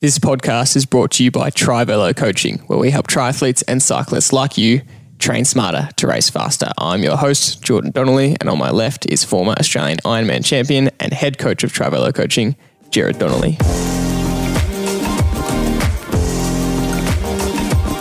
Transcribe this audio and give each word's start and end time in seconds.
This 0.00 0.16
podcast 0.16 0.76
is 0.76 0.86
brought 0.86 1.10
to 1.12 1.24
you 1.24 1.32
by 1.32 1.50
Trivelo 1.50 2.14
Coaching, 2.14 2.58
where 2.68 2.78
we 2.78 2.88
help 2.92 3.08
triathletes 3.08 3.64
and 3.66 3.82
cyclists 3.82 4.32
like 4.32 4.56
you 4.56 4.82
train 5.18 5.44
smarter 5.44 5.88
to 5.96 6.06
race 6.06 6.30
faster. 6.30 6.70
I'm 6.78 7.02
your 7.02 7.16
host, 7.16 7.64
Jordan 7.64 7.90
Donnelly, 7.90 8.36
and 8.38 8.48
on 8.48 8.58
my 8.58 8.70
left 8.70 9.10
is 9.10 9.24
former 9.24 9.54
Australian 9.58 9.98
Ironman 10.04 10.44
champion 10.44 10.90
and 11.00 11.12
head 11.12 11.38
coach 11.38 11.64
of 11.64 11.72
Trivelo 11.72 12.14
Coaching, 12.14 12.54
Jared 12.90 13.18
Donnelly. 13.18 13.56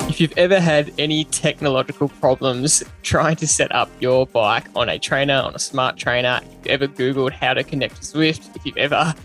If 0.07 0.21
you've 0.21 0.38
ever 0.38 0.59
had 0.59 0.93
any 1.00 1.23
technological 1.23 2.09
problems 2.09 2.84
trying 3.02 3.38
to 3.38 3.48
set 3.48 3.73
up 3.73 3.89
your 4.00 4.27
bike 4.27 4.68
on 4.75 4.88
a 4.88 5.00
trainer, 5.00 5.41
on 5.41 5.55
a 5.55 5.59
smart 5.59 5.98
trainer, 5.98 6.41
if 6.43 6.57
you've 6.57 6.68
ever 6.68 6.88
Googled 6.88 7.32
how 7.32 7.55
to 7.55 7.64
connect 7.64 7.95
to 7.95 8.02
Zwift, 8.04 8.55
if 8.55 8.64
you've 8.68 8.77
ever 8.77 9.16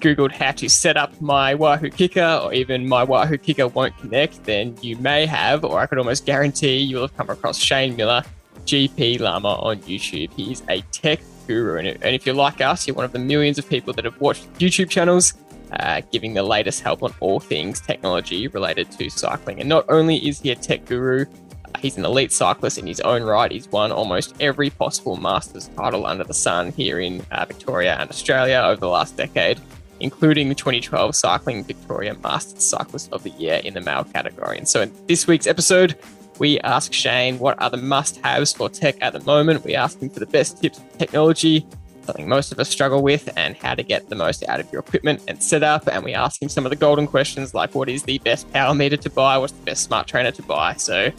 Googled 0.00 0.32
how 0.32 0.52
to 0.52 0.68
set 0.68 0.96
up 0.96 1.20
my 1.20 1.54
Wahoo 1.54 1.90
Kickr 1.90 2.44
or 2.44 2.52
even 2.52 2.88
my 2.88 3.04
Wahoo 3.04 3.36
Kickr 3.38 3.72
won't 3.72 3.96
connect, 3.98 4.44
then 4.44 4.76
you 4.80 4.96
may 4.96 5.26
have, 5.26 5.64
or 5.64 5.78
I 5.78 5.86
could 5.86 5.98
almost 5.98 6.26
guarantee 6.26 6.78
you'll 6.78 7.02
have 7.02 7.16
come 7.16 7.30
across 7.30 7.58
Shane 7.58 7.96
Miller, 7.96 8.22
GPLama 8.64 9.62
on 9.62 9.78
YouTube. 9.80 10.32
He's 10.32 10.62
a 10.68 10.80
tech 10.92 11.20
guru. 11.46 11.78
And 11.78 12.14
if 12.14 12.24
you're 12.24 12.34
like 12.34 12.60
us, 12.60 12.86
you're 12.86 12.96
one 12.96 13.04
of 13.04 13.12
the 13.12 13.18
millions 13.18 13.58
of 13.58 13.68
people 13.68 13.92
that 13.94 14.04
have 14.04 14.20
watched 14.20 14.52
YouTube 14.54 14.88
channels 14.88 15.34
uh, 15.72 16.00
giving 16.10 16.34
the 16.34 16.42
latest 16.42 16.82
help 16.82 17.02
on 17.02 17.14
all 17.20 17.40
things 17.40 17.80
technology 17.80 18.48
related 18.48 18.90
to 18.92 19.08
cycling. 19.10 19.60
And 19.60 19.68
not 19.68 19.84
only 19.88 20.16
is 20.16 20.40
he 20.40 20.50
a 20.50 20.56
tech 20.56 20.84
guru, 20.84 21.22
uh, 21.22 21.78
he's 21.78 21.96
an 21.96 22.04
elite 22.04 22.32
cyclist 22.32 22.78
in 22.78 22.86
his 22.86 23.00
own 23.00 23.22
right. 23.22 23.50
He's 23.50 23.68
won 23.68 23.92
almost 23.92 24.34
every 24.40 24.70
possible 24.70 25.16
Masters 25.16 25.68
title 25.76 26.06
under 26.06 26.24
the 26.24 26.34
sun 26.34 26.72
here 26.72 27.00
in 27.00 27.24
uh, 27.30 27.44
Victoria 27.44 27.96
and 27.98 28.10
Australia 28.10 28.62
over 28.64 28.80
the 28.80 28.88
last 28.88 29.16
decade 29.16 29.60
including 30.00 30.48
the 30.48 30.54
2012 30.54 31.14
Cycling 31.14 31.64
Victoria 31.64 32.14
Masters 32.22 32.64
Cyclist 32.64 33.12
of 33.12 33.22
the 33.22 33.30
Year 33.30 33.60
in 33.64 33.74
the 33.74 33.80
male 33.80 34.04
category. 34.04 34.58
And 34.58 34.68
so 34.68 34.82
in 34.82 34.92
this 35.06 35.26
week's 35.26 35.46
episode, 35.46 35.96
we 36.38 36.58
ask 36.60 36.92
Shane 36.92 37.38
what 37.38 37.60
are 37.60 37.70
the 37.70 37.76
must 37.76 38.16
haves 38.24 38.52
for 38.52 38.68
tech 38.68 38.96
at 39.00 39.12
the 39.12 39.20
moment. 39.20 39.64
We 39.64 39.74
ask 39.74 40.00
him 40.00 40.08
for 40.08 40.20
the 40.20 40.26
best 40.26 40.60
tips 40.60 40.78
for 40.78 40.98
technology, 40.98 41.66
something 42.02 42.28
most 42.28 42.50
of 42.50 42.58
us 42.58 42.68
struggle 42.68 43.02
with, 43.02 43.30
and 43.36 43.56
how 43.56 43.74
to 43.74 43.82
get 43.82 44.08
the 44.08 44.16
most 44.16 44.42
out 44.48 44.58
of 44.58 44.72
your 44.72 44.80
equipment 44.80 45.22
and 45.28 45.42
setup. 45.42 45.86
And 45.86 46.02
we 46.02 46.14
ask 46.14 46.40
him 46.40 46.48
some 46.48 46.64
of 46.64 46.70
the 46.70 46.76
golden 46.76 47.06
questions 47.06 47.52
like 47.54 47.74
what 47.74 47.88
is 47.88 48.04
the 48.04 48.18
best 48.18 48.50
power 48.52 48.74
meter 48.74 48.96
to 48.96 49.10
buy? 49.10 49.36
What's 49.36 49.52
the 49.52 49.64
best 49.64 49.84
smart 49.84 50.06
trainer 50.06 50.30
to 50.32 50.42
buy? 50.42 50.74
So 50.74 51.12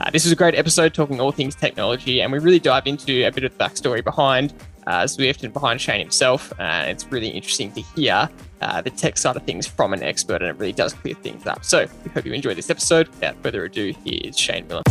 uh, 0.00 0.10
this 0.10 0.24
was 0.24 0.32
a 0.32 0.36
great 0.36 0.54
episode 0.54 0.92
talking 0.92 1.20
all 1.20 1.32
things 1.32 1.54
technology, 1.54 2.20
and 2.20 2.30
we 2.30 2.38
really 2.38 2.60
dive 2.60 2.86
into 2.86 3.26
a 3.26 3.30
bit 3.32 3.44
of 3.44 3.56
the 3.56 3.64
backstory 3.64 4.04
behind 4.04 4.52
uh, 4.86 5.04
Zwift 5.04 5.42
and 5.42 5.52
behind 5.52 5.80
Shane 5.80 6.00
himself. 6.00 6.52
And 6.58 6.90
it's 6.90 7.06
really 7.06 7.28
interesting 7.28 7.72
to 7.72 7.80
hear 7.80 8.28
uh, 8.60 8.80
the 8.80 8.90
tech 8.90 9.18
side 9.18 9.36
of 9.36 9.42
things 9.42 9.66
from 9.66 9.92
an 9.92 10.02
expert, 10.02 10.42
and 10.42 10.50
it 10.50 10.58
really 10.58 10.72
does 10.72 10.94
clear 10.94 11.14
things 11.14 11.46
up. 11.46 11.64
So 11.64 11.86
we 12.04 12.10
hope 12.10 12.24
you 12.24 12.32
enjoy 12.32 12.54
this 12.54 12.70
episode. 12.70 13.08
Without 13.08 13.36
further 13.42 13.64
ado, 13.64 13.92
here 14.04 14.20
is 14.24 14.38
Shane 14.38 14.66
Miller. 14.68 14.82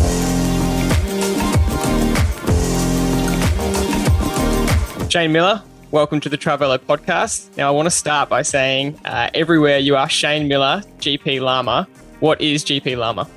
Shane 5.09 5.31
Miller, 5.31 5.61
welcome 5.91 6.19
to 6.19 6.29
the 6.29 6.37
Trivelo 6.37 6.77
podcast. 6.77 7.55
Now, 7.57 7.69
I 7.69 7.71
want 7.71 7.85
to 7.85 7.91
start 7.91 8.27
by 8.27 8.41
saying 8.41 8.99
uh, 9.05 9.29
everywhere 9.33 9.77
you 9.77 9.95
are 9.95 10.09
Shane 10.09 10.47
Miller, 10.47 10.83
GPLama. 10.99 11.87
What 12.19 12.41
is 12.41 12.65
GPLama? 12.65 13.29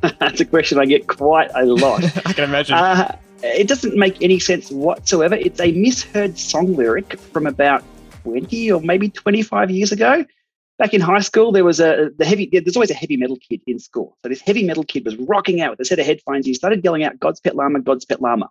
That's 0.18 0.40
a 0.40 0.44
question 0.44 0.78
I 0.78 0.86
get 0.86 1.06
quite 1.06 1.50
a 1.54 1.64
lot. 1.64 2.02
I 2.26 2.32
can 2.32 2.44
imagine. 2.44 2.74
Uh, 2.74 3.16
it 3.42 3.68
doesn't 3.68 3.96
make 3.96 4.20
any 4.22 4.38
sense 4.38 4.70
whatsoever. 4.70 5.34
It's 5.34 5.60
a 5.60 5.72
misheard 5.72 6.38
song 6.38 6.76
lyric 6.76 7.18
from 7.18 7.46
about 7.46 7.82
20 8.22 8.72
or 8.72 8.80
maybe 8.80 9.08
25 9.08 9.70
years 9.70 9.92
ago. 9.92 10.24
Back 10.78 10.94
in 10.94 11.00
high 11.00 11.20
school, 11.20 11.52
there 11.52 11.64
was 11.64 11.78
a 11.78 12.10
the 12.16 12.24
heavy. 12.24 12.48
There's 12.50 12.76
always 12.76 12.90
a 12.90 12.94
heavy 12.94 13.16
metal 13.16 13.36
kid 13.36 13.60
in 13.66 13.78
school. 13.78 14.16
So 14.22 14.30
this 14.30 14.40
heavy 14.40 14.64
metal 14.64 14.84
kid 14.84 15.04
was 15.04 15.16
rocking 15.16 15.60
out 15.60 15.72
with 15.72 15.80
a 15.80 15.84
set 15.84 15.98
of 15.98 16.06
headphones. 16.06 16.46
He 16.46 16.54
started 16.54 16.82
yelling 16.82 17.04
out 17.04 17.20
"God's 17.20 17.38
pet 17.38 17.54
llama, 17.54 17.80
God's 17.80 18.06
pet 18.06 18.22
llama," 18.22 18.48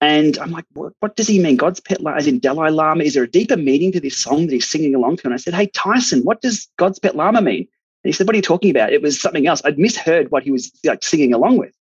and 0.00 0.38
I'm 0.38 0.52
like, 0.52 0.64
"What? 0.72 0.94
What 1.00 1.16
does 1.16 1.26
he 1.26 1.38
mean? 1.38 1.56
God's 1.56 1.80
pet 1.80 2.00
llama? 2.00 2.16
As 2.16 2.26
in 2.26 2.38
Dalai 2.38 2.70
Lama? 2.70 3.04
Is 3.04 3.12
there 3.12 3.24
a 3.24 3.30
deeper 3.30 3.58
meaning 3.58 3.92
to 3.92 4.00
this 4.00 4.16
song 4.16 4.46
that 4.46 4.54
he's 4.54 4.70
singing 4.70 4.94
along 4.94 5.18
to?" 5.18 5.26
And 5.26 5.34
I 5.34 5.36
said, 5.36 5.52
"Hey 5.52 5.66
Tyson, 5.66 6.22
what 6.22 6.40
does 6.40 6.66
God's 6.78 6.98
pet 6.98 7.14
llama 7.14 7.42
mean?" 7.42 7.68
And 8.04 8.08
he 8.08 8.12
said, 8.12 8.26
"What 8.26 8.34
are 8.34 8.38
you 8.38 8.42
talking 8.42 8.70
about? 8.70 8.94
It 8.94 9.02
was 9.02 9.20
something 9.20 9.46
else. 9.46 9.60
I'd 9.66 9.78
misheard 9.78 10.30
what 10.30 10.44
he 10.44 10.50
was 10.50 10.72
like 10.82 11.02
singing 11.02 11.34
along 11.34 11.58
with." 11.58 11.74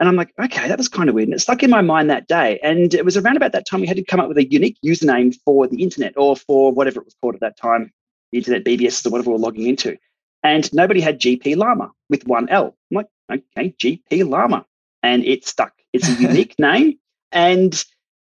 And 0.00 0.08
I'm 0.08 0.16
like, 0.16 0.32
okay, 0.42 0.66
that 0.66 0.78
was 0.78 0.88
kind 0.88 1.10
of 1.10 1.14
weird. 1.14 1.28
And 1.28 1.34
it 1.34 1.40
stuck 1.40 1.62
in 1.62 1.68
my 1.68 1.82
mind 1.82 2.08
that 2.08 2.26
day. 2.26 2.58
And 2.62 2.94
it 2.94 3.04
was 3.04 3.18
around 3.18 3.36
about 3.36 3.52
that 3.52 3.66
time 3.66 3.82
we 3.82 3.86
had 3.86 3.98
to 3.98 4.02
come 4.02 4.18
up 4.18 4.28
with 4.28 4.38
a 4.38 4.50
unique 4.50 4.78
username 4.84 5.36
for 5.44 5.68
the 5.68 5.82
internet 5.82 6.14
or 6.16 6.34
for 6.36 6.72
whatever 6.72 7.00
it 7.00 7.04
was 7.04 7.14
called 7.20 7.34
at 7.34 7.42
that 7.42 7.58
time, 7.58 7.92
the 8.32 8.38
internet 8.38 8.64
BBS 8.64 9.06
or 9.06 9.10
whatever 9.10 9.30
we're 9.30 9.36
logging 9.36 9.66
into. 9.66 9.98
And 10.42 10.72
nobody 10.72 11.02
had 11.02 11.20
GPLama 11.20 11.90
with 12.08 12.26
one 12.26 12.48
L. 12.48 12.74
I'm 12.90 12.96
like, 13.28 13.42
okay, 13.58 13.74
GPLama. 13.78 14.64
And 15.02 15.22
it 15.26 15.46
stuck. 15.46 15.74
It's 15.92 16.08
a 16.08 16.12
unique 16.20 16.58
name. 16.58 16.98
And 17.30 17.84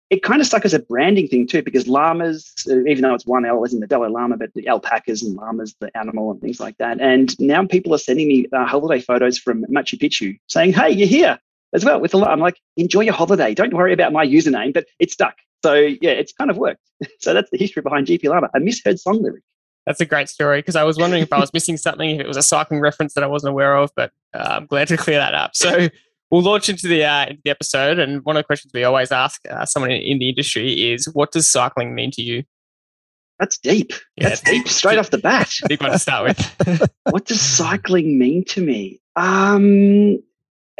it 0.09 0.24
kind 0.24 0.40
of 0.40 0.47
stuck 0.47 0.63
as 0.63 0.74
a 0.74 0.80
branding 0.80 1.28
thing 1.28 1.46
too, 1.46 1.62
because 1.62 1.90
llamas, 1.90 2.53
uh, 2.69 2.86
even 2.86 3.02
though 3.02 3.16
it's 3.16 3.25
one 3.25 3.46
L, 3.46 3.66
isn't 3.66 3.81
the 3.81 3.88
Dalai 3.88 4.07
Lama, 4.07 4.38
but 4.38 4.53
the 4.53 4.69
alpacas 4.69 5.24
and 5.24 5.36
llamas, 5.36 5.75
the 5.81 5.96
animal 5.97 6.31
and 6.31 6.40
things 6.40 6.62
like 6.62 6.78
that. 6.78 7.02
And 7.02 7.38
now 7.38 7.66
people 7.66 7.94
are 7.94 7.97
sending 7.97 8.30
me 8.30 8.46
uh, 8.53 8.66
holiday 8.66 9.02
photos 9.02 9.38
from 9.38 9.66
Machu 9.66 10.00
Picchu 10.00 10.40
saying, 10.47 10.72
hey, 10.72 10.92
you're 10.92 11.07
here 11.07 11.38
as 11.75 11.86
well 11.86 12.00
with 12.00 12.13
a 12.13 12.18
lot. 12.18 12.31
I'm 12.31 12.40
like, 12.40 12.59
enjoy 12.78 13.02
your 13.02 13.13
holiday. 13.13 13.53
Don't 13.53 13.74
worry 13.74 13.94
about 13.94 14.13
my 14.13 14.25
username, 14.25 14.74
but 14.74 14.86
it's 15.00 15.13
stuck. 15.13 15.36
So 15.63 15.74
yeah, 15.74 16.12
it's 16.12 16.34
kind 16.34 16.50
of 16.50 16.58
worked. 16.58 16.81
so 17.19 17.34
that's 17.34 17.50
the 17.52 17.58
history 17.58 17.81
behind 17.81 18.08
GPLama, 18.08 18.50
a 18.56 18.59
misheard 18.59 19.00
song 19.00 19.22
lyric. 19.22 19.44
That's 19.86 20.02
a 20.02 20.06
great 20.06 20.30
story 20.30 20.59
because 20.59 20.75
I 20.75 20.84
was 20.84 20.97
wondering 20.97 21.22
if 21.22 21.31
I 21.31 21.40
was 21.40 21.52
missing 21.53 21.78
something, 21.78 22.09
if 22.09 22.22
it 22.22 22.28
was 22.28 22.38
a 22.38 22.44
cycling 22.44 22.80
reference 22.80 23.13
that 23.13 23.24
I 23.24 23.28
wasn't 23.28 23.52
aware 23.52 23.75
of, 23.75 23.91
but 23.96 24.12
uh, 24.34 24.47
I'm 24.52 24.66
glad 24.66 24.88
to 24.88 24.97
clear 24.97 25.19
that 25.19 25.36
up. 25.36 25.56
So 25.56 25.90
we'll 26.31 26.41
launch 26.41 26.69
into 26.69 26.88
the, 26.88 27.03
uh, 27.03 27.25
into 27.28 27.41
the 27.44 27.52
episode. 27.52 28.00
And 28.00 28.24
one 28.24 28.36
of 28.36 28.40
the 28.40 28.46
questions 28.46 28.72
we 28.74 28.84
always 28.84 29.12
ask 29.12 29.42
uh, 29.50 29.66
someone 29.66 29.92
in, 29.92 30.18
the 30.18 30.30
industry 30.30 30.92
is 30.92 31.06
what 31.13 31.31
does 31.31 31.50
cycling 31.50 31.94
mean 31.94 32.12
to 32.12 32.22
you? 32.22 32.44
That's 33.38 33.57
deep. 33.57 33.92
Yeah, 34.16 34.30
That's 34.30 34.42
deep 34.42 34.68
straight 34.69 34.97
off 34.97 35.09
the 35.09 35.18
bat. 35.18 35.53
Big 35.68 35.81
one 35.81 35.92
to 35.92 36.00
start 36.00 36.30
with. 36.30 36.90
what 37.09 37.25
does 37.25 37.42
cycling 37.42 38.18
mean 38.18 38.46
to 38.46 38.62
me? 38.62 39.02
Um, 39.18 40.19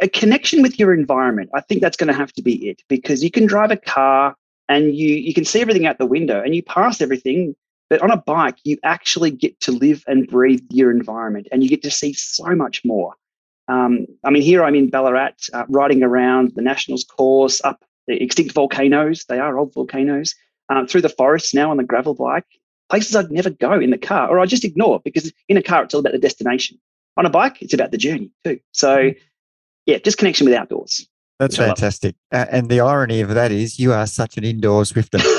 a 0.00 0.08
connection 0.08 0.62
with 0.62 0.78
your 0.78 0.92
environment. 0.92 1.50
I 1.54 1.60
think 1.60 1.80
that's 1.80 1.96
going 1.96 2.08
to 2.08 2.14
have 2.14 2.32
to 2.34 2.42
be 2.42 2.68
it 2.68 2.82
because 2.88 3.22
you 3.22 3.30
can 3.30 3.46
drive 3.46 3.70
a 3.70 3.76
car 3.76 4.36
and 4.68 4.94
you 4.94 5.08
you 5.08 5.32
can 5.32 5.44
see 5.44 5.60
everything 5.60 5.86
out 5.86 5.98
the 5.98 6.06
window 6.06 6.42
and 6.42 6.54
you 6.54 6.62
pass 6.62 7.00
everything. 7.00 7.54
But 7.88 8.02
on 8.02 8.10
a 8.10 8.16
bike, 8.16 8.56
you 8.64 8.78
actually 8.82 9.30
get 9.30 9.58
to 9.60 9.72
live 9.72 10.02
and 10.08 10.26
breathe 10.26 10.62
your 10.70 10.90
environment 10.90 11.46
and 11.52 11.62
you 11.62 11.68
get 11.68 11.82
to 11.82 11.90
see 11.90 12.12
so 12.12 12.54
much 12.54 12.84
more. 12.84 13.14
Um, 13.68 14.06
I 14.24 14.30
mean, 14.30 14.42
here 14.42 14.64
I'm 14.64 14.74
in 14.74 14.90
Ballarat, 14.90 15.34
uh, 15.52 15.64
riding 15.68 16.02
around 16.02 16.52
the 16.56 16.62
Nationals 16.62 17.04
course, 17.04 17.60
up 17.64 17.84
the 18.08 18.20
extinct 18.20 18.54
volcanoes. 18.54 19.24
They 19.28 19.38
are 19.38 19.58
old 19.58 19.72
volcanoes. 19.72 20.34
Uh, 20.68 20.84
through 20.84 21.02
the 21.02 21.08
forests 21.08 21.54
now 21.54 21.70
on 21.70 21.76
the 21.76 21.84
gravel 21.84 22.14
bike, 22.14 22.46
places 22.90 23.14
I'd 23.14 23.30
never 23.30 23.50
go 23.50 23.74
in 23.74 23.90
the 23.90 23.98
car, 23.98 24.28
or 24.28 24.40
I 24.40 24.46
just 24.46 24.64
ignore 24.64 25.00
because 25.04 25.32
in 25.48 25.56
a 25.56 25.62
car 25.62 25.84
it's 25.84 25.94
all 25.94 26.00
about 26.00 26.12
the 26.12 26.18
destination. 26.18 26.76
On 27.16 27.24
a 27.24 27.30
bike, 27.30 27.62
it's 27.62 27.72
about 27.72 27.92
the 27.92 27.98
journey 27.98 28.32
too. 28.44 28.58
So 28.72 28.96
mm-hmm 28.96 29.18
yeah, 29.86 29.98
just 29.98 30.18
connection 30.18 30.44
with 30.46 30.54
outdoors. 30.54 31.08
That's 31.38 31.56
fantastic. 31.56 32.16
Uh, 32.32 32.46
and 32.50 32.68
the 32.68 32.80
irony 32.80 33.20
of 33.20 33.30
that 33.30 33.52
is 33.52 33.78
you 33.78 33.92
are 33.92 34.06
such 34.06 34.36
an 34.36 34.44
indoor 34.44 34.82
Zwifter. 34.82 35.20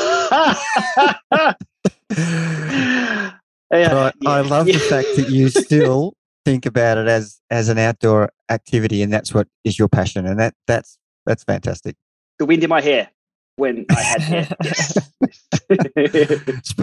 I, 3.70 3.80
yeah, 3.80 4.12
I, 4.26 4.42
love 4.42 4.68
yeah. 4.68 4.74
the 4.74 4.80
fact 4.80 5.08
that 5.16 5.30
you 5.30 5.50
still 5.66 6.14
think 6.46 6.66
about 6.66 6.98
it 6.98 7.08
as 7.08 7.42
as 7.50 7.68
an 7.68 7.78
outdoor 7.78 8.30
activity 8.50 9.02
and 9.02 9.12
that's 9.12 9.34
what 9.34 9.48
is 9.66 9.78
your 9.78 9.90
passion 9.90 10.26
and 10.26 10.40
that 10.40 10.54
that's 10.66 10.98
that's 11.26 11.44
fantastic 11.44 11.98
the 12.40 12.46
wind 12.46 12.64
in 12.64 12.70
my 12.70 12.80
hair 12.80 13.10
when 13.58 13.86
i 13.90 14.00
had 14.00 14.22
hair 14.22 14.48
yes. 14.64 14.98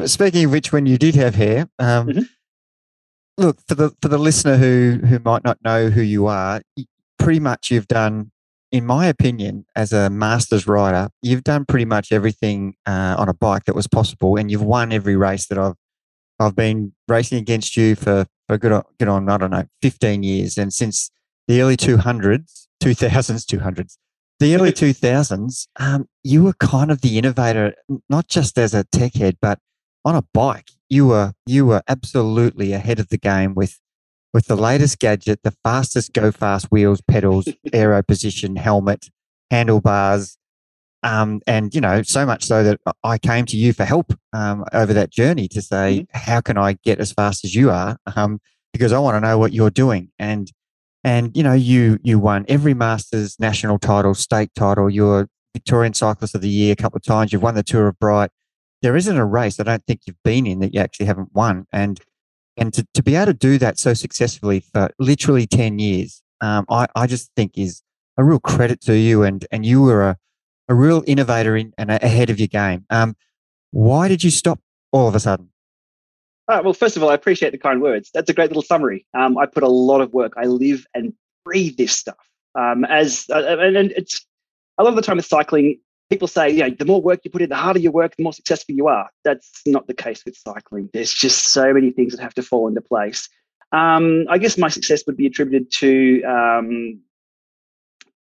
speaking 0.05 0.45
of 0.45 0.51
which 0.51 0.71
when 0.71 0.85
you 0.85 0.99
did 0.99 1.15
have 1.15 1.35
hair 1.35 1.67
um, 1.79 2.09
mm-hmm. 2.09 2.23
look 3.39 3.59
for 3.67 3.75
the 3.75 3.91
for 4.03 4.09
the 4.09 4.19
listener 4.19 4.59
who 4.59 5.01
who 5.07 5.19
might 5.21 5.45
not 5.45 5.57
know 5.65 5.89
who 5.89 6.03
you 6.03 6.27
are 6.27 6.61
pretty 7.25 7.41
much 7.41 7.71
you've 7.71 7.89
done, 7.89 8.31
in 8.71 8.85
my 8.85 9.07
opinion, 9.07 9.65
as 9.75 9.93
a 9.93 10.11
masters 10.11 10.67
rider, 10.67 11.09
you've 11.23 11.43
done 11.43 11.65
pretty 11.65 11.87
much 11.87 12.13
everything 12.13 12.75
uh, 12.87 13.17
on 13.19 13.29
a 13.29 13.35
bike 13.35 13.65
that 13.65 13.75
was 13.75 13.87
possible, 13.87 14.37
and 14.37 14.51
you've 14.51 14.63
won 14.63 14.93
every 14.93 15.17
race 15.17 15.47
that 15.49 15.59
I've 15.59 15.75
I've 16.39 16.57
been 16.57 16.93
racing 17.09 17.39
against 17.39 17.77
you 17.77 17.95
for 17.95 18.27
for 18.47 18.59
good 18.59 18.73
on, 18.73 18.83
good 18.99 19.09
on 19.09 19.29
I 19.29 19.39
don't 19.39 19.51
know 19.51 19.65
fifteen 19.81 20.23
years, 20.23 20.59
and 20.59 20.73
since 20.73 21.11
the 21.49 21.63
early 21.63 21.77
two 21.77 21.97
hundreds, 21.97 22.69
two 22.81 22.95
thousands, 22.95 23.47
two 23.47 23.61
hundreds, 23.61 23.99
the 24.39 24.55
early 24.55 24.73
two 24.83 24.93
thousands, 24.93 25.67
um, 25.81 26.07
you 26.23 26.45
were 26.45 26.55
kind 26.55 26.91
of 26.91 27.01
the 27.01 27.17
innovator, 27.17 27.75
not 28.11 28.29
just 28.29 28.59
as 28.59 28.75
a 28.75 28.85
tech 28.85 29.15
head, 29.15 29.39
but 29.41 29.59
on 30.05 30.15
a 30.15 30.25
bike. 30.35 30.71
You 30.91 31.07
were 31.07 31.33
you 31.47 31.65
were 31.65 31.83
absolutely 31.89 32.73
ahead 32.73 33.01
of 33.01 33.09
the 33.09 33.19
game 33.19 33.55
with 33.55 33.81
with 34.35 34.47
the 34.47 34.57
latest 34.57 34.99
gadget, 34.99 35.41
the 35.45 35.55
fastest 35.63 36.13
go 36.13 36.33
fast 36.33 36.67
wheels, 36.67 37.01
pedals, 37.01 37.49
aero 37.73 38.03
position, 38.03 38.57
helmet, 38.57 39.09
handlebars, 39.51 40.37
Um, 41.05 41.41
and 41.47 41.75
you 41.75 41.81
know, 41.81 42.03
so 42.03 42.27
much 42.27 42.45
so 42.45 42.65
that 42.65 42.81
I 43.05 43.17
came 43.19 43.47
to 43.47 43.57
you 43.57 43.73
for 43.73 43.85
help 43.85 44.13
um, 44.33 44.65
over 44.73 44.93
that 44.93 45.11
journey 45.11 45.49
to 45.49 45.63
say, 45.63 46.01
mm-hmm. 46.01 46.19
how 46.19 46.41
can 46.41 46.59
I 46.59 46.77
get 46.85 46.99
as 46.99 47.13
fast 47.13 47.45
as 47.45 47.55
you 47.55 47.71
are? 47.71 47.97
Um, 48.17 48.41
because 48.73 48.93
I 48.93 48.99
want 48.99 49.15
to 49.15 49.21
know 49.21 49.39
what 49.39 49.53
you're 49.53 49.71
doing. 49.71 50.11
And 50.19 50.51
and 51.05 51.37
you 51.37 51.43
know, 51.43 51.53
you 51.53 51.99
you 52.03 52.19
won 52.19 52.45
every 52.49 52.75
Masters 52.75 53.39
national 53.39 53.79
title, 53.79 54.15
state 54.15 54.51
title. 54.57 54.91
You're 54.91 55.29
Victorian 55.55 55.95
Cyclist 55.95 56.35
of 56.35 56.41
the 56.41 56.49
Year 56.49 56.73
a 56.73 56.77
couple 56.77 56.97
of 56.97 57.05
times. 57.05 57.33
You've 57.33 57.43
won 57.43 57.55
the 57.55 57.63
Tour 57.63 57.87
of 57.87 57.99
Bright. 58.01 58.31
There 58.83 58.97
isn't 58.97 59.17
a 59.17 59.25
race 59.25 59.61
I 59.61 59.63
don't 59.63 59.85
think 59.87 60.01
you've 60.07 60.23
been 60.25 60.47
in 60.47 60.59
that 60.59 60.75
you 60.75 60.81
actually 60.81 61.07
haven't 61.07 61.33
won. 61.33 61.67
And 61.73 62.01
and 62.57 62.73
to, 62.75 62.87
to 62.95 63.03
be 63.03 63.17
able 63.17 63.27
to 63.27 63.35
do 63.35 63.59
that 63.59 63.79
so 63.79 63.95
successfully 63.95 64.61
for 64.61 64.91
literally 64.99 65.47
10 65.47 65.79
years, 65.79 66.23
um, 66.41 66.65
I, 66.69 66.87
I 66.95 67.07
just 67.07 67.31
think 67.37 67.57
is 67.57 67.83
a 68.17 68.25
real 68.25 68.39
credit 68.39 68.81
to 68.83 68.97
you. 68.97 69.23
And, 69.23 69.45
and 69.51 69.67
you 69.67 69.83
were 69.83 70.03
a, 70.03 70.17
a 70.69 70.75
real 70.75 71.03
innovator 71.07 71.57
in, 71.57 71.73
and 71.77 71.91
ahead 71.91 72.31
of 72.31 72.39
your 72.39 72.49
game. 72.49 72.87
Um, 72.91 73.17
why 73.71 74.09
did 74.09 74.23
you 74.23 74.31
stop 74.31 74.61
all 74.93 75.09
of 75.09 75.15
a 75.15 75.21
sudden? 75.21 75.51
Uh, 76.47 76.61
well, 76.63 76.75
first 76.75 76.97
of 76.97 77.03
all, 77.03 77.11
I 77.11 77.15
appreciate 77.15 77.51
the 77.51 77.59
kind 77.59 77.81
words. 77.81 78.11
That's 78.13 78.29
a 78.29 78.35
great 78.35 78.51
little 78.51 78.63
summary. 78.63 79.07
Um, 79.15 79.39
I 79.39 79.47
put 79.47 79.63
a 79.63 79.69
lot 79.69 80.01
of 80.01 80.13
work. 80.13 80.35
I 80.37 80.45
live 80.45 80.87
and 80.95 81.13
breathe 81.45 81.77
this 81.77 81.93
stuff. 81.93 82.17
Um, 82.55 82.85
as 82.85 83.27
uh, 83.31 83.59
and, 83.59 83.77
and 83.77 83.93
it's 83.93 84.25
a 84.79 84.85
lot 84.85 84.91
of 84.91 84.97
the 84.97 85.03
time 85.03 85.17
with 85.17 85.27
cycling, 85.27 85.81
people 86.11 86.29
say, 86.29 86.51
you 86.51 86.59
know, 86.59 86.71
the 86.71 86.85
more 86.85 87.01
work 87.01 87.21
you 87.25 87.31
put 87.31 87.43
in, 87.43 87.49
the 87.49 87.57
harder 87.57 87.79
you 87.79 87.91
work, 87.91 88.15
the 88.17 88.23
more 88.23 88.33
successful 88.33 88.75
you 88.75 88.89
are. 88.89 89.09
That's 89.25 89.63
not 89.67 89.87
the 89.87 89.95
case 89.95 90.25
with 90.25 90.37
cycling. 90.37 90.91
There's 90.93 91.13
just 91.13 91.53
so 91.53 91.73
many 91.73 91.91
things 91.91 92.15
that 92.15 92.23
have 92.23 92.35
to 92.35 92.43
fall 92.43 92.69
into 92.69 92.81
place. 92.81 93.29
Um, 93.73 94.27
I 94.29 94.39
guess 94.39 94.59
my 94.59 94.69
success 94.69 95.03
would 95.07 95.17
be 95.17 95.27
attributed 95.27 95.71
to 95.73 96.23
um, 96.23 97.01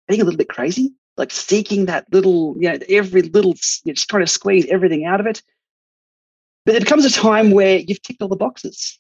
being 0.08 0.22
a 0.22 0.24
little 0.24 0.38
bit 0.38 0.50
crazy, 0.50 0.94
like 1.18 1.32
seeking 1.32 1.86
that 1.88 2.06
little, 2.12 2.56
you 2.60 2.72
know, 2.72 2.78
every 2.90 3.24
little, 3.24 3.52
you 3.52 3.92
know, 3.92 3.94
just 3.94 4.10
trying 4.10 4.24
to 4.24 4.32
squeeze 4.32 4.66
everything 4.68 5.06
out 5.06 5.20
of 5.20 5.26
it. 5.26 5.42
But 6.66 6.74
there 6.74 6.82
comes 6.82 7.06
a 7.06 7.12
time 7.12 7.52
where 7.52 7.80
you've 7.80 8.02
ticked 8.02 8.22
all 8.22 8.30
the 8.30 8.36
boxes. 8.36 8.98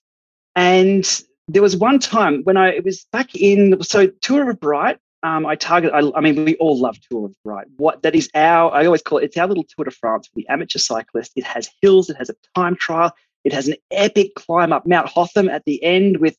And 0.56 1.06
there 1.48 1.62
was 1.62 1.78
one 1.78 2.00
time 2.00 2.42
when 2.44 2.58
I, 2.58 2.70
it 2.70 2.84
was 2.84 3.06
back 3.12 3.36
in, 3.36 3.81
so 3.84 4.08
Tour 4.08 4.50
of 4.50 4.60
Bright 4.60 4.98
um, 5.24 5.46
I 5.46 5.56
target. 5.56 5.92
I, 5.94 6.02
I, 6.16 6.22
mean, 6.22 6.44
we 6.44 6.56
all 6.56 6.80
love 6.80 6.98
Tour 7.10 7.25
of 7.25 7.36
Bright. 7.44 7.68
What 7.78 8.04
that 8.04 8.14
is 8.14 8.30
our. 8.36 8.72
I 8.74 8.86
always 8.86 9.02
call 9.02 9.20
it. 9.20 9.25
It's 9.25 9.38
our 9.38 9.48
little 9.48 9.64
Tour 9.64 9.86
de 9.86 9.92
France 9.92 10.28
for 10.28 10.34
the 10.36 10.48
amateur 10.50 10.80
cyclist. 10.80 11.31
It 11.36 11.46
has 11.46 11.70
hills. 11.81 12.10
It 12.10 12.18
has 12.18 12.30
a 12.30 12.36
time 12.56 12.75
trial. 12.75 13.12
It 13.46 13.54
has 13.54 13.68
an 13.68 13.75
epic 13.92 14.36
climb 14.36 14.74
up 14.74 14.86
Mount 14.86 15.08
Hotham 15.08 15.50
at 15.50 15.64
the 15.66 15.81
end 15.84 16.18
with 16.18 16.38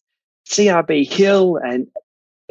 CRB 0.48 1.10
Hill, 1.10 1.56
and 1.56 1.88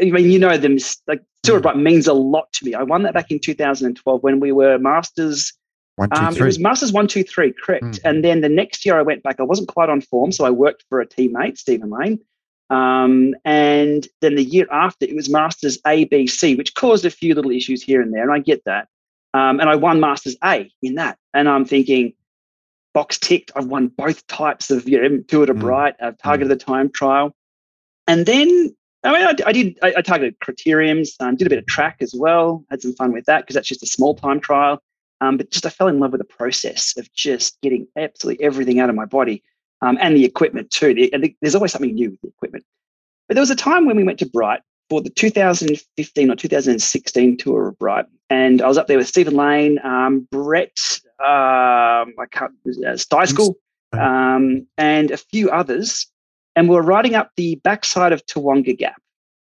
I 0.02 0.06
mean, 0.06 0.32
you 0.32 0.40
know 0.40 0.58
them. 0.58 0.78
Like 1.08 1.22
Tour 1.44 1.58
of 1.58 1.62
mm. 1.62 1.64
Bright 1.64 1.78
means 1.78 2.08
a 2.08 2.14
lot 2.14 2.52
to 2.54 2.66
me. 2.66 2.74
I 2.74 2.84
won 2.84 3.04
that 3.04 3.14
back 3.14 3.30
in 3.30 3.40
2012 3.40 4.24
when 4.24 4.40
we 4.40 4.52
were 4.52 4.80
Masters. 4.80 5.54
One, 5.98 6.10
two, 6.10 6.20
um, 6.20 6.36
it 6.36 6.42
was 6.42 6.58
Masters 6.58 6.92
one, 6.92 7.08
two, 7.08 7.24
three, 7.24 7.54
correct. 7.54 7.84
Mm. 7.84 8.00
And 8.04 8.24
then 8.24 8.42
the 8.42 8.50
next 8.50 8.84
year 8.84 8.98
I 8.98 9.04
went 9.04 9.22
back. 9.22 9.40
I 9.40 9.44
wasn't 9.44 9.68
quite 9.68 9.90
on 9.90 10.02
form, 10.02 10.32
so 10.32 10.46
I 10.46 10.50
worked 10.50 10.84
for 10.90 11.00
a 11.00 11.06
teammate, 11.06 11.60
Stephen 11.60 11.92
Lane 11.92 12.20
um, 12.70 13.36
and 13.46 14.08
then 14.22 14.36
the 14.36 14.44
year 14.44 14.68
after, 14.72 15.06
it 15.06 15.16
was 15.16 15.30
Masters 15.30 15.80
ABC, 15.82 16.58
which 16.58 16.74
caused 16.76 17.06
a 17.06 17.10
few 17.10 17.36
little 17.36 17.52
issues 17.52 17.84
here 17.84 18.02
and 18.02 18.14
there. 18.14 18.24
And 18.24 18.32
I 18.32 18.40
get 18.40 18.64
that. 18.66 18.88
Um, 19.34 19.60
and 19.60 19.70
I 19.70 19.76
won 19.76 20.00
Masters 20.00 20.36
A 20.44 20.72
in 20.82 20.96
that. 20.96 21.18
And 21.34 21.50
I'm 21.50 21.66
thinking, 21.66 22.14
box 22.94 23.18
ticked. 23.18 23.52
I've 23.56 23.66
won 23.66 23.88
both 23.88 24.26
types 24.28 24.70
of 24.70 24.88
you 24.88 25.02
know, 25.02 25.24
Tour 25.28 25.48
de 25.48 25.54
mm. 25.54 25.60
Bright. 25.60 25.96
I've 26.02 26.18
targeted 26.18 26.48
mm. 26.48 26.60
the 26.60 26.66
time 26.66 26.92
trial. 26.92 27.36
And 28.08 28.26
then, 28.26 28.76
I 29.04 29.14
mean, 29.14 29.26
I, 29.26 29.36
I 29.48 29.52
did, 29.52 29.80
I, 29.82 29.94
I, 29.98 30.02
targeted 30.02 30.40
criteriums, 30.40 31.10
um, 31.20 31.36
did 31.36 31.48
a 31.48 31.50
bit 31.50 31.60
of 31.60 31.66
track 31.66 31.98
as 32.02 32.14
well, 32.16 32.66
had 32.70 32.82
some 32.82 32.94
fun 32.94 33.14
with 33.14 33.26
that 33.26 33.42
because 33.42 33.56
that's 33.56 33.68
just 33.68 33.84
a 33.84 33.88
small 33.88 34.16
time 34.16 34.40
trial. 34.40 34.82
Um, 35.22 35.38
but 35.38 35.52
just 35.52 35.66
I 35.66 35.70
fell 35.70 35.88
in 35.88 36.00
love 36.00 36.12
with 36.12 36.20
the 36.20 36.26
process 36.26 36.98
of 36.98 37.12
just 37.14 37.60
getting 37.62 37.88
absolutely 37.98 38.44
everything 38.44 38.80
out 38.80 38.90
of 38.90 38.96
my 38.96 39.06
body 39.06 39.42
um, 39.84 39.98
and 40.02 40.16
the 40.16 40.26
equipment 40.26 40.72
too. 40.72 40.94
The, 40.94 41.12
the, 41.18 41.36
there's 41.42 41.56
always 41.56 41.72
something 41.72 41.94
new 41.94 42.12
with 42.12 42.22
the 42.22 42.30
equipment. 42.30 42.66
But 43.28 43.36
there 43.36 43.42
was 43.42 43.52
a 43.52 43.56
time 43.56 43.86
when 43.86 43.98
we 43.98 44.04
went 44.04 44.20
to 44.20 44.26
Bright 44.26 44.62
for 44.90 45.02
the 45.02 45.10
2015 45.10 46.32
or 46.32 46.36
2016 46.36 47.38
tour 47.38 47.70
of 47.70 47.80
Bright, 47.80 48.06
and 48.30 48.62
I 48.62 48.68
was 48.68 48.78
up 48.78 48.88
there 48.88 48.98
with 48.98 49.08
Stephen 49.08 49.36
Lane, 49.36 49.80
um, 49.84 50.28
Brett, 50.32 50.78
um, 51.20 52.14
I 52.20 52.26
can't, 52.32 52.54
uh, 52.86 53.98
um, 53.98 54.66
and 54.78 55.12
a 55.12 55.18
few 55.18 55.50
others, 55.50 56.08
and 56.56 56.70
we 56.70 56.76
were 56.76 56.82
riding 56.82 57.16
up 57.16 57.32
the 57.36 57.56
backside 57.64 58.12
of 58.14 58.26
Tawonga 58.26 58.78
Gap. 58.78 59.02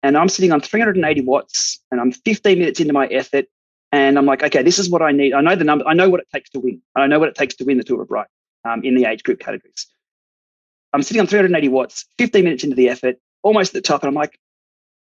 And 0.02 0.18
I'm 0.18 0.30
sitting 0.30 0.52
on 0.52 0.62
380 0.62 1.22
watts, 1.22 1.80
and 1.92 2.00
I'm 2.00 2.12
15 2.12 2.58
minutes 2.58 2.80
into 2.80 2.94
my 2.94 3.08
effort, 3.08 3.46
and 3.92 4.18
I'm 4.18 4.26
like, 4.26 4.44
okay, 4.44 4.64
this 4.64 4.80
is 4.80 4.90
what 4.90 5.02
I 5.02 5.12
need. 5.12 5.34
I 5.34 5.42
know 5.42 5.56
the 5.56 5.66
number. 5.66 5.86
I 5.88 5.94
know 5.94 6.10
what 6.10 6.22
it 6.22 6.28
takes 6.34 6.50
to 6.52 6.60
win. 6.60 6.81
I 6.96 7.08
know 7.08 7.20
what 7.20 7.30
it 7.30 7.36
takes 7.36 7.56
to 7.56 7.66
win 7.66 7.78
the 7.78 7.84
Tour 7.84 8.04
of 8.04 8.08
Bright 8.08 8.28
um, 8.64 8.81
in 8.84 8.96
the 8.96 9.06
age 9.06 9.24
group 9.24 9.40
categories. 9.40 9.88
I'm 10.94 11.03
sitting 11.03 11.21
on 11.21 11.27
380 11.27 11.68
watts, 11.69 12.06
15 12.18 12.44
minutes 12.44 12.63
into 12.63 12.75
the 12.75 12.89
effort, 12.89 13.18
almost 13.44 13.75
at 13.75 13.83
the 13.83 13.88
top, 13.88 14.03
and 14.03 14.07
I'm 14.07 14.15
like, 14.15 14.39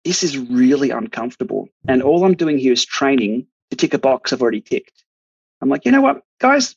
this 0.04 0.24
is 0.24 0.38
really 0.38 0.90
uncomfortable. 0.90 1.68
And 1.88 2.02
all 2.02 2.24
I'm 2.24 2.36
doing 2.36 2.58
here 2.58 2.74
is 2.74 2.86
training 2.86 3.48
to 3.70 3.78
tick 3.78 3.94
a 3.94 4.00
box 4.00 4.32
I've 4.32 4.42
already 4.42 4.62
ticked. 4.62 5.04
I'm 5.62 5.70
like, 5.70 5.86
you 5.86 5.92
know 5.92 6.02
what, 6.02 6.24
guys? 6.40 6.76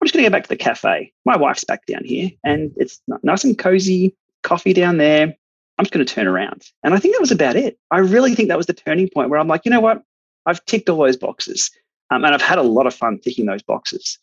I'm 0.00 0.06
just 0.06 0.14
going 0.14 0.24
to 0.24 0.30
go 0.30 0.32
back 0.32 0.44
to 0.44 0.48
the 0.48 0.56
cafe. 0.56 1.12
My 1.24 1.36
wife's 1.36 1.64
back 1.64 1.86
down 1.86 2.04
here, 2.04 2.30
and 2.42 2.72
it's 2.76 3.00
nice 3.22 3.44
and 3.44 3.58
cozy, 3.58 4.16
coffee 4.42 4.72
down 4.72 4.96
there. 4.96 5.34
I'm 5.78 5.84
just 5.84 5.92
going 5.92 6.04
to 6.04 6.14
turn 6.14 6.26
around. 6.26 6.66
And 6.82 6.94
I 6.94 6.98
think 6.98 7.14
that 7.14 7.20
was 7.20 7.30
about 7.30 7.56
it. 7.56 7.78
I 7.90 7.98
really 7.98 8.34
think 8.34 8.48
that 8.48 8.56
was 8.56 8.66
the 8.66 8.74
turning 8.74 9.08
point 9.08 9.30
where 9.30 9.38
I'm 9.38 9.48
like, 9.48 9.64
you 9.64 9.70
know 9.70 9.80
what? 9.80 10.02
I've 10.46 10.64
ticked 10.64 10.88
all 10.88 10.98
those 10.98 11.16
boxes. 11.16 11.70
Um, 12.10 12.24
and 12.24 12.34
I've 12.34 12.42
had 12.42 12.58
a 12.58 12.62
lot 12.62 12.86
of 12.86 12.94
fun 12.94 13.18
ticking 13.18 13.46
those 13.46 13.62
boxes. 13.62 14.18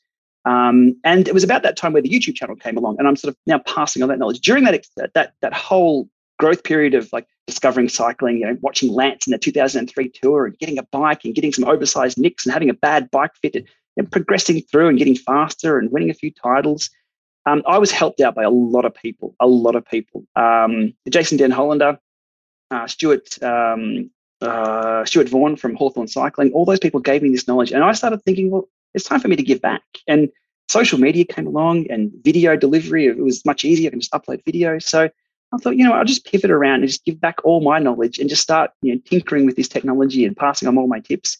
Um, 0.48 0.96
and 1.04 1.28
it 1.28 1.34
was 1.34 1.44
about 1.44 1.64
that 1.64 1.76
time 1.76 1.92
where 1.92 2.02
the 2.02 2.10
YouTube 2.10 2.36
channel 2.36 2.56
came 2.56 2.78
along, 2.78 2.96
and 3.00 3.08
I'm 3.08 3.18
sort 3.18 3.34
of 3.34 3.38
now 3.46 3.60
passing 3.60 4.02
on 4.02 4.08
that 4.08 4.18
knowledge. 4.18 4.40
During 4.40 4.64
that 4.64 4.86
that 5.14 5.34
that 5.42 5.54
whole 5.54 6.08
growth 6.40 6.64
period 6.64 6.94
of 6.94 7.12
like 7.12 7.28
discovering 7.48 7.90
cycling, 7.90 8.38
you 8.38 8.46
know, 8.46 8.58
watching 8.62 8.94
Lance 8.94 9.28
in 9.28 9.32
the 9.32 9.38
2003 9.38 10.10
tour, 10.10 10.46
and 10.46 10.58
getting 10.58 10.78
a 10.78 10.84
bike 10.84 11.26
and 11.26 11.36
getting 11.36 11.52
some 11.52 11.66
oversized 11.66 12.18
nicks 12.18 12.46
and 12.46 12.54
having 12.54 12.70
a 12.70 12.74
bad 12.74 13.12
bike 13.12 13.32
fitted, 13.42 13.68
and 13.98 14.10
progressing 14.10 14.62
through 14.62 14.88
and 14.88 14.98
getting 14.98 15.16
faster 15.16 15.78
and 15.78 15.92
winning 15.92 16.10
a 16.10 16.14
few 16.14 16.32
titles. 16.32 16.90
Um, 17.46 17.62
I 17.68 17.78
was 17.78 17.92
helped 17.92 18.22
out 18.22 18.36
by 18.36 18.44
a 18.44 18.50
lot 18.50 18.86
of 18.86 18.94
people, 18.94 19.36
a 19.42 19.48
lot 19.48 19.76
of 19.76 19.86
people. 19.86 20.26
Um, 20.38 20.94
Jason 21.10 21.38
Den 21.38 21.52
Hollander, 21.52 22.00
uh, 22.72 22.88
Stuart 22.88 23.42
um, 23.44 24.10
uh, 24.40 25.04
Stuart 25.04 25.28
Vaughan 25.28 25.58
from 25.58 25.76
Hawthorn 25.76 26.08
Cycling, 26.08 26.54
all 26.54 26.64
those 26.64 26.80
people 26.80 27.02
gave 27.02 27.22
me 27.22 27.32
this 27.32 27.50
knowledge, 27.50 27.74
and 27.74 27.84
I 27.84 27.92
started 27.92 28.24
thinking, 28.24 28.50
well, 28.50 28.70
it's 28.98 29.08
time 29.08 29.20
for 29.20 29.28
me 29.28 29.36
to 29.36 29.44
give 29.44 29.62
back. 29.62 29.84
And 30.08 30.30
social 30.68 31.00
media 31.00 31.26
came 31.26 31.48
along 31.48 31.90
and 31.90 32.12
video 32.24 32.58
delivery, 32.58 33.06
it 33.08 33.18
was 33.18 33.46
much 33.46 33.64
easier. 33.64 33.88
I 33.88 33.92
can 33.92 34.00
just 34.02 34.12
upload 34.12 34.44
video. 34.44 34.80
So 34.80 35.10
I 35.54 35.58
thought, 35.58 35.78
you 35.78 35.84
know, 35.84 35.94
I'll 35.94 36.04
just 36.04 36.26
pivot 36.26 36.52
around 36.52 36.82
and 36.82 36.88
just 36.88 37.06
give 37.06 37.22
back 37.22 37.38
all 37.46 37.62
my 37.62 37.80
knowledge 37.80 38.20
and 38.20 38.30
just 38.30 38.42
start, 38.42 38.72
you 38.82 38.94
know, 38.94 39.01
tinkering 39.06 39.46
with 39.46 39.56
this 39.56 39.70
technology 39.70 40.25
and 40.25 40.36
passing 40.36 40.68
on 40.68 40.77
all 40.77 40.88
my 40.88 41.00
tips. 41.00 41.38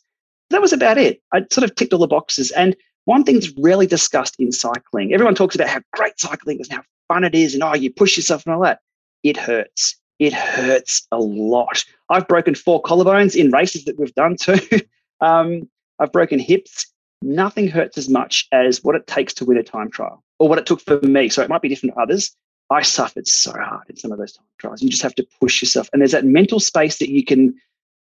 That 0.50 0.62
was 0.62 0.72
about 0.72 0.98
it. 0.98 1.22
I 1.34 1.46
sort 1.52 1.70
of 1.70 1.76
ticked 1.76 1.92
all 1.92 2.00
the 2.00 2.08
boxes. 2.08 2.52
And 2.52 2.76
one 3.04 3.24
thing 3.24 3.36
that's 3.36 3.52
rarely 3.58 3.86
discussed 3.86 4.36
in 4.40 4.52
cycling, 4.52 5.14
everyone 5.14 5.36
talks 5.36 5.56
about 5.56 5.68
how 5.68 5.82
great 5.94 6.18
cycling 6.20 6.60
is 6.60 6.70
and 6.70 6.78
how 6.78 6.84
fun 7.10 7.26
it 7.26 7.36
is 7.36 7.54
and 7.54 7.64
oh, 7.64 7.76
you 7.76 7.92
push 7.92 8.16
yourself 8.16 8.46
and 8.46 8.56
all 8.56 8.62
that. 8.62 8.80
It 9.24 9.36
hurts. 9.36 9.96
It 10.20 10.34
hurts 10.34 11.06
a 11.12 11.20
lot. 11.20 11.84
I've 12.10 12.28
broken 12.28 12.56
four 12.56 12.82
collarbones 12.82 13.36
in 13.36 13.52
races 13.52 13.86
that 13.86 14.00
we've 14.00 14.16
done 14.16 14.38
too. 14.38 14.60
um, 15.22 15.70
I've 16.00 16.12
broken 16.12 16.40
hips 16.40 16.88
nothing 17.22 17.68
hurts 17.68 17.98
as 17.98 18.10
much 18.10 18.48
as 18.52 18.84
what 18.84 18.96
it 18.96 19.08
takes 19.08 19.34
to 19.36 19.46
win 19.46 19.58
a 19.58 19.64
time 19.64 19.90
trial 19.90 20.24
or 20.40 20.50
what 20.50 20.58
it 20.58 20.66
took 20.66 20.82
for 20.82 21.00
me. 21.02 21.30
So 21.30 21.42
it 21.42 21.50
might 21.50 21.62
be 21.62 21.70
different 21.70 21.96
for 21.96 22.02
others. 22.02 22.36
I 22.70 22.82
suffered 22.82 23.28
so 23.28 23.52
hard 23.52 23.90
in 23.90 23.96
some 23.96 24.12
of 24.12 24.18
those 24.18 24.34
time 24.34 24.46
trials. 24.58 24.82
You 24.82 24.90
just 24.90 25.04
have 25.04 25.16
to 25.16 25.28
push 25.40 25.62
yourself, 25.62 25.90
and 25.94 26.02
there's 26.02 26.12
that 26.12 26.26
mental 26.26 26.60
space 26.60 27.00
that 27.00 27.10
you 27.10 27.24
can 27.24 27.56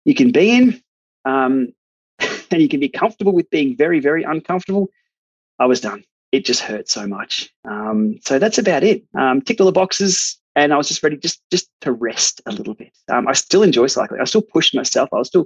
you 0.05 0.15
can 0.15 0.31
be 0.31 0.55
in, 0.55 0.81
um, 1.25 1.71
and 2.19 2.61
you 2.61 2.67
can 2.67 2.79
be 2.79 2.89
comfortable 2.89 3.31
with 3.31 3.49
being 3.51 3.77
very 3.77 3.99
very 3.99 4.23
uncomfortable. 4.23 4.89
I 5.59 5.65
was 5.65 5.81
done. 5.81 6.03
It 6.31 6.45
just 6.45 6.61
hurt 6.61 6.89
so 6.89 7.05
much. 7.05 7.49
Um, 7.65 8.17
so 8.23 8.39
that's 8.39 8.57
about 8.57 8.83
it. 8.83 9.03
Um, 9.15 9.41
ticked 9.41 9.59
all 9.59 9.65
the 9.65 9.71
boxes, 9.71 10.39
and 10.55 10.73
I 10.73 10.77
was 10.77 10.87
just 10.87 11.03
ready 11.03 11.17
just 11.17 11.41
just 11.51 11.69
to 11.81 11.91
rest 11.91 12.41
a 12.47 12.51
little 12.51 12.73
bit. 12.73 12.91
Um, 13.07 13.27
I 13.27 13.33
still 13.33 13.61
enjoy 13.61 13.85
cycling. 13.85 14.21
I 14.21 14.25
still 14.25 14.41
pushed 14.41 14.73
myself. 14.73 15.09
I 15.13 15.17
was 15.17 15.27
still 15.27 15.45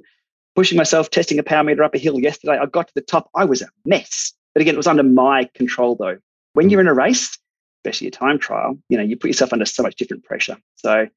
pushing 0.56 0.78
myself, 0.78 1.10
testing 1.10 1.40
a 1.40 1.44
power 1.44 1.64
meter 1.64 1.84
up 1.84 1.96
a 1.96 1.98
hill 1.98 2.20
yesterday. 2.20 2.58
I 2.58 2.66
got 2.66 2.88
to 2.88 2.94
the 2.94 3.02
top. 3.02 3.30
I 3.36 3.46
was 3.46 3.62
a 3.62 3.68
mess. 3.86 4.34
But 4.54 4.62
again, 4.62 4.76
it 4.76 4.78
was 4.78 4.88
under 4.88 5.04
my 5.04 5.50
control 5.56 5.96
though. 5.96 6.18
When 6.54 6.70
you're 6.70 6.82
in 6.82 6.88
a 6.88 6.94
race, 6.94 7.38
especially 7.84 8.08
a 8.08 8.12
time 8.12 8.40
trial, 8.40 8.78
you 8.90 8.98
know, 8.98 9.04
you 9.04 9.18
put 9.18 9.28
yourself 9.28 9.54
under 9.54 9.66
so 9.66 9.84
much 9.84 9.96
different 9.96 10.24
pressure. 10.24 10.58
So 10.76 11.08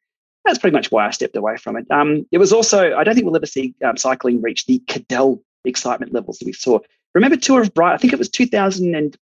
that's 0.44 0.58
pretty 0.58 0.74
much 0.74 0.90
why 0.90 1.06
I 1.06 1.10
stepped 1.10 1.36
away 1.36 1.56
from 1.56 1.76
it. 1.76 1.86
Um, 1.90 2.26
it 2.32 2.38
was 2.38 2.52
also, 2.52 2.96
I 2.96 3.04
don't 3.04 3.14
think 3.14 3.26
we'll 3.26 3.36
ever 3.36 3.46
see 3.46 3.74
um, 3.84 3.96
cycling 3.96 4.40
reach 4.40 4.66
the 4.66 4.80
Cadel 4.86 5.40
excitement 5.64 6.12
levels 6.12 6.38
that 6.38 6.46
we 6.46 6.52
saw. 6.52 6.78
Remember 7.14 7.36
Tour 7.36 7.62
of 7.62 7.74
Bright? 7.74 7.94
I 7.94 7.96
think 7.98 8.12
it 8.12 8.18
was 8.18 8.28
2000 8.28 8.94
and 8.94 9.16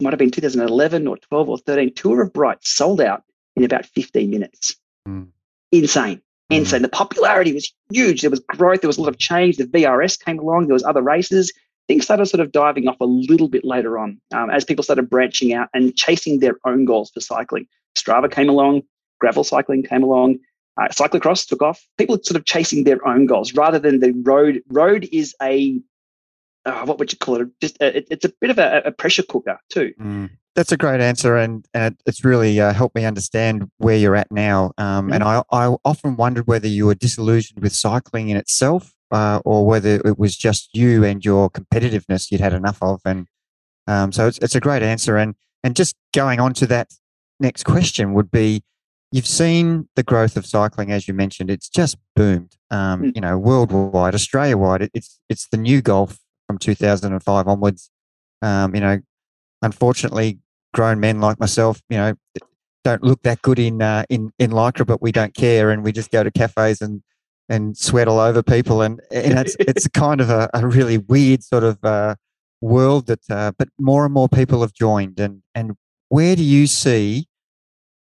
might 0.00 0.12
have 0.12 0.18
been 0.18 0.30
2011 0.30 1.06
or 1.06 1.16
12 1.16 1.48
or 1.48 1.58
13. 1.58 1.94
Tour 1.94 2.22
of 2.22 2.32
Bright 2.32 2.58
sold 2.62 3.00
out 3.00 3.22
in 3.56 3.64
about 3.64 3.86
15 3.86 4.28
minutes. 4.28 4.76
Mm. 5.08 5.28
Insane. 5.72 6.20
And 6.50 6.68
so 6.68 6.78
mm. 6.78 6.82
the 6.82 6.88
popularity 6.88 7.52
was 7.52 7.72
huge. 7.90 8.20
There 8.20 8.30
was 8.30 8.40
growth. 8.40 8.82
There 8.82 8.88
was 8.88 8.98
a 8.98 9.00
lot 9.00 9.08
of 9.08 9.18
change. 9.18 9.56
The 9.56 9.64
VRS 9.64 10.22
came 10.22 10.38
along. 10.38 10.66
There 10.66 10.74
was 10.74 10.84
other 10.84 11.02
races. 11.02 11.52
things 11.88 12.04
started 12.04 12.26
sort 12.26 12.40
of 12.40 12.52
diving 12.52 12.88
off 12.88 13.00
a 13.00 13.06
little 13.06 13.48
bit 13.48 13.64
later 13.64 13.98
on 13.98 14.20
um, 14.34 14.50
as 14.50 14.64
people 14.64 14.82
started 14.82 15.08
branching 15.08 15.54
out 15.54 15.68
and 15.74 15.94
chasing 15.96 16.40
their 16.40 16.56
own 16.64 16.84
goals 16.84 17.10
for 17.10 17.20
cycling. 17.20 17.66
Strava 17.96 18.30
came 18.30 18.48
along, 18.48 18.82
gravel 19.20 19.44
cycling 19.44 19.82
came 19.82 20.02
along, 20.02 20.38
uh, 20.76 20.88
cyclocross 20.88 21.46
took 21.46 21.62
off. 21.62 21.86
People 21.98 22.18
sort 22.22 22.36
of 22.36 22.44
chasing 22.44 22.84
their 22.84 23.06
own 23.06 23.26
goals 23.26 23.54
rather 23.54 23.78
than 23.78 24.00
the 24.00 24.12
road. 24.12 24.62
Road 24.68 25.08
is 25.12 25.34
a 25.42 25.80
uh, 26.66 26.84
what 26.86 26.98
would 26.98 27.12
you 27.12 27.18
call 27.18 27.40
it? 27.40 27.48
Just 27.60 27.76
a, 27.80 27.98
it, 27.98 28.08
it's 28.10 28.24
a 28.24 28.32
bit 28.40 28.50
of 28.50 28.58
a, 28.58 28.82
a 28.86 28.92
pressure 28.92 29.22
cooker 29.22 29.58
too. 29.70 29.92
Mm. 30.00 30.30
That's 30.54 30.70
a 30.70 30.76
great 30.76 31.00
answer, 31.00 31.36
and, 31.36 31.66
and 31.74 31.96
it's 32.06 32.24
really 32.24 32.60
uh, 32.60 32.72
helped 32.72 32.94
me 32.94 33.04
understand 33.04 33.68
where 33.78 33.96
you're 33.96 34.14
at 34.14 34.30
now. 34.30 34.72
Um, 34.78 35.06
mm-hmm. 35.06 35.14
And 35.14 35.24
I, 35.24 35.42
I 35.50 35.74
often 35.84 36.16
wondered 36.16 36.46
whether 36.46 36.68
you 36.68 36.86
were 36.86 36.94
disillusioned 36.94 37.60
with 37.60 37.72
cycling 37.72 38.28
in 38.28 38.36
itself, 38.36 38.92
uh, 39.10 39.40
or 39.44 39.66
whether 39.66 40.00
it 40.04 40.18
was 40.18 40.36
just 40.36 40.70
you 40.72 41.04
and 41.04 41.24
your 41.24 41.50
competitiveness 41.50 42.30
you'd 42.30 42.40
had 42.40 42.52
enough 42.52 42.78
of. 42.82 43.00
And 43.04 43.26
um, 43.86 44.12
so 44.12 44.28
it's, 44.28 44.38
it's 44.38 44.54
a 44.54 44.60
great 44.60 44.82
answer. 44.82 45.16
And 45.16 45.34
and 45.62 45.74
just 45.74 45.96
going 46.12 46.40
on 46.40 46.52
to 46.54 46.66
that 46.66 46.92
next 47.40 47.64
question 47.64 48.12
would 48.14 48.30
be, 48.30 48.62
you've 49.10 49.26
seen 49.26 49.88
the 49.96 50.02
growth 50.02 50.36
of 50.36 50.46
cycling, 50.46 50.92
as 50.92 51.08
you 51.08 51.14
mentioned. 51.14 51.50
It's 51.50 51.68
just 51.68 51.96
boomed. 52.14 52.56
Um, 52.70 53.02
mm. 53.02 53.12
You 53.14 53.20
know, 53.20 53.38
worldwide, 53.38 54.14
Australia 54.14 54.56
wide. 54.56 54.82
It, 54.82 54.90
it's 54.94 55.20
it's 55.28 55.48
the 55.48 55.56
new 55.56 55.82
golf 55.82 56.18
from 56.46 56.58
2005 56.58 57.48
onwards. 57.48 57.90
Um, 58.42 58.74
you 58.74 58.80
know, 58.80 59.00
unfortunately, 59.62 60.38
grown 60.74 61.00
men 61.00 61.20
like 61.20 61.40
myself, 61.40 61.80
you 61.88 61.96
know, 61.96 62.14
don't 62.84 63.02
look 63.02 63.22
that 63.22 63.40
good 63.40 63.58
in 63.58 63.80
uh, 63.80 64.04
in 64.10 64.30
in 64.38 64.50
lycra, 64.50 64.86
but 64.86 65.00
we 65.00 65.10
don't 65.10 65.34
care, 65.34 65.70
and 65.70 65.82
we 65.82 65.90
just 65.90 66.10
go 66.10 66.22
to 66.22 66.30
cafes 66.30 66.82
and 66.82 67.02
and 67.48 67.76
sweat 67.76 68.08
all 68.08 68.20
over 68.20 68.42
people, 68.42 68.82
and 68.82 69.00
and 69.10 69.38
it's 69.38 69.56
it's 69.60 69.88
kind 69.88 70.20
of 70.20 70.28
a, 70.28 70.50
a 70.52 70.66
really 70.66 70.98
weird 70.98 71.42
sort 71.42 71.64
of 71.64 71.82
uh, 71.82 72.14
world 72.60 73.06
that, 73.06 73.20
uh, 73.30 73.52
but 73.58 73.68
more 73.78 74.04
and 74.04 74.12
more 74.12 74.28
people 74.28 74.60
have 74.60 74.74
joined, 74.74 75.18
and 75.18 75.42
and 75.54 75.72
where 76.10 76.36
do 76.36 76.44
you 76.44 76.66
see 76.66 77.26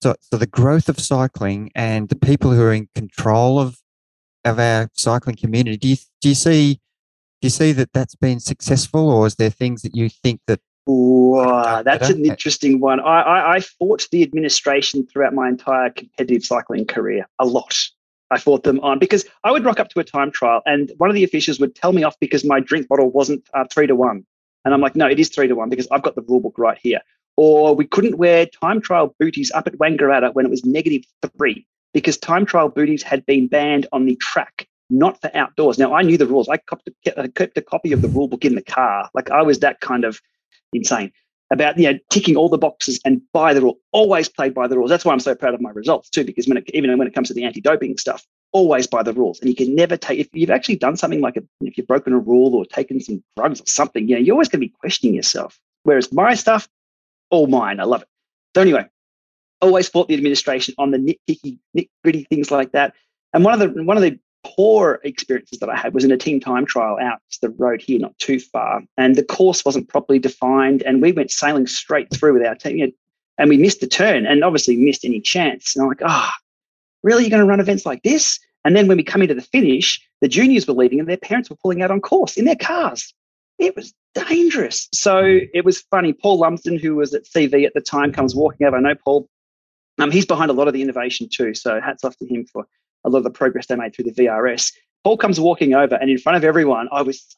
so 0.02 0.16
so 0.20 0.38
the 0.38 0.48
growth 0.48 0.90
of 0.90 1.00
cycling 1.00 1.72
and 1.76 2.10
the 2.10 2.16
people 2.16 2.52
who 2.52 2.64
are 2.64 2.74
in 2.74 2.90
control 2.96 3.60
of 3.60 3.78
of 4.44 4.58
our 4.58 4.90
cycling 4.94 5.36
community? 5.36 5.78
Do 5.78 5.88
you 5.90 5.98
do 6.22 6.30
you 6.30 6.36
see 6.36 6.74
do 7.42 7.46
you 7.46 7.52
see 7.52 7.72
that 7.74 7.94
that's 7.94 8.16
been 8.16 8.40
successful, 8.40 9.10
or 9.10 9.28
is 9.28 9.36
there 9.36 9.52
things 9.52 9.84
that 9.84 9.96
you 9.96 10.10
think 10.10 10.42
that 10.48 10.60
Wow, 10.88 11.84
that's 11.84 12.10
an 12.10 12.26
interesting 12.26 12.80
one. 12.80 13.00
I, 13.00 13.22
I, 13.22 13.56
I, 13.56 13.60
fought 13.60 14.08
the 14.12 14.24
administration 14.24 15.06
throughout 15.06 15.34
my 15.34 15.48
entire 15.48 15.92
competitive 15.92 16.44
cycling 16.44 16.86
career 16.86 17.28
a 17.38 17.46
lot. 17.46 17.76
I 18.32 18.40
fought 18.40 18.64
them 18.64 18.80
on 18.80 18.98
because 18.98 19.26
I 19.44 19.52
would 19.52 19.64
rock 19.64 19.80
up 19.80 19.90
to 19.90 20.00
a 20.00 20.04
time 20.04 20.32
trial 20.32 20.62
and 20.66 20.92
one 20.98 21.10
of 21.10 21.16
the 21.16 21.24
officials 21.24 21.60
would 21.60 21.76
tell 21.76 21.94
me 21.94 22.04
off 22.04 22.16
because 22.20 22.44
my 22.44 22.60
drink 22.60 22.88
bottle 22.88 23.12
wasn't 23.12 23.48
uh, 23.54 23.66
three 23.72 23.88
to 23.88 23.96
one. 23.96 24.26
And 24.66 24.74
I'm 24.74 24.82
like, 24.82 24.96
no, 24.96 25.08
it 25.08 25.20
is 25.20 25.30
three 25.30 25.48
to 25.48 25.56
one 25.56 25.70
because 25.70 25.88
I've 25.92 26.02
got 26.02 26.16
the 26.16 26.22
rule 26.24 26.40
book 26.40 26.58
right 26.58 26.80
here. 26.82 27.02
Or 27.38 27.76
we 27.76 27.86
couldn't 27.86 28.18
wear 28.18 28.46
time 28.46 28.82
trial 28.82 29.16
booties 29.20 29.52
up 29.52 29.68
at 29.68 29.78
Wangaratta 29.78 30.34
when 30.34 30.46
it 30.46 30.50
was 30.50 30.66
negative 30.66 31.04
three 31.38 31.68
because 31.94 32.18
time 32.18 32.46
trial 32.46 32.70
booties 32.70 33.04
had 33.04 33.26
been 33.26 33.48
banned 33.48 33.88
on 33.92 34.06
the 34.06 34.16
track, 34.16 34.68
not 34.90 35.20
for 35.22 35.36
outdoors. 35.36 35.78
Now, 35.78 35.94
I 35.94 36.02
knew 36.02 36.18
the 36.18 36.28
rules. 36.28 36.50
I 36.50 36.58
kept 36.58 36.90
a, 37.06 37.30
kept 37.30 37.58
a 37.58 37.62
copy 37.62 37.92
of 37.92 38.02
the 38.02 38.08
rule 38.08 38.28
book 38.28 38.46
in 38.46 38.56
the 38.56 38.62
car. 38.62 39.10
Like 39.14 39.30
I 39.30 39.42
was 39.42 39.60
that 39.60 39.80
kind 39.82 40.06
of 40.06 40.22
insane 40.74 41.12
about 41.52 41.78
you 41.78 41.92
know 41.92 42.00
ticking 42.10 42.36
all 42.36 42.50
the 42.50 42.58
boxes 42.58 43.00
and 43.06 43.22
by 43.34 43.54
the 43.54 43.62
rule, 43.62 43.78
always 43.92 44.30
played 44.30 44.54
by 44.54 44.68
the 44.68 44.78
rules. 44.78 44.90
That's 44.90 45.06
why 45.06 45.14
I'm 45.14 45.20
so 45.20 45.36
proud 45.36 45.54
of 45.54 45.62
my 45.62 45.70
results 45.72 46.10
too, 46.10 46.24
because 46.24 46.48
when 46.48 46.58
it, 46.58 46.70
even 46.74 46.98
when 46.98 47.08
it 47.08 47.14
comes 47.14 47.28
to 47.28 47.34
the 47.34 47.44
anti-doping 47.44 47.98
stuff, 47.98 48.26
always 48.54 48.88
by 48.88 49.04
the 49.04 49.14
rules. 49.14 49.40
And 49.40 49.50
you 49.50 49.56
can 49.56 49.76
never 49.76 49.98
take 49.98 50.20
if 50.20 50.30
you've 50.34 50.50
actually 50.50 50.78
done 50.78 50.98
something 50.98 51.22
like 51.22 51.38
a, 51.38 51.44
if 51.62 51.78
you've 51.78 51.88
broken 51.88 52.14
a 52.14 52.20
rule 52.20 52.56
or 52.56 52.66
taken 52.66 53.00
some 53.00 53.24
drugs 53.36 53.62
or 53.62 53.68
something, 53.68 54.08
you 54.08 54.16
know, 54.16 54.22
you're 54.22 54.34
always 54.34 54.50
going 54.50 54.62
to 54.62 54.68
be 54.68 54.74
questioning 54.80 55.14
yourself. 55.14 55.60
Whereas 55.84 56.12
my 56.14 56.34
stuff, 56.36 56.70
all 57.30 57.48
mine, 57.48 57.80
I 57.80 57.84
love 57.84 58.02
it. 58.02 58.08
So 58.56 58.62
anyway, 58.62 58.86
always 59.62 59.90
fought 59.90 60.08
the 60.08 60.16
administration 60.16 60.74
on 60.78 60.92
the 60.92 60.98
nitpicky, 60.98 61.60
nit 61.74 61.88
gritty 62.04 62.26
things 62.30 62.52
like 62.52 62.72
that. 62.72 62.94
And 63.34 63.44
one 63.44 63.54
of 63.54 63.60
the 63.60 63.84
one 63.84 63.98
of 63.98 64.04
the 64.04 64.20
poor 64.44 65.00
experiences 65.04 65.60
that 65.60 65.70
I 65.70 65.76
had 65.76 65.94
was 65.94 66.04
in 66.04 66.12
a 66.12 66.18
team 66.18 66.40
time 66.40 66.66
trial 66.66 66.98
out 67.02 67.20
to 67.32 67.42
the 67.42 67.50
road 67.50 67.82
here, 67.82 68.00
not 68.00 68.18
too 68.20 68.40
far, 68.40 68.82
and 68.98 69.16
the 69.16 69.24
course 69.24 69.64
wasn't 69.66 69.90
properly 69.90 70.20
defined, 70.20 70.84
and 70.84 71.02
we 71.02 71.12
went 71.12 71.32
sailing 71.32 71.68
straight 71.68 72.12
through 72.14 72.34
with 72.34 72.46
our 72.46 72.56
team, 72.56 72.92
and 73.38 73.50
we 73.50 73.58
missed 73.58 73.82
the 73.82 73.88
turn, 73.88 74.26
and 74.26 74.44
obviously 74.44 74.76
missed 74.76 75.06
any 75.06 75.22
chance. 75.22 75.76
And 75.76 75.84
I'm 75.84 75.90
like, 75.90 76.02
ah, 76.04 76.34
oh, 76.34 76.42
really? 77.04 77.24
You're 77.24 77.32
going 77.32 77.42
to 77.42 77.50
run 77.50 77.60
events 77.60 77.86
like 77.86 78.04
this? 78.04 78.40
And 78.64 78.76
then 78.76 78.88
when 78.88 78.98
we 78.98 79.04
come 79.04 79.22
into 79.22 79.34
the 79.34 79.42
finish, 79.42 80.00
the 80.22 80.28
juniors 80.28 80.68
were 80.68 80.74
leaving, 80.74 81.00
and 81.00 81.10
their 81.10 81.18
parents 81.18 81.50
were 81.50 81.56
pulling 81.56 81.82
out 81.82 81.92
on 81.92 82.02
course 82.02 82.38
in 82.38 82.46
their 82.46 82.56
cars. 82.56 83.14
It 83.58 83.76
was 83.76 83.94
dangerous. 84.16 84.88
So 84.94 85.40
it 85.54 85.66
was 85.66 85.82
funny. 85.82 86.14
Paul 86.14 86.40
Lumsden, 86.40 86.80
who 86.80 86.96
was 86.96 87.14
at 87.14 87.26
CV 87.26 87.66
at 87.66 87.74
the 87.74 87.82
time, 87.82 88.12
comes 88.12 88.36
walking 88.36 88.66
over. 88.68 88.78
I 88.78 88.82
know 88.82 88.96
Paul. 88.96 89.28
Um, 90.00 90.10
he's 90.10 90.26
behind 90.26 90.50
a 90.50 90.54
lot 90.54 90.68
of 90.68 90.74
the 90.74 90.82
innovation 90.82 91.28
too. 91.32 91.54
So 91.54 91.80
hats 91.80 92.04
off 92.04 92.18
to 92.18 92.26
him 92.26 92.46
for 92.46 92.66
a 93.04 93.10
lot 93.10 93.20
of 93.20 93.24
the 93.24 93.32
progress 93.32 93.68
they 93.68 93.76
made 93.76 93.96
through 93.96 94.06
the 94.06 94.12
VRS. 94.12 94.74
Paul 95.04 95.18
comes 95.18 95.40
walking 95.40 95.74
over, 95.74 95.96
and 95.96 96.10
in 96.10 96.18
front 96.18 96.38
of 96.38 96.44
everyone, 96.44 96.88
I 96.92 97.02
was, 97.02 97.36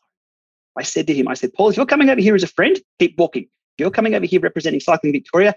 I 0.77 0.83
said 0.83 1.07
to 1.07 1.13
him, 1.13 1.27
I 1.27 1.33
said, 1.33 1.53
Paul, 1.53 1.69
if 1.69 1.77
you're 1.77 1.85
coming 1.85 2.09
over 2.09 2.19
here 2.19 2.35
as 2.35 2.43
a 2.43 2.47
friend, 2.47 2.77
keep 2.99 3.17
walking. 3.17 3.43
If 3.43 3.79
you're 3.79 3.91
coming 3.91 4.15
over 4.15 4.25
here 4.25 4.39
representing 4.39 4.79
Cycling 4.79 5.13
Victoria, 5.13 5.55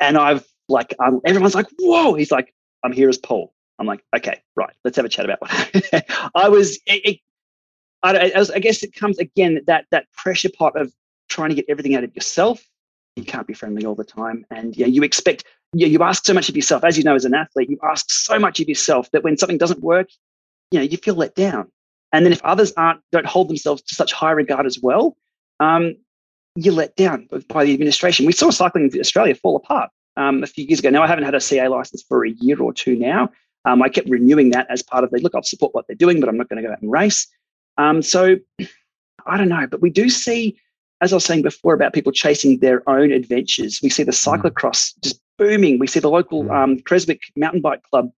and 0.00 0.16
I've 0.16 0.46
like, 0.68 0.94
um, 1.00 1.20
everyone's 1.24 1.54
like, 1.54 1.66
whoa. 1.78 2.14
He's 2.14 2.30
like, 2.30 2.54
I'm 2.84 2.92
here 2.92 3.08
as 3.08 3.18
Paul. 3.18 3.52
I'm 3.78 3.86
like, 3.86 4.04
okay, 4.16 4.40
right. 4.56 4.74
Let's 4.84 4.96
have 4.96 5.06
a 5.06 5.08
chat 5.08 5.24
about 5.24 5.40
what 5.40 6.04
I 6.34 6.48
was. 6.48 6.76
It, 6.86 7.04
it, 7.04 7.20
I, 8.02 8.32
I, 8.54 8.58
guess 8.60 8.82
it 8.82 8.94
comes 8.94 9.18
again 9.18 9.60
that 9.66 9.86
that 9.90 10.06
pressure 10.12 10.50
pot 10.56 10.80
of 10.80 10.92
trying 11.28 11.50
to 11.50 11.56
get 11.56 11.64
everything 11.68 11.94
out 11.94 12.04
of 12.04 12.14
yourself. 12.14 12.64
You 13.16 13.24
can't 13.24 13.46
be 13.46 13.54
friendly 13.54 13.84
all 13.84 13.96
the 13.96 14.04
time, 14.04 14.46
and 14.50 14.76
yeah, 14.76 14.86
you 14.86 15.02
expect 15.02 15.44
you, 15.72 15.86
you 15.86 16.02
ask 16.02 16.24
so 16.24 16.34
much 16.34 16.48
of 16.48 16.56
yourself, 16.56 16.84
as 16.84 16.96
you 16.96 17.04
know, 17.04 17.14
as 17.14 17.24
an 17.24 17.34
athlete, 17.34 17.70
you 17.70 17.78
ask 17.82 18.10
so 18.10 18.38
much 18.38 18.60
of 18.60 18.68
yourself 18.68 19.10
that 19.12 19.22
when 19.22 19.36
something 19.36 19.58
doesn't 19.58 19.82
work, 19.82 20.08
you 20.70 20.78
know, 20.78 20.84
you 20.84 20.96
feel 20.96 21.14
let 21.14 21.34
down. 21.34 21.70
And 22.12 22.24
then 22.24 22.32
if 22.32 22.42
others 22.42 22.72
aren't, 22.76 23.00
don't 23.12 23.26
hold 23.26 23.48
themselves 23.48 23.82
to 23.82 23.94
such 23.94 24.12
high 24.12 24.30
regard 24.30 24.66
as 24.66 24.78
well, 24.80 25.16
um, 25.60 25.94
you're 26.56 26.74
let 26.74 26.96
down 26.96 27.28
by 27.48 27.64
the 27.64 27.72
administration. 27.72 28.26
We 28.26 28.32
saw 28.32 28.50
cycling 28.50 28.90
in 28.92 29.00
Australia 29.00 29.34
fall 29.34 29.56
apart 29.56 29.90
um, 30.16 30.42
a 30.42 30.46
few 30.46 30.64
years 30.64 30.80
ago. 30.80 30.90
Now 30.90 31.02
I 31.02 31.06
haven't 31.06 31.24
had 31.24 31.34
a 31.34 31.40
CA 31.40 31.68
license 31.68 32.02
for 32.02 32.24
a 32.24 32.30
year 32.30 32.60
or 32.60 32.72
two 32.72 32.96
now. 32.96 33.30
Um, 33.64 33.82
I 33.82 33.88
kept 33.88 34.08
renewing 34.08 34.50
that 34.50 34.66
as 34.70 34.82
part 34.82 35.04
of 35.04 35.10
the 35.10 35.18
look. 35.20 35.34
I'll 35.34 35.42
support 35.42 35.74
what 35.74 35.86
they're 35.86 35.96
doing, 35.96 36.20
but 36.20 36.28
I'm 36.28 36.36
not 36.36 36.48
going 36.48 36.62
to 36.62 36.66
go 36.66 36.72
out 36.72 36.80
and 36.80 36.90
race. 36.90 37.26
Um, 37.76 38.02
so 38.02 38.36
I 39.26 39.36
don't 39.36 39.48
know, 39.48 39.66
but 39.66 39.82
we 39.82 39.90
do 39.90 40.08
see, 40.08 40.58
as 41.00 41.12
I 41.12 41.16
was 41.16 41.24
saying 41.24 41.42
before, 41.42 41.74
about 41.74 41.92
people 41.92 42.12
chasing 42.12 42.58
their 42.58 42.88
own 42.88 43.12
adventures. 43.12 43.80
We 43.82 43.90
see 43.90 44.02
the 44.02 44.12
mm. 44.12 44.40
cyclocross 44.42 44.94
just 45.02 45.20
booming. 45.38 45.78
We 45.78 45.86
see 45.86 46.00
the 46.00 46.10
local 46.10 46.44
mm. 46.44 46.50
um, 46.50 46.80
Creswick 46.80 47.22
Mountain 47.36 47.60
Bike 47.60 47.82
Club, 47.84 48.10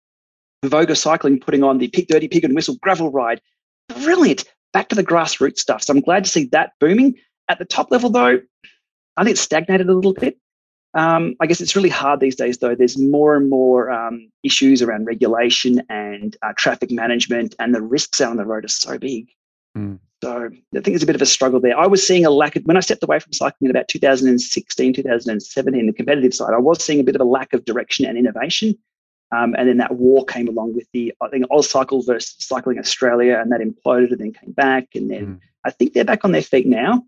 Voga 0.63 0.95
Cycling, 0.95 1.39
putting 1.39 1.63
on 1.63 1.77
the 1.77 1.89
Pig 1.89 2.07
Dirty 2.07 2.27
Pig 2.27 2.43
and 2.43 2.55
Whistle 2.55 2.77
gravel 2.81 3.11
ride. 3.11 3.41
Brilliant. 3.89 4.45
Back 4.71 4.89
to 4.89 4.95
the 4.95 5.03
grassroots 5.03 5.59
stuff. 5.59 5.83
So 5.83 5.93
I'm 5.93 6.01
glad 6.01 6.23
to 6.23 6.29
see 6.29 6.45
that 6.51 6.73
booming. 6.79 7.15
At 7.49 7.57
the 7.57 7.65
top 7.65 7.89
level, 7.89 8.11
though, 8.11 8.39
I 9.17 9.23
think 9.23 9.33
it's 9.33 9.41
stagnated 9.41 9.89
a 9.89 9.93
little 9.93 10.13
bit. 10.13 10.37
Um, 10.93 11.35
I 11.39 11.47
guess 11.47 11.61
it's 11.61 11.75
really 11.75 11.89
hard 11.89 12.19
these 12.19 12.35
days, 12.35 12.59
though. 12.59 12.75
There's 12.75 12.97
more 12.97 13.35
and 13.35 13.49
more 13.49 13.91
um, 13.91 14.29
issues 14.43 14.81
around 14.81 15.05
regulation 15.05 15.81
and 15.89 16.35
uh, 16.41 16.53
traffic 16.57 16.91
management, 16.91 17.55
and 17.59 17.73
the 17.73 17.81
risks 17.81 18.21
out 18.21 18.31
on 18.31 18.37
the 18.37 18.45
road 18.45 18.65
are 18.65 18.69
so 18.69 18.97
big. 18.97 19.29
Mm. 19.77 19.99
So 20.21 20.45
I 20.45 20.49
think 20.49 20.85
there's 20.85 21.03
a 21.03 21.07
bit 21.07 21.15
of 21.15 21.21
a 21.21 21.25
struggle 21.25 21.59
there. 21.59 21.77
I 21.77 21.87
was 21.87 22.05
seeing 22.05 22.25
a 22.25 22.29
lack 22.29 22.55
of, 22.55 22.63
when 22.63 22.75
I 22.75 22.81
stepped 22.81 23.03
away 23.03 23.19
from 23.19 23.31
cycling 23.31 23.69
in 23.69 23.71
about 23.71 23.87
2016, 23.87 24.93
2017, 24.93 25.85
the 25.85 25.93
competitive 25.93 26.33
side, 26.33 26.53
I 26.53 26.57
was 26.57 26.83
seeing 26.83 26.99
a 26.99 27.03
bit 27.03 27.15
of 27.15 27.21
a 27.21 27.25
lack 27.25 27.53
of 27.53 27.63
direction 27.63 28.05
and 28.05 28.17
innovation. 28.17 28.77
Um, 29.31 29.55
and 29.57 29.69
then 29.69 29.77
that 29.77 29.95
war 29.95 30.25
came 30.25 30.47
along 30.47 30.75
with 30.75 30.87
the, 30.91 31.13
I 31.21 31.29
think, 31.29 31.45
Oz 31.51 31.69
Cycle 31.69 32.01
versus 32.01 32.35
Cycling 32.39 32.79
Australia, 32.79 33.39
and 33.39 33.51
that 33.51 33.61
imploded 33.61 34.11
and 34.11 34.19
then 34.19 34.33
came 34.33 34.51
back. 34.51 34.87
And 34.95 35.09
then 35.09 35.25
mm. 35.25 35.39
I 35.63 35.69
think 35.69 35.93
they're 35.93 36.03
back 36.03 36.25
on 36.25 36.31
their 36.31 36.41
feet 36.41 36.67
now. 36.67 37.03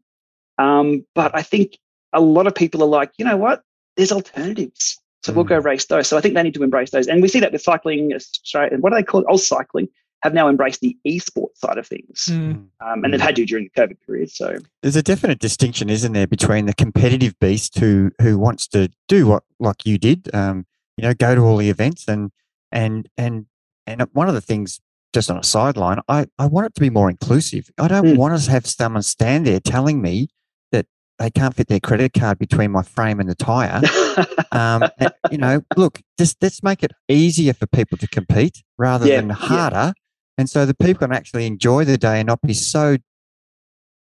Um, 0.58 1.06
but 1.16 1.36
I 1.36 1.42
think 1.42 1.78
a 2.14 2.22
lot 2.22 2.48
of 2.48 2.56
people 2.56 2.84
are 2.84 2.88
like, 2.88 3.12
you 3.18 3.26
know 3.26 3.38
what? 3.38 3.64
There's 3.98 4.12
alternatives. 4.12 5.00
So 5.24 5.32
mm. 5.32 5.36
we'll 5.36 5.46
go 5.46 5.58
race 5.58 5.86
those. 5.86 6.08
So 6.08 6.18
I 6.18 6.22
think 6.22 6.36
they 6.36 6.44
need 6.44 6.54
to 6.54 6.64
embrace 6.64 6.92
those. 6.92 7.08
And 7.08 7.22
we 7.22 7.28
see 7.28 7.40
that 7.40 7.52
with 7.52 7.62
Cycling 7.62 8.14
Australia. 8.14 8.74
And 8.74 8.84
what 8.84 8.92
do 8.92 8.98
they 8.98 9.04
call 9.04 9.22
it? 9.22 9.28
AusCycling 9.28 9.90
have 10.24 10.34
now 10.34 10.50
embraced 10.50 10.82
the 10.82 10.98
esports 11.08 11.58
side 11.58 11.78
of 11.78 11.88
things, 11.88 12.28
mm. 12.30 12.54
um, 12.54 13.04
and 13.04 13.14
they've 13.14 13.22
had 13.22 13.36
to 13.36 13.46
during 13.46 13.70
the 13.74 13.82
COVID 13.82 13.98
period. 14.06 14.30
So 14.30 14.58
there's 14.82 14.96
a 14.96 15.04
definite 15.04 15.40
distinction, 15.40 15.90
isn't 15.90 16.14
there, 16.14 16.28
between 16.28 16.66
the 16.66 16.74
competitive 16.74 17.38
beast 17.40 17.78
who 17.80 18.12
who 18.22 18.38
wants 18.38 18.68
to 18.70 18.90
do 19.08 19.28
what 19.28 19.44
like 19.60 19.86
you 19.86 19.98
did, 19.98 20.34
um, 20.34 20.66
you 20.98 21.04
know, 21.04 21.14
go 21.14 21.36
to 21.36 21.42
all 21.42 21.58
the 21.58 21.70
events 21.70 22.08
and 22.08 22.32
and 22.72 23.10
and 23.18 23.46
and 23.88 24.02
one 24.14 24.28
of 24.28 24.34
the 24.34 24.42
things 24.42 24.80
just 25.14 25.30
on 25.30 25.38
a 25.38 25.44
sideline, 25.44 26.00
I, 26.08 26.28
I 26.40 26.48
want 26.48 26.68
it 26.68 26.76
to 26.76 26.82
be 26.82 26.90
more 26.90 27.10
inclusive. 27.10 27.70
I 27.78 27.88
don't 27.88 28.06
mm. 28.06 28.18
want 28.18 28.40
to 28.40 28.52
have 28.52 28.66
someone 28.66 29.04
stand 29.04 29.46
there 29.46 29.60
telling 29.60 30.02
me 30.02 30.30
that 30.72 30.86
they 31.20 31.30
can't 31.30 31.56
fit 31.56 31.68
their 31.68 31.80
credit 31.80 32.14
card 32.14 32.40
between 32.40 32.72
my 32.72 32.84
frame 32.84 33.20
and 33.20 33.30
the 33.30 33.36
tire. 33.36 33.82
um, 34.52 34.90
and, 35.00 35.14
you 35.30 35.38
know, 35.38 35.62
look, 35.76 36.00
just 36.18 36.38
let's 36.42 36.64
make 36.64 36.84
it 36.84 36.92
easier 37.08 37.54
for 37.54 37.68
people 37.68 37.98
to 37.98 38.08
compete 38.08 38.64
rather 38.78 39.08
yeah, 39.08 39.18
than 39.18 39.30
harder. 39.30 39.94
And 40.42 40.50
so 40.50 40.66
the 40.66 40.74
people 40.74 41.08
can 41.08 41.14
actually 41.14 41.46
enjoy 41.46 41.86
the 41.86 41.98
day 42.00 42.20
and 42.20 42.26
not 42.26 42.42
be 42.42 42.56
so 42.56 42.98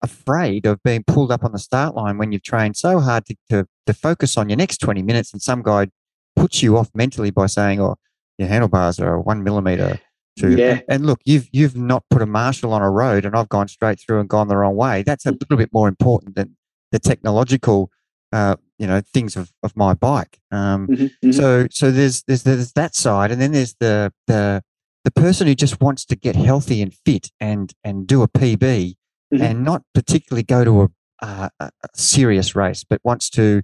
afraid 0.01 0.65
of 0.65 0.83
being 0.83 1.03
pulled 1.07 1.31
up 1.31 1.43
on 1.45 1.51
the 1.53 1.59
start 1.59 1.95
line 1.95 2.17
when 2.17 2.31
you've 2.33 2.43
trained 2.43 2.75
so 2.75 2.99
hard 2.99 3.25
to, 3.25 3.35
to, 3.49 3.65
to 3.85 3.93
focus 3.93 4.37
on 4.37 4.49
your 4.49 4.57
next 4.57 4.77
20 4.79 5.01
minutes 5.01 5.31
and 5.31 5.41
some 5.41 5.63
guy 5.63 5.87
puts 6.35 6.61
you 6.61 6.77
off 6.77 6.89
mentally 6.93 7.31
by 7.31 7.45
saying, 7.45 7.79
oh, 7.81 7.95
your 8.37 8.49
handlebars 8.49 8.99
are 8.99 9.19
one 9.19 9.43
millimeter 9.43 9.97
to 10.39 10.57
Yeah. 10.57 10.81
and 10.89 11.05
look 11.05 11.21
you've 11.23 11.47
you've 11.53 11.77
not 11.77 12.03
put 12.09 12.21
a 12.21 12.25
marshal 12.25 12.73
on 12.73 12.81
a 12.81 12.91
road 12.91 13.23
and 13.23 13.33
i've 13.37 13.47
gone 13.47 13.69
straight 13.69 13.97
through 14.01 14.19
and 14.19 14.27
gone 14.27 14.49
the 14.49 14.57
wrong 14.57 14.75
way 14.75 15.01
that's 15.01 15.25
a 15.25 15.31
little 15.31 15.55
bit 15.55 15.69
more 15.71 15.87
important 15.87 16.35
than 16.35 16.57
the 16.91 16.99
technological 16.99 17.89
uh, 18.33 18.57
you 18.77 18.85
know 18.85 18.99
things 19.13 19.37
of, 19.37 19.53
of 19.63 19.71
my 19.77 19.93
bike 19.93 20.37
um, 20.51 20.87
Mhm, 20.87 21.09
mhm. 21.23 21.33
so 21.33 21.67
so 21.71 21.89
there's, 21.89 22.23
there's 22.23 22.43
there's 22.43 22.73
that 22.73 22.93
side 22.95 23.31
and 23.31 23.39
then 23.39 23.53
there's 23.53 23.75
the 23.79 24.11
the 24.27 24.61
the 25.05 25.11
person 25.11 25.47
who 25.47 25.55
just 25.55 25.79
wants 25.79 26.03
to 26.03 26.15
get 26.15 26.35
healthy 26.35 26.81
and 26.81 26.93
fit 27.05 27.29
and 27.39 27.71
and 27.83 28.05
do 28.07 28.21
a 28.23 28.27
pb 28.27 28.95
Mhm. 29.33 29.41
and 29.41 29.63
not 29.63 29.81
particularly 29.93 30.43
go 30.43 30.63
to 30.63 30.81
a, 30.83 30.89
uh, 31.25 31.49
a 31.59 31.69
serious 31.95 32.55
race 32.55 32.83
but 32.83 32.99
wants 33.03 33.29
to 33.31 33.61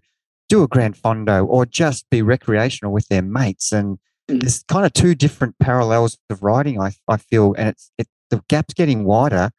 do 0.49 0.63
a 0.63 0.67
grand 0.67 0.95
fondo 0.95 1.45
or 1.45 1.65
just 1.65 2.09
be 2.09 2.21
recreational 2.21 2.91
with 2.93 3.07
their 3.09 3.21
mates 3.21 3.71
and 3.71 3.99
Mhm. 4.29 4.39
there's 4.41 4.63
kind 4.63 4.85
of 4.85 4.93
two 4.93 5.13
different 5.13 5.55
parallels 5.59 6.17
of 6.29 6.41
riding 6.41 6.79
I, 6.81 6.93
I 7.07 7.17
feel 7.17 7.53
and 7.57 7.67
it's 7.69 7.91
it, 7.97 8.07
the 8.29 8.41
gap's 8.47 8.73
getting 8.73 9.03
wider 9.03 9.51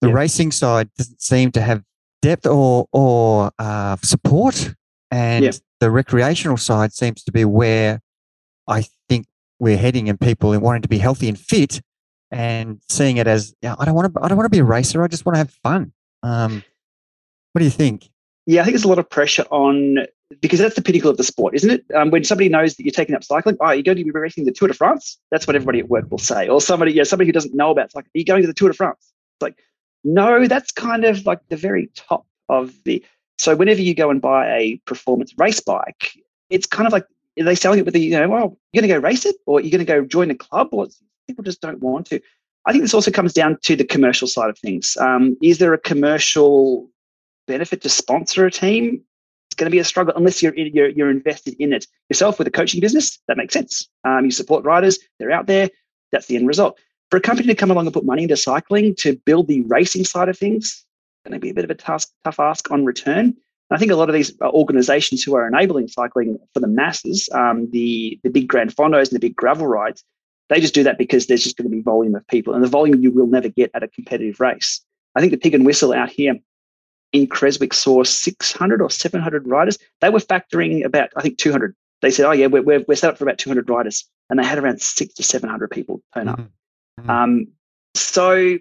the 0.00 0.08
Yeah. 0.08 0.14
racing 0.14 0.52
side 0.52 0.88
doesn't 0.96 1.20
seem 1.22 1.52
to 1.52 1.60
have 1.62 1.82
depth 2.22 2.46
or 2.46 2.86
or 2.92 3.50
uh, 3.58 3.96
support 4.02 4.74
and 5.10 5.44
Yeah. 5.44 5.52
the 5.80 5.90
recreational 5.90 6.56
side 6.58 6.92
seems 6.92 7.22
to 7.24 7.32
be 7.32 7.44
where 7.44 8.00
I 8.66 8.86
think 9.08 9.26
we're 9.60 9.76
heading 9.76 10.08
and 10.08 10.20
people 10.20 10.52
are 10.54 10.60
wanting 10.60 10.82
to 10.82 10.88
be 10.88 10.98
healthy 10.98 11.28
and 11.28 11.38
fit 11.38 11.80
and 12.30 12.80
seeing 12.88 13.16
it 13.16 13.26
as 13.26 13.54
yeah 13.62 13.74
I 13.78 13.84
don't 13.84 13.94
want 13.94 14.12
to 14.12 14.20
I 14.22 14.28
don't 14.28 14.36
want 14.36 14.46
to 14.46 14.56
be 14.56 14.60
a 14.60 14.64
racer 14.64 15.02
I 15.02 15.08
just 15.08 15.24
want 15.24 15.34
to 15.34 15.38
have 15.38 15.50
fun 15.62 15.92
um, 16.22 16.62
what 17.52 17.60
do 17.60 17.64
you 17.64 17.70
think 17.70 18.08
Yeah, 18.46 18.62
I 18.62 18.64
think 18.64 18.74
there's 18.74 18.84
a 18.84 18.88
lot 18.88 18.98
of 18.98 19.08
pressure 19.08 19.44
on 19.50 20.06
because 20.40 20.60
that's 20.60 20.76
the 20.76 20.82
pinnacle 20.82 21.10
of 21.10 21.16
the 21.16 21.24
sport, 21.24 21.54
isn't 21.54 21.70
it? 21.70 21.84
Um, 21.94 22.10
when 22.10 22.24
somebody 22.24 22.48
knows 22.48 22.76
that 22.76 22.84
you're 22.84 22.92
taking 22.92 23.14
up 23.14 23.24
cycling, 23.24 23.56
oh, 23.60 23.72
you're 23.72 23.82
going 23.82 23.98
to 23.98 24.04
be 24.04 24.10
racing 24.10 24.44
the 24.44 24.52
Tour 24.52 24.68
de 24.68 24.74
France. 24.74 25.18
That's 25.30 25.46
what 25.46 25.56
everybody 25.56 25.80
at 25.80 25.88
work 25.88 26.10
will 26.10 26.18
say. 26.18 26.48
Or 26.48 26.60
somebody, 26.60 26.92
yeah, 26.92 27.02
somebody 27.02 27.26
who 27.26 27.32
doesn't 27.32 27.54
know 27.54 27.70
about 27.70 27.90
cycling, 27.90 28.10
are 28.14 28.18
you 28.18 28.24
going 28.24 28.42
to 28.42 28.46
the 28.46 28.54
Tour 28.54 28.68
de 28.68 28.74
France? 28.74 28.98
It's 29.00 29.42
like, 29.42 29.58
no, 30.04 30.46
that's 30.46 30.70
kind 30.70 31.04
of 31.04 31.26
like 31.26 31.40
the 31.48 31.56
very 31.56 31.90
top 31.96 32.26
of 32.48 32.72
the. 32.84 33.04
So 33.38 33.56
whenever 33.56 33.80
you 33.80 33.94
go 33.94 34.10
and 34.10 34.20
buy 34.20 34.56
a 34.56 34.80
performance 34.86 35.34
race 35.36 35.60
bike, 35.60 36.12
it's 36.48 36.66
kind 36.66 36.86
of 36.86 36.92
like 36.92 37.06
they 37.36 37.54
selling 37.54 37.78
it 37.78 37.84
with 37.84 37.94
the 37.94 38.00
you 38.00 38.10
know, 38.10 38.28
well, 38.28 38.58
you're 38.72 38.82
going 38.82 38.88
to 38.88 38.94
go 38.94 39.00
race 39.00 39.24
it, 39.24 39.36
or 39.46 39.60
you're 39.60 39.70
going 39.70 39.84
to 39.84 39.84
go 39.84 40.04
join 40.04 40.30
a 40.30 40.34
club, 40.34 40.68
or 40.72 40.88
people 41.26 41.44
just 41.44 41.60
don't 41.60 41.80
want 41.80 42.06
to. 42.06 42.20
I 42.66 42.72
think 42.72 42.82
this 42.82 42.94
also 42.94 43.10
comes 43.10 43.32
down 43.32 43.58
to 43.62 43.76
the 43.76 43.84
commercial 43.84 44.28
side 44.28 44.50
of 44.50 44.58
things. 44.58 44.96
Um, 45.00 45.36
is 45.42 45.58
there 45.58 45.72
a 45.72 45.78
commercial 45.78 46.90
benefit 47.46 47.80
to 47.82 47.88
sponsor 47.88 48.44
a 48.46 48.50
team? 48.50 49.02
It's 49.48 49.56
going 49.56 49.70
to 49.70 49.74
be 49.74 49.78
a 49.78 49.84
struggle 49.84 50.14
unless 50.16 50.42
you're 50.42 50.54
you're, 50.54 50.90
you're 50.90 51.10
invested 51.10 51.54
in 51.58 51.72
it 51.72 51.86
yourself 52.08 52.38
with 52.38 52.46
a 52.46 52.50
coaching 52.50 52.80
business. 52.80 53.18
That 53.28 53.36
makes 53.36 53.54
sense. 53.54 53.88
Um, 54.04 54.24
you 54.24 54.30
support 54.30 54.64
riders; 54.64 54.98
they're 55.18 55.32
out 55.32 55.46
there. 55.46 55.70
That's 56.12 56.26
the 56.26 56.36
end 56.36 56.48
result. 56.48 56.78
For 57.10 57.16
a 57.16 57.20
company 57.20 57.48
to 57.48 57.54
come 57.54 57.70
along 57.70 57.86
and 57.86 57.94
put 57.94 58.04
money 58.04 58.22
into 58.22 58.36
cycling 58.36 58.94
to 59.00 59.16
build 59.24 59.48
the 59.48 59.62
racing 59.62 60.04
side 60.04 60.28
of 60.28 60.38
things, 60.38 60.84
going 61.24 61.32
to 61.32 61.40
be 61.40 61.50
a 61.50 61.54
bit 61.54 61.64
of 61.64 61.70
a 61.70 61.74
task, 61.74 62.10
tough 62.24 62.38
ask 62.38 62.70
on 62.70 62.84
return. 62.84 63.36
I 63.70 63.78
think 63.78 63.92
a 63.92 63.96
lot 63.96 64.08
of 64.08 64.14
these 64.14 64.32
organisations 64.42 65.22
who 65.22 65.34
are 65.36 65.46
enabling 65.46 65.88
cycling 65.88 66.38
for 66.52 66.60
the 66.60 66.66
masses, 66.66 67.28
um, 67.32 67.70
the 67.70 68.18
the 68.22 68.30
big 68.30 68.48
grand 68.48 68.74
fondos 68.74 69.08
and 69.08 69.16
the 69.16 69.20
big 69.20 69.36
gravel 69.36 69.66
rides, 69.66 70.02
they 70.48 70.60
just 70.60 70.74
do 70.74 70.82
that 70.82 70.98
because 70.98 71.26
there's 71.26 71.44
just 71.44 71.56
going 71.56 71.70
to 71.70 71.76
be 71.76 71.82
volume 71.82 72.14
of 72.14 72.26
people, 72.26 72.54
and 72.54 72.64
the 72.64 72.68
volume 72.68 73.00
you 73.00 73.10
will 73.10 73.26
never 73.26 73.48
get 73.48 73.70
at 73.74 73.82
a 73.82 73.88
competitive 73.88 74.40
race. 74.40 74.80
I 75.14 75.20
think 75.20 75.32
the 75.32 75.38
pig 75.38 75.54
and 75.54 75.66
whistle 75.66 75.92
out 75.92 76.10
here 76.10 76.34
in 77.12 77.26
Creswick 77.26 77.74
saw 77.74 78.04
600 78.04 78.80
or 78.82 78.90
700 78.90 79.46
riders. 79.46 79.78
They 80.00 80.10
were 80.10 80.20
factoring 80.20 80.84
about, 80.84 81.10
I 81.16 81.22
think, 81.22 81.38
200. 81.38 81.74
They 82.02 82.10
said, 82.10 82.26
oh, 82.26 82.32
yeah, 82.32 82.46
we're, 82.46 82.62
we're, 82.62 82.84
we're 82.86 82.94
set 82.94 83.10
up 83.10 83.18
for 83.18 83.24
about 83.24 83.38
200 83.38 83.68
riders. 83.68 84.08
And 84.28 84.38
they 84.38 84.44
had 84.44 84.58
around 84.58 84.80
six 84.80 85.14
to 85.14 85.22
700 85.22 85.70
people 85.70 86.00
turn 86.14 86.28
up. 86.28 86.38
Mhm. 86.38 86.48
Mhm. 87.00 87.10
Um, 87.10 87.46
so, 87.94 88.58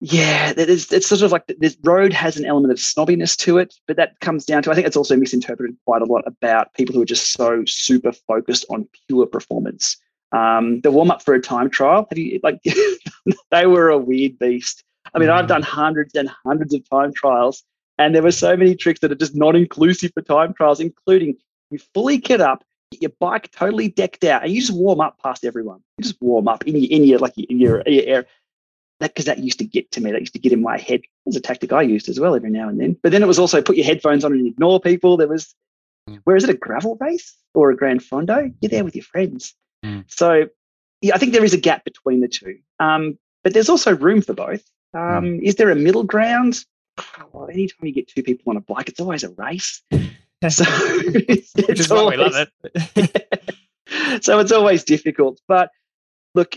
yeah, 0.00 0.52
it's 0.56 1.06
sort 1.06 1.22
of 1.22 1.32
like 1.32 1.46
this 1.58 1.76
road 1.82 2.12
has 2.12 2.36
an 2.36 2.44
element 2.44 2.70
of 2.72 2.78
snobbiness 2.78 3.36
to 3.38 3.58
it, 3.58 3.74
but 3.86 3.96
that 3.96 4.20
comes 4.20 4.44
down 4.44 4.62
to, 4.62 4.70
I 4.70 4.74
think 4.74 4.86
it's 4.86 4.96
also 4.96 5.16
misinterpreted 5.16 5.76
quite 5.86 6.02
a 6.02 6.04
lot 6.04 6.22
about 6.26 6.74
people 6.74 6.94
who 6.94 7.02
are 7.02 7.06
just 7.06 7.32
so 7.32 7.62
super 7.66 8.12
focused 8.12 8.66
on 8.68 8.86
pure 9.08 9.26
performance. 9.26 9.96
Um, 10.32 10.80
the 10.82 10.90
warm 10.90 11.10
up 11.10 11.22
for 11.22 11.34
a 11.34 11.40
time 11.40 11.70
trial, 11.70 12.06
have 12.10 12.18
you 12.18 12.40
like, 12.42 12.60
they 13.50 13.66
were 13.66 13.88
a 13.88 13.96
weird 13.96 14.38
beast. 14.38 14.82
I 15.14 15.18
mean, 15.18 15.30
I've 15.30 15.46
Mm. 15.46 15.48
done 15.48 15.62
hundreds 15.62 16.14
and 16.14 16.28
hundreds 16.44 16.74
of 16.74 16.86
time 16.90 17.12
trials, 17.14 17.62
and 17.96 18.14
there 18.14 18.22
were 18.22 18.32
so 18.32 18.54
many 18.56 18.74
tricks 18.74 19.00
that 19.00 19.10
are 19.12 19.16
just 19.16 19.34
not 19.34 19.56
inclusive 19.56 20.10
for 20.12 20.20
time 20.20 20.52
trials, 20.52 20.78
including 20.80 21.36
you 21.70 21.78
fully 21.94 22.18
kit 22.18 22.40
up, 22.42 22.64
get 22.90 23.00
your 23.00 23.12
bike 23.18 23.50
totally 23.52 23.88
decked 23.88 24.24
out, 24.24 24.42
and 24.42 24.52
you 24.52 24.60
just 24.60 24.74
warm 24.74 25.00
up 25.00 25.16
past 25.22 25.44
everyone. 25.44 25.80
You 25.98 26.02
just 26.02 26.20
warm 26.20 26.48
up 26.48 26.66
in 26.66 26.76
your 26.76 26.90
in 26.90 27.04
your 27.04 27.18
like 27.18 27.38
in 27.38 27.58
your, 27.58 27.78
in 27.80 27.94
your 27.94 28.02
air. 28.06 28.26
That 29.00 29.10
because 29.14 29.26
that 29.26 29.38
used 29.38 29.58
to 29.58 29.64
get 29.64 29.90
to 29.92 30.00
me. 30.00 30.10
That 30.12 30.20
used 30.20 30.32
to 30.32 30.38
get 30.38 30.52
in 30.52 30.62
my 30.62 30.78
head. 30.78 31.00
It 31.00 31.08
was 31.26 31.36
a 31.36 31.40
tactic 31.40 31.72
I 31.72 31.82
used 31.82 32.08
as 32.08 32.18
well 32.18 32.34
every 32.34 32.50
now 32.50 32.68
and 32.68 32.80
then. 32.80 32.96
But 33.02 33.12
then 33.12 33.22
it 33.22 33.26
was 33.26 33.38
also 33.38 33.60
put 33.60 33.76
your 33.76 33.84
headphones 33.84 34.24
on 34.24 34.32
and 34.32 34.46
ignore 34.46 34.80
people. 34.80 35.16
There 35.16 35.28
was, 35.28 35.54
Mm. 36.08 36.20
where 36.22 36.36
is 36.36 36.44
it 36.44 36.50
a 36.50 36.54
gravel 36.54 36.96
race 37.00 37.36
or 37.52 37.70
a 37.70 37.76
grand 37.76 38.00
fondo? 38.00 38.54
You're 38.60 38.70
there 38.70 38.84
with 38.84 38.94
your 38.94 39.02
friends. 39.02 39.54
Mm. 39.84 40.04
So 40.06 40.46
yeah, 41.02 41.14
I 41.14 41.18
think 41.18 41.32
there 41.32 41.44
is 41.44 41.52
a 41.52 41.58
gap 41.58 41.84
between 41.84 42.20
the 42.20 42.28
two. 42.28 42.58
Um, 42.78 43.18
but 43.42 43.52
there's 43.54 43.68
also 43.68 43.96
room 43.96 44.22
for 44.22 44.32
both. 44.32 44.64
Um, 44.94 45.40
Is 45.42 45.56
there 45.56 45.70
a 45.70 45.74
middle 45.76 46.04
ground? 46.04 46.64
Well, 47.32 47.48
anytime 47.48 47.86
you 47.86 47.92
get 47.92 48.08
two 48.08 48.22
people 48.22 48.50
on 48.50 48.56
a 48.56 48.60
bike, 48.60 48.88
it's 48.88 49.00
always 49.00 49.24
a 49.24 49.30
race. 49.30 49.82
So 50.48 50.64
it's, 50.68 51.54
is 51.56 51.88
why 51.88 52.04
we 52.10 52.16
love 52.18 52.46
it. 52.62 54.22
so 54.22 54.38
it's 54.38 54.52
always 54.52 54.84
difficult. 54.84 55.40
But 55.48 55.70
look, 56.34 56.56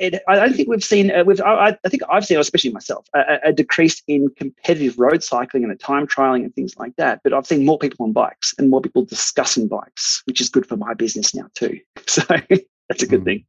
it, 0.00 0.22
I 0.28 0.36
don't 0.36 0.54
think 0.54 0.68
we've 0.68 0.82
seen. 0.84 1.10
Uh, 1.10 1.24
we've. 1.24 1.40
I, 1.40 1.76
I 1.84 1.88
think 1.88 2.02
I've 2.10 2.24
seen, 2.24 2.38
especially 2.38 2.72
myself, 2.72 3.06
a, 3.14 3.38
a- 3.44 3.52
decrease 3.52 4.02
in 4.08 4.28
competitive 4.36 4.98
road 4.98 5.22
cycling 5.22 5.62
and 5.64 5.72
the 5.72 5.76
time 5.76 6.06
trialing 6.06 6.44
and 6.44 6.54
things 6.54 6.76
like 6.78 6.96
that. 6.96 7.20
But 7.22 7.32
I've 7.32 7.46
seen 7.46 7.64
more 7.64 7.78
people 7.78 8.06
on 8.06 8.12
bikes 8.12 8.54
and 8.58 8.70
more 8.70 8.80
people 8.80 9.04
discussing 9.04 9.68
bikes, 9.68 10.22
which 10.26 10.40
is 10.40 10.48
good 10.48 10.66
for 10.66 10.76
my 10.76 10.94
business 10.94 11.34
now 11.34 11.48
too. 11.54 11.78
So 12.06 12.22
that's 12.88 13.02
a 13.02 13.06
good 13.06 13.20
Mm. 13.20 13.24
thing. 13.24 13.44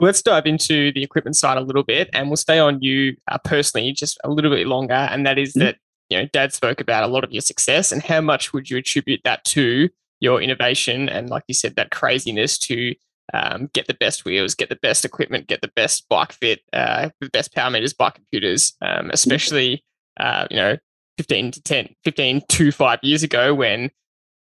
Let's 0.00 0.22
dive 0.22 0.46
into 0.46 0.90
the 0.92 1.04
equipment 1.04 1.36
side 1.36 1.56
a 1.56 1.60
little 1.60 1.84
bit, 1.84 2.10
and 2.12 2.28
we'll 2.28 2.36
stay 2.36 2.58
on 2.58 2.82
you 2.82 3.16
uh, 3.30 3.38
personally 3.38 3.92
just 3.92 4.18
a 4.24 4.30
little 4.30 4.50
bit 4.50 4.66
longer. 4.66 4.94
And 4.94 5.24
that 5.26 5.38
is 5.38 5.52
Mhm. 5.54 5.60
that 5.60 5.76
you 6.10 6.18
know, 6.18 6.26
Dad 6.32 6.52
spoke 6.52 6.80
about 6.80 7.04
a 7.04 7.06
lot 7.06 7.24
of 7.24 7.32
your 7.32 7.40
success, 7.40 7.90
and 7.92 8.02
how 8.02 8.20
much 8.20 8.52
would 8.52 8.68
you 8.68 8.76
attribute 8.76 9.20
that 9.24 9.44
to 9.44 9.88
your 10.20 10.42
innovation 10.42 11.08
and, 11.08 11.30
like 11.30 11.42
you 11.48 11.54
said, 11.54 11.74
that 11.76 11.90
craziness 11.90 12.58
to 12.58 12.94
um, 13.32 13.68
get 13.72 13.86
the 13.86 13.94
best 13.94 14.24
wheels, 14.24 14.54
get 14.54 14.68
the 14.68 14.76
best 14.76 15.04
equipment, 15.04 15.46
get 15.46 15.60
the 15.62 15.70
best 15.74 16.08
bike 16.08 16.32
fit, 16.32 16.60
uh, 16.72 17.08
the 17.20 17.30
best 17.30 17.54
power 17.54 17.70
meters, 17.70 17.92
bike 17.94 18.14
computers, 18.14 18.74
um, 18.82 19.10
especially 19.12 19.82
uh, 20.20 20.46
you 20.50 20.56
know, 20.56 20.76
15 21.18 21.52
to 21.52 21.62
10, 21.62 21.94
15 22.04 22.42
to 22.48 22.72
five 22.72 22.98
years 23.02 23.22
ago 23.22 23.54
when 23.54 23.80
in 23.82 23.90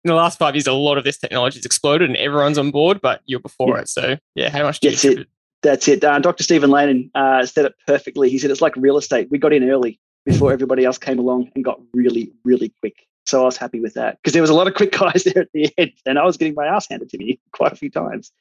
the 0.03 0.13
last 0.13 0.37
five 0.39 0.55
years, 0.55 0.67
a 0.67 0.73
lot 0.73 0.97
of 0.97 1.03
this 1.03 1.17
technology 1.17 1.57
has 1.57 1.65
exploded 1.65 2.07
and 2.09 2.17
everyone's 2.17 2.57
on 2.57 2.71
board, 2.71 3.01
but 3.01 3.21
you're 3.25 3.39
before 3.39 3.75
Yeah. 3.75 3.81
it. 3.81 3.89
So, 3.89 4.17
yeah, 4.35 4.49
how 4.49 4.63
much 4.63 4.79
do 4.79 4.87
you 4.87 4.91
That's 4.91 5.05
it. 5.05 5.27
That's 5.63 5.87
it. 5.87 6.03
Uh, 6.03 6.19
Dr. 6.19 6.43
Stephen 6.43 6.69
Lannon 6.69 7.09
uh, 7.15 7.45
said 7.45 7.65
it 7.65 7.73
perfectly. 7.87 8.29
He 8.29 8.37
said 8.37 8.51
it's 8.51 8.61
like 8.61 8.75
real 8.77 8.97
estate. 8.97 9.27
We 9.31 9.39
got 9.39 9.53
in 9.53 9.67
early 9.69 9.99
before 10.25 10.53
everybody 10.53 10.85
else 10.85 10.97
came 10.99 11.17
along 11.19 11.49
and 11.55 11.65
got 11.65 11.79
really, 11.93 12.31
really 12.45 12.71
quick. 12.79 12.93
So 13.25 13.41
I 13.41 13.45
was 13.45 13.57
happy 13.57 13.81
with 13.81 13.95
that 13.95 14.19
because 14.21 14.33
there 14.33 14.41
was 14.41 14.51
a 14.51 14.53
lot 14.53 14.67
of 14.67 14.75
quick 14.75 14.91
guys 14.97 15.23
there 15.23 15.41
at 15.43 15.49
the 15.53 15.67
end, 15.77 15.91
and 16.05 16.17
I 16.19 16.25
was 16.25 16.37
getting 16.37 16.53
my 16.53 16.67
ass 16.67 16.87
handed 16.89 17.09
to 17.09 17.17
me 17.17 17.39
quite 17.51 17.73
a 17.73 17.75
few 17.75 17.89
times. 17.89 18.31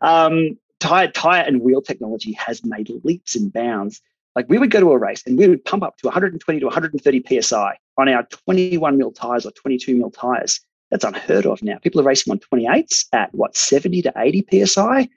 Um, 0.00 0.58
tire, 0.80 1.08
tire 1.08 1.42
and 1.42 1.60
wheel 1.60 1.82
technology 1.82 2.32
has 2.32 2.64
made 2.64 2.90
leaps 3.04 3.34
and 3.34 3.52
bounds. 3.52 4.00
Like 4.36 4.48
we 4.48 4.58
would 4.58 4.70
go 4.70 4.80
to 4.80 4.92
a 4.92 4.98
race 4.98 5.22
and 5.26 5.36
we 5.36 5.48
would 5.48 5.64
pump 5.64 5.82
up 5.82 5.96
to 5.98 6.06
120 6.06 6.60
to 6.60 6.66
130 6.66 7.40
psi 7.40 7.78
on 7.96 8.08
our 8.08 8.22
21 8.24 8.96
mil 8.96 9.10
tires 9.10 9.44
or 9.44 9.50
22 9.52 9.96
mil 9.96 10.10
tires. 10.10 10.60
That's 10.90 11.04
unheard 11.04 11.44
of 11.46 11.62
now. 11.62 11.78
People 11.78 12.00
are 12.00 12.04
racing 12.04 12.30
on 12.30 12.38
28s 12.38 13.06
at 13.12 13.34
what 13.34 13.56
70 13.56 14.02
to 14.02 14.12
80 14.16 14.64
psi 14.64 15.08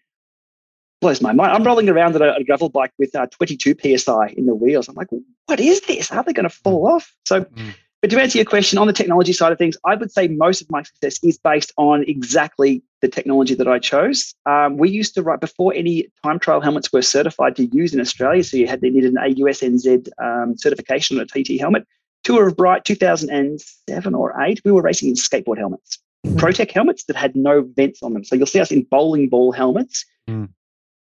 blows 1.01 1.21
my 1.21 1.33
mind. 1.33 1.51
I'm 1.51 1.63
rolling 1.63 1.89
around 1.89 2.15
on 2.15 2.21
a, 2.21 2.43
gravel 2.43 2.69
bike 2.69 2.91
with 2.97 3.15
uh, 3.15 3.25
22 3.27 3.75
psi 3.97 4.27
in 4.37 4.45
the 4.45 4.55
wheels. 4.55 4.87
I'm 4.87 4.95
like, 4.95 5.07
what 5.47 5.59
is 5.59 5.81
this? 5.81 6.11
Are 6.11 6.23
they 6.23 6.33
going 6.33 6.47
to 6.47 6.49
fall 6.49 6.87
off? 6.87 7.13
So, 7.25 7.41
Mm. 7.41 7.73
But 8.01 8.09
to 8.09 8.19
answer 8.19 8.39
your 8.39 8.45
question 8.45 8.79
on 8.79 8.87
the 8.87 8.93
technology 8.93 9.31
side 9.31 9.51
of 9.51 9.59
things, 9.59 9.77
I 9.85 9.93
would 9.93 10.11
say 10.11 10.27
most 10.27 10.59
of 10.61 10.71
my 10.71 10.81
success 10.81 11.19
is 11.23 11.37
based 11.37 11.71
on 11.77 12.03
exactly 12.07 12.81
the 13.01 13.07
technology 13.07 13.53
that 13.53 13.67
I 13.67 13.77
chose. 13.77 14.33
Um, 14.47 14.77
we 14.77 14.89
used 14.89 15.13
to 15.15 15.21
write 15.21 15.39
before 15.39 15.71
any 15.75 16.07
time 16.23 16.39
trial 16.39 16.61
helmets 16.61 16.91
were 16.91 17.03
certified 17.03 17.55
to 17.57 17.65
use 17.67 17.93
in 17.93 17.99
Australia. 17.99 18.43
So 18.43 18.57
you 18.57 18.65
had 18.65 18.81
they 18.81 18.89
needed 18.89 19.13
an 19.13 19.17
AUSNZ 19.35 20.09
um, 20.19 20.57
certification 20.57 21.19
on 21.19 21.23
a 21.23 21.43
TT 21.43 21.59
helmet. 21.59 21.85
Tour 22.23 22.47
of 22.47 22.55
Bright 22.57 22.85
2007 22.85 24.15
or 24.15 24.39
8, 24.41 24.61
we 24.65 24.71
were 24.71 24.81
racing 24.81 25.09
in 25.09 25.15
skateboard 25.15 25.57
helmets. 25.59 25.99
Mhm. 26.25 26.37
Protec 26.39 26.71
helmets 26.71 27.03
that 27.05 27.15
had 27.15 27.35
no 27.35 27.61
vents 27.75 28.01
on 28.03 28.13
them. 28.13 28.23
So 28.23 28.35
you'll 28.35 28.45
see 28.47 28.59
us 28.59 28.71
in 28.71 28.83
bowling 28.83 29.29
ball 29.29 29.51
helmets 29.51 30.05
Mm. 30.29 30.49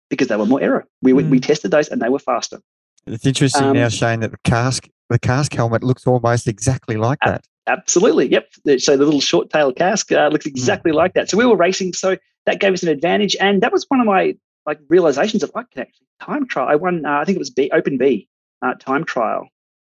because 0.10 0.28
they 0.28 0.38
were 0.38 0.46
more 0.46 0.62
aero. 0.62 0.84
We, 1.02 1.12
we- 1.14 1.24
we 1.26 1.40
Mm. 1.40 1.46
tested 1.46 1.72
those 1.72 1.88
and 1.90 2.02
they 2.02 2.08
were 2.10 2.20
faster. 2.20 2.60
It's 3.06 3.26
interesting 3.26 3.64
Um, 3.64 3.74
now, 3.74 3.90
Shane, 3.90 4.20
that 4.22 4.32
the 4.32 4.38
Kask 4.46 4.90
the 5.10 5.20
Kask 5.20 5.54
helmet 5.54 5.84
looks 5.84 6.06
almost 6.06 6.48
exactly 6.48 6.96
like 6.96 7.20
that. 7.26 7.46
Absolutely. 7.68 8.28
Yep. 8.28 8.80
So 8.80 8.98
the 8.98 9.06
little 9.06 9.22
short 9.22 9.50
tail 9.50 9.72
Kask 9.74 10.12
uh, 10.12 10.30
looks 10.30 10.46
hmm. 10.46 10.50
exactly 10.50 10.92
mm. 10.92 10.96
like 10.96 11.14
that. 11.14 11.30
So 11.30 11.38
we 11.38 11.46
were 11.46 11.56
racing. 11.56 11.94
So 11.94 12.18
that 12.46 12.60
gave 12.60 12.74
us 12.74 12.84
an 12.84 12.90
advantage. 12.90 13.36
And 13.40 13.62
that 13.62 13.72
was 13.72 13.86
one 13.90 14.00
of 14.00 14.06
my 14.06 14.36
like 14.66 14.80
realizations 14.88 15.44
of 15.44 15.52
I 15.56 15.64
can 15.72 15.82
actually 15.82 16.08
time 16.22 16.48
trial. 16.48 16.68
I 16.68 16.76
won, 16.76 17.06
uh, 17.06 17.20
I 17.20 17.26
think 17.26 17.36
it 17.36 17.40
was 17.40 17.50
B, 17.50 17.70
Open 17.74 17.98
B 17.98 18.28
uh, 18.62 18.74
time 18.76 19.04
trial 19.04 19.48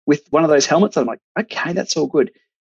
with 0.06 0.22
one 0.30 0.44
of 0.44 0.50
those 0.50 0.66
helmets. 0.66 0.96
I'm 0.96 1.06
like, 1.06 1.20
okay, 1.38 1.72
that's 1.72 1.96
all 1.96 2.06
good. 2.06 2.30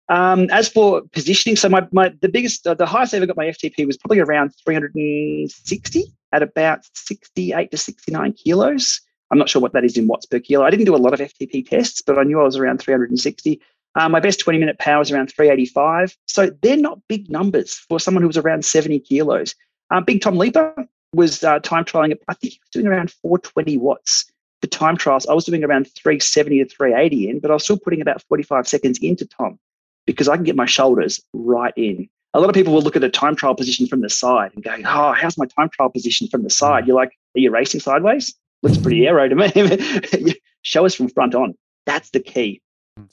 Um, 0.09 0.51
as 0.51 0.69
for 0.69 1.03
positioning, 1.13 1.57
so 1.57 1.69
my, 1.69 1.87
my 1.93 2.13
the 2.21 2.29
biggest, 2.29 2.67
uh, 2.67 2.75
the 2.75 2.87
highest 2.87 3.15
I 3.15 3.19
ever 3.19 3.27
got 3.27 3.37
my 3.37 3.47
FTP 3.47 3.87
was 3.87 3.97
probably 3.97 4.19
around 4.19 4.51
360 4.65 6.05
at 6.33 6.43
about 6.43 6.81
68 6.95 7.71
to 7.71 7.77
69 7.77 8.33
kilos. 8.33 9.01
I'm 9.31 9.39
not 9.39 9.49
sure 9.49 9.63
what 9.63 9.73
that 9.73 9.85
is 9.85 9.97
in 9.97 10.07
watts 10.07 10.27
per 10.27 10.41
kilo. 10.41 10.65
I 10.65 10.71
didn't 10.71 10.87
do 10.87 10.97
a 10.97 10.99
lot 10.99 11.15
of 11.15 11.21
FTP 11.21 11.69
tests, 11.69 12.03
but 12.03 12.19
I 12.19 12.25
knew 12.25 12.41
I 12.41 12.45
was 12.45 12.57
around 12.57 12.81
360. 12.81 13.61
Uh, 13.95 14.09
my 14.09 14.21
best 14.21 14.41
20 14.41 14.59
minute 14.59 14.79
power 14.79 14.99
was 14.99 15.11
around 15.11 15.33
385. 15.33 16.17
So 16.27 16.51
they're 16.63 16.77
not 16.77 17.01
big 17.09 17.31
numbers 17.31 17.75
for 17.75 18.01
someone 18.01 18.23
who 18.23 18.29
was 18.29 18.37
around 18.37 18.65
70 18.65 19.01
kilos. 19.01 19.55
Um, 19.91 20.05
big 20.05 20.21
Tom 20.21 20.37
Leaper 20.37 20.87
was 21.13 21.43
uh, 21.43 21.59
time 21.61 21.85
trialing, 21.85 22.17
I 22.29 22.35
think 22.35 22.55
he 22.55 22.61
was 22.63 22.71
doing 22.73 22.87
around 22.87 23.11
420 23.11 23.77
watts 23.79 24.31
for 24.61 24.69
time 24.69 24.97
trials. 24.97 25.27
I 25.27 25.33
was 25.33 25.45
doing 25.45 25.65
around 25.65 25.89
370 25.91 26.59
to 26.59 26.69
380 26.69 27.29
in, 27.29 27.41
but 27.41 27.51
I 27.51 27.55
was 27.55 27.65
still 27.65 27.79
putting 27.79 28.01
about 28.01 28.23
45 28.23 28.69
seconds 28.69 28.99
into 28.99 29.27
Tom 29.27 29.59
because 30.07 30.29
I 30.29 30.37
can 30.37 30.45
get 30.45 30.57
my 30.57 30.67
shoulders 30.67 31.21
right 31.33 31.75
in. 31.77 32.09
A 32.33 32.41
lot 32.41 32.49
of 32.49 32.55
people 32.55 32.73
will 32.73 32.83
look 32.83 32.95
at 32.95 33.03
a 33.03 33.11
time 33.11 33.35
trial 33.35 33.57
position 33.57 33.89
from 33.89 34.03
the 34.03 34.11
side 34.11 34.53
and 34.55 34.63
go, 34.63 34.77
Oh, 34.87 35.13
how's 35.13 35.37
my 35.37 35.47
time 35.47 35.69
trial 35.69 35.91
position 35.91 36.29
from 36.29 36.45
the 36.45 36.51
side? 36.51 36.87
You're 36.87 36.97
like, 36.97 37.19
Are 37.37 37.41
you 37.41 37.51
racing 37.51 37.81
sideways? 37.81 38.35
Looks 38.63 38.79
pretty 38.79 39.07
aero 39.07 39.29
to 39.29 39.35
me. 39.35 40.35
Show 40.63 40.85
us 40.85 40.95
from 40.95 41.09
front 41.09 41.35
on. 41.35 41.55
That's 41.87 42.11
the 42.11 42.21
key. 42.21 42.61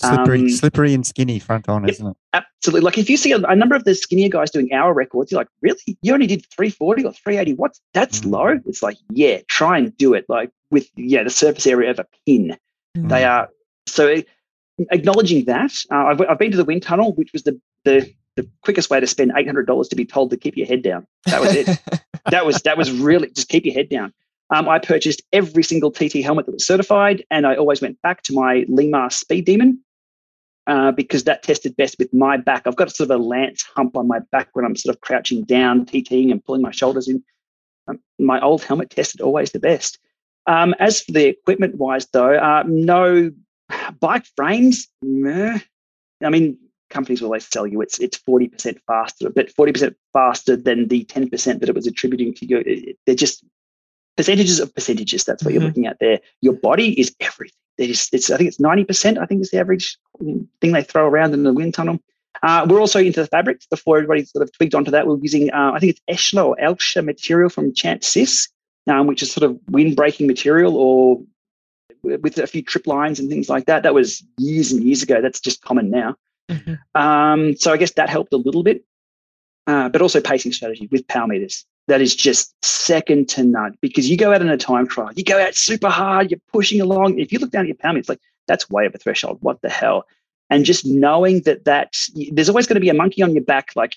Slippery, 0.02 0.40
um, 0.40 0.50
slippery 0.50 0.94
and 0.94 1.06
skinny 1.06 1.40
front 1.40 1.70
on, 1.70 1.88
isn't 1.88 2.06
it? 2.06 2.18
Absolutely. 2.34 2.82
Like 2.82 2.98
if 2.98 3.10
you 3.10 3.16
see 3.16 3.32
a, 3.32 3.38
a, 3.38 3.56
number 3.56 3.76
of 3.76 3.86
the 3.86 3.96
skinnier 3.96 4.28
guys 4.28 4.52
doing 4.52 4.74
hour 4.74 4.94
records, 4.94 5.32
you're 5.32 5.40
like, 5.40 5.48
really? 5.62 5.98
You 6.02 6.14
only 6.14 6.28
did 6.28 6.46
340 6.48 7.06
or 7.06 7.14
380 7.14 7.54
watts? 7.54 7.80
That's 7.94 8.22
mm. 8.22 8.32
low. 8.32 8.60
It's 8.66 8.84
like, 8.84 8.98
yeah, 9.12 9.40
try 9.48 9.78
and 9.78 9.96
do 9.98 10.14
it 10.14 10.26
like 10.28 10.52
with 10.72 10.90
yeah 10.96 11.24
the 11.24 11.30
surface 11.30 11.66
area 11.66 11.92
of 11.92 12.00
a 12.00 12.06
pin. 12.26 12.58
Mm. 12.98 13.10
They 13.10 13.24
are 13.24 13.50
so 13.88 14.22
acknowledging 14.92 15.46
that. 15.46 15.72
Uh, 15.92 16.08
I've, 16.08 16.22
I've 16.22 16.40
been 16.40 16.52
to 16.52 16.58
the 16.58 16.66
wind 16.66 16.84
tunnel, 16.84 17.14
which 17.14 17.32
was 17.34 17.44
the 17.44 17.60
the 17.86 18.12
the 18.36 18.48
quickest 18.62 18.90
way 18.90 19.00
to 19.00 19.08
spend 19.08 19.32
eight 19.36 19.46
hundred 19.46 19.68
dollars 19.68 19.88
to 19.90 19.96
be 19.96 20.06
told 20.06 20.30
to 20.32 20.38
keep 20.38 20.58
your 20.58 20.68
head 20.68 20.82
down. 20.82 21.08
That 21.26 21.42
was 21.42 21.56
it. 21.56 21.68
that 22.30 22.46
was 22.46 22.62
that 22.64 22.78
was 22.78 22.92
really 22.92 23.30
just 23.32 23.50
keep 23.50 23.66
your 23.66 23.74
head 23.74 23.90
down. 23.90 24.14
Um, 24.50 24.70
I 24.70 24.80
purchased 24.80 25.22
every 25.34 25.64
single 25.64 25.92
TT 25.92 26.24
helmet 26.24 26.46
that 26.46 26.54
was 26.54 26.66
certified, 26.66 27.24
and 27.30 27.46
I 27.46 27.56
always 27.56 27.82
went 27.82 28.02
back 28.02 28.24
to 28.24 28.34
my 28.34 28.66
Lima 28.70 29.12
Speed 29.12 29.46
Demon 29.46 29.80
uh, 30.68 30.92
because 30.92 31.26
that 31.26 31.44
tested 31.44 31.76
best 31.76 31.98
with 32.00 32.14
my 32.14 32.38
back. 32.38 32.66
I've 32.66 32.76
got 32.76 32.92
sort 32.92 33.10
of 33.10 33.20
a 33.20 33.24
lance 33.24 33.64
hump 33.76 33.98
on 33.98 34.08
my 34.08 34.20
back 34.32 34.50
when 34.54 34.66
I'm 34.66 34.76
sort 34.76 34.96
of 34.96 35.02
crouching 35.02 35.44
down, 35.44 35.86
TTing, 35.86 36.32
and 36.32 36.44
pulling 36.44 36.62
my 36.62 36.72
shoulders 36.72 37.08
in. 37.08 37.24
Um, 37.88 38.00
my 38.20 38.40
old 38.42 38.64
helmet 38.64 38.90
tested 38.90 39.22
always 39.22 39.52
the 39.52 39.60
best. 39.60 40.00
Um, 40.46 40.74
as 40.80 41.02
for 41.02 41.12
the 41.12 41.28
equipment 41.28 41.76
wise, 41.76 42.08
though, 42.08 42.36
uh, 42.36 42.64
no 42.68 43.32
bike 44.00 44.26
frames. 44.36 44.88
Meh. 45.02 45.60
I 46.24 46.30
mean, 46.30 46.58
companies 46.90 47.22
will 47.22 47.28
always 47.28 47.50
tell 47.50 47.68
you 47.68 47.82
it's 47.82 48.00
it's 48.00 48.18
40% 48.18 48.78
faster, 48.88 49.30
but 49.30 49.54
40% 49.54 49.94
faster 50.14 50.56
than 50.56 50.88
the 50.88 51.06
10% 51.06 51.60
that 51.60 51.70
it 51.70 51.76
was 51.76 51.88
attributing 51.88 52.34
to 52.36 52.46
you. 52.46 52.96
They're 53.06 53.16
just 53.16 53.44
percentages 54.18 54.60
of 54.60 54.74
percentages. 54.74 55.24
That's 55.24 55.44
what 55.44 55.54
mm-hmm. 55.54 55.62
you're 55.62 55.68
looking 55.70 55.88
at 55.88 56.00
there. 56.00 56.20
Your 56.42 56.54
body 56.54 57.00
is 57.00 57.16
everything. 57.20 57.54
It's, 57.78 58.12
it's, 58.12 58.32
I 58.32 58.38
think 58.38 58.48
it's 58.48 58.58
90%, 58.58 59.18
I 59.20 59.26
think 59.26 59.42
is 59.42 59.52
the 59.52 59.60
average 59.60 59.98
thing 60.20 60.72
they 60.72 60.84
throw 60.84 61.08
around 61.08 61.34
in 61.34 61.44
the 61.44 61.54
wind 61.54 61.76
tunnel. 61.76 62.00
Uh, 62.44 62.66
we're 62.70 62.80
also 62.80 63.00
into 63.00 63.22
the 63.22 63.28
fabrics 63.28 63.66
before 63.68 63.98
everybody 63.98 64.26
sort 64.26 64.44
of 64.44 64.52
twigged 64.52 64.76
onto 64.76 64.92
that. 64.92 65.08
We're 65.08 65.18
using, 65.20 65.52
uh, 65.52 65.72
I 65.74 65.80
think 65.80 65.98
it's 65.98 66.20
Eshla 66.20 66.46
or 66.46 66.60
Elsha 66.60 67.02
material 67.02 67.50
from 67.50 67.74
Chant 67.74 68.04
Sis, 68.04 68.48
um, 68.88 69.08
which 69.08 69.22
is 69.22 69.32
sort 69.32 69.50
of 69.50 69.60
wind 69.70 69.96
breaking 69.96 70.28
material 70.28 70.76
or 70.76 71.22
with 72.04 72.38
a 72.38 72.48
few 72.48 72.62
trip 72.62 72.88
lines 72.88 73.20
and 73.20 73.30
things 73.30 73.50
like 73.50 73.66
that. 73.66 73.84
That 73.84 73.94
was 73.94 74.24
years 74.38 74.72
and 74.72 74.84
years 74.84 75.04
ago. 75.04 75.22
That's 75.22 75.40
just 75.40 75.62
common 75.62 75.90
now. 75.90 76.16
Mm-hmm. 76.50 77.00
Um, 77.00 77.56
so 77.58 77.74
I 77.74 77.78
guess 77.78 77.92
that 77.94 78.10
helped 78.10 78.34
a 78.34 78.38
little 78.38 78.64
bit, 78.64 78.86
uh, 79.66 79.90
but 79.90 80.02
also 80.02 80.22
pacing 80.22 80.54
strategy 80.54 80.88
with 80.92 81.08
power 81.08 81.28
meters 81.28 81.66
that 81.88 82.02
is 82.02 82.16
just 82.16 82.54
second 82.64 83.30
to 83.30 83.44
none 83.44 83.76
because 83.82 84.10
you 84.10 84.18
go 84.18 84.34
out 84.34 84.42
in 84.42 84.50
a 84.50 84.58
time 84.58 84.88
trial, 84.88 85.12
you 85.16 85.24
go 85.24 85.42
out 85.42 85.56
super 85.56 85.90
hard, 85.90 86.30
you're 86.30 86.40
pushing 86.52 86.82
along. 86.82 87.18
If 87.18 87.32
you 87.32 87.40
look 87.40 87.52
down 87.52 87.62
at 87.62 87.68
your 87.68 87.78
pound, 87.78 87.98
it's 87.98 88.10
like, 88.10 88.20
that's 88.48 88.70
way 88.70 88.86
over 88.86 88.98
threshold. 88.98 89.38
What 89.42 89.62
the 89.62 89.70
hell? 89.70 90.06
And 90.50 90.66
just 90.66 90.86
knowing 90.86 91.42
that 91.42 91.66
that 91.66 91.94
there's 92.32 92.50
always 92.50 92.68
going 92.68 92.76
to 92.76 92.82
be 92.82 92.90
a 92.90 92.94
monkey 92.94 93.22
on 93.22 93.34
your 93.34 93.44
back, 93.44 93.72
like 93.76 93.96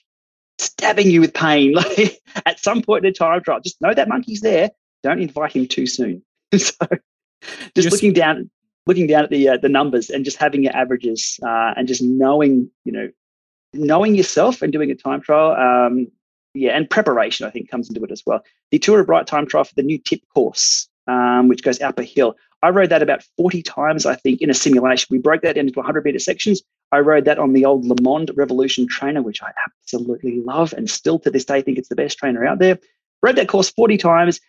stabbing 0.59 1.11
you 1.11 1.21
with 1.21 1.35
pain. 1.35 1.75
Like 1.81 2.21
at 2.47 2.61
some 2.61 2.83
point 2.83 3.05
in 3.05 3.11
a 3.11 3.15
time 3.15 3.43
trial, 3.43 3.61
just 3.61 3.81
know 3.81 3.95
that 3.95 4.09
monkey's 4.09 4.41
there. 4.41 4.71
Don't 5.03 5.21
invite 5.21 5.53
him 5.53 5.67
too 5.67 5.87
soon. 5.87 6.23
so 6.57 6.87
just 7.75 7.91
looking 7.91 8.13
down, 8.13 8.51
looking 8.87 9.07
down 9.07 9.25
at 9.25 9.31
the 9.31 9.49
uh, 9.49 9.57
the 9.57 9.69
numbers 9.69 10.11
and 10.11 10.25
just 10.25 10.37
having 10.37 10.63
your 10.63 10.77
averages 10.77 11.39
uh, 11.43 11.75
and 11.77 11.87
just 11.89 12.03
knowing, 12.03 12.71
you 12.85 12.93
know, 12.93 13.11
knowing 13.73 14.15
yourself 14.15 14.63
and 14.63 14.73
doing 14.73 14.91
a 14.91 14.95
time 14.95 15.21
trial. 15.21 15.53
Um, 15.53 16.09
yeah, 16.55 16.77
and 16.77 16.89
preparation 16.89 17.47
I 17.47 17.51
think 17.51 17.71
comes 17.71 17.89
into 17.89 18.03
it 18.05 18.11
as 18.11 18.23
well. 18.27 18.43
The 18.71 18.79
Tour 18.79 19.01
of 19.01 19.07
Bright 19.07 19.27
time 19.27 19.47
trial 19.47 19.65
for 19.65 19.75
the 19.75 19.83
new 19.83 19.99
tip 19.99 20.21
course, 20.35 20.89
um, 21.07 21.49
which 21.49 21.63
goes 21.63 21.81
up 21.81 21.99
a 21.99 22.05
hill. 22.05 22.37
I 22.63 22.71
rode 22.71 22.91
that 22.91 23.03
about 23.03 23.23
40 23.37 23.63
times, 23.63 24.05
I 24.05 24.17
think, 24.17 24.43
in 24.43 24.51
a 24.51 24.55
simulation. 24.55 25.07
We 25.11 25.19
broke 25.19 25.43
that 25.43 25.57
into 25.57 25.79
100 25.79 26.05
meter 26.05 26.19
sections. 26.19 26.63
I 26.93 26.99
rode 26.99 27.25
that 27.25 27.39
on 27.39 27.53
the 27.53 27.65
old 27.65 27.85
LeMond 27.85 28.37
Revolution 28.37 28.87
trainer, 28.87 29.23
which 29.23 29.43
I 29.43 29.53
absolutely 29.67 30.41
love 30.41 30.75
and 30.75 30.91
still 30.91 31.19
to 31.21 31.31
this 31.31 31.45
day 31.45 31.63
think 31.63 31.79
it's 31.79 31.89
the 31.89 31.97
best 31.97 32.19
trainer 32.19 32.45
out 32.45 32.59
there. 32.59 32.79
Rode 33.23 33.37
that 33.37 33.49
course 33.49 33.71
40 33.71 33.97
times 33.97 34.41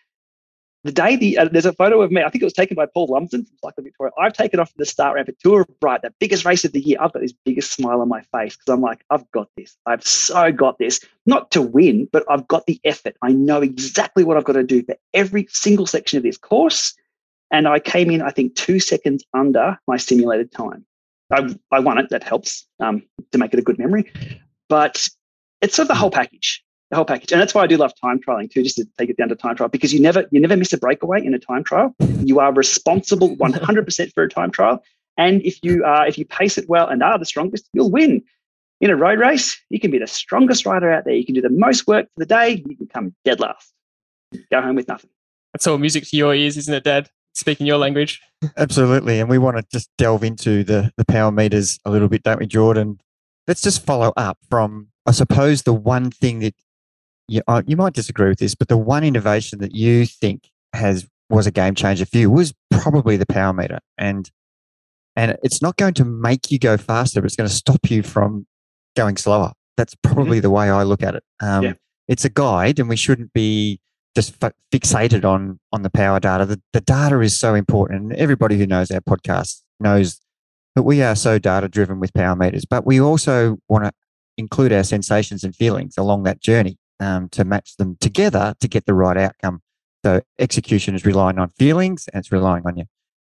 the 0.84 0.92
day 0.92 1.16
the 1.16 1.38
uh, 1.38 1.48
there's 1.50 1.66
a 1.66 1.72
photo 1.72 2.02
of 2.02 2.10
me. 2.10 2.22
I 2.22 2.30
think 2.30 2.42
it 2.42 2.46
was 2.46 2.52
taken 2.52 2.74
by 2.74 2.86
Paul 2.86 3.06
Lumsden 3.06 3.44
from 3.44 3.56
Cycling 3.62 3.84
Victoria. 3.84 4.12
I've 4.18 4.32
taken 4.32 4.58
off 4.58 4.72
the 4.76 4.84
start 4.84 5.14
ramp 5.14 5.28
at 5.28 5.38
Tour 5.38 5.62
of 5.62 5.80
Bright, 5.80 6.02
the 6.02 6.12
biggest 6.18 6.44
race 6.44 6.64
of 6.64 6.72
the 6.72 6.80
year. 6.80 6.98
I've 7.00 7.12
got 7.12 7.22
this 7.22 7.32
biggest 7.32 7.72
smile 7.72 8.00
on 8.00 8.08
my 8.08 8.22
face 8.32 8.56
because 8.56 8.72
I'm 8.72 8.80
like, 8.80 9.04
I've 9.10 9.30
got 9.30 9.48
this. 9.56 9.76
I've 9.86 10.04
so 10.04 10.50
got 10.50 10.78
this. 10.78 11.00
Not 11.24 11.50
to 11.52 11.62
win, 11.62 12.08
but 12.12 12.24
I've 12.28 12.48
got 12.48 12.66
the 12.66 12.80
effort. 12.84 13.16
I 13.22 13.32
know 13.32 13.62
exactly 13.62 14.24
what 14.24 14.36
I've 14.36 14.44
got 14.44 14.54
to 14.54 14.64
do 14.64 14.82
for 14.82 14.96
every 15.14 15.46
single 15.50 15.86
section 15.86 16.16
of 16.16 16.24
this 16.24 16.36
course. 16.36 16.94
And 17.52 17.68
I 17.68 17.78
came 17.78 18.10
in, 18.10 18.22
I 18.22 18.30
think, 18.30 18.54
two 18.54 18.80
seconds 18.80 19.24
under 19.34 19.78
my 19.86 19.98
simulated 19.98 20.50
time. 20.52 20.84
I, 21.30 21.54
I 21.70 21.78
won 21.78 21.98
it. 21.98 22.08
That 22.10 22.24
helps 22.24 22.66
um, 22.80 23.02
to 23.30 23.38
make 23.38 23.52
it 23.52 23.60
a 23.60 23.62
good 23.62 23.78
memory. 23.78 24.10
But 24.68 25.06
it's 25.60 25.76
sort 25.76 25.84
of 25.84 25.88
the 25.88 25.94
whole 25.94 26.10
package 26.10 26.64
the 26.92 26.96
whole 26.96 27.06
package. 27.06 27.32
And 27.32 27.40
that's 27.40 27.54
why 27.54 27.62
I 27.62 27.66
do 27.66 27.78
love 27.78 27.94
time 27.98 28.20
trialing 28.20 28.50
too, 28.50 28.62
just 28.62 28.76
to 28.76 28.86
take 28.98 29.08
it 29.08 29.16
down 29.16 29.30
to 29.30 29.34
time 29.34 29.56
trial, 29.56 29.70
because 29.70 29.94
you 29.94 30.00
never 30.00 30.26
you 30.30 30.38
never 30.38 30.58
miss 30.58 30.74
a 30.74 30.78
breakaway 30.78 31.24
in 31.24 31.32
a 31.32 31.38
time 31.38 31.64
trial. 31.64 31.94
You 32.22 32.38
are 32.38 32.52
responsible 32.52 33.34
100% 33.36 34.12
for 34.12 34.22
a 34.22 34.28
time 34.28 34.50
trial. 34.50 34.84
And 35.16 35.40
if 35.40 35.58
you 35.62 35.84
uh, 35.86 36.04
if 36.06 36.18
you 36.18 36.26
pace 36.26 36.58
it 36.58 36.68
well 36.68 36.86
and 36.88 37.02
are 37.02 37.18
the 37.18 37.24
strongest, 37.24 37.68
you'll 37.72 37.90
win. 37.90 38.22
In 38.82 38.90
a 38.90 38.96
road 38.96 39.20
race, 39.20 39.58
you 39.70 39.80
can 39.80 39.90
be 39.90 39.98
the 39.98 40.06
strongest 40.06 40.66
rider 40.66 40.92
out 40.92 41.04
there. 41.04 41.14
You 41.14 41.24
can 41.24 41.34
do 41.34 41.40
the 41.40 41.48
most 41.48 41.86
work 41.86 42.06
for 42.06 42.18
the 42.18 42.26
day. 42.26 42.62
You 42.68 42.76
can 42.76 42.88
come 42.88 43.14
dead 43.24 43.40
last. 43.40 43.72
Go 44.50 44.60
home 44.60 44.74
with 44.74 44.88
nothing. 44.88 45.08
That's 45.54 45.66
all 45.66 45.78
music 45.78 46.04
to 46.08 46.16
your 46.16 46.34
ears, 46.34 46.56
isn't 46.58 46.74
it, 46.74 46.84
Dad? 46.84 47.08
Speaking 47.32 47.66
your 47.66 47.78
language. 47.78 48.20
Absolutely. 48.56 49.20
And 49.20 49.30
we 49.30 49.38
want 49.38 49.56
to 49.56 49.64
just 49.72 49.88
delve 49.96 50.24
into 50.24 50.64
the, 50.64 50.90
the 50.96 51.04
power 51.04 51.30
meters 51.30 51.78
a 51.84 51.90
little 51.90 52.08
bit, 52.08 52.24
don't 52.24 52.40
we, 52.40 52.46
Jordan? 52.46 53.00
Let's 53.46 53.62
just 53.62 53.86
follow 53.86 54.12
up 54.16 54.38
from, 54.50 54.88
I 55.06 55.12
suppose, 55.12 55.62
the 55.62 55.72
one 55.72 56.10
thing 56.10 56.40
that 56.40 56.54
you, 57.32 57.42
uh, 57.48 57.62
you 57.66 57.76
might 57.76 57.94
disagree 57.94 58.28
with 58.28 58.38
this, 58.38 58.54
but 58.54 58.68
the 58.68 58.76
one 58.76 59.04
innovation 59.04 59.58
that 59.60 59.74
you 59.74 60.04
think 60.04 60.50
has 60.74 61.06
was 61.30 61.46
a 61.46 61.50
game 61.50 61.74
changer 61.74 62.04
for 62.04 62.18
you 62.18 62.30
was 62.30 62.52
probably 62.70 63.16
the 63.16 63.26
power 63.26 63.54
meter, 63.54 63.78
and 63.96 64.30
and 65.16 65.36
it's 65.42 65.62
not 65.62 65.76
going 65.76 65.94
to 65.94 66.04
make 66.04 66.50
you 66.50 66.58
go 66.58 66.76
faster, 66.76 67.20
but 67.20 67.26
it's 67.26 67.36
going 67.36 67.48
to 67.48 67.54
stop 67.54 67.90
you 67.90 68.02
from 68.02 68.46
going 68.96 69.16
slower. 69.16 69.52
That's 69.76 69.94
probably 70.02 70.38
mm-hmm. 70.38 70.42
the 70.42 70.50
way 70.50 70.70
I 70.70 70.82
look 70.82 71.02
at 71.02 71.14
it. 71.14 71.24
Um, 71.40 71.62
yeah. 71.64 71.72
It's 72.06 72.24
a 72.24 72.28
guide, 72.28 72.78
and 72.78 72.88
we 72.88 72.96
shouldn't 72.96 73.32
be 73.32 73.80
just 74.14 74.38
fixated 74.70 75.24
on 75.24 75.58
on 75.72 75.82
the 75.82 75.90
power 75.90 76.20
data. 76.20 76.44
The, 76.44 76.60
the 76.74 76.82
data 76.82 77.18
is 77.20 77.38
so 77.38 77.54
important, 77.54 78.02
and 78.02 78.12
everybody 78.14 78.58
who 78.58 78.66
knows 78.66 78.90
our 78.90 79.00
podcast 79.00 79.62
knows 79.80 80.20
that 80.74 80.82
we 80.82 81.02
are 81.02 81.16
so 81.16 81.38
data 81.38 81.68
driven 81.68 81.98
with 81.98 82.12
power 82.12 82.36
meters. 82.36 82.66
But 82.66 82.84
we 82.86 83.00
also 83.00 83.56
want 83.68 83.84
to 83.84 83.92
include 84.36 84.72
our 84.72 84.84
sensations 84.84 85.44
and 85.44 85.56
feelings 85.56 85.96
along 85.96 86.24
that 86.24 86.40
journey 86.40 86.78
um, 87.02 87.28
to 87.30 87.44
match 87.44 87.76
them 87.76 87.96
together 88.00 88.54
to 88.60 88.68
get 88.68 88.86
the 88.86 88.94
right 88.94 89.16
outcome. 89.16 89.60
So 90.04 90.20
execution 90.38 90.94
is 90.94 91.04
relying 91.04 91.38
on 91.38 91.48
feelings 91.50 92.08
and 92.08 92.20
it's 92.20 92.32
relying 92.32 92.66
on 92.66 92.76
your 92.76 92.86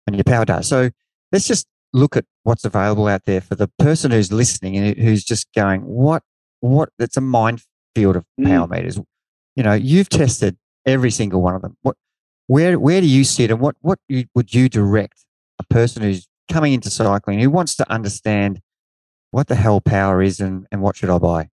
on 0.08 0.14
your 0.14 0.24
power 0.24 0.46
data. 0.46 0.64
So 0.64 0.92
let's 1.32 1.48
just 1.48 1.68
look 1.94 2.18
at 2.18 2.26
what's 2.44 2.66
available 2.66 3.08
out 3.08 3.26
there 3.26 3.42
for 3.42 3.56
the 3.56 3.70
person 3.80 4.12
who's 4.12 4.32
listening 4.32 4.78
and 4.78 4.98
who's 4.98 5.24
just 5.24 5.48
going, 5.56 5.82
what 5.82 6.24
what 6.60 6.90
it's 7.00 7.18
a 7.18 7.22
minefield 7.22 8.16
of 8.16 8.26
mm. 8.40 8.46
power 8.46 8.68
meters. 8.68 9.00
You 9.56 9.64
know, 9.64 9.74
you've 9.74 10.10
tested 10.10 10.58
every 10.86 11.12
single 11.12 11.42
one 11.42 11.56
of 11.56 11.62
them. 11.62 11.78
What 11.82 11.96
where 12.48 12.80
where 12.80 13.02
do 13.02 13.08
you 13.08 13.24
sit 13.24 13.52
and 13.52 13.60
what 13.60 13.76
what 13.82 14.00
you, 14.08 14.26
would 14.36 14.54
you 14.54 14.70
direct 14.70 15.26
a 15.60 15.64
person 15.66 16.04
who's 16.04 16.28
coming 16.52 16.74
into 16.74 16.90
cycling 16.90 17.40
who 17.40 17.50
wants 17.50 17.76
to 17.76 17.90
understand 17.92 18.60
what 19.32 19.48
the 19.48 19.56
hell 19.56 19.82
power 19.82 20.22
is 20.22 20.40
and, 20.40 20.68
and 20.72 20.82
what 20.82 20.96
should 20.96 21.10
I 21.10 21.18
buy? 21.18 21.50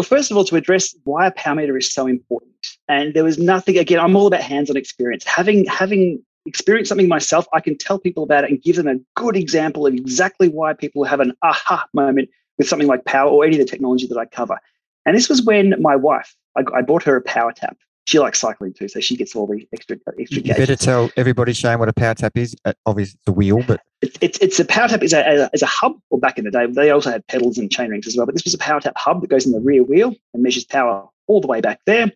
Well, 0.00 0.06
first 0.06 0.30
of 0.30 0.38
all, 0.38 0.44
to 0.44 0.56
address 0.56 0.96
why 1.04 1.26
a 1.26 1.30
power 1.30 1.56
meter 1.56 1.76
is 1.76 1.92
so 1.92 2.06
important. 2.06 2.54
And 2.88 3.12
there 3.12 3.22
was 3.22 3.36
nothing, 3.36 3.76
again, 3.76 4.00
I'm 4.00 4.16
all 4.16 4.28
about 4.28 4.40
hands 4.40 4.70
on 4.70 4.78
experience. 4.78 5.24
Having, 5.24 5.66
having 5.66 6.24
experienced 6.46 6.88
something 6.88 7.06
myself, 7.06 7.46
I 7.52 7.60
can 7.60 7.76
tell 7.76 7.98
people 7.98 8.22
about 8.22 8.44
it 8.44 8.50
and 8.50 8.62
give 8.62 8.76
them 8.76 8.88
a 8.88 8.94
good 9.14 9.36
example 9.36 9.86
of 9.86 9.92
exactly 9.92 10.48
why 10.48 10.72
people 10.72 11.04
have 11.04 11.20
an 11.20 11.34
aha 11.42 11.86
moment 11.92 12.30
with 12.56 12.66
something 12.66 12.88
like 12.88 13.04
power 13.04 13.28
or 13.30 13.44
any 13.44 13.56
of 13.56 13.66
the 13.66 13.70
technology 13.70 14.06
that 14.06 14.16
I 14.16 14.24
cover. 14.24 14.58
And 15.04 15.14
this 15.14 15.28
was 15.28 15.42
when 15.42 15.74
my 15.82 15.96
wife, 15.96 16.34
I, 16.56 16.62
I 16.74 16.80
bought 16.80 17.02
her 17.02 17.16
a 17.16 17.22
PowerTap 17.22 17.76
she 18.04 18.18
likes 18.18 18.40
cycling 18.40 18.72
too, 18.72 18.88
so 18.88 19.00
she 19.00 19.16
gets 19.16 19.36
all 19.36 19.46
the 19.46 19.66
extra 19.72 19.96
extra. 20.18 20.42
You 20.42 20.54
better 20.54 20.76
tell 20.76 21.10
everybody, 21.16 21.52
Shane, 21.52 21.78
what 21.78 21.88
a 21.88 21.92
PowerTap 21.92 22.30
is. 22.34 22.56
Uh, 22.64 22.72
obviously, 22.86 23.18
it's 23.20 23.28
a 23.28 23.32
wheel, 23.32 23.62
but 23.66 23.80
it's 24.02 24.18
it's, 24.20 24.38
it's 24.38 24.60
a 24.60 24.64
PowerTap 24.64 25.02
is 25.02 25.12
a, 25.12 25.50
is 25.52 25.62
a 25.62 25.66
hub. 25.66 26.00
Or 26.10 26.18
back 26.18 26.38
in 26.38 26.44
the 26.44 26.50
day, 26.50 26.66
they 26.66 26.90
also 26.90 27.10
had 27.10 27.26
pedals 27.26 27.58
and 27.58 27.70
chain 27.70 27.90
rings 27.90 28.06
as 28.06 28.16
well. 28.16 28.26
But 28.26 28.34
this 28.34 28.44
was 28.44 28.54
a 28.54 28.58
PowerTap 28.58 28.92
hub 28.96 29.20
that 29.20 29.30
goes 29.30 29.46
in 29.46 29.52
the 29.52 29.60
rear 29.60 29.82
wheel 29.82 30.14
and 30.34 30.42
measures 30.42 30.64
power 30.64 31.08
all 31.26 31.40
the 31.40 31.46
way 31.46 31.60
back 31.60 31.80
there. 31.86 32.10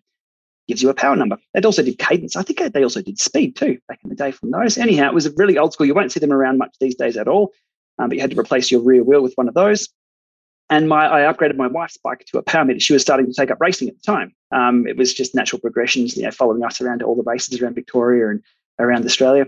Gives 0.67 0.83
you 0.83 0.89
a 0.89 0.95
power 0.95 1.15
number. 1.15 1.37
It 1.53 1.67
also 1.67 1.83
did 1.83 1.99
cadence. 1.99 2.37
I 2.37 2.43
think 2.43 2.73
they 2.73 2.83
also 2.83 3.03
did 3.03 3.19
speed 3.19 3.55
too 3.55 3.79
back 3.87 4.01
in 4.03 4.09
the 4.09 4.17
day 4.17 4.31
from 4.31 4.51
those. 4.51 4.79
Anyhow, 4.79 5.09
it 5.09 5.15
was 5.15 5.27
a 5.27 5.33
really 5.37 5.59
old 5.59 5.75
school. 5.75 5.87
You 5.87 5.95
won't 5.95 6.11
see 6.11 6.21
them 6.21 6.33
around 6.33 6.57
much 6.57 6.75
these 6.81 6.95
days 6.95 7.19
at 7.19 7.29
all. 7.29 7.53
Um, 7.99 8.09
but 8.09 8.17
you 8.17 8.23
had 8.23 8.31
to 8.31 8.41
replace 8.41 8.71
your 8.71 8.81
rear 8.81 9.05
wheel 9.05 9.23
with 9.23 9.35
one 9.35 9.47
of 9.47 9.55
those. 9.55 9.91
And 10.71 10.89
my, 10.89 11.07
I 11.07 11.33
upgraded 11.33 11.57
my 11.57 11.67
wife's 11.67 11.99
bike 11.99 12.25
to 12.27 12.39
a 12.39 12.43
power 12.43 12.65
meter. 12.65 12.81
She 12.81 12.95
was 12.95 13.03
starting 13.03 13.27
to 13.27 13.33
take 13.33 13.51
up 13.51 13.61
racing 13.61 13.89
at 13.89 13.97
the 13.97 14.03
time. 14.03 14.35
Um, 14.51 14.87
it 14.87 14.97
was 14.97 15.13
just 15.13 15.35
natural 15.35 15.61
progressions, 15.61 16.17
you 16.17 16.23
know, 16.23 16.31
following 16.31 16.65
us 16.65 16.81
around 16.81 17.01
to 17.01 17.05
all 17.05 17.17
the 17.17 17.23
races 17.23 17.61
around 17.61 17.75
Victoria 17.75 18.31
and 18.31 18.43
around 18.79 19.05
Australia. 19.05 19.47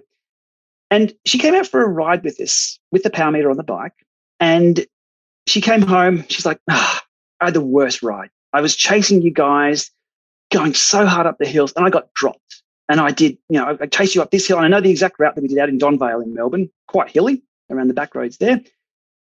And 0.90 1.14
she 1.24 1.38
came 1.38 1.54
out 1.54 1.66
for 1.66 1.82
a 1.82 1.88
ride 1.88 2.22
with 2.22 2.36
this, 2.36 2.78
with 2.92 3.02
the 3.02 3.10
power 3.10 3.32
meter 3.32 3.50
on 3.50 3.56
the 3.56 3.62
bike. 3.62 3.94
And 4.40 4.86
she 5.46 5.60
came 5.60 5.82
home. 5.82 6.24
She's 6.28 6.46
like, 6.46 6.60
oh, 6.70 7.00
I 7.40 7.46
had 7.46 7.54
the 7.54 7.60
worst 7.60 8.02
ride. 8.02 8.30
I 8.52 8.60
was 8.60 8.76
chasing 8.76 9.22
you 9.22 9.30
guys, 9.30 9.90
going 10.52 10.74
so 10.74 11.06
hard 11.06 11.26
up 11.26 11.38
the 11.38 11.46
hills, 11.46 11.72
and 11.76 11.84
I 11.84 11.90
got 11.90 12.12
dropped. 12.14 12.62
And 12.88 13.00
I 13.00 13.10
did, 13.10 13.36
you 13.48 13.58
know, 13.58 13.76
I 13.80 13.86
chased 13.86 14.14
you 14.14 14.22
up 14.22 14.30
this 14.30 14.46
hill. 14.46 14.58
And 14.58 14.66
I 14.66 14.68
know 14.68 14.80
the 14.80 14.90
exact 14.90 15.18
route 15.18 15.34
that 15.34 15.42
we 15.42 15.48
did 15.48 15.58
out 15.58 15.68
in 15.68 15.78
Donvale 15.78 16.22
in 16.22 16.34
Melbourne, 16.34 16.70
quite 16.86 17.10
hilly 17.10 17.42
around 17.68 17.88
the 17.88 17.94
back 17.94 18.14
roads 18.14 18.36
there. 18.36 18.60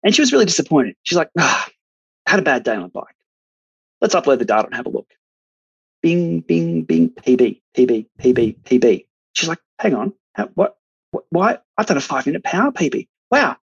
And 0.05 0.15
she 0.15 0.23
was 0.23 0.33
really 0.33 0.45
disappointed. 0.45 0.95
She's 1.03 1.19
like, 1.19 1.31
oh, 1.39 1.65
had 2.29 2.39
a 2.39 2.43
bad 2.43 2.63
day 2.63 2.75
on 2.75 2.83
a 2.83 2.89
bike. 2.89 3.05
Let's 4.01 4.15
upload 4.15 4.39
the 4.39 4.45
data 4.45 4.67
and 4.67 4.75
have 4.75 4.87
a 4.87 4.91
look. 4.91 5.11
Bing, 6.03 6.41
bing, 6.41 6.83
bing, 6.83 7.11
PB, 7.11 7.61
PB, 7.77 8.07
PB, 8.21 8.57
PB. 8.63 9.07
She's 9.33 9.49
like, 9.49 9.59
hang 9.79 9.95
on, 9.95 10.13
what, 10.55 10.77
what, 11.11 11.25
why? 11.31 11.59
I've 11.77 11.87
done 11.87 11.97
a 11.97 12.03
five 12.03 12.27
minute 12.27 12.45
power 12.45 12.71
PB. 12.71 13.09
Wow. 13.31 13.57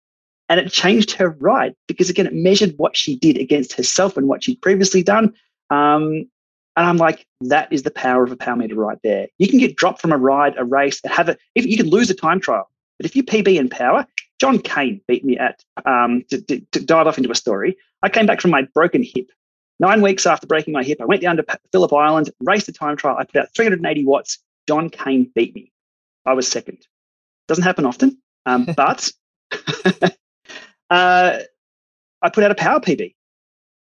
And 0.49 0.59
it 0.59 0.71
changed 0.71 1.11
her 1.11 1.29
ride 1.29 1.75
because, 1.87 2.09
again, 2.09 2.27
it 2.27 2.33
measured 2.33 2.73
what 2.77 2.97
she 2.97 3.15
did 3.15 3.37
against 3.37 3.73
herself 3.73 4.17
and 4.17 4.27
what 4.27 4.43
she'd 4.43 4.61
previously 4.61 5.03
done. 5.03 5.33
Um, 5.69 6.27
and 6.75 6.87
I'm 6.87 6.97
like, 6.97 7.25
that 7.41 7.71
is 7.71 7.83
the 7.83 7.91
power 7.91 8.23
of 8.23 8.31
a 8.31 8.35
power 8.35 8.55
meter 8.55 8.75
right 8.75 8.97
there. 9.03 9.27
You 9.37 9.47
can 9.47 9.59
get 9.59 9.75
dropped 9.75 10.01
from 10.01 10.11
a 10.11 10.17
ride, 10.17 10.55
a 10.57 10.63
race, 10.63 10.99
and 11.03 11.13
have 11.13 11.29
it. 11.29 11.39
If 11.55 11.65
you 11.65 11.77
can 11.77 11.89
lose 11.89 12.09
a 12.09 12.15
time 12.15 12.39
trial, 12.39 12.69
but 12.97 13.05
if 13.05 13.15
you 13.15 13.23
PB 13.23 13.57
in 13.57 13.69
power, 13.69 14.05
John 14.39 14.59
Kane 14.59 14.99
beat 15.07 15.23
me 15.23 15.37
at 15.37 15.63
um, 15.85 16.23
to, 16.29 16.41
to, 16.41 16.59
to 16.71 16.79
dive 16.83 17.07
off 17.07 17.17
into 17.17 17.31
a 17.31 17.35
story. 17.35 17.77
I 18.03 18.09
came 18.09 18.25
back 18.25 18.41
from 18.41 18.51
my 18.51 18.63
broken 18.73 19.01
hip. 19.01 19.31
Nine 19.79 20.01
weeks 20.01 20.27
after 20.27 20.45
breaking 20.45 20.73
my 20.73 20.83
hip, 20.83 21.01
I 21.01 21.05
went 21.05 21.21
down 21.21 21.37
to 21.37 21.45
Phillip 21.71 21.91
Island, 21.91 22.29
raced 22.41 22.67
a 22.67 22.73
time 22.73 22.95
trial. 22.95 23.17
I 23.17 23.23
put 23.23 23.41
out 23.41 23.47
380 23.55 24.05
watts. 24.05 24.37
John 24.67 24.89
Kane 24.89 25.31
beat 25.33 25.55
me. 25.55 25.71
I 26.25 26.33
was 26.33 26.47
second. 26.47 26.85
Doesn't 27.47 27.63
happen 27.63 27.85
often, 27.85 28.21
um, 28.45 28.67
but 28.77 29.11
uh, 30.89 31.39
I 32.21 32.29
put 32.31 32.43
out 32.43 32.51
a 32.51 32.55
power 32.55 32.79
PB. 32.79 33.15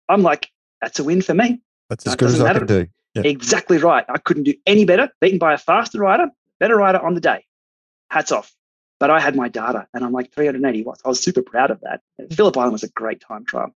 I'm 0.09 0.23
like, 0.23 0.51
that's 0.81 0.99
a 0.99 1.05
win 1.05 1.23
for 1.23 1.35
me. 1.35 1.61
That's 1.91 2.07
as 2.07 2.17
good 2.17 2.31
as 2.31 2.41
I 2.41 2.55
can 2.55 2.67
do. 2.67 2.87
Yeah. 3.15 3.23
Exactly 3.25 3.77
right. 3.79 4.05
I 4.09 4.19
couldn't 4.19 4.45
do 4.45 4.55
any 4.67 4.85
better. 4.85 5.11
Beaten 5.21 5.39
by 5.39 5.53
a 5.53 5.59
faster 5.59 5.99
rider, 5.99 6.31
better 6.59 6.77
rider 6.77 6.99
on 6.99 7.15
the 7.15 7.21
day. 7.21 7.45
Hats 8.11 8.33
off. 8.33 8.53
But 8.99 9.11
I 9.11 9.21
had 9.21 9.37
my 9.37 9.49
data 9.49 9.87
and 9.93 10.05
I'm 10.05 10.13
like 10.13 10.33
380 10.33 10.83
watts. 10.85 11.03
I 11.05 11.09
was 11.09 11.23
super 11.23 11.43
proud 11.43 11.71
of 11.71 11.81
that. 11.81 12.01
Phillip 12.33 12.57
Island 12.57 12.73
was 12.73 12.83
a 12.83 12.89
great 12.89 13.21
time 13.21 13.45
trial. 13.45 13.75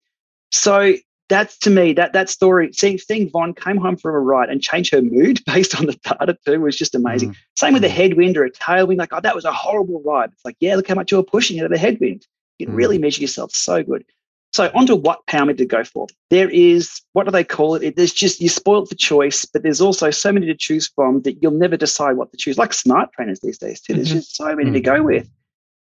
So 0.54 0.94
that's 1.30 1.58
to 1.60 1.70
me, 1.70 1.94
that 1.94 2.14
that 2.14 2.30
story, 2.30 2.72
seeing, 2.74 3.00
seeing 3.00 3.30
Vaughn 3.30 3.54
came 3.54 3.78
home 3.78 3.98
from 3.98 4.14
a 4.14 4.20
ride 4.20 4.50
and 4.50 4.62
change 4.62 4.92
her 4.92 5.02
mood 5.02 5.42
based 5.46 5.78
on 5.80 5.88
the 5.88 5.94
data 5.94 6.38
too 6.46 6.62
was 6.62 6.78
just 6.78 6.96
amazing. 6.96 7.32
Mm. 7.32 7.36
Same 7.58 7.74
with 7.74 7.84
a 7.84 7.90
headwind 7.90 8.38
or 8.38 8.46
a 8.46 8.52
tailwind, 8.52 8.98
like, 8.98 9.14
oh, 9.14 9.20
that 9.20 9.36
was 9.36 9.46
a 9.46 9.52
horrible 9.52 10.02
ride. 10.06 10.32
It's 10.32 10.46
like, 10.46 10.58
yeah, 10.60 10.76
look 10.76 10.88
how 10.88 10.96
much 10.96 11.12
you 11.12 11.18
were 11.18 11.24
pushing 11.24 11.60
out 11.60 11.66
of 11.66 11.72
the 11.72 11.78
headwind. 11.78 12.28
You 12.60 12.68
can 12.68 12.76
mm. 12.76 12.78
really 12.78 12.98
measure 13.00 13.22
yourself 13.22 13.54
so 13.54 13.84
good. 13.84 14.06
So 14.52 14.70
onto 14.76 14.96
what 14.96 15.26
power 15.26 15.48
meter 15.48 15.58
to 15.58 15.66
go 15.66 15.84
for. 15.84 16.06
There 16.30 16.50
is 16.50 17.02
what 17.14 17.24
do 17.24 17.32
they 17.32 17.44
call 17.44 17.74
it? 17.76 17.96
There's 17.96 18.14
just 18.14 18.40
you 18.40 18.50
spoiled 18.50 18.88
for 18.88 18.96
choice, 18.96 19.46
but 19.46 19.64
there's 19.64 19.82
also 19.82 20.12
so 20.12 20.32
many 20.32 20.46
to 20.46 20.56
choose 20.56 20.88
from 20.94 21.24
that 21.24 21.42
you'll 21.42 21.54
never 21.54 21.76
decide 21.76 22.18
what 22.18 22.32
to 22.32 22.38
choose. 22.38 22.60
Like 22.60 22.74
smart 22.74 23.12
trainers 23.14 23.40
these 23.40 23.58
days 23.58 23.82
too. 23.82 23.96
There's 23.96 24.10
mm-hmm. 24.10 24.18
just 24.20 24.36
so 24.36 24.56
many 24.56 24.66
mm-hmm. 24.66 24.74
to 24.74 24.82
go 24.82 25.02
with. 25.02 25.28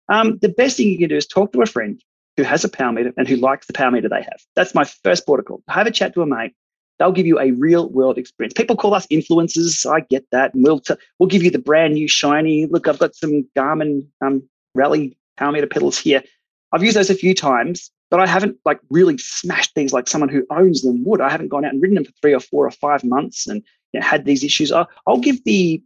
Um, 0.10 0.40
the 0.40 0.50
best 0.50 0.78
thing 0.78 0.88
you 0.88 0.98
can 0.98 1.10
do 1.10 1.16
is 1.16 1.28
talk 1.28 1.54
to 1.54 1.62
a 1.62 1.68
friend 1.68 2.02
who 2.38 2.44
has 2.44 2.64
a 2.64 2.70
power 2.70 2.92
meter 2.92 3.14
and 3.18 3.28
who 3.28 3.36
likes 3.36 3.68
the 3.68 3.74
power 3.74 3.92
meter 3.92 4.10
they 4.10 4.22
have. 4.22 4.42
That's 4.56 4.74
my 4.74 4.84
first 4.84 5.26
protocol. 5.26 5.62
Have 5.68 5.88
a 5.88 5.92
chat 5.92 6.14
to 6.16 6.22
a 6.22 6.26
mate. 6.26 6.54
They'll 7.00 7.12
give 7.12 7.26
you 7.26 7.40
a 7.40 7.52
real 7.52 7.90
world 7.90 8.18
experience. 8.18 8.54
People 8.54 8.76
call 8.76 8.94
us 8.94 9.08
influencers. 9.08 9.90
I 9.92 10.02
get 10.02 10.26
that. 10.32 10.54
And 10.54 10.64
we'll, 10.64 10.80
t- 10.80 10.96
we'll 11.20 11.28
give 11.28 11.44
you 11.44 11.52
the 11.52 11.60
brand 11.60 11.96
new 11.96 12.08
shiny. 12.08 12.68
Look, 12.68 12.88
I've 12.88 13.00
got 13.00 13.16
some 13.16 13.48
Garmin 13.58 14.08
um, 14.22 14.44
Rally 14.76 15.18
power 15.38 15.52
meter 15.52 15.68
pedals 15.68 15.98
here. 15.98 16.24
I've 16.72 16.84
used 16.84 16.96
those 16.96 17.10
a 17.10 17.16
few 17.16 17.34
times 17.34 17.92
but 18.14 18.20
I 18.20 18.28
haven't 18.28 18.58
like 18.64 18.80
really 18.92 19.18
smashed 19.18 19.74
these 19.74 19.92
like 19.92 20.08
someone 20.08 20.30
who 20.30 20.46
owns 20.52 20.84
them 20.84 21.04
would. 21.04 21.20
I 21.20 21.32
haven't 21.32 21.48
gone 21.48 21.66
out 21.66 21.74
and 21.74 21.82
ridden 21.82 21.96
them 21.96 22.06
for 22.06 22.12
three 22.22 22.36
or 22.36 22.40
four 22.40 22.64
or 22.64 22.70
five 22.70 23.04
months 23.04 23.48
and 23.48 23.64
you 23.92 24.00
know, 24.00 24.06
had 24.06 24.26
these 24.26 24.44
issues. 24.44 24.72
I'll, 24.72 24.88
I'll 25.08 25.18
give 25.18 25.44
the 25.46 25.82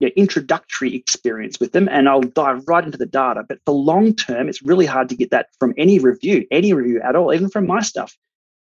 you 0.00 0.08
know, 0.08 0.12
introductory 0.16 0.94
experience 0.94 1.58
with 1.58 1.72
them 1.72 1.88
and 1.88 2.08
I'll 2.08 2.20
dive 2.20 2.64
right 2.66 2.84
into 2.84 2.98
the 2.98 3.06
data. 3.06 3.44
But 3.48 3.58
for 3.64 3.74
long 3.74 4.14
term, 4.14 4.48
it's 4.48 4.62
really 4.62 4.86
hard 4.86 5.08
to 5.08 5.16
get 5.16 5.30
that 5.30 5.48
from 5.58 5.74
any 5.76 5.98
review, 5.98 6.46
any 6.50 6.72
review 6.72 7.00
at 7.00 7.16
all, 7.16 7.32
even 7.32 7.48
from 7.48 7.66
my 7.66 7.80
stuff. 7.80 8.16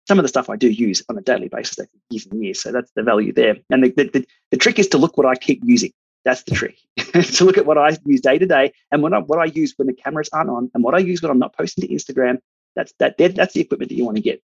Some 0.07 0.17
of 0.17 0.23
the 0.23 0.29
stuff 0.29 0.49
I 0.49 0.55
do 0.55 0.69
use 0.69 1.03
on 1.07 1.17
a 1.17 1.21
daily 1.21 1.49
basis, 1.49 1.77
like 1.77 1.89
years 2.09 2.25
and 2.25 2.43
years. 2.43 2.61
So 2.61 2.71
that's 2.71 2.91
the 2.95 3.03
value 3.03 3.31
there. 3.31 3.57
And 3.69 3.83
the, 3.83 3.91
the, 3.91 4.25
the 4.49 4.57
trick 4.57 4.79
is 4.79 4.87
to 4.89 4.97
look 4.97 5.17
what 5.17 5.27
I 5.27 5.35
keep 5.35 5.61
using. 5.63 5.91
That's 6.25 6.43
the 6.43 6.55
trick. 6.55 6.77
to 6.97 7.45
look 7.45 7.57
at 7.57 7.65
what 7.65 7.77
I 7.77 7.95
use 8.05 8.21
day 8.21 8.39
to 8.39 8.45
day 8.45 8.73
and 8.91 9.03
what 9.03 9.13
I, 9.13 9.19
what 9.19 9.39
I 9.39 9.45
use 9.45 9.73
when 9.77 9.87
the 9.87 9.93
cameras 9.93 10.29
aren't 10.33 10.49
on 10.49 10.71
and 10.73 10.83
what 10.83 10.95
I 10.95 10.99
use 10.99 11.21
when 11.21 11.29
I'm 11.29 11.39
not 11.39 11.55
posting 11.55 11.87
to 11.87 11.93
Instagram 11.93 12.39
that's 12.75 12.93
that 12.99 13.17
that's 13.17 13.53
the 13.53 13.61
equipment 13.61 13.89
that 13.89 13.95
you 13.95 14.05
want 14.05 14.17
to 14.17 14.23
get. 14.23 14.41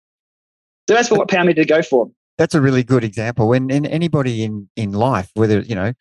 So 0.87 0.95
that's 0.95 1.09
what 1.11 1.29
power 1.29 1.45
meter 1.45 1.63
to 1.63 1.67
go 1.67 1.81
for. 1.81 2.11
That's 2.37 2.55
a 2.55 2.61
really 2.61 2.83
good 2.83 3.03
example. 3.03 3.47
When 3.47 3.69
in 3.69 3.85
anybody 3.85 4.43
in 4.43 4.69
in 4.75 4.91
life, 4.91 5.29
whether 5.35 5.59
you 5.59 5.75
know 5.75 5.93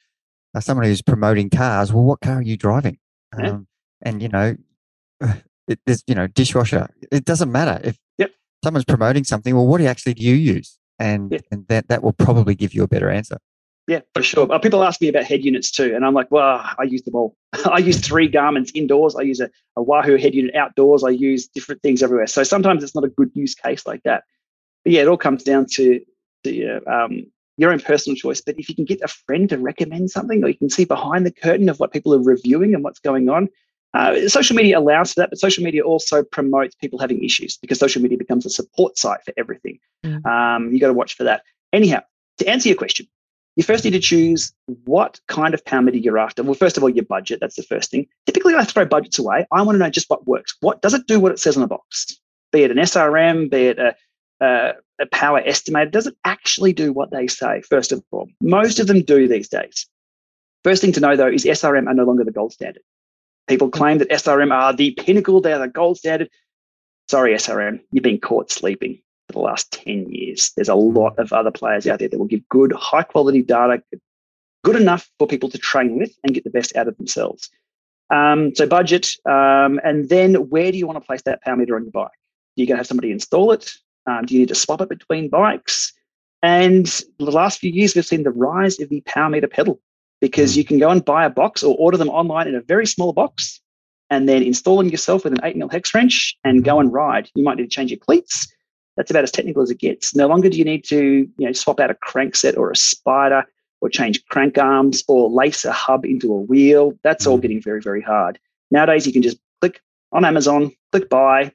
someone 0.61 0.87
who's 0.87 1.03
promoting 1.03 1.51
cars, 1.51 1.93
well, 1.93 2.05
what 2.05 2.21
car 2.21 2.37
are 2.37 2.43
you 2.43 2.57
driving? 2.57 2.99
Yeah. 3.39 3.51
Um, 3.51 3.67
and 4.03 4.23
you 4.23 4.29
know, 4.29 4.57
it, 5.69 5.81
there's 5.87 6.03
you 6.07 6.15
know 6.15 6.27
dishwasher. 6.27 6.89
It 7.11 7.25
doesn't 7.25 7.51
matter 7.51 7.81
if 7.85 7.99
yep. 8.19 8.33
someone's 8.65 8.85
promoting 8.85 9.25
something. 9.25 9.55
Well, 9.55 9.67
what 9.67 9.81
actually 9.81 10.15
do 10.15 10.25
you 10.25 10.35
use? 10.35 10.79
And 10.99 11.33
yep. 11.33 11.45
and 11.51 11.67
that 11.69 11.89
that 11.89 12.03
will 12.03 12.13
probably 12.13 12.55
give 12.55 12.75
you 12.75 12.83
a 12.83 12.89
better 12.89 13.11
answer. 13.11 13.39
Yeah, 13.89 14.01
for 14.15 14.23
sure. 14.23 14.51
Uh, 14.53 14.59
people 14.61 14.85
ask 14.85 15.01
me 15.01 15.09
about 15.09 15.25
head 15.25 15.45
units 15.45 15.71
too, 15.71 15.93
and 15.95 16.05
I'm 16.05 16.15
like, 16.15 16.31
well, 16.31 16.65
I 16.79 16.85
use 16.85 17.03
them 17.03 17.17
all. 17.17 17.37
I 17.65 17.79
use 17.79 17.99
three 17.99 18.29
Garmin's 18.29 18.71
indoors. 18.75 19.17
I 19.17 19.23
use 19.23 19.41
a, 19.41 19.51
a 19.77 19.83
Wahoo 19.83 20.17
head 20.17 20.35
unit 20.35 20.55
outdoors. 20.55 21.03
I 21.03 21.11
use 21.11 21.49
different 21.49 21.83
things 21.83 22.03
everywhere. 22.03 22.29
So 22.29 22.45
sometimes 22.45 22.85
it's 22.85 22.95
not 22.95 23.05
a 23.05 23.09
good 23.09 23.31
use 23.35 23.55
case 23.55 23.85
like 23.87 24.03
that. 24.05 24.23
But 24.85 24.93
yeah, 24.93 25.03
it 25.03 25.09
all 25.09 25.17
comes 25.17 25.43
down 25.43 25.67
to, 25.73 26.01
to 26.45 26.81
um, 26.87 27.27
your 27.57 27.73
own 27.73 27.81
personal 27.81 28.17
choice. 28.17 28.41
But 28.41 28.59
if 28.59 28.69
you 28.69 28.75
can 28.75 28.85
get 28.85 29.01
a 29.03 29.09
friend 29.09 29.49
to 29.51 29.59
recommend 29.59 30.11
something, 30.11 30.43
or 30.43 30.49
you 30.49 30.57
can 30.57 30.71
see 30.71 30.85
behind 30.85 31.27
the 31.27 31.31
curtain 31.31 31.69
of 31.69 31.79
what 31.81 31.93
people 31.93 32.15
are 32.15 32.23
reviewing 32.23 32.75
and 32.75 32.83
what's 32.83 33.01
going 33.01 33.29
on, 33.29 33.49
uh, 33.95 34.29
social 34.29 34.57
media 34.57 34.79
allows 34.79 35.13
for 35.13 35.21
that, 35.21 35.31
but 35.31 35.39
social 35.39 35.63
media 35.63 35.83
also 35.83 36.23
promotes 36.23 36.75
people 36.75 36.99
having 36.99 37.23
issues 37.23 37.59
because 37.59 37.79
social 37.79 38.01
media 38.01 38.17
becomes 38.17 38.47
a 38.47 38.51
support 38.51 38.97
site 38.97 39.23
for 39.25 39.35
everything. 39.37 39.79
Mm. 40.05 40.25
Um, 40.25 40.73
you 40.73 40.81
got 40.81 40.87
to 40.87 40.95
watch 40.95 41.15
for 41.15 41.25
that. 41.25 41.43
Anyhow, 41.73 42.01
to 42.39 42.49
answer 42.49 42.69
your 42.69 42.79
question, 42.79 43.07
you 43.57 43.63
first 43.63 43.85
need 43.85 43.91
to 43.91 44.01
choose 44.01 44.53
what 44.85 45.21
kind 45.29 45.53
of 45.53 45.63
power 45.65 45.83
meter 45.83 45.99
you're 45.99 46.19
after. 46.19 46.43
Well, 46.43 46.55
first 46.55 46.79
of 46.79 46.83
all, 46.83 46.89
your 46.89 47.05
budget. 47.05 47.39
That's 47.41 47.57
the 47.57 47.63
first 47.63 47.91
thing. 47.91 48.07
Typically, 48.25 48.55
I 48.55 48.65
throw 48.65 48.87
budgets 48.87 49.19
away. 49.19 49.47
I 49.53 49.61
want 49.61 49.75
to 49.75 49.79
know 49.79 49.91
just 49.91 50.09
what 50.09 50.27
works. 50.27 50.57
What 50.61 50.81
does 50.81 50.95
it 50.95 51.07
do? 51.07 51.21
What 51.21 51.33
it 51.33 51.39
says 51.39 51.57
on 51.57 51.61
the 51.61 51.67
box? 51.67 52.19
Be 52.51 52.63
it 52.63 52.71
an 52.71 52.79
SRM, 52.79 53.51
be 53.51 53.67
it 53.67 53.79
a, 53.79 53.95
a, 54.41 54.73
a 55.03 55.07
power 55.07 55.43
estimator. 55.43 55.91
Does 55.91 56.07
it 56.07 56.17
actually 56.25 56.73
do 56.73 56.93
what 56.93 57.11
they 57.11 57.27
say? 57.27 57.61
First 57.63 57.93
of 57.93 58.03
all, 58.11 58.29
most 58.41 58.79
of 58.79 58.87
them 58.87 59.03
do 59.03 59.29
these 59.29 59.49
days. 59.49 59.87
First 60.65 60.81
thing 60.81 60.93
to 60.93 61.01
know 61.01 61.17
though 61.17 61.29
is 61.29 61.45
SRM 61.45 61.89
are 61.89 61.95
no 61.95 62.05
longer 62.05 62.25
the 62.25 62.31
gold 62.31 62.53
standard. 62.53 62.83
People 63.49 63.69
claim 63.69 63.99
that 63.99 64.11
SRM 64.11 64.53
are 64.53 64.73
the 64.73 64.93
pinnacle. 64.93 65.41
They're 65.41 65.59
the 65.59 65.69
gold 65.69 65.99
standard. 65.99 66.31
Sorry, 67.09 67.35
SRM, 67.35 67.81
you've 67.91 68.05
been 68.05 68.21
caught 68.21 68.51
sleeping 68.51 69.01
for 69.27 69.33
the 69.33 69.41
last 69.41 69.73
10 69.73 70.09
years. 70.09 70.53
There's 70.57 70.69
a 70.69 70.75
lot 70.75 71.19
of 71.19 71.33
other 71.33 71.51
players 71.51 71.87
out 71.87 71.99
there 71.99 72.09
that 72.09 72.19
will 72.19 72.27
give 72.27 72.49
good, 72.49 72.73
high 72.73 73.03
quality 73.03 73.43
data, 73.43 73.83
good 74.63 74.77
enough 74.77 75.11
for 75.19 75.27
people 75.27 75.51
to 75.51 75.59
train 75.59 75.99
with 75.99 76.15
and 76.23 76.35
get 76.35 76.45
the 76.45 76.51
best 76.51 76.77
out 76.77 76.89
of 76.89 76.97
themselves. 76.97 77.51
Um, 78.11 78.55
so 78.55 78.67
budget, 78.67 79.09
um, 79.27 79.81
and 79.83 80.09
then 80.09 80.35
where 80.35 80.71
do 80.71 80.79
you 80.79 80.87
want 80.87 80.97
to 80.99 81.07
place 81.07 81.23
that 81.23 81.43
power 81.43 81.57
meter 81.57 81.77
on 81.77 81.83
your 81.83 81.93
bike? 81.93 82.11
Do 82.57 82.63
you 82.63 82.69
going 82.69 82.77
to 82.77 82.81
have 82.81 82.87
somebody 82.87 83.11
install 83.11 83.53
it? 83.53 83.73
Um, 84.07 84.25
do 84.25 84.35
you 84.35 84.41
need 84.41 84.49
to 84.49 84.55
swap 84.55 84.81
it 84.81 84.89
between 84.89 85.29
bikes? 85.29 85.93
And 86.43 86.87
the 87.19 87.31
last 87.31 87.61
few 87.61 87.71
years, 87.71 87.95
we've 87.95 88.05
seen 88.05 88.25
the 88.25 88.31
rise 88.31 88.81
of 88.81 88.89
the 88.89 89.01
power 89.03 89.31
meter 89.31 89.47
pedal 89.47 89.81
because 90.21 90.55
hmm. 90.55 90.59
you 90.59 90.65
can 90.65 90.79
go 90.79 90.91
and 90.91 91.05
buy 91.05 91.25
a 91.25 91.31
box 91.31 91.63
or 91.63 91.77
order 91.79 91.97
them 91.97 92.09
online 92.09 92.49
in 92.49 92.55
a 92.55 92.61
very 92.61 92.87
small 92.87 93.13
box 93.13 93.61
and 94.11 94.29
then 94.29 94.43
install 94.43 94.77
them 94.77 94.89
yourself 94.89 95.25
with 95.25 95.33
an 95.33 95.41
8 95.43 95.57
mil 95.57 95.69
hex 95.69 95.95
wrench 95.95 96.37
and 96.45 96.59
hmm. 96.59 96.65
go 96.65 96.81
and 96.81 96.93
ride. 96.93 97.31
You 97.35 97.45
might 97.45 97.59
need 97.59 97.65
to 97.65 97.69
change 97.69 97.91
your 97.91 97.99
cleats. 97.99 98.53
That's 98.97 99.11
about 99.11 99.25
as 99.25 99.31
technical 99.31 99.63
as 99.63 99.71
it 99.71 99.79
gets. 99.79 100.15
No 100.15 100.27
longer 100.27 100.51
do 100.51 100.59
you 100.59 100.65
need 100.65 100.85
to 100.85 101.29
you 101.39 101.47
know, 101.47 101.53
swap 101.53 101.81
out 101.81 101.91
a 101.91 101.95
crankset 101.95 102.57
or 102.59 102.71
a 102.71 102.77
spider 102.77 103.45
or 103.81 103.89
change 103.89 104.25
crank 104.27 104.59
arms 104.59 105.03
or 105.09 105.31
lace 105.31 105.65
a 105.65 105.73
hub 105.73 106.05
into 106.05 106.33
a 106.33 106.41
wheel. 106.41 106.93
That's 107.03 107.27
all 107.27 107.37
hmm. 107.37 107.43
getting 107.43 107.63
very, 107.63 107.81
very 107.81 108.03
hard. 108.03 108.39
Nowadays, 108.71 109.07
you 109.07 109.13
can 109.13 109.23
just 109.23 109.39
click 109.61 109.81
on 110.13 110.25
Amazon, 110.25 110.73
click 110.91 111.09
buy, 111.09 111.53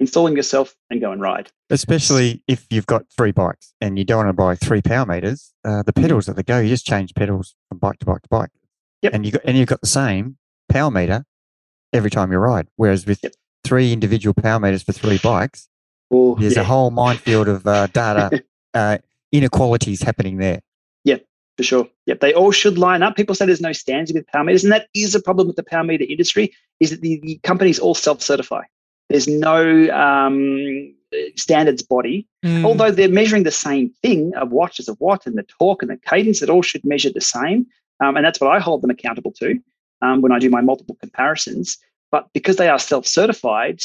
install 0.00 0.24
them 0.24 0.36
yourself, 0.36 0.74
and 0.90 1.00
go 1.00 1.12
and 1.12 1.20
ride. 1.20 1.50
Especially 1.68 2.42
if 2.48 2.66
you've 2.70 2.86
got 2.86 3.04
three 3.16 3.30
bikes 3.30 3.74
and 3.80 3.98
you 3.98 4.04
don't 4.04 4.24
want 4.24 4.28
to 4.28 4.32
buy 4.32 4.56
three 4.56 4.82
power 4.82 5.06
meters, 5.06 5.52
uh, 5.64 5.82
the 5.82 5.92
pedals 5.92 6.28
at 6.28 6.36
the 6.36 6.42
go, 6.42 6.58
you 6.58 6.68
just 6.68 6.86
change 6.86 7.14
pedals 7.14 7.54
from 7.68 7.78
bike 7.78 7.98
to 8.00 8.06
bike 8.06 8.22
to 8.22 8.28
bike. 8.28 8.50
Yep. 9.02 9.14
And 9.14 9.26
you 9.26 9.32
got 9.32 9.42
and 9.44 9.56
you've 9.56 9.68
got 9.68 9.80
the 9.80 9.86
same 9.86 10.36
power 10.68 10.90
meter 10.90 11.24
every 11.92 12.10
time 12.10 12.32
you 12.32 12.38
ride. 12.38 12.68
Whereas 12.76 13.06
with 13.06 13.20
Yep. 13.22 13.32
three 13.64 13.92
individual 13.92 14.34
power 14.34 14.58
meters 14.58 14.82
for 14.82 14.92
three 14.92 15.18
bikes, 15.18 15.68
there's 16.10 16.56
yeah, 16.56 16.62
a 16.62 16.64
whole 16.64 16.90
minefield 16.90 17.48
of 17.48 17.66
uh, 17.66 17.86
data 17.88 18.42
uh, 18.74 18.98
inequalities 19.32 20.02
happening 20.02 20.38
there. 20.38 20.60
Yeah, 21.04 21.18
for 21.56 21.62
sure. 21.62 21.88
Yep, 22.06 22.20
they 22.20 22.34
all 22.34 22.50
should 22.50 22.78
line 22.78 23.02
up. 23.02 23.16
People 23.16 23.34
say 23.34 23.46
there's 23.46 23.60
no 23.60 23.72
standard 23.72 24.14
with 24.14 24.26
power 24.26 24.44
meters, 24.44 24.64
and 24.64 24.72
that 24.72 24.88
is 24.94 25.14
a 25.14 25.22
problem 25.22 25.46
with 25.46 25.56
the 25.56 25.62
power 25.62 25.84
meter 25.84 26.04
industry. 26.08 26.52
Is 26.80 26.90
that 26.90 27.00
the, 27.00 27.20
the 27.22 27.38
companies 27.42 27.78
all 27.78 27.94
self-certify? 27.94 28.62
There's 29.10 29.28
no 29.28 29.90
um, 29.90 30.94
standards 31.36 31.82
body. 31.82 32.26
Mm. 32.44 32.64
although 32.64 32.90
they're 32.90 33.10
measuring 33.10 33.42
the 33.42 33.50
same 33.50 33.90
thing 34.02 34.32
a 34.36 34.46
watch 34.46 34.80
is 34.80 34.88
a 34.88 34.94
watt 34.94 35.26
and 35.26 35.36
the 35.36 35.42
torque 35.42 35.82
and 35.82 35.90
the 35.90 35.96
cadence 35.98 36.40
it 36.40 36.48
all 36.48 36.62
should 36.62 36.84
measure 36.86 37.10
the 37.12 37.20
same. 37.20 37.66
Um, 38.02 38.16
and 38.16 38.24
that's 38.24 38.40
what 38.40 38.50
i 38.50 38.58
hold 38.58 38.82
them 38.82 38.90
accountable 38.90 39.32
to 39.32 39.60
um, 40.00 40.22
when 40.22 40.32
i 40.32 40.38
do 40.38 40.48
my 40.48 40.62
multiple 40.62 40.96
comparisons. 41.00 41.76
But 42.10 42.28
because 42.32 42.56
they 42.56 42.68
are 42.68 42.78
self-certified 42.78 43.80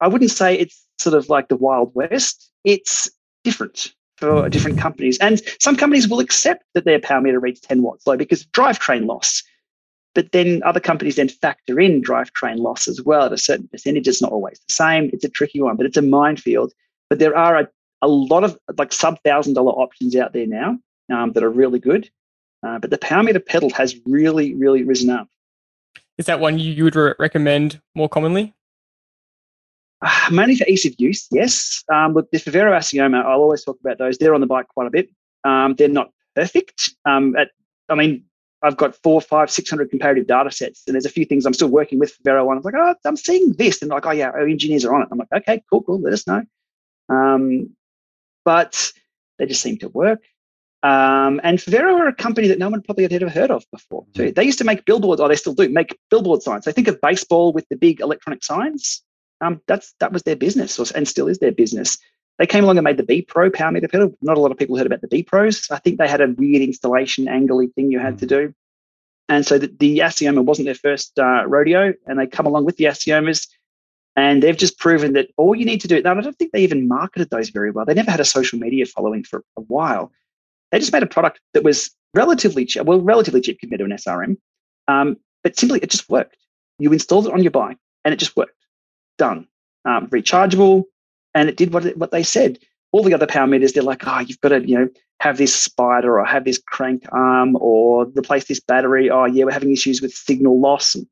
i 0.00 0.08
wouldn't 0.08 0.30
say 0.30 0.56
it's 0.56 0.86
sort 1.00 1.14
of 1.14 1.28
like 1.28 1.48
the 1.48 1.56
wild 1.56 1.94
west. 1.94 2.50
It's 2.64 3.10
different 3.42 3.92
for 4.16 4.48
different 4.48 4.78
companies. 4.78 5.18
And 5.18 5.40
some 5.58 5.76
companies 5.76 6.06
will 6.06 6.20
accept 6.20 6.64
that 6.74 6.84
their 6.84 7.00
power 7.00 7.20
meter 7.20 7.40
reads 7.40 7.60
10 7.60 7.82
watts 7.82 8.06
low 8.06 8.16
because 8.16 8.44
drivetrain 8.46 9.06
loss 9.06 9.42
but 10.14 10.32
then 10.32 10.62
other 10.64 10.80
companies 10.80 11.16
then 11.16 11.28
factor 11.28 11.78
in 11.78 12.02
drivetrain 12.02 12.58
loss 12.58 12.88
as 12.88 13.00
well 13.02 13.26
at 13.26 13.32
a 13.32 13.38
certain 13.38 13.68
percentage 13.68 14.08
it's 14.08 14.22
not 14.22 14.32
always 14.32 14.60
the 14.66 14.72
same 14.72 15.10
it's 15.12 15.24
a 15.24 15.28
tricky 15.28 15.60
one 15.60 15.76
but 15.76 15.86
it's 15.86 15.96
a 15.96 16.02
minefield 16.02 16.72
but 17.10 17.18
there 17.18 17.36
are 17.36 17.58
a, 17.58 17.68
a 18.02 18.08
lot 18.08 18.44
of 18.44 18.58
like 18.78 18.92
sub 18.92 19.20
thousand 19.24 19.54
dollar 19.54 19.72
options 19.72 20.16
out 20.16 20.32
there 20.32 20.46
now 20.46 20.78
um, 21.10 21.32
that 21.32 21.42
are 21.42 21.50
really 21.50 21.78
good. 21.78 22.08
Uh, 22.62 22.78
but 22.78 22.90
the 22.90 22.98
power 22.98 23.22
meter 23.22 23.40
pedal 23.40 23.70
has 23.70 23.96
really, 24.06 24.54
really 24.54 24.82
risen 24.82 25.10
up. 25.10 25.28
Is 26.18 26.26
that 26.26 26.40
one 26.40 26.58
you, 26.58 26.72
you 26.72 26.84
would 26.84 26.96
re- 26.96 27.14
recommend 27.18 27.80
more 27.94 28.08
commonly? 28.08 28.54
Uh, 30.02 30.30
mainly 30.30 30.56
for 30.56 30.66
ease 30.66 30.84
of 30.84 30.94
use, 30.98 31.26
yes. 31.30 31.82
Um, 31.92 32.14
look, 32.14 32.30
the 32.30 32.38
Favero 32.38 32.76
Assioma, 32.76 33.24
I'll 33.24 33.40
always 33.40 33.64
talk 33.64 33.78
about 33.80 33.98
those. 33.98 34.18
They're 34.18 34.34
on 34.34 34.40
the 34.40 34.46
bike 34.46 34.68
quite 34.68 34.86
a 34.86 34.90
bit. 34.90 35.10
Um, 35.44 35.74
they're 35.76 35.88
not 35.88 36.10
perfect. 36.34 36.90
Um, 37.06 37.34
at, 37.36 37.50
I 37.88 37.94
mean, 37.94 38.24
I've 38.62 38.76
got 38.76 38.94
four, 39.02 39.20
five, 39.20 39.50
six 39.50 39.70
hundred 39.70 39.90
comparative 39.90 40.26
data 40.26 40.50
sets, 40.50 40.82
and 40.86 40.94
there's 40.94 41.06
a 41.06 41.10
few 41.10 41.24
things 41.24 41.46
I'm 41.46 41.54
still 41.54 41.68
working 41.68 41.98
with 41.98 42.14
Favero 42.18 42.48
on. 42.48 42.58
I'm 42.58 42.62
like, 42.62 42.74
oh, 42.76 42.94
I'm 43.04 43.16
seeing 43.16 43.52
this, 43.54 43.80
and 43.80 43.90
like, 43.90 44.06
oh 44.06 44.10
yeah, 44.10 44.30
our 44.30 44.46
engineers 44.46 44.84
are 44.84 44.94
on 44.94 45.02
it. 45.02 45.08
I'm 45.10 45.18
like, 45.18 45.32
okay, 45.32 45.62
cool, 45.70 45.82
cool. 45.82 46.00
Let 46.00 46.12
us 46.12 46.26
know. 46.26 46.42
Um, 47.08 47.70
but 48.44 48.92
they 49.38 49.46
just 49.46 49.62
seem 49.62 49.78
to 49.78 49.88
work. 49.88 50.20
Um, 50.82 51.40
and 51.42 51.58
Favero 51.58 51.94
are 52.00 52.08
a 52.08 52.14
company 52.14 52.48
that 52.48 52.58
no 52.58 52.70
one 52.70 52.82
probably 52.82 53.04
had 53.04 53.12
ever 53.12 53.28
heard 53.28 53.50
of 53.50 53.64
before. 53.70 54.06
Too. 54.14 54.32
They 54.32 54.44
used 54.44 54.58
to 54.58 54.64
make 54.64 54.84
billboards, 54.84 55.20
or 55.20 55.28
they 55.28 55.36
still 55.36 55.54
do 55.54 55.68
make 55.68 55.98
billboard 56.10 56.42
signs. 56.42 56.64
They 56.64 56.72
think 56.72 56.88
of 56.88 57.00
baseball 57.00 57.52
with 57.52 57.68
the 57.68 57.76
big 57.76 58.00
electronic 58.00 58.42
signs. 58.42 59.02
Um, 59.42 59.60
that's 59.66 59.94
that 60.00 60.12
was 60.12 60.22
their 60.22 60.36
business, 60.36 60.78
or, 60.78 60.86
and 60.94 61.08
still 61.08 61.28
is 61.28 61.38
their 61.38 61.52
business. 61.52 61.98
They 62.40 62.46
came 62.46 62.64
along 62.64 62.78
and 62.78 62.84
made 62.84 62.96
the 62.96 63.02
B 63.02 63.20
Pro 63.20 63.50
power 63.50 63.70
meter 63.70 63.86
pedal. 63.86 64.16
Not 64.22 64.38
a 64.38 64.40
lot 64.40 64.50
of 64.50 64.56
people 64.56 64.74
heard 64.78 64.86
about 64.86 65.02
the 65.02 65.08
B 65.08 65.22
Pros. 65.22 65.70
I 65.70 65.78
think 65.78 65.98
they 65.98 66.08
had 66.08 66.22
a 66.22 66.28
weird 66.28 66.62
installation 66.62 67.26
angly 67.26 67.70
thing 67.74 67.92
you 67.92 67.98
had 67.98 68.18
to 68.20 68.26
do. 68.26 68.54
And 69.28 69.46
so 69.46 69.58
the, 69.58 69.66
the 69.78 69.98
Assioma 69.98 70.42
wasn't 70.42 70.64
their 70.64 70.74
first 70.74 71.18
uh, 71.18 71.44
rodeo, 71.46 71.92
and 72.06 72.18
they 72.18 72.26
come 72.26 72.46
along 72.46 72.64
with 72.64 72.78
the 72.78 72.84
Assiomas, 72.84 73.46
and 74.16 74.42
they've 74.42 74.56
just 74.56 74.78
proven 74.78 75.12
that 75.12 75.28
all 75.36 75.54
you 75.54 75.66
need 75.66 75.82
to 75.82 75.88
do. 75.88 76.00
Now, 76.00 76.16
I 76.16 76.20
don't 76.22 76.36
think 76.36 76.52
they 76.52 76.62
even 76.62 76.88
marketed 76.88 77.28
those 77.28 77.50
very 77.50 77.70
well. 77.70 77.84
They 77.84 77.92
never 77.92 78.10
had 78.10 78.20
a 78.20 78.24
social 78.24 78.58
media 78.58 78.86
following 78.86 79.22
for 79.22 79.44
a 79.58 79.60
while. 79.60 80.10
They 80.72 80.78
just 80.78 80.94
made 80.94 81.02
a 81.02 81.06
product 81.06 81.40
that 81.52 81.62
was 81.62 81.90
relatively 82.14 82.64
cheap, 82.64 82.84
well, 82.84 83.02
relatively 83.02 83.42
cheap 83.42 83.60
compared 83.60 83.80
to 83.80 83.84
an 83.84 83.90
SRM, 83.90 84.38
um, 84.88 85.18
but 85.44 85.58
simply 85.58 85.80
it 85.80 85.90
just 85.90 86.08
worked. 86.08 86.38
You 86.78 86.90
installed 86.94 87.26
it 87.26 87.34
on 87.34 87.42
your 87.42 87.50
bike, 87.50 87.76
and 88.06 88.14
it 88.14 88.16
just 88.16 88.34
worked. 88.34 88.56
Done. 89.18 89.46
Um, 89.84 90.06
rechargeable, 90.06 90.84
and 91.34 91.48
it 91.48 91.56
did 91.56 91.72
what 91.72 91.86
it, 91.86 91.96
what 91.96 92.10
they 92.10 92.22
said. 92.22 92.58
All 92.92 93.04
the 93.04 93.14
other 93.14 93.26
power 93.26 93.46
meters, 93.46 93.72
they're 93.72 93.82
like, 93.82 94.06
oh, 94.06 94.18
you've 94.18 94.40
got 94.40 94.48
to, 94.48 94.66
you 94.66 94.76
know, 94.76 94.88
have 95.20 95.36
this 95.38 95.54
spider 95.54 96.18
or 96.18 96.24
have 96.24 96.44
this 96.44 96.58
crank 96.58 97.04
arm 97.12 97.56
or 97.60 98.06
replace 98.16 98.46
this 98.46 98.58
battery. 98.58 99.10
Oh, 99.10 99.26
yeah, 99.26 99.44
we're 99.44 99.52
having 99.52 99.70
issues 99.70 100.02
with 100.02 100.12
signal 100.12 100.60
loss. 100.60 100.96
And 100.96 101.06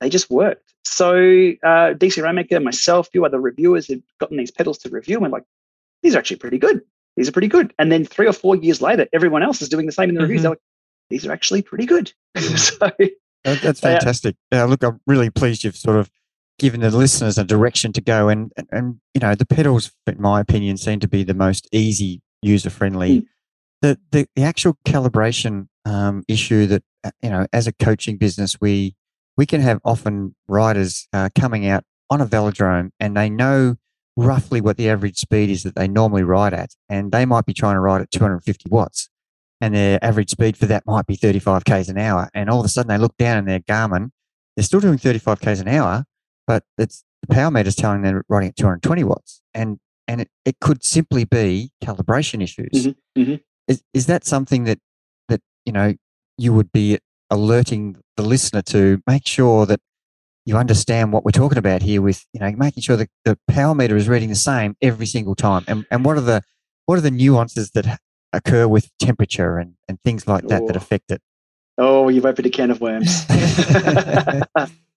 they 0.00 0.08
just 0.08 0.30
worked. 0.30 0.72
So 0.84 1.14
uh, 1.14 1.94
DC 1.94 2.20
Rainmaker, 2.20 2.58
myself, 2.58 3.06
a 3.06 3.10
few 3.10 3.24
other 3.24 3.40
reviewers 3.40 3.86
had 3.86 4.02
gotten 4.18 4.36
these 4.36 4.50
pedals 4.50 4.78
to 4.78 4.88
review 4.88 5.22
and 5.22 5.32
like, 5.32 5.44
these 6.02 6.16
are 6.16 6.18
actually 6.18 6.38
pretty 6.38 6.58
good. 6.58 6.82
These 7.16 7.28
are 7.28 7.32
pretty 7.32 7.48
good. 7.48 7.72
And 7.78 7.92
then 7.92 8.04
three 8.04 8.26
or 8.26 8.32
four 8.32 8.56
years 8.56 8.82
later, 8.82 9.06
everyone 9.12 9.42
else 9.42 9.62
is 9.62 9.68
doing 9.68 9.86
the 9.86 9.92
same 9.92 10.08
in 10.08 10.16
the 10.16 10.22
reviews. 10.22 10.40
Mhm. 10.40 10.42
They're 10.42 10.50
like, 10.50 10.60
these 11.10 11.26
are 11.26 11.32
actually 11.32 11.62
pretty 11.62 11.86
good. 11.86 12.12
so 12.56 12.90
that's 13.44 13.80
fantastic. 13.80 14.36
Uh, 14.50 14.64
look, 14.64 14.82
I'm 14.82 15.00
really 15.06 15.30
pleased 15.30 15.62
you've 15.62 15.76
sort 15.76 15.98
of 15.98 16.10
given 16.58 16.80
the 16.80 16.90
listeners 16.90 17.38
a 17.38 17.44
direction 17.44 17.92
to 17.92 18.00
go, 18.00 18.28
and, 18.28 18.52
and 18.56 18.68
and 18.70 19.00
you 19.14 19.20
know 19.20 19.34
the 19.34 19.46
pedals, 19.46 19.92
in 20.06 20.20
my 20.20 20.40
opinion, 20.40 20.76
seem 20.76 21.00
to 21.00 21.08
be 21.08 21.24
the 21.24 21.34
most 21.34 21.68
easy, 21.72 22.22
user 22.42 22.70
friendly. 22.70 23.20
Mm. 23.20 23.26
The, 23.82 23.98
the 24.10 24.26
the 24.36 24.42
actual 24.42 24.78
calibration 24.84 25.68
um, 25.84 26.24
issue 26.28 26.66
that 26.66 26.82
uh, 27.04 27.10
you 27.22 27.30
know, 27.30 27.46
as 27.52 27.66
a 27.66 27.72
coaching 27.72 28.16
business, 28.16 28.60
we 28.60 28.94
we 29.36 29.46
can 29.46 29.60
have 29.60 29.80
often 29.84 30.34
riders 30.48 31.08
uh, 31.12 31.30
coming 31.38 31.66
out 31.66 31.84
on 32.10 32.20
a 32.20 32.26
velodrome, 32.26 32.90
and 33.00 33.16
they 33.16 33.30
know 33.30 33.76
roughly 34.16 34.60
what 34.60 34.76
the 34.76 34.90
average 34.90 35.16
speed 35.16 35.48
is 35.48 35.62
that 35.62 35.74
they 35.74 35.88
normally 35.88 36.22
ride 36.22 36.52
at, 36.52 36.70
and 36.88 37.12
they 37.12 37.24
might 37.24 37.46
be 37.46 37.54
trying 37.54 37.74
to 37.74 37.80
ride 37.80 38.02
at 38.02 38.10
250 38.10 38.68
watts 38.68 39.08
and 39.62 39.76
their 39.76 40.04
average 40.04 40.28
speed 40.28 40.56
for 40.56 40.66
that 40.66 40.84
might 40.86 41.06
be 41.06 41.14
35 41.14 41.64
k's 41.64 41.88
an 41.88 41.96
hour. 41.96 42.28
And 42.34 42.50
all 42.50 42.58
of 42.58 42.66
a 42.66 42.68
sudden 42.68 42.88
they 42.88 42.98
look 42.98 43.16
down 43.16 43.38
in 43.38 43.44
their 43.44 43.60
Garmin, 43.60 44.10
they're 44.56 44.64
still 44.64 44.80
doing 44.80 44.98
35 44.98 45.40
k's 45.40 45.60
an 45.60 45.68
hour, 45.68 46.04
but 46.46 46.64
it's 46.78 47.04
the 47.26 47.34
power 47.34 47.50
meter's 47.50 47.76
telling 47.76 48.02
them 48.02 48.14
they're 48.14 48.24
riding 48.28 48.48
at 48.50 48.56
220 48.56 49.04
watts. 49.04 49.40
And 49.54 49.78
and 50.08 50.20
it, 50.22 50.30
it 50.44 50.60
could 50.60 50.84
simply 50.84 51.24
be 51.24 51.70
calibration 51.82 52.42
issues. 52.42 52.70
Mhm, 52.72 52.96
mhm. 53.16 53.40
Is 53.68 53.82
is 53.94 54.06
that 54.06 54.24
something 54.24 54.64
that 54.64 54.78
that 55.28 55.40
you 55.64 55.72
know 55.72 55.94
you 56.38 56.52
would 56.52 56.72
be 56.72 56.98
alerting 57.30 57.96
the 58.16 58.22
listener 58.22 58.62
to 58.62 59.00
make 59.06 59.26
sure 59.26 59.64
that 59.66 59.80
you 60.44 60.56
understand 60.56 61.12
what 61.12 61.24
we're 61.24 61.30
talking 61.30 61.58
about 61.58 61.82
here 61.82 62.02
with 62.02 62.26
you 62.32 62.40
know 62.40 62.50
making 62.56 62.82
sure 62.82 62.96
that 62.96 63.08
the 63.24 63.38
power 63.48 63.74
meter 63.74 63.96
is 63.96 64.08
reading 64.08 64.28
the 64.28 64.34
same 64.34 64.76
every 64.82 65.06
single 65.06 65.34
time 65.36 65.64
and 65.68 65.86
and 65.90 66.04
what 66.04 66.16
are 66.16 66.20
the 66.22 66.42
what 66.86 66.98
are 66.98 67.00
the 67.02 67.10
nuances 67.12 67.70
that 67.70 68.00
occur 68.32 68.66
with 68.66 68.90
temperature 68.98 69.56
and 69.58 69.74
and 69.88 70.00
things 70.02 70.26
like 70.26 70.42
that 70.48 70.66
that 70.66 70.76
Oh. 70.76 70.78
affect 70.78 71.10
it 71.12 71.22
Oh, 71.78 72.08
you've 72.10 72.26
opened 72.26 72.46
a 72.46 72.50
can 72.50 72.70
of 72.70 72.80
worms. 72.82 73.24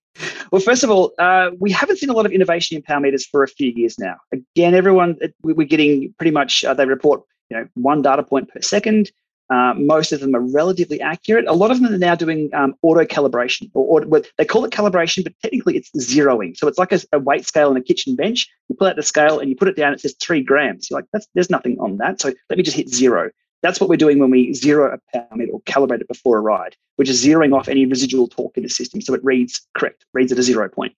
well, 0.56 0.62
first 0.62 0.86
of 0.86 0.90
all, 0.90 1.12
uh, 1.20 1.52
we 1.60 1.70
haven't 1.70 1.98
seen 1.98 2.10
a 2.10 2.14
lot 2.14 2.26
of 2.26 2.32
innovation 2.32 2.78
in 2.78 2.82
power 2.82 3.02
meters 3.02 3.26
for 3.26 3.44
a 3.44 3.48
few 3.48 3.74
years 3.76 4.00
now. 4.00 4.16
Again, 4.32 4.74
everyone 4.74 5.18
we- 5.44 5.52
we're 5.52 5.68
getting 5.68 6.14
pretty 6.18 6.32
much 6.32 6.64
uh, 6.64 6.74
they 6.74 6.86
report 6.86 7.24
you 7.50 7.58
know 7.58 7.68
one 7.74 8.02
data 8.02 8.24
point 8.24 8.48
per 8.48 8.62
second. 8.62 9.12
Uh, 9.50 9.74
most 9.76 10.14
of 10.14 10.22
them 10.22 10.34
are 10.34 10.40
relatively 10.40 11.02
accurate. 11.02 11.46
A 11.46 11.52
lot 11.52 11.72
of 11.72 11.82
them 11.82 11.94
are 11.94 11.98
now 11.98 12.16
doing 12.16 12.50
um, 12.54 12.74
auto 12.84 13.04
calibration, 13.04 13.70
or, 13.74 14.06
or 14.06 14.22
they 14.38 14.46
call 14.46 14.64
it 14.64 14.72
calibration, 14.72 15.26
but 15.26 15.34
technically 15.42 15.76
it's 15.76 15.92
zeroing. 16.00 16.56
So 16.56 16.70
it's 16.70 16.78
like 16.78 16.94
a, 16.94 17.02
a 17.12 17.20
weight 17.20 17.46
scale 17.46 17.70
on 17.70 17.76
a 17.76 17.82
kitchen 17.82 18.16
bench. 18.16 18.48
You 18.70 18.78
pull 18.78 18.88
out 18.88 18.96
the 18.96 19.04
scale 19.04 19.40
and 19.40 19.50
you 19.50 19.58
put 19.58 19.68
it 19.68 19.76
down. 19.76 19.92
It 19.92 20.00
says 20.00 20.16
three 20.22 20.42
grams. 20.42 20.90
You're 20.90 21.00
like, 21.00 21.10
that's 21.12 21.28
there's 21.34 21.50
nothing 21.50 21.78
on 21.82 21.98
that. 21.98 22.22
So 22.22 22.32
let 22.50 22.58
me 22.58 22.64
just 22.64 22.78
hit 22.78 22.88
zero. 22.88 23.30
That's 23.66 23.80
what 23.80 23.90
we're 23.90 23.98
doing 23.98 24.20
when 24.20 24.30
we 24.30 24.54
zero 24.54 24.94
a 24.94 25.00
power 25.12 25.36
meter 25.36 25.52
or 25.54 25.62
calibrate 25.62 26.02
it 26.02 26.08
before 26.08 26.38
a 26.38 26.42
ride. 26.42 26.76
which 26.98 27.10
is 27.10 27.26
zeroing 27.26 27.54
off 27.58 27.68
any 27.68 27.88
residual 27.88 28.28
torque 28.28 28.56
in 28.58 28.64
the 28.64 28.70
system. 28.70 29.02
So 29.02 29.16
it 29.16 29.24
reads 29.24 29.68
correct, 29.76 30.06
reads 30.14 30.32
at 30.32 30.38
a 30.38 30.44
zero 30.44 30.70
point. 30.70 30.94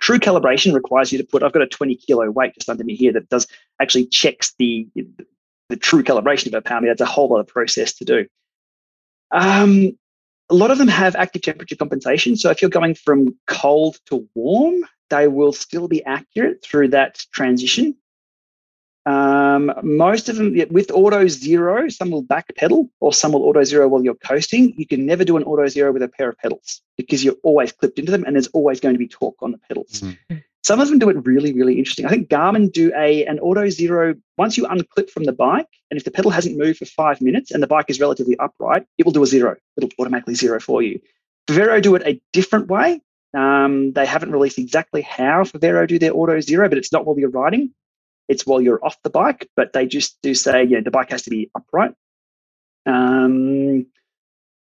True 0.00 0.18
calibration 0.18 0.74
requires 0.74 1.12
you 1.12 1.18
to 1.18 1.24
put, 1.24 1.42
I've 1.42 1.52
got 1.52 1.60
a 1.60 1.66
20 1.66 1.94
kilo 1.96 2.30
weight 2.30 2.54
just 2.54 2.70
under 2.70 2.82
me 2.82 2.96
here 2.96 3.12
that 3.12 3.28
does 3.28 3.46
actually 3.78 4.06
checks 4.06 4.54
the, 4.58 4.88
the 5.68 5.76
true 5.76 6.02
calibration 6.02 6.46
of 6.46 6.54
a 6.54 6.62
power 6.62 6.80
meter. 6.80 6.92
That's 6.92 7.02
a 7.02 7.12
whole 7.12 7.34
other 7.34 7.44
process 7.44 7.92
to 7.96 8.06
do. 8.06 8.26
Um, 9.30 9.98
a 10.48 10.54
lot 10.54 10.70
of 10.70 10.78
them 10.78 10.88
have 10.88 11.14
active 11.14 11.42
temperature 11.42 11.76
compensation. 11.76 12.36
So 12.36 12.48
if 12.48 12.62
you're 12.62 12.70
going 12.70 12.94
from 12.94 13.36
cold 13.46 13.98
to 14.06 14.26
warm, 14.34 14.86
they 15.10 15.28
will 15.28 15.52
still 15.52 15.88
be 15.88 16.02
accurate 16.04 16.64
through 16.64 16.88
that 16.88 17.22
transition. 17.32 17.96
Um, 19.06 19.72
most 19.82 20.28
of 20.28 20.34
them 20.34 20.56
with 20.70 20.90
auto 20.90 21.28
zero, 21.28 21.88
some 21.88 22.10
will 22.10 22.22
back 22.22 22.52
pedal 22.56 22.90
or 22.98 23.12
some 23.12 23.32
will 23.32 23.44
auto 23.44 23.62
zero 23.62 23.86
while 23.86 24.02
you're 24.02 24.16
coasting. 24.16 24.74
You 24.76 24.86
can 24.86 25.06
never 25.06 25.24
do 25.24 25.36
an 25.36 25.44
auto 25.44 25.68
zero 25.68 25.92
with 25.92 26.02
a 26.02 26.08
pair 26.08 26.28
of 26.28 26.36
pedals 26.38 26.82
because 26.98 27.22
you're 27.22 27.36
always 27.44 27.70
clipped 27.70 28.00
into 28.00 28.10
them 28.10 28.24
and 28.24 28.34
there's 28.34 28.48
always 28.48 28.80
going 28.80 28.94
to 28.94 28.98
be 28.98 29.06
torque 29.06 29.40
on 29.42 29.52
the 29.52 29.58
pedals. 29.58 30.00
Mm-hmm. 30.00 30.38
Some 30.64 30.80
of 30.80 30.88
them 30.88 30.98
do 30.98 31.08
it 31.08 31.24
really, 31.24 31.52
really 31.52 31.78
interesting. 31.78 32.06
I 32.06 32.08
think 32.08 32.28
Garmin 32.28 32.72
do 32.72 32.92
a 32.96 33.24
an 33.26 33.38
auto 33.38 33.68
zero 33.68 34.16
once 34.36 34.56
you 34.56 34.64
unclip 34.64 35.08
from 35.10 35.22
the 35.22 35.32
bike, 35.32 35.68
and 35.92 35.96
if 35.96 36.02
the 36.02 36.10
pedal 36.10 36.32
hasn't 36.32 36.58
moved 36.58 36.80
for 36.80 36.86
five 36.86 37.20
minutes 37.20 37.52
and 37.52 37.62
the 37.62 37.68
bike 37.68 37.86
is 37.88 38.00
relatively 38.00 38.36
upright, 38.40 38.84
it 38.98 39.04
will 39.04 39.12
do 39.12 39.22
a 39.22 39.26
zero. 39.26 39.54
It'll 39.76 39.90
automatically 40.00 40.34
zero 40.34 40.58
for 40.58 40.82
you. 40.82 41.00
Vero 41.48 41.80
do 41.80 41.94
it 41.94 42.02
a 42.04 42.20
different 42.32 42.66
way. 42.66 43.00
Um, 43.32 43.92
they 43.92 44.06
haven't 44.06 44.32
released 44.32 44.58
exactly 44.58 45.02
how 45.02 45.44
Vero 45.44 45.86
do 45.86 46.00
their 46.00 46.12
auto 46.12 46.40
zero, 46.40 46.68
but 46.68 46.78
it's 46.78 46.90
not 46.90 47.06
while 47.06 47.16
you're 47.16 47.30
riding. 47.30 47.72
It's 48.28 48.46
while 48.46 48.60
you're 48.60 48.84
off 48.84 48.96
the 49.02 49.10
bike, 49.10 49.48
but 49.56 49.72
they 49.72 49.86
just 49.86 50.18
do 50.22 50.34
say, 50.34 50.64
yeah, 50.64 50.80
the 50.80 50.90
bike 50.90 51.10
has 51.10 51.22
to 51.22 51.30
be 51.30 51.50
upright. 51.54 51.92
Um, 52.84 53.86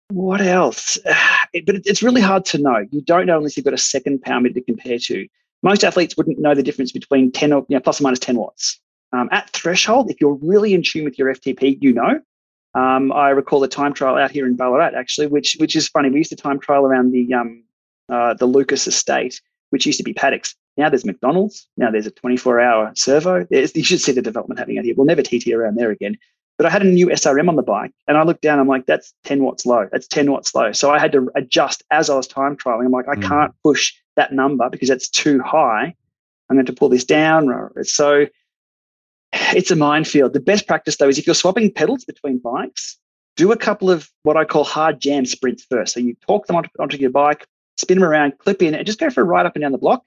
what 0.08 0.40
else? 0.40 0.98
It, 1.52 1.66
but 1.66 1.76
it's 1.84 2.02
really 2.02 2.20
hard 2.20 2.44
to 2.46 2.58
know. 2.58 2.84
You 2.90 3.00
don't 3.00 3.26
know 3.26 3.36
unless 3.36 3.56
you've 3.56 3.62
got 3.62 3.74
a 3.74 3.78
second 3.78 4.22
power 4.22 4.40
meter 4.40 4.54
to 4.54 4.60
compare 4.60 4.98
to. 4.98 5.28
Most 5.62 5.84
athletes 5.84 6.16
wouldn't 6.16 6.40
know 6.40 6.52
the 6.52 6.64
difference 6.64 6.90
between 6.90 7.30
10 7.30 7.52
or 7.52 7.64
you 7.68 7.76
know, 7.76 7.80
plus 7.80 8.00
or 8.00 8.02
minus 8.02 8.18
10 8.18 8.34
watts. 8.34 8.80
Um, 9.12 9.28
at 9.30 9.50
threshold, 9.50 10.10
if 10.10 10.20
you're 10.20 10.34
really 10.42 10.74
in 10.74 10.82
tune 10.82 11.04
with 11.04 11.16
your 11.16 11.32
FTP, 11.32 11.78
you 11.80 11.92
know. 11.92 12.18
Um, 12.74 13.12
I 13.12 13.30
recall 13.30 13.62
a 13.62 13.68
time 13.68 13.92
trial 13.92 14.16
out 14.16 14.32
here 14.32 14.48
in 14.48 14.56
Ballarat, 14.56 14.94
actually, 14.96 15.28
which 15.28 15.56
which 15.60 15.76
is 15.76 15.86
funny. 15.86 16.10
We 16.10 16.18
used 16.18 16.30
to 16.30 16.36
time 16.36 16.58
trial 16.58 16.84
around 16.84 17.12
the 17.12 17.32
um, 17.32 17.62
uh, 18.08 18.34
the 18.34 18.46
Lucas 18.46 18.88
estate, 18.88 19.40
which 19.70 19.86
used 19.86 19.98
to 19.98 20.04
be 20.04 20.12
paddocks. 20.12 20.56
Now 20.76 20.88
there's 20.88 21.04
McDonald's. 21.04 21.68
Now 21.76 21.90
there's 21.90 22.06
a 22.06 22.10
24 22.10 22.60
hour 22.60 22.92
servo. 22.94 23.46
There's, 23.48 23.74
you 23.76 23.84
should 23.84 24.00
see 24.00 24.12
the 24.12 24.22
development 24.22 24.58
happening 24.58 24.78
out 24.78 24.84
here. 24.84 24.94
We'll 24.96 25.06
never 25.06 25.22
TT 25.22 25.48
around 25.48 25.76
there 25.76 25.90
again. 25.90 26.16
But 26.56 26.66
I 26.66 26.70
had 26.70 26.82
a 26.82 26.86
new 26.86 27.08
SRM 27.08 27.48
on 27.48 27.56
the 27.56 27.62
bike 27.62 27.92
and 28.06 28.16
I 28.16 28.22
looked 28.22 28.42
down, 28.42 28.60
I'm 28.60 28.68
like, 28.68 28.86
that's 28.86 29.12
10 29.24 29.42
watts 29.42 29.66
low. 29.66 29.88
That's 29.90 30.06
10 30.06 30.30
watts 30.30 30.54
low. 30.54 30.72
So 30.72 30.90
I 30.90 30.98
had 31.00 31.12
to 31.12 31.30
adjust 31.34 31.82
as 31.90 32.08
I 32.08 32.16
was 32.16 32.28
time 32.28 32.56
trialing. 32.56 32.86
I'm 32.86 32.92
like, 32.92 33.08
I 33.08 33.16
mm. 33.16 33.26
can't 33.26 33.52
push 33.64 33.92
that 34.16 34.32
number 34.32 34.70
because 34.70 34.88
that's 34.88 35.08
too 35.08 35.40
high. 35.40 35.94
I'm 36.48 36.56
going 36.56 36.66
to 36.66 36.72
pull 36.72 36.88
this 36.88 37.04
down. 37.04 37.70
So 37.82 38.26
it's 39.32 39.70
a 39.72 39.76
minefield. 39.76 40.32
The 40.32 40.40
best 40.40 40.68
practice 40.68 40.96
though 40.96 41.08
is 41.08 41.18
if 41.18 41.26
you're 41.26 41.34
swapping 41.34 41.72
pedals 41.72 42.04
between 42.04 42.38
bikes, 42.38 42.98
do 43.36 43.50
a 43.50 43.56
couple 43.56 43.90
of 43.90 44.08
what 44.22 44.36
I 44.36 44.44
call 44.44 44.62
hard 44.62 45.00
jam 45.00 45.26
sprints 45.26 45.64
first. 45.68 45.94
So 45.94 46.00
you 46.00 46.16
talk 46.26 46.46
them 46.46 46.54
onto, 46.54 46.70
onto 46.78 46.96
your 46.98 47.10
bike, 47.10 47.46
spin 47.78 47.98
them 47.98 48.08
around, 48.08 48.38
clip 48.38 48.62
in, 48.62 48.74
and 48.76 48.86
just 48.86 49.00
go 49.00 49.10
for 49.10 49.22
a 49.22 49.24
ride 49.24 49.46
up 49.46 49.56
and 49.56 49.62
down 49.62 49.72
the 49.72 49.78
block 49.78 50.04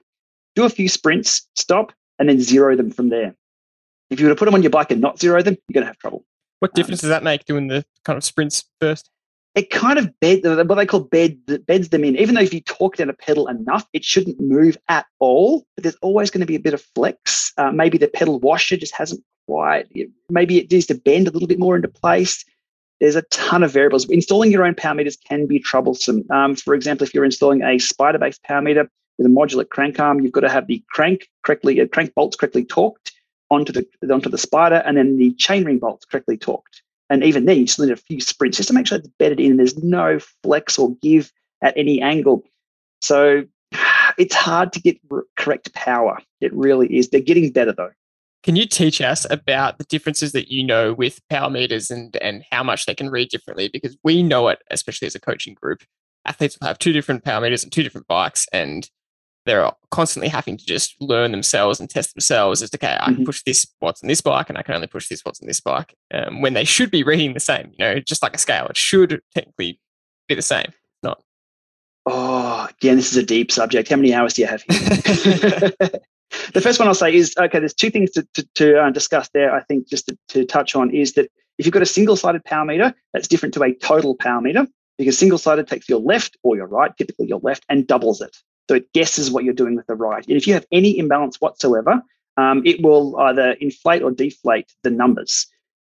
do 0.58 0.64
a 0.64 0.68
few 0.68 0.88
sprints, 0.88 1.48
stop, 1.54 1.92
and 2.18 2.28
then 2.28 2.40
zero 2.40 2.74
them 2.76 2.90
from 2.90 3.10
there. 3.10 3.34
If 4.10 4.18
you 4.18 4.26
were 4.26 4.34
to 4.34 4.38
put 4.38 4.46
them 4.46 4.54
on 4.54 4.62
your 4.62 4.70
bike 4.70 4.90
and 4.90 5.00
not 5.00 5.20
zero 5.20 5.40
them, 5.42 5.56
you're 5.68 5.74
going 5.74 5.82
to 5.82 5.88
have 5.88 5.98
trouble. 5.98 6.24
What 6.58 6.70
um, 6.70 6.74
difference 6.74 7.02
um, 7.02 7.08
does 7.08 7.10
that 7.10 7.22
make 7.22 7.44
doing 7.44 7.68
the 7.68 7.84
kind 8.04 8.16
of 8.16 8.24
sprints 8.24 8.64
first? 8.80 9.10
It 9.54 9.70
kind 9.70 9.98
of 9.98 10.10
bed 10.20 10.40
what 10.44 10.74
they 10.74 10.86
call 10.86 11.00
bed 11.00 11.38
beds 11.66 11.88
them 11.88 12.04
in. 12.04 12.16
Even 12.16 12.34
though 12.34 12.42
if 12.42 12.52
you 12.52 12.60
torque 12.60 12.96
down 12.96 13.08
a 13.08 13.12
pedal 13.12 13.48
enough, 13.48 13.86
it 13.92 14.04
shouldn't 14.04 14.40
move 14.40 14.76
at 14.88 15.06
all. 15.18 15.66
But 15.74 15.84
there's 15.84 15.96
always 15.96 16.30
going 16.30 16.40
to 16.40 16.46
be 16.46 16.54
a 16.54 16.60
bit 16.60 16.74
of 16.74 16.82
flex. 16.94 17.52
Uh, 17.56 17.72
maybe 17.72 17.98
the 17.98 18.08
pedal 18.08 18.38
washer 18.40 18.76
just 18.76 18.94
hasn't 18.94 19.22
quite. 19.46 19.86
Maybe 20.28 20.58
it 20.58 20.70
needs 20.70 20.86
to 20.86 20.94
bend 20.94 21.28
a 21.28 21.30
little 21.30 21.48
bit 21.48 21.58
more 21.58 21.76
into 21.76 21.88
place. 21.88 22.44
There's 23.00 23.16
a 23.16 23.22
ton 23.30 23.62
of 23.62 23.72
variables. 23.72 24.08
Installing 24.08 24.52
your 24.52 24.64
own 24.64 24.74
power 24.74 24.94
meters 24.94 25.16
can 25.16 25.46
be 25.46 25.60
troublesome. 25.60 26.24
Um, 26.30 26.54
for 26.54 26.74
example, 26.74 27.06
if 27.06 27.14
you're 27.14 27.24
installing 27.24 27.62
a 27.62 27.78
spider-based 27.78 28.42
power 28.42 28.62
meter, 28.62 28.88
with 29.18 29.26
a 29.26 29.30
modular 29.30 29.68
crank 29.68 29.98
arm, 29.98 30.20
you've 30.20 30.32
got 30.32 30.40
to 30.40 30.48
have 30.48 30.66
the 30.66 30.82
crank 30.90 31.28
correctly, 31.44 31.80
uh, 31.80 31.86
crank 31.86 32.14
bolts 32.14 32.36
correctly 32.36 32.64
torqued 32.64 33.12
onto 33.50 33.72
the 33.72 33.86
onto 34.12 34.30
the 34.30 34.38
spider, 34.38 34.82
and 34.86 34.96
then 34.96 35.18
the 35.18 35.34
chainring 35.34 35.80
bolts 35.80 36.04
correctly 36.04 36.38
torqued. 36.38 36.82
And 37.10 37.24
even 37.24 37.46
then, 37.46 37.58
you 37.58 37.66
still 37.66 37.86
need 37.86 37.92
a 37.92 37.96
few 37.96 38.20
sprints 38.20 38.58
just 38.58 38.68
to 38.68 38.74
make 38.74 38.86
sure 38.86 38.98
it's 38.98 39.08
bedded 39.18 39.40
in. 39.40 39.52
And 39.52 39.58
there's 39.58 39.82
no 39.82 40.18
flex 40.42 40.78
or 40.78 40.94
give 40.96 41.32
at 41.62 41.76
any 41.76 42.00
angle. 42.00 42.44
So 43.00 43.44
it's 44.18 44.34
hard 44.34 44.72
to 44.74 44.80
get 44.80 44.98
correct 45.36 45.72
power. 45.74 46.18
It 46.40 46.52
really 46.54 46.96
is. 46.96 47.08
They're 47.08 47.20
getting 47.20 47.50
better 47.50 47.72
though. 47.72 47.90
Can 48.44 48.54
you 48.56 48.66
teach 48.66 49.00
us 49.00 49.26
about 49.30 49.78
the 49.78 49.84
differences 49.84 50.32
that 50.32 50.48
you 50.48 50.64
know 50.64 50.94
with 50.94 51.20
power 51.28 51.50
meters 51.50 51.90
and, 51.90 52.16
and 52.16 52.44
how 52.50 52.62
much 52.62 52.86
they 52.86 52.94
can 52.94 53.10
read 53.10 53.30
differently? 53.30 53.68
Because 53.68 53.96
we 54.04 54.22
know 54.22 54.48
it, 54.48 54.60
especially 54.70 55.06
as 55.06 55.14
a 55.14 55.20
coaching 55.20 55.54
group. 55.54 55.82
Athletes 56.24 56.56
will 56.60 56.68
have 56.68 56.78
two 56.78 56.92
different 56.92 57.24
power 57.24 57.40
meters 57.40 57.64
and 57.64 57.72
two 57.72 57.82
different 57.82 58.06
bikes, 58.06 58.46
and 58.52 58.88
they're 59.48 59.70
constantly 59.90 60.28
having 60.28 60.56
to 60.56 60.64
just 60.64 60.94
learn 61.00 61.32
themselves 61.32 61.80
and 61.80 61.88
test 61.88 62.14
themselves 62.14 62.62
as 62.62 62.70
to, 62.70 62.76
okay, 62.78 62.96
I 63.00 63.06
can 63.06 63.14
mm-hmm. 63.14 63.24
push 63.24 63.42
this 63.42 63.66
watts 63.80 64.02
on 64.02 64.08
this 64.08 64.20
bike 64.20 64.48
and 64.48 64.58
I 64.58 64.62
can 64.62 64.74
only 64.74 64.86
push 64.86 65.08
this 65.08 65.24
watts 65.24 65.40
on 65.40 65.48
this 65.48 65.60
bike 65.60 65.94
um, 66.12 66.42
when 66.42 66.54
they 66.54 66.64
should 66.64 66.90
be 66.90 67.02
reading 67.02 67.34
the 67.34 67.40
same, 67.40 67.72
you 67.72 67.84
know, 67.84 67.98
just 67.98 68.22
like 68.22 68.34
a 68.34 68.38
scale. 68.38 68.66
It 68.66 68.76
should 68.76 69.20
technically 69.34 69.80
be 70.28 70.34
the 70.34 70.42
same. 70.42 70.72
Not. 71.02 71.22
Oh, 72.06 72.68
again, 72.78 72.96
this 72.96 73.10
is 73.10 73.16
a 73.16 73.22
deep 73.22 73.50
subject. 73.50 73.88
How 73.88 73.96
many 73.96 74.14
hours 74.14 74.34
do 74.34 74.42
you 74.42 74.48
have 74.48 74.62
here? 74.62 74.78
the 76.52 76.60
first 76.60 76.78
one 76.78 76.86
I'll 76.86 76.94
say 76.94 77.14
is 77.14 77.34
okay, 77.38 77.58
there's 77.58 77.74
two 77.74 77.90
things 77.90 78.10
to, 78.12 78.28
to, 78.34 78.48
to 78.56 78.82
uh, 78.82 78.90
discuss 78.90 79.28
there, 79.32 79.54
I 79.54 79.62
think, 79.62 79.88
just 79.88 80.08
to, 80.08 80.18
to 80.28 80.44
touch 80.44 80.76
on 80.76 80.94
is 80.94 81.14
that 81.14 81.30
if 81.58 81.66
you've 81.66 81.72
got 81.72 81.82
a 81.82 81.86
single 81.86 82.16
sided 82.16 82.44
power 82.44 82.64
meter, 82.64 82.94
that's 83.12 83.26
different 83.26 83.54
to 83.54 83.62
a 83.64 83.74
total 83.74 84.14
power 84.14 84.40
meter 84.40 84.66
because 84.98 85.16
single 85.16 85.38
sided 85.38 85.68
takes 85.68 85.88
your 85.88 86.00
left 86.00 86.36
or 86.42 86.56
your 86.56 86.66
right, 86.66 86.94
typically 86.96 87.26
your 87.26 87.40
left, 87.42 87.64
and 87.68 87.86
doubles 87.86 88.20
it. 88.20 88.36
So 88.68 88.76
it 88.76 88.92
guesses 88.92 89.30
what 89.30 89.44
you're 89.44 89.54
doing 89.54 89.76
with 89.76 89.86
the 89.86 89.94
right. 89.94 90.26
And 90.26 90.36
if 90.36 90.46
you 90.46 90.52
have 90.54 90.66
any 90.70 90.98
imbalance 90.98 91.40
whatsoever, 91.40 92.02
um, 92.36 92.62
it 92.64 92.82
will 92.82 93.18
either 93.18 93.52
inflate 93.52 94.02
or 94.02 94.10
deflate 94.10 94.72
the 94.82 94.90
numbers. 94.90 95.46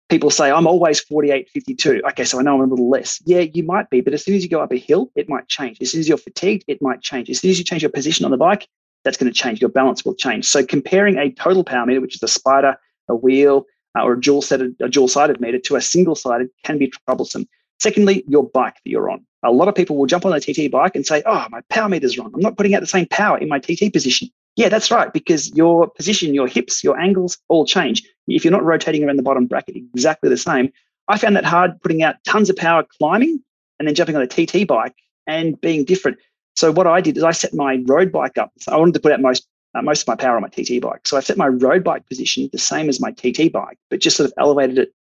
People 0.09 0.30
say, 0.30 0.52
I'm 0.52 0.66
always 0.66 1.00
48, 1.00 1.48
52. 1.50 2.02
Okay, 2.11 2.24
so 2.24 2.38
I 2.38 2.42
know 2.42 2.54
I'm 2.54 2.61
a 2.61 2.66
little 2.66 2.88
less. 2.88 3.20
Yeah, 3.24 3.40
you 3.40 3.64
might 3.64 3.90
be, 3.90 4.00
but 4.00 4.14
as 4.14 4.24
soon 4.24 4.34
as 4.34 4.44
you 4.44 4.48
go 4.48 4.61
up 4.61 4.72
a 4.72 4.76
hill, 4.76 5.11
it 5.16 5.28
might 5.28 5.48
change. 5.48 5.78
As 5.80 5.90
soon 5.90 6.00
as 6.00 6.09
you're 6.09 6.18
fatigued, 6.18 6.64
it 6.68 6.80
might 6.80 7.00
change. 7.00 7.28
As 7.30 7.40
soon 7.40 7.50
as 7.50 7.59
you 7.59 7.64
change 7.64 7.82
your 7.82 7.90
position 7.90 8.24
on 8.24 8.30
the 8.30 8.36
bike, 8.36 8.68
that's 9.02 9.16
going 9.16 9.32
to 9.32 9.36
change. 9.36 9.61
Your 9.61 9.70
balance 9.70 10.04
will 10.04 10.14
change. 10.14 10.46
So 10.46 10.64
comparing 10.64 11.16
a 11.16 11.32
total 11.32 11.64
power 11.64 11.86
meter, 11.86 12.00
which 12.00 12.14
is 12.14 12.22
a 12.22 12.28
spider, 12.28 12.76
a 13.09 13.16
wheel, 13.16 13.66
uh, 13.96 14.02
or 14.02 14.12
a 14.12 14.20
dual 14.20 14.42
sided, 14.42 14.76
a 14.80 14.88
dual 14.88 15.09
sided 15.09 15.40
meter 15.40 15.59
to 15.59 15.76
a 15.76 15.80
single 15.80 16.14
sided 16.14 16.48
can 16.64 16.78
be 16.78 16.92
troublesome. 17.07 17.48
Secondly, 17.79 18.24
your 18.27 18.49
bike 18.49 18.74
that 18.74 18.91
you're 18.91 19.11
on. 19.11 19.24
A 19.43 19.51
lot 19.51 19.68
of 19.68 19.74
people 19.74 19.97
will 19.97 20.07
jump 20.07 20.24
on 20.24 20.33
a 20.33 20.41
TT 20.41 20.70
bike 20.70 20.97
and 20.97 21.07
say, 21.07 21.22
oh, 21.27 21.47
my 21.51 21.61
power 21.68 21.89
meter's 21.89 22.18
wrong. 22.18 22.33
I'm 22.35 22.41
not 22.41 22.57
putting 22.57 22.74
out 22.74 22.81
the 22.81 22.87
same 22.87 23.07
power 23.07 23.39
in 23.39 23.49
my 23.49 23.59
TT 23.59 23.93
position. 23.93 24.29
Yeah, 24.57 24.70
that's 24.70 24.91
right, 24.91 25.12
because 25.12 25.55
your 25.55 25.89
position, 25.89 26.33
your 26.33 26.47
hips, 26.47 26.83
your 26.83 26.99
angles 26.99 27.37
all 27.49 27.66
change. 27.66 28.03
If 28.27 28.45
you're 28.45 28.53
not 28.53 28.64
rotating 28.64 29.05
around 29.05 29.16
the 29.16 29.22
bottom 29.22 29.47
bracket 29.47 29.77
exactly 29.77 30.31
the 30.31 30.39
same, 30.39 30.72
I 31.09 31.18
found 31.18 31.37
that 31.37 31.45
hard 31.45 31.81
putting 31.83 32.03
out 32.03 32.16
tons 32.27 32.49
of 32.49 32.57
power 32.57 32.85
climbing 32.99 33.43
and 33.79 33.87
then 33.87 33.95
jumping 33.95 34.16
on 34.16 34.22
a 34.22 34.27
TT 34.27 34.66
bike 34.66 34.95
and 35.27 35.61
being 35.61 35.85
different. 35.85 36.18
So 36.55 36.72
what 36.72 36.87
I 36.87 37.03
did 37.03 37.18
is 37.18 37.22
I 37.22 37.33
set 37.33 37.53
my 37.53 37.83
road 37.87 38.11
bike 38.11 38.39
up. 38.39 38.51
So 38.59 38.72
I 38.72 38.77
wanted 38.77 38.95
to 38.95 39.01
put 39.01 39.12
out 39.12 39.20
most 39.20 39.47
uh, 39.74 39.83
most 39.83 40.03
of 40.03 40.09
my 40.09 40.16
power 40.16 40.37
on 40.37 40.43
my 40.43 40.49
TT 40.49 40.81
bike. 40.81 41.07
So 41.07 41.18
I 41.18 41.20
set 41.20 41.37
my 41.37 41.49
road 41.49 41.85
bike 41.85 42.07
position 42.09 42.49
the 42.51 42.59
same 42.59 42.89
as 42.89 42.99
my 42.99 43.11
TT 43.11 43.53
bike, 43.53 43.79
but 43.91 44.01
just 44.01 44.16
sort 44.16 44.27
of 44.27 44.33
elevated 44.39 44.79
it 44.79 44.95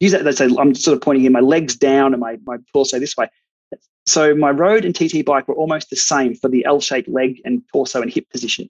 use 0.00 0.12
that. 0.12 0.36
Say 0.36 0.48
I'm 0.58 0.74
sort 0.74 0.96
of 0.96 1.02
pointing 1.02 1.24
in 1.24 1.32
my 1.32 1.40
legs 1.40 1.76
down 1.76 2.12
and 2.12 2.20
my, 2.20 2.38
my 2.46 2.56
torso 2.72 2.98
this 2.98 3.16
way. 3.16 3.28
So 4.06 4.34
my 4.34 4.50
road 4.50 4.84
and 4.84 4.94
TT 4.94 5.24
bike 5.24 5.48
were 5.48 5.54
almost 5.54 5.90
the 5.90 5.96
same 5.96 6.34
for 6.34 6.48
the 6.48 6.64
L-shaped 6.64 7.08
leg 7.08 7.40
and 7.44 7.62
torso 7.72 8.00
and 8.00 8.12
hip 8.12 8.30
position. 8.30 8.68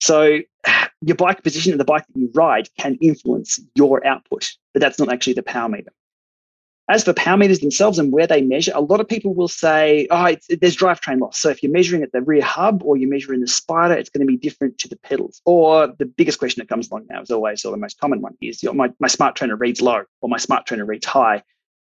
So 0.00 0.38
your 1.02 1.16
bike 1.16 1.42
position 1.42 1.72
and 1.72 1.80
the 1.80 1.84
bike 1.84 2.06
that 2.06 2.18
you 2.18 2.30
ride 2.34 2.68
can 2.78 2.96
influence 3.02 3.60
your 3.74 4.04
output, 4.06 4.50
but 4.72 4.80
that's 4.80 4.98
not 4.98 5.12
actually 5.12 5.34
the 5.34 5.42
power 5.42 5.68
meter. 5.68 5.92
As 6.90 7.04
for 7.04 7.12
power 7.12 7.36
meters 7.36 7.60
themselves 7.60 8.00
and 8.00 8.12
where 8.12 8.26
they 8.26 8.42
measure, 8.42 8.72
a 8.74 8.80
lot 8.80 8.98
of 8.98 9.06
people 9.06 9.32
will 9.32 9.46
say, 9.46 10.08
oh, 10.10 10.34
there's 10.60 10.76
drivetrain 10.76 11.20
loss. 11.20 11.38
So 11.38 11.48
if 11.48 11.62
you're 11.62 11.70
measuring 11.70 12.02
at 12.02 12.10
the 12.10 12.20
rear 12.20 12.42
hub 12.42 12.82
or 12.82 12.96
you're 12.96 13.08
measuring 13.08 13.40
the 13.40 13.46
spider, 13.46 13.94
it's 13.94 14.10
going 14.10 14.26
to 14.26 14.30
be 14.30 14.36
different 14.36 14.78
to 14.78 14.88
the 14.88 14.96
pedals. 14.96 15.40
Or 15.44 15.86
the 15.86 16.04
biggest 16.04 16.40
question 16.40 16.60
that 16.60 16.68
comes 16.68 16.90
along 16.90 17.06
now 17.08 17.22
is 17.22 17.30
always, 17.30 17.64
or 17.64 17.70
the 17.70 17.76
most 17.76 18.00
common 18.00 18.20
one 18.20 18.36
is, 18.40 18.60
you 18.60 18.68
know, 18.68 18.72
my, 18.72 18.92
my 18.98 19.06
smart 19.06 19.36
trainer 19.36 19.54
reads 19.54 19.80
low 19.80 20.02
or 20.20 20.28
my 20.28 20.36
smart 20.36 20.66
trainer 20.66 20.84
reads 20.84 21.06
high. 21.06 21.44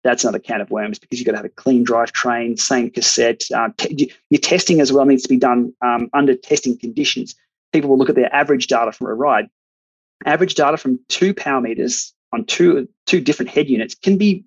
That's 0.05 0.23
another 0.23 0.39
can 0.39 0.61
of 0.61 0.71
worms 0.71 0.99
because 0.99 1.19
you've 1.19 1.25
got 1.25 1.33
to 1.33 1.39
have 1.39 1.47
a 1.47 1.51
clean 1.51 1.83
drivetrain, 1.83 2.61
same 2.61 2.91
cassette. 2.91 3.45
Uh, 3.55 3.71
t- 3.79 4.13
your 4.29 4.41
testing 4.41 4.83
as 4.83 4.93
well 4.93 5.07
needs 5.07 5.23
to 5.23 5.31
be 5.31 5.39
done 5.39 5.73
um, 5.81 6.11
under 6.13 6.35
testing 6.35 6.77
conditions. 6.77 7.35
People 7.73 7.89
will 7.89 7.99
look 7.99 8.11
at 8.11 8.17
their 8.17 8.35
average 8.35 8.67
data 8.67 8.93
from 8.93 9.07
a 9.07 9.15
ride. 9.15 9.49
Average 10.27 10.57
data 10.57 10.77
from 10.77 11.01
two 11.09 11.33
power 11.33 11.63
meters 11.63 12.13
on 12.35 12.45
two 12.45 12.87
two 13.07 13.23
different 13.23 13.51
head 13.51 13.71
units 13.71 13.95
can 13.95 14.19
be 14.19 14.45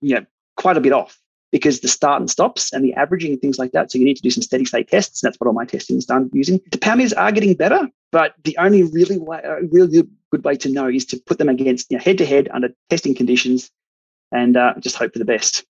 you 0.00 0.14
know, 0.14 0.26
quite 0.56 0.76
a 0.76 0.80
bit 0.80 0.92
off 0.92 1.18
because 1.50 1.80
the 1.80 1.88
start 1.88 2.20
and 2.20 2.30
stops 2.30 2.72
and 2.72 2.84
the 2.84 2.94
averaging 2.94 3.32
and 3.32 3.40
things 3.40 3.58
like 3.58 3.72
that. 3.72 3.90
So 3.90 3.98
you 3.98 4.04
need 4.04 4.16
to 4.16 4.22
do 4.22 4.30
some 4.30 4.42
steady 4.42 4.64
state 4.64 4.88
tests. 4.88 5.20
That's 5.20 5.38
what 5.38 5.46
all 5.46 5.54
my 5.54 5.64
testing 5.64 5.96
is 5.96 6.04
done 6.04 6.30
using. 6.32 6.60
The 6.70 6.78
power 6.78 7.00
are 7.16 7.32
getting 7.32 7.54
better, 7.54 7.88
but 8.12 8.34
the 8.44 8.56
only 8.58 8.82
really 8.82 9.18
way, 9.18 9.40
uh, 9.42 9.60
really 9.70 10.02
good 10.30 10.44
way 10.44 10.56
to 10.56 10.68
know 10.68 10.88
is 10.88 11.06
to 11.06 11.20
put 11.26 11.38
them 11.38 11.48
against 11.48 11.92
head 11.92 12.18
to 12.18 12.26
head 12.26 12.48
under 12.52 12.68
testing 12.90 13.14
conditions 13.14 13.70
and 14.30 14.56
uh, 14.56 14.74
just 14.80 14.96
hope 14.96 15.12
for 15.12 15.18
the 15.18 15.24
best. 15.24 15.64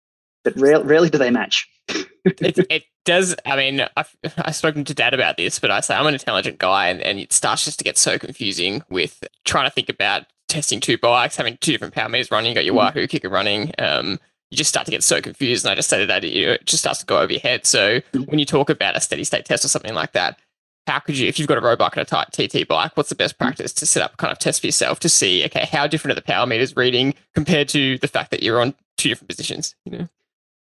but 0.43 0.55
rarely, 0.55 0.85
rarely 0.85 1.09
do 1.09 1.17
they 1.17 1.31
match. 1.31 1.67
it, 1.89 2.65
it, 2.69 2.83
does. 3.03 3.35
I 3.45 3.55
mean, 3.55 3.85
I've, 3.95 4.15
I've 4.37 4.55
spoken 4.55 4.83
to 4.85 4.93
dad 4.95 5.13
about 5.13 5.37
this, 5.37 5.59
but 5.59 5.69
I 5.69 5.79
say 5.81 5.93
I'm 5.93 6.07
an 6.07 6.15
intelligent 6.15 6.57
guy, 6.57 6.87
and, 6.87 7.01
and 7.01 7.19
it 7.19 7.31
starts 7.31 7.65
just 7.65 7.77
to 7.77 7.83
get 7.83 7.99
so 7.99 8.17
confusing 8.17 8.81
with 8.89 9.23
trying 9.43 9.67
to 9.67 9.71
think 9.71 9.89
about 9.89 10.23
testing 10.47 10.79
two 10.79 10.97
bikes, 10.97 11.35
having 11.35 11.57
two 11.61 11.71
different 11.71 11.93
power 11.93 12.09
meters 12.09 12.31
running. 12.31 12.51
You 12.51 12.55
got 12.55 12.65
your 12.65 12.75
mm-hmm. 12.75 12.97
Wahoo 12.97 13.07
KICKR 13.07 13.31
running. 13.31 13.71
Um, 13.77 14.19
you 14.51 14.57
just 14.57 14.69
start 14.69 14.85
to 14.85 14.91
get 14.91 15.03
so 15.03 15.21
confused. 15.21 15.65
And 15.65 15.71
I 15.71 15.75
just 15.75 15.89
say 15.89 16.05
that 16.05 16.23
it 16.23 16.65
just 16.65 16.83
starts 16.83 16.99
to 16.99 17.05
go 17.05 17.19
over 17.19 17.31
your 17.31 17.41
head. 17.41 17.65
So 17.65 17.99
mm-hmm. 17.99 18.23
when 18.23 18.39
you 18.39 18.45
talk 18.45 18.69
about 18.69 18.95
a 18.95 19.01
steady 19.01 19.23
state 19.23 19.45
test 19.45 19.65
or 19.65 19.67
something 19.67 19.93
like 19.93 20.13
that, 20.13 20.39
how 20.87 20.99
could 20.99 21.17
you, 21.17 21.27
if 21.27 21.39
you've 21.39 21.47
got 21.47 21.57
a 21.57 21.61
road 21.61 21.79
bike 21.79 21.97
and 21.97 22.03
a 22.03 22.05
tight 22.05 22.31
TT 22.31 22.67
bike, 22.67 22.95
what's 22.95 23.09
the 23.09 23.15
best 23.15 23.35
mm-hmm. 23.35 23.45
practice 23.45 23.73
to 23.73 23.85
set 23.85 24.03
up 24.03 24.17
kind 24.17 24.31
of 24.31 24.39
test 24.39 24.61
for 24.61 24.67
yourself 24.67 24.99
to 24.99 25.09
see, 25.09 25.43
okay, 25.45 25.65
how 25.65 25.87
different 25.87 26.11
are 26.11 26.15
the 26.15 26.25
power 26.25 26.45
meters 26.45 26.75
reading 26.75 27.15
compared 27.33 27.67
to 27.69 27.97
the 27.99 28.07
fact 28.07 28.31
that 28.31 28.43
you're 28.43 28.61
on 28.61 28.75
two 28.97 29.09
different 29.09 29.29
positions? 29.29 29.75
You 29.85 29.97
know, 29.97 30.07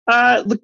uh, 0.07 0.43
look, 0.45 0.61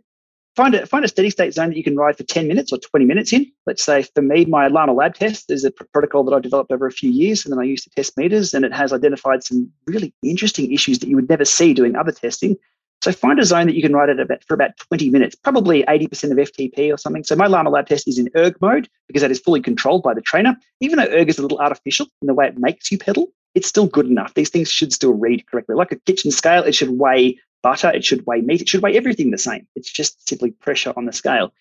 find 0.56 0.76
a 0.76 0.86
find 0.86 1.06
a 1.06 1.08
steady 1.08 1.30
state 1.30 1.54
zone 1.54 1.70
that 1.70 1.78
you 1.78 1.84
can 1.84 1.96
ride 1.96 2.18
for 2.18 2.24
10 2.24 2.48
minutes 2.48 2.72
or 2.72 2.78
20 2.78 3.06
minutes 3.06 3.34
in. 3.34 3.52
Let's 3.66 3.84
say 3.84 4.04
for 4.04 4.22
me, 4.22 4.46
my 4.46 4.68
Lama 4.68 4.94
Lab 4.94 5.16
test 5.16 5.50
is 5.52 5.64
a 5.64 5.72
pr- 5.72 5.84
protocol 5.94 6.24
that 6.26 6.34
I've 6.34 6.42
developed 6.42 6.72
over 6.72 6.88
a 6.88 6.92
few 6.92 7.12
years, 7.12 7.46
and 7.46 7.52
then 7.52 7.60
I 7.60 7.64
used 7.64 7.84
to 7.86 7.90
test 7.92 8.18
meters, 8.18 8.54
and 8.54 8.66
it 8.66 8.74
has 8.74 8.94
identified 8.94 9.44
some 9.44 9.72
really 9.88 10.14
interesting 10.24 10.72
issues 10.74 11.00
that 11.00 11.10
you 11.10 11.16
would 11.16 11.30
never 11.30 11.46
see 11.46 11.74
doing 11.74 11.96
other 11.96 12.12
testing. 12.12 12.58
So 13.02 13.14
find 13.14 13.40
a 13.40 13.46
zone 13.46 13.68
that 13.68 13.76
you 13.76 13.82
can 13.82 13.94
ride 13.94 14.10
at 14.10 14.20
about, 14.20 14.44
for 14.44 14.54
about 14.54 14.76
20 14.78 15.10
minutes, 15.10 15.34
probably 15.34 15.84
80% 15.84 16.32
of 16.32 16.38
FTP 16.38 16.94
or 16.94 16.98
something. 16.98 17.24
So 17.24 17.36
my 17.36 17.48
Lama 17.48 17.70
Lab 17.70 17.88
test 17.88 18.08
is 18.10 18.20
in 18.20 18.30
erg 18.36 18.60
mode 18.60 18.90
because 19.08 19.22
that 19.22 19.32
is 19.32 19.40
fully 19.40 19.62
controlled 19.62 20.04
by 20.04 20.14
the 20.14 20.22
trainer. 20.22 20.58
Even 20.82 20.98
though 20.98 21.08
erg 21.10 21.30
is 21.30 21.40
a 21.40 21.42
little 21.42 21.60
artificial 21.60 22.08
in 22.22 22.28
the 22.28 22.34
way 22.34 22.48
it 22.48 22.58
makes 22.58 22.92
you 22.92 22.98
pedal, 22.98 23.32
it's 23.56 23.70
still 23.70 23.88
good 23.88 24.08
enough. 24.08 24.34
These 24.34 24.50
things 24.50 24.70
should 24.70 24.92
still 24.92 25.14
read 25.14 25.48
correctly. 25.48 25.76
Like 25.76 25.94
a 25.94 26.00
kitchen 26.00 26.32
scale, 26.32 26.64
it 26.64 26.76
should 26.76 27.00
weigh 27.00 27.40
butter, 27.62 27.90
it 27.90 28.06
should 28.06 28.26
weigh 28.26 28.42
meat, 28.42 28.62
it 28.62 28.70
should 28.70 28.82
weigh 28.82 28.98
everything 28.98 29.32
the 29.32 29.38
same. 29.38 29.68
It's 29.76 29.92
just 29.92 30.28
simply 30.28 30.52
pressure 30.52 30.94
on 30.96 31.06
the 31.06 31.14
scale. 31.14 31.54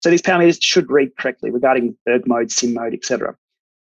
So 0.00 0.10
these 0.10 0.22
power 0.22 0.38
meters 0.38 0.58
should 0.60 0.90
read 0.90 1.16
correctly 1.16 1.50
regarding 1.50 1.96
erg 2.08 2.26
mode, 2.26 2.50
sim 2.50 2.74
mode, 2.74 2.94
etc. 2.94 3.36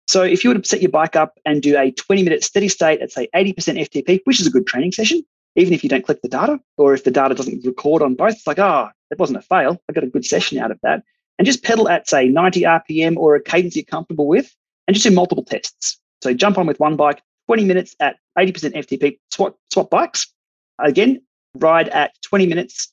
So 0.07 0.23
if 0.23 0.45
you 0.45 0.51
were 0.51 0.59
to 0.59 0.65
set 0.65 0.83
your 0.83 0.91
bike 0.91 1.17
up 1.17 1.39
and 1.45 1.63
do 1.63 1.77
a 1.77 1.91
20 1.91 2.23
minute 2.23 2.45
steady 2.45 2.69
state 2.69 3.01
at 3.01 3.11
say 3.11 3.29
80% 3.35 3.89
FTP, 3.89 4.21
which 4.25 4.41
is 4.41 4.47
a 4.47 4.51
good 4.51 4.67
training 4.67 4.93
session, 4.93 5.25
even 5.57 5.73
if 5.73 5.83
you 5.83 5.89
don't 5.89 6.05
click 6.05 6.23
the 6.23 6.29
data, 6.29 6.61
or 6.77 6.95
if 6.95 7.05
the 7.05 7.11
data 7.11 7.35
doesn't 7.35 7.65
record 7.65 8.03
on 8.03 8.15
both, 8.15 8.35
it's 8.35 8.47
like, 8.47 8.59
ah, 8.59 8.89
oh, 8.89 8.93
that 9.11 9.19
wasn't 9.19 9.39
a 9.39 9.43
fail. 9.43 9.81
I 9.89 9.93
got 9.93 10.05
a 10.05 10.09
good 10.09 10.25
session 10.25 10.59
out 10.59 10.71
of 10.71 10.79
that. 10.83 11.03
And 11.39 11.47
just 11.47 11.63
pedal 11.63 11.89
at 11.89 12.09
say 12.09 12.29
90 12.29 12.63
RPM 12.63 13.17
or 13.17 13.35
a 13.35 13.43
cadence 13.43 13.77
you're 13.77 13.85
comfortable 13.85 14.27
with, 14.27 14.55
and 14.87 14.95
just 14.95 15.05
do 15.05 15.13
multiple 15.13 15.45
tests. 15.45 15.99
So 16.23 16.33
jump 16.35 16.59
on 16.59 16.67
with 16.67 16.81
one 16.81 16.97
bike, 16.97 17.23
20 17.47 17.65
minutes 17.65 17.97
at 18.01 18.17
80% 18.39 18.75
FTP, 18.75 19.19
swap, 19.31 19.57
swap 19.71 19.91
bikes. 19.91 20.33
Again, 20.79 21.23
ride 21.55 21.89
at 21.91 22.13
20 22.23 22.47
minutes, 22.47 22.93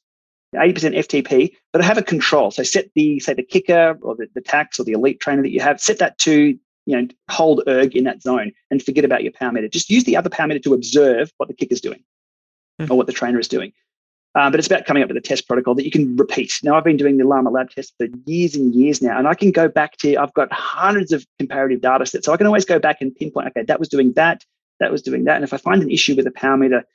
80% 0.56 0.98
FTP, 0.98 1.54
but 1.72 1.84
have 1.84 1.98
a 1.98 2.04
control. 2.04 2.52
So 2.52 2.64
set 2.64 2.90
the, 2.96 3.20
say, 3.20 3.34
the 3.34 3.44
KICKR 3.44 4.00
or 4.02 4.16
the, 4.16 4.28
the 4.34 4.42
Tacx 4.42 4.80
or 4.80 4.84
the 4.84 4.92
elite 4.92 5.20
trainer 5.20 5.42
that 5.42 5.52
you 5.52 5.62
have, 5.62 5.80
set 5.80 6.00
that 6.00 6.18
to, 6.20 6.58
you 6.86 7.02
know, 7.02 7.08
hold 7.30 7.64
erg 7.68 7.96
in 7.96 8.04
that 8.04 8.22
zone 8.22 8.52
and 8.70 8.84
forget 8.84 9.06
about 9.06 9.24
your 9.24 9.32
power 9.34 9.52
meter. 9.52 9.68
Just 9.68 9.90
use 9.90 10.04
the 10.04 10.18
other 10.18 10.30
power 10.30 10.48
meter 10.48 10.60
to 10.60 10.74
observe 10.74 11.32
what 11.38 11.48
the 11.48 11.56
KICKR's 11.56 11.82
doing 11.82 12.04
mm-hmm. 12.80 12.92
or 12.92 12.98
what 12.98 13.08
the 13.08 13.14
trainer 13.14 13.40
is 13.40 13.48
doing. 13.48 13.72
Um, 14.34 14.52
but 14.52 14.60
it's 14.60 14.68
about 14.68 14.86
coming 14.86 15.04
up 15.04 15.10
with 15.10 15.18
a 15.18 15.22
test 15.22 15.48
protocol 15.48 15.76
that 15.76 15.84
you 15.84 15.92
can 15.92 16.16
repeat. 16.16 16.54
Now, 16.64 16.76
I've 16.76 16.86
been 16.86 16.96
doing 16.96 17.18
the 17.18 17.26
Lama 17.26 17.50
Lab 17.50 17.70
test 17.70 17.94
for 17.98 18.08
years 18.26 18.56
and 18.56 18.74
years 18.74 19.02
now, 19.02 19.18
and 19.18 19.28
I 19.28 19.34
can 19.34 19.52
go 19.52 19.68
back 19.68 19.98
to, 19.98 20.16
I've 20.16 20.34
got 20.34 20.52
hundreds 20.54 21.12
of 21.12 21.26
comparative 21.38 21.82
data 21.82 22.06
sets. 22.06 22.28
So 22.28 22.34
I 22.34 22.38
can 22.38 22.48
always 22.48 22.64
go 22.64 22.80
back 22.80 23.02
and 23.02 23.14
pinpoint, 23.14 23.48
okay, 23.48 23.64
that 23.64 23.80
was 23.80 23.90
doing 23.90 24.14
that, 24.14 24.46
that 24.80 24.90
was 24.90 25.02
doing 25.02 25.26
that. 25.26 25.36
And 25.36 25.44
if 25.44 25.54
I 25.54 25.58
find 25.58 25.84
an 25.84 25.92
issue 25.92 26.16
with 26.16 26.28
a 26.28 26.32
power 26.32 26.56
meter, 26.56 26.86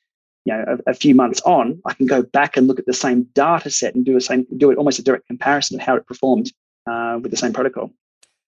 you 0.47 0.55
know, 0.55 0.78
a, 0.86 0.90
a, 0.92 0.94
few 0.94 1.14
months 1.14 1.40
on, 1.42 1.80
I 1.84 1.92
can 1.92 2.07
go 2.07 2.22
back 2.22 2.57
and 2.57 2.68
look 2.68 2.78
at 2.78 2.86
the 2.86 2.92
same 2.92 3.24
data 3.34 3.68
set 3.68 3.94
and 3.94 4.05
do 4.05 4.16
a 4.16 4.20
same, 4.20 4.47
do 4.57 4.70
it 4.70 4.78
almost 4.78 5.01
a 5.01 5.03
direct 5.03 5.26
comparison 5.26 5.78
of 5.78 5.84
how 5.84 5.97
it 5.97 6.07
performed 6.07 6.53
uh, 6.88 7.18
with 7.20 7.32
the 7.32 7.36
same 7.36 7.53
protocol. 7.53 7.90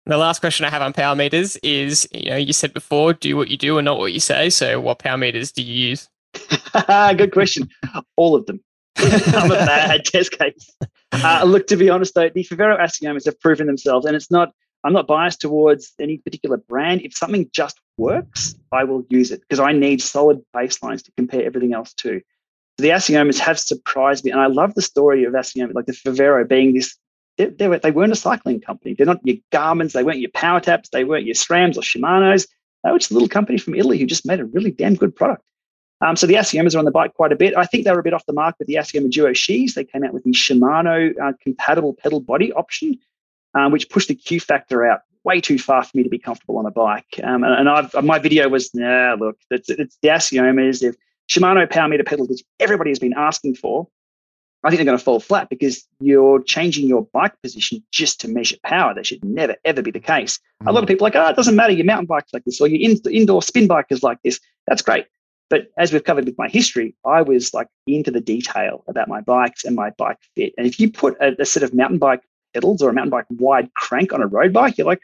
The 0.05 0.17
last 0.17 0.39
question 0.39 0.65
I 0.65 0.69
have 0.69 0.83
on 0.83 0.93
power 0.93 1.15
meters 1.15 1.57
is, 1.57 2.07
you 2.11 2.29
know, 2.29 2.37
you 2.37 2.53
said 2.53 2.73
before, 2.73 3.13
do 3.13 3.35
what 3.35 3.49
you 3.49 3.57
do 3.57 3.79
and 3.79 3.85
not 3.85 3.97
what 3.97 4.13
you 4.13 4.19
say. 4.19 4.49
So, 4.51 4.79
what 4.79 4.99
power 4.99 5.17
meters 5.17 5.51
do 5.51 5.63
you 5.63 5.89
use? 5.89 6.07
Good 7.17 7.31
question. 7.31 7.67
All 8.15 8.35
of 8.35 8.45
them. 8.45 8.63
I'm 8.97 9.51
a 9.51 9.55
bad 9.55 10.05
test 10.05 10.31
case. 10.31 10.75
Uh, 11.11 11.43
look, 11.45 11.67
to 11.67 11.75
be 11.75 11.89
honest, 11.89 12.13
though, 12.13 12.29
the 12.29 12.43
Favero 12.43 12.79
Assiomas 12.79 13.25
have 13.25 13.39
proven 13.39 13.67
themselves, 13.67 14.05
and 14.05 14.15
it's 14.15 14.29
not. 14.29 14.51
I'm 14.83 14.93
not 14.93 15.07
biased 15.07 15.41
towards 15.41 15.93
any 15.99 16.17
particular 16.17 16.57
brand. 16.57 17.01
If 17.01 17.15
something 17.15 17.49
just 17.53 17.79
works, 17.97 18.55
I 18.71 18.83
will 18.83 19.05
use 19.09 19.31
it 19.31 19.41
because 19.41 19.59
I 19.59 19.73
need 19.73 20.01
solid 20.01 20.41
baselines 20.55 21.03
to 21.03 21.11
compare 21.17 21.43
everything 21.43 21.73
else 21.73 21.93
to. 21.95 22.21
So 22.77 22.83
the 22.83 22.89
Assiomas 22.89 23.39
have 23.39 23.59
surprised 23.59 24.23
me, 24.23 24.31
and 24.31 24.39
I 24.39 24.47
love 24.47 24.73
the 24.73 24.81
story 24.81 25.25
of 25.25 25.33
Assioma, 25.33 25.75
like 25.75 25.85
the 25.85 25.91
Favero 25.91 26.47
being 26.47 26.73
this. 26.73 26.95
They, 27.37 27.47
they, 27.47 27.67
were, 27.67 27.79
they 27.79 27.91
weren't 27.91 28.13
a 28.13 28.17
cycling 28.17 28.61
company. 28.61 28.93
They're 28.93 29.05
not 29.05 29.25
your 29.25 29.37
Garmin's. 29.51 29.93
They 29.93 30.03
weren't 30.03 30.19
your 30.19 30.31
PowerTaps. 30.31 30.89
They 30.91 31.03
weren't 31.03 31.25
your 31.25 31.35
SRAMs 31.35 31.77
or 31.77 31.81
Shimano's. 31.81 32.47
They 32.83 32.91
were 32.91 32.99
just 32.99 33.11
a 33.11 33.13
little 33.13 33.29
company 33.29 33.57
from 33.57 33.75
Italy 33.75 33.97
who 33.97 34.05
just 34.05 34.25
made 34.25 34.39
a 34.39 34.45
really 34.45 34.71
damn 34.71 34.95
good 34.95 35.15
product. 35.15 35.43
Um, 36.01 36.15
so 36.15 36.27
the 36.27 36.35
Assiomas 36.35 36.75
are 36.75 36.79
on 36.79 36.85
the 36.85 36.91
bike 36.91 37.13
quite 37.13 37.33
a 37.33 37.35
bit. 37.35 37.55
I 37.57 37.65
think 37.65 37.83
they 37.83 37.91
were 37.91 37.99
a 37.99 38.03
bit 38.03 38.13
off 38.13 38.25
the 38.25 38.33
mark 38.33 38.55
with 38.57 38.69
the 38.69 38.75
Assioma 38.75 39.11
Duo-Shis. 39.11 39.73
They 39.73 39.83
came 39.83 40.03
out 40.03 40.13
with 40.13 40.23
the 40.23 40.31
Shimano 40.31 41.11
uh, 41.21 41.33
compatible 41.41 41.93
pedal 41.93 42.21
body 42.21 42.53
option, 42.53 42.97
um, 43.53 43.71
which 43.71 43.89
pushed 43.89 44.07
the 44.07 44.15
Q 44.15 44.39
factor 44.39 44.85
out 44.85 45.01
way 45.23 45.41
too 45.41 45.59
far 45.59 45.83
for 45.83 45.95
me 45.95 46.03
to 46.03 46.09
be 46.09 46.19
comfortable 46.19 46.57
on 46.57 46.65
a 46.65 46.71
bike. 46.71 47.19
Um, 47.23 47.43
and, 47.43 47.53
and 47.53 47.69
I've, 47.69 48.03
my 48.03 48.19
video 48.19 48.47
was, 48.49 48.73
nah, 48.73 49.15
look, 49.19 49.37
it's, 49.51 49.69
it's 49.69 49.97
the 50.01 50.09
Assiomas, 50.09 50.79
the 50.79 50.95
Shimano 51.29 51.69
power 51.69 51.87
meter 51.87 52.03
pedals, 52.03 52.29
which 52.29 52.43
everybody 52.59 52.89
has 52.89 52.99
been 52.99 53.13
asking 53.15 53.55
for. 53.55 53.87
I 54.63 54.69
think 54.69 54.79
they're 54.79 54.85
going 54.85 54.97
to 54.97 55.03
fall 55.03 55.21
flat 55.21 55.49
because 55.49 55.87
you're 56.01 56.43
changing 56.43 56.87
your 56.87 57.07
bike 57.13 57.33
position 57.41 57.81
just 57.91 58.19
to 58.21 58.27
measure 58.27 58.57
power. 58.63 58.93
That 58.93 59.05
should 59.05 59.23
never, 59.23 59.55
ever 59.63 59.81
be 59.81 59.91
the 59.91 60.01
case. 60.01 60.39
Mm. 60.63 60.67
A 60.67 60.71
lot 60.73 60.83
of 60.83 60.85
mm. 60.85 60.89
people 60.89 61.05
are 61.05 61.11
like, 61.11 61.15
oh, 61.15 61.29
it 61.29 61.35
doesn't 61.35 61.55
matter. 61.55 61.71
Your 61.71 61.85
mountain 61.85 62.07
bike's 62.07 62.33
like 62.33 62.43
this, 62.43 62.59
or 62.59 62.67
your 62.67 62.91
in, 62.91 62.97
indoor 63.09 63.41
spin 63.41 63.67
bike 63.67 63.85
is 63.89 64.03
like 64.03 64.17
this. 64.23 64.39
That's 64.67 64.81
great. 64.81 65.05
But 65.49 65.71
as 65.77 65.91
we've 65.91 66.03
covered 66.03 66.25
with 66.25 66.37
my 66.37 66.49
history, 66.49 66.95
I 67.05 67.21
was 67.21 67.53
like 67.53 67.67
into 67.87 68.11
the 68.11 68.19
detail 68.21 68.83
about 68.87 69.07
my 69.07 69.21
bikes 69.21 69.63
and 69.63 69.75
my 69.75 69.91
bike 69.91 70.19
fit. 70.35 70.53
And 70.57 70.67
if 70.67 70.79
you 70.79 70.91
put 70.91 71.17
a, 71.21 71.41
a 71.41 71.45
set 71.45 71.63
of 71.63 71.73
mountain 71.73 71.97
bike 71.97 72.21
pedals 72.53 72.81
or 72.81 72.89
a 72.89 72.93
mountain 72.93 73.11
bike 73.11 73.25
wide 73.29 73.73
crank 73.73 74.13
on 74.13 74.21
a 74.21 74.27
road 74.27 74.53
bike, 74.53 74.77
you're 74.77 74.87
like, 74.87 75.01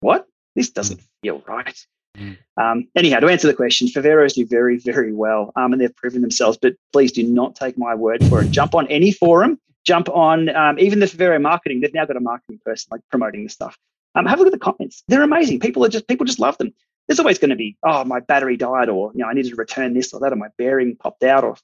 what? 0.00 0.26
This 0.56 0.70
doesn't 0.70 1.00
feel 1.22 1.42
right. 1.46 1.86
Mm. 2.18 2.38
Um, 2.60 2.88
anyhow, 2.96 3.20
to 3.20 3.28
answer 3.28 3.46
the 3.46 3.54
question, 3.54 3.86
Faveros 3.88 4.34
do 4.34 4.44
very, 4.44 4.78
very 4.78 5.12
well, 5.12 5.52
um, 5.56 5.72
and 5.72 5.80
they've 5.80 5.94
proven 5.94 6.22
themselves. 6.22 6.58
But 6.60 6.74
please 6.92 7.12
do 7.12 7.22
not 7.22 7.54
take 7.54 7.78
my 7.78 7.94
word 7.94 8.24
for 8.24 8.42
it. 8.42 8.50
Jump 8.50 8.74
on 8.74 8.86
any 8.88 9.12
forum, 9.12 9.60
jump 9.84 10.08
on 10.08 10.48
um, 10.54 10.78
even 10.78 10.98
the 10.98 11.06
Favero 11.06 11.40
marketing. 11.40 11.80
They've 11.80 11.94
now 11.94 12.06
got 12.06 12.16
a 12.16 12.20
marketing 12.20 12.60
person 12.64 12.88
like 12.90 13.02
promoting 13.10 13.44
the 13.44 13.50
stuff. 13.50 13.76
Um, 14.16 14.26
have 14.26 14.40
a 14.40 14.42
look 14.42 14.52
at 14.52 14.58
the 14.58 14.64
comments; 14.64 15.04
they're 15.06 15.22
amazing. 15.22 15.60
People 15.60 15.84
are 15.84 15.88
just 15.88 16.08
people 16.08 16.26
just 16.26 16.40
love 16.40 16.58
them 16.58 16.72
there's 17.10 17.18
always 17.18 17.40
going 17.40 17.50
to 17.50 17.56
be, 17.56 17.76
oh, 17.82 18.04
my 18.04 18.20
battery 18.20 18.56
died, 18.56 18.88
or 18.88 19.10
you 19.14 19.18
know, 19.18 19.26
I 19.26 19.32
needed 19.32 19.50
to 19.50 19.56
return 19.56 19.94
this 19.94 20.14
or 20.14 20.20
that, 20.20 20.32
or 20.32 20.36
my 20.36 20.46
bearing 20.56 20.94
popped 20.94 21.24
out, 21.24 21.42
or 21.42 21.56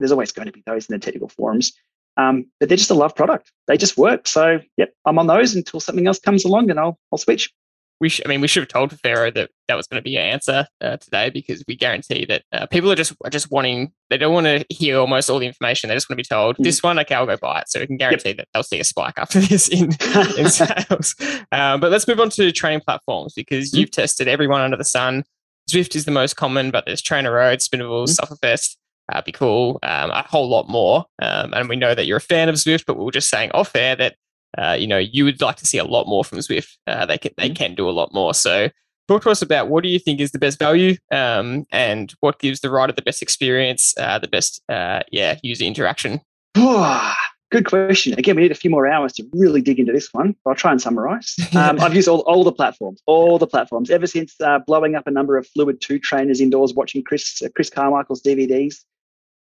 there's 0.00 0.10
always 0.10 0.32
going 0.32 0.46
to 0.46 0.52
be 0.52 0.64
those 0.66 0.86
in 0.86 0.94
the 0.94 0.98
technical 0.98 1.28
forums. 1.28 1.72
Um, 2.16 2.46
but 2.58 2.68
they're 2.68 2.78
just 2.78 2.90
a 2.90 2.94
love 2.94 3.14
product. 3.14 3.52
They 3.66 3.76
just 3.76 3.98
work. 3.98 4.26
So, 4.26 4.60
yep, 4.76 4.92
I'm 5.04 5.18
on 5.18 5.26
those 5.26 5.54
until 5.54 5.80
something 5.80 6.06
else 6.06 6.18
comes 6.18 6.44
along, 6.44 6.70
and 6.70 6.80
I'll 6.80 6.98
I'll 7.12 7.18
switch 7.18 7.52
we 8.00 8.08
sh- 8.08 8.20
I 8.24 8.28
mean, 8.28 8.40
we 8.40 8.48
should 8.48 8.62
have 8.62 8.68
told 8.68 8.90
Favero 8.90 9.32
that 9.34 9.50
that 9.68 9.74
was 9.74 9.86
going 9.86 9.98
to 9.98 10.04
be 10.04 10.10
your 10.10 10.22
answer 10.22 10.66
uh, 10.80 10.96
today 10.98 11.30
because 11.30 11.64
we 11.66 11.76
guarantee 11.76 12.24
that 12.26 12.42
uh, 12.52 12.66
people 12.66 12.90
are 12.92 12.96
just 12.96 13.14
are 13.24 13.30
just 13.30 13.50
wanting 13.50 13.92
they 14.10 14.18
don't 14.18 14.34
want 14.34 14.46
to 14.46 14.64
hear 14.68 14.98
almost 14.98 15.30
all 15.30 15.38
the 15.38 15.46
information. 15.46 15.88
They 15.88 15.94
just 15.94 16.08
want 16.08 16.18
to 16.18 16.22
be 16.22 16.28
told 16.28 16.56
mm. 16.56 16.64
this 16.64 16.82
one, 16.82 16.98
okay, 17.00 17.14
I'll 17.14 17.26
go 17.26 17.36
buy 17.36 17.60
it. 17.60 17.70
So 17.70 17.80
we 17.80 17.86
can 17.86 17.96
guarantee 17.96 18.30
yep. 18.30 18.38
that 18.38 18.48
they'll 18.52 18.62
see 18.62 18.80
a 18.80 18.84
spike 18.84 19.14
after 19.16 19.40
this 19.40 19.68
in, 19.68 19.90
in 20.38 20.50
sales. 20.50 21.14
Um, 21.52 21.80
but 21.80 21.90
let's 21.90 22.06
move 22.06 22.20
on 22.20 22.30
to 22.30 22.52
training 22.52 22.80
platforms 22.80 23.32
because 23.34 23.72
mm. 23.72 23.78
you've 23.78 23.90
tested 23.90 24.28
everyone 24.28 24.60
under 24.60 24.76
the 24.76 24.84
sun. 24.84 25.24
Zwift 25.70 25.96
is 25.96 26.04
the 26.04 26.12
most 26.12 26.36
common, 26.36 26.70
but 26.70 26.86
there's 26.86 27.02
Trainer 27.02 27.32
Road, 27.32 27.58
Spinervals, 27.58 28.10
mm. 28.10 28.20
Sufferfest, 28.20 28.76
uh, 29.12 29.22
Bkool, 29.22 29.78
um, 29.82 30.10
a 30.10 30.22
whole 30.22 30.48
lot 30.48 30.68
more. 30.68 31.04
Um, 31.20 31.54
and 31.54 31.68
we 31.68 31.76
know 31.76 31.94
that 31.94 32.06
you're 32.06 32.16
a 32.18 32.20
fan 32.20 32.48
of 32.48 32.56
Zwift, 32.56 32.84
but 32.86 32.96
we 32.96 33.04
were 33.04 33.12
just 33.12 33.28
saying 33.28 33.50
off 33.52 33.74
air 33.74 33.96
that 33.96 34.16
uh, 34.56 34.76
you 34.78 34.86
know, 34.86 34.98
you 34.98 35.24
would 35.24 35.40
like 35.40 35.56
to 35.56 35.66
see 35.66 35.78
a 35.78 35.84
lot 35.84 36.06
more 36.06 36.24
from 36.24 36.38
Zwift. 36.38 36.76
Uh, 36.86 37.06
they 37.06 37.18
can 37.18 37.32
they 37.36 37.46
mm-hmm. 37.46 37.54
can 37.54 37.74
do 37.74 37.88
a 37.88 37.92
lot 37.92 38.14
more. 38.14 38.34
So 38.34 38.70
talk 39.08 39.22
to 39.22 39.30
us 39.30 39.42
about 39.42 39.68
what 39.68 39.82
do 39.82 39.88
you 39.88 39.98
think 39.98 40.20
is 40.20 40.32
the 40.32 40.38
best 40.38 40.58
value 40.58 40.96
um, 41.12 41.66
and 41.70 42.14
what 42.20 42.38
gives 42.38 42.60
the 42.60 42.70
rider 42.70 42.92
the 42.92 43.02
best 43.02 43.22
experience, 43.22 43.94
uh, 43.98 44.18
the 44.18 44.28
best 44.28 44.62
uh, 44.68 45.00
yeah 45.10 45.38
user 45.42 45.64
interaction. 45.64 46.20
Good 47.52 47.66
question. 47.66 48.12
Again, 48.18 48.34
we 48.34 48.42
need 48.42 48.50
a 48.50 48.56
few 48.56 48.70
more 48.70 48.88
hours 48.88 49.12
to 49.14 49.24
really 49.32 49.62
dig 49.62 49.78
into 49.78 49.92
this 49.92 50.08
one. 50.12 50.34
But 50.44 50.50
I'll 50.50 50.56
try 50.56 50.72
and 50.72 50.82
summarize. 50.82 51.36
Um, 51.54 51.80
I've 51.80 51.94
used 51.94 52.08
all, 52.08 52.20
all 52.20 52.42
the 52.42 52.52
platforms, 52.52 53.00
all 53.06 53.38
the 53.38 53.46
platforms, 53.46 53.88
ever 53.88 54.06
since 54.06 54.34
uh, 54.40 54.58
blowing 54.66 54.94
up 54.96 55.06
a 55.06 55.10
number 55.12 55.36
of 55.36 55.46
Fluid 55.46 55.80
2 55.80 56.00
trainers 56.00 56.40
indoors, 56.40 56.74
watching 56.74 57.04
Chris 57.04 57.40
uh, 57.42 57.48
Chris 57.54 57.70
Carmichael's 57.70 58.20
DVDs, 58.20 58.84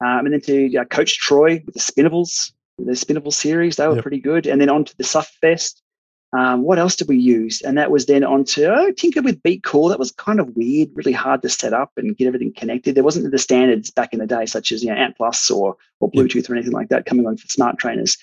um, 0.03 0.25
and 0.25 0.33
then 0.33 0.41
to 0.41 0.77
uh, 0.77 0.85
Coach 0.85 1.17
Troy 1.17 1.61
with 1.65 1.75
the 1.75 1.79
Spinervals, 1.79 2.51
the 2.77 2.91
Spinerval 2.91 3.33
series. 3.33 3.75
They 3.75 3.87
were 3.87 3.95
yep. 3.95 4.01
pretty 4.01 4.19
good. 4.19 4.47
And 4.47 4.59
then 4.59 4.69
on 4.69 4.85
to 4.85 4.97
the 4.97 5.03
Sufferfest. 5.03 5.81
Um, 6.37 6.63
what 6.63 6.79
else 6.79 6.97
did 6.97 7.07
we 7.07 7.17
use? 7.17 7.61
And 7.61 7.77
that 7.77 7.91
was 7.91 8.07
then 8.07 8.23
onto 8.23 8.65
oh, 8.65 8.91
Tinker 8.91 9.21
with 9.21 9.41
Bkool. 9.41 9.89
That 9.89 9.99
was 9.99 10.11
kind 10.11 10.41
of 10.41 10.49
weird, 10.57 10.89
really 10.93 11.13
hard 11.13 11.41
to 11.43 11.49
set 11.49 11.71
up 11.71 11.91
and 11.95 12.17
get 12.17 12.27
everything 12.27 12.51
connected. 12.51 12.95
There 12.95 13.05
wasn't 13.05 13.31
the 13.31 13.37
standards 13.37 13.89
back 13.89 14.11
in 14.11 14.19
the 14.19 14.27
day, 14.27 14.45
such 14.45 14.73
as 14.73 14.83
you 14.83 14.89
know 14.89 14.97
Ant 14.97 15.15
Plus 15.15 15.49
or 15.49 15.77
or 16.01 16.11
Bluetooth 16.11 16.49
or 16.49 16.55
anything 16.55 16.73
like 16.73 16.89
that 16.89 17.05
coming 17.05 17.25
on 17.25 17.37
for 17.37 17.47
smart 17.47 17.77
trainers. 17.77 18.17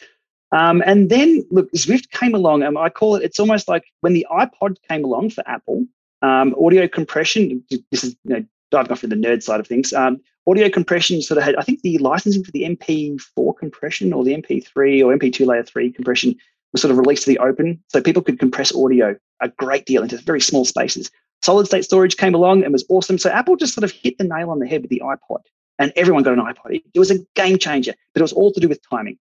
Um, 0.50 0.82
and 0.84 1.08
then 1.08 1.46
look, 1.50 1.72
Zwift 1.72 2.10
came 2.10 2.34
along, 2.34 2.62
and 2.62 2.76
I 2.76 2.90
call 2.90 3.16
it. 3.16 3.22
It's 3.22 3.40
almost 3.40 3.66
like 3.66 3.84
when 4.02 4.12
the 4.12 4.26
iPod 4.30 4.76
came 4.88 5.04
along 5.04 5.30
for 5.30 5.48
Apple. 5.48 5.86
Um, 6.20 6.54
audio 6.62 6.86
compression. 6.88 7.64
This 7.90 8.04
is 8.04 8.14
you 8.24 8.34
know 8.34 8.44
diving 8.72 8.90
off 8.90 9.04
into 9.04 9.14
the 9.14 9.22
nerd 9.22 9.42
side 9.42 9.60
of 9.60 9.66
things. 9.66 9.92
Um, 9.92 10.20
audio 10.48 10.68
compression 10.68 11.22
sort 11.22 11.38
of 11.38 11.44
had, 11.44 11.54
I 11.56 11.62
think, 11.62 11.82
the 11.82 11.98
licensing 11.98 12.42
for 12.42 12.50
the 12.50 12.64
MP4 12.64 13.56
compression 13.56 14.12
or 14.12 14.24
the 14.24 14.34
MP3 14.34 15.04
or 15.04 15.16
MP2 15.16 15.46
layer 15.46 15.62
three 15.62 15.92
compression 15.92 16.34
was 16.72 16.82
sort 16.82 16.90
of 16.90 16.98
released 16.98 17.24
to 17.24 17.30
the 17.30 17.38
open, 17.38 17.82
so 17.88 18.00
people 18.00 18.22
could 18.22 18.38
compress 18.38 18.74
audio 18.74 19.16
a 19.40 19.48
great 19.48 19.84
deal 19.84 20.02
into 20.02 20.16
very 20.16 20.40
small 20.40 20.64
spaces. 20.64 21.10
Solid 21.42 21.66
state 21.66 21.84
storage 21.84 22.16
came 22.16 22.34
along 22.34 22.64
and 22.64 22.72
was 22.72 22.84
awesome. 22.88 23.18
So 23.18 23.30
Apple 23.30 23.56
just 23.56 23.74
sort 23.74 23.84
of 23.84 23.90
hit 23.90 24.16
the 24.18 24.24
nail 24.24 24.50
on 24.50 24.58
the 24.58 24.66
head 24.66 24.82
with 24.82 24.90
the 24.90 25.02
iPod, 25.04 25.40
and 25.78 25.92
everyone 25.96 26.22
got 26.22 26.32
an 26.32 26.40
iPod. 26.40 26.82
It 26.94 26.98
was 26.98 27.10
a 27.10 27.18
game 27.34 27.58
changer, 27.58 27.92
but 28.14 28.20
it 28.20 28.22
was 28.22 28.32
all 28.32 28.52
to 28.52 28.60
do 28.60 28.68
with 28.68 28.80
timing. 28.88 29.18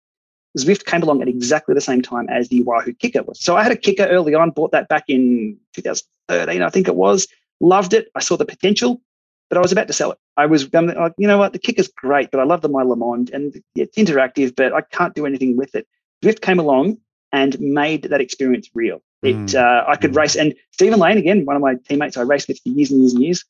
Zwift 0.58 0.86
came 0.86 1.04
along 1.04 1.22
at 1.22 1.28
exactly 1.28 1.76
the 1.76 1.82
same 1.82 2.02
time 2.02 2.28
as 2.30 2.50
the 2.50 2.64
Wahoo 2.64 2.94
KICKR 2.94 3.26
was. 3.26 3.40
So 3.40 3.56
I 3.56 3.64
had 3.64 3.72
a 3.72 3.76
KICKR 3.76 4.08
early 4.10 4.34
on, 4.34 4.52
bought 4.52 4.72
that 4.72 4.90
back 4.90 5.06
in 5.08 5.58
2013, 5.76 6.62
I 6.62 6.70
think 6.70 6.88
it 6.88 6.96
was. 6.96 7.28
Loved 7.62 7.94
it. 7.94 8.10
I 8.16 8.20
saw 8.20 8.36
the 8.36 8.46
potential, 8.46 9.02
but 9.50 9.58
I 9.58 9.62
was 9.62 9.72
about 9.72 9.88
to 9.88 9.94
sell 9.94 10.12
it. 10.12 10.18
I 10.38 10.46
was, 10.46 10.72
like, 10.74 11.14
you 11.18 11.28
know 11.28 11.38
what, 11.38 11.54
the 11.54 11.60
KICKR's 11.60 11.90
great, 11.90 12.32
but 12.32 12.40
I 12.40 12.44
love 12.44 12.62
the 12.62 12.70
My 12.70 12.84
LeMond 12.84 13.34
and 13.34 13.62
it's 13.76 13.98
interactive, 13.98 14.56
but 14.56 14.74
I 14.74 14.82
can't 14.82 15.16
do 15.16 15.26
anything 15.26 15.58
with 15.58 15.76
it. 15.76 15.88
Zwift 16.24 16.42
came 16.42 16.60
along 16.60 16.98
and 17.32 17.60
made 17.60 18.04
that 18.04 18.22
experience 18.22 18.70
real. 18.74 19.02
It, 19.22 19.36
mm. 19.36 19.56
uh, 19.56 19.86
I 19.88 19.96
could 19.96 20.12
mm. 20.12 20.18
race, 20.18 20.36
and 20.36 20.54
Stephen 20.72 21.00
Lane, 21.00 21.18
again, 21.18 21.46
one 21.46 21.56
of 21.56 21.62
my 21.62 21.76
teammates 21.88 22.18
I 22.18 22.22
raced 22.22 22.48
with 22.48 22.60
for 22.62 22.70
years 22.70 22.92
and 22.92 23.02
years 23.02 23.14
and 23.14 23.24
years. 23.24 23.46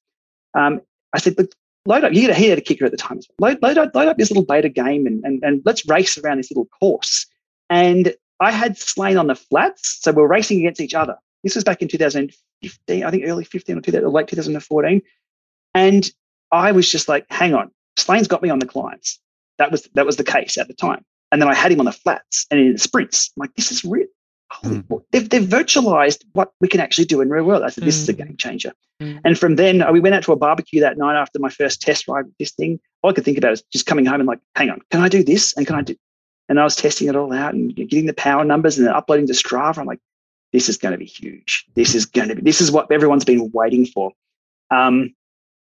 Um, 0.56 0.82
I 1.14 1.20
said, 1.20 1.38
look, 1.38 1.52
load 1.86 2.04
up. 2.04 2.12
He 2.12 2.24
had, 2.24 2.32
a, 2.32 2.34
he 2.34 2.48
had 2.48 2.58
a 2.58 2.62
KICKR 2.62 2.86
at 2.86 2.92
the 2.92 2.98
time. 2.98 3.20
Load, 3.40 3.60
load, 3.62 3.78
up, 3.78 3.94
load 3.94 4.08
up 4.08 4.18
this 4.18 4.32
little 4.32 4.46
beta 4.46 4.70
game 4.70 5.06
and, 5.06 5.24
and, 5.24 5.44
and 5.44 5.62
let's 5.66 5.88
race 5.88 6.18
around 6.18 6.38
this 6.38 6.52
little 6.52 6.68
course. 6.80 7.26
And 7.70 8.14
I 8.40 8.52
had 8.52 8.78
Slane 8.78 9.18
on 9.18 9.28
the 9.28 9.36
flats, 9.36 10.00
so 10.02 10.12
we 10.12 10.24
are 10.24 10.28
racing 10.28 10.60
against 10.60 10.82
each 10.82 10.94
other. 10.94 11.16
This 11.44 11.56
was 11.56 11.64
back 11.64 11.82
in 11.82 11.88
2015, 11.88 13.04
I 13.04 13.12
think 13.12 13.24
early 13.26 13.44
15 13.44 13.78
or, 13.78 13.82
2000, 13.82 14.06
or 14.06 14.12
late 14.12 14.28
2014. 14.28 15.02
And 15.74 16.10
I 16.52 16.72
was 16.72 16.92
just 16.92 17.08
like, 17.08 17.26
hang 17.30 17.54
on, 17.54 17.72
Slane's 17.98 18.28
got 18.28 18.42
me 18.42 18.50
on 18.50 18.60
the 18.60 18.66
climbs. 18.66 19.20
That 19.58 19.72
was 19.72 19.88
that 19.94 20.06
was 20.06 20.18
the 20.18 20.24
case 20.24 20.58
at 20.58 20.68
the 20.68 20.74
time. 20.74 21.04
And 21.32 21.42
then 21.42 21.50
I 21.50 21.54
had 21.54 21.72
him 21.72 21.80
on 21.80 21.86
the 21.86 21.92
flats 21.92 22.48
and 22.50 22.60
in 22.60 22.74
the 22.74 22.80
sprints. 22.80 23.32
I'm 23.36 23.42
like, 23.42 23.54
this 23.56 23.72
is 23.72 23.86
real. 23.86 24.08
Mm. 24.64 25.04
They've, 25.12 25.30
they've 25.30 25.44
virtualized 25.44 26.24
what 26.34 26.52
we 26.60 26.68
can 26.68 26.80
actually 26.80 27.06
do 27.06 27.22
in 27.22 27.30
real 27.30 27.44
world. 27.44 27.64
I 27.64 27.70
said, 27.70 27.84
this 27.84 27.98
mm. 27.98 28.02
is 28.02 28.10
a 28.10 28.14
hmm. 28.14 28.18
game 28.18 28.38
changer. 28.38 28.74
Mm. 29.00 29.22
And 29.24 29.38
from 29.38 29.56
then, 29.56 29.82
uh, 29.84 29.92
we 29.92 30.00
went 30.00 30.16
out 30.16 30.24
to 30.24 30.32
a 30.32 30.36
barbecue 30.36 30.82
that 30.82 30.98
night 30.98 31.20
after 31.20 31.38
my 31.38 31.50
first 31.50 31.82
test 31.82 32.08
ride 32.08 32.26
with 32.26 32.38
this 32.40 32.52
thing. 32.52 32.80
All 33.04 33.12
I 33.12 33.14
could 33.14 33.26
think 33.26 33.38
about 33.38 33.54
is 33.54 33.64
just 33.72 33.86
coming 33.86 34.06
home 34.06 34.20
and 34.20 34.28
like, 34.28 34.40
hang 34.56 34.72
on, 34.72 34.82
can 34.90 35.02
I 35.02 35.10
do 35.10 35.24
this? 35.24 35.54
And 35.56 35.68
can 35.68 35.76
I 35.76 35.84
do? 35.84 35.96
And 36.50 36.60
I 36.60 36.64
was 36.64 36.76
testing 36.76 37.08
it 37.08 37.16
all 37.16 37.32
out 37.32 37.54
and 37.54 37.76
getting 37.76 38.08
the 38.08 38.14
power 38.14 38.44
numbers 38.44 38.78
and 38.78 38.88
then 38.88 38.94
uploading 38.94 39.28
to 39.28 39.34
Strava. 39.34 39.78
I'm 39.78 39.86
like, 39.86 40.00
this 40.52 40.68
is 40.68 40.78
going 40.78 40.94
to 40.94 40.98
be 40.98 41.06
huge. 41.06 41.66
This 41.76 41.94
is 41.94 42.08
going 42.08 42.30
to 42.30 42.36
be, 42.36 42.42
this 42.42 42.60
is 42.60 42.72
what 42.72 42.92
everyone's 42.92 43.26
been 43.26 43.52
waiting 43.54 43.86
for. 43.86 44.12
Um, 44.72 45.14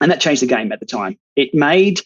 and 0.01 0.11
that 0.11 0.21
changed 0.21 0.41
the 0.41 0.47
game 0.47 0.71
at 0.71 0.79
the 0.79 0.85
time. 0.85 1.17
It 1.35 1.53
made, 1.53 2.01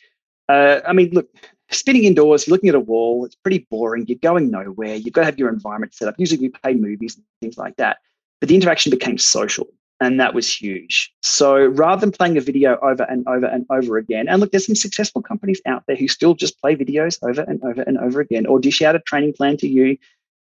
uh, 0.48 0.80
I 0.88 0.94
mean, 0.94 1.12
look, 1.12 1.30
spinning 1.72 2.04
indoors, 2.04 2.48
you're 2.48 2.54
looking 2.54 2.70
at 2.70 2.76
a 2.76 2.80
wall, 2.80 3.26
it's 3.26 3.36
pretty 3.36 3.68
boring. 3.70 4.06
You're 4.08 4.20
going 4.22 4.52
nowhere. 4.52 4.96
You've 4.96 5.14
got 5.14 5.22
to 5.22 5.26
have 5.26 5.40
your 5.40 5.50
environment 5.50 5.94
set 5.94 6.08
up. 6.08 6.16
Usually 6.18 6.40
we 6.40 6.50
play 6.50 6.74
movies 6.74 7.16
and 7.16 7.26
things 7.42 7.58
like 7.58 7.76
that. 7.78 7.98
But 8.40 8.50
the 8.50 8.56
interaction 8.56 8.90
became 8.90 9.18
social. 9.18 9.68
And 10.02 10.18
that 10.22 10.34
was 10.34 10.50
huge. 10.50 11.14
So 11.22 11.66
rather 11.66 12.00
than 12.00 12.14
playing 12.14 12.38
a 12.38 12.42
video 12.42 12.78
over 12.82 13.04
and 13.04 13.28
over 13.28 13.46
and 13.46 13.66
over 13.70 13.98
again, 13.98 14.30
and 14.30 14.40
look, 14.40 14.52
there's 14.52 14.66
some 14.66 14.76
successful 14.76 15.22
companies 15.22 15.62
out 15.66 15.84
there 15.88 15.98
who 15.98 16.08
still 16.08 16.36
just 16.36 16.60
play 16.62 16.74
videos 16.74 17.20
over 17.22 17.42
and 17.42 17.62
over 17.64 17.82
and 17.82 17.98
over 17.98 18.22
again, 18.22 18.46
or 18.46 18.60
dish 18.60 18.82
out 18.82 18.96
a 18.96 19.00
training 19.00 19.34
plan 19.34 19.58
to 19.58 19.68
you 19.68 19.98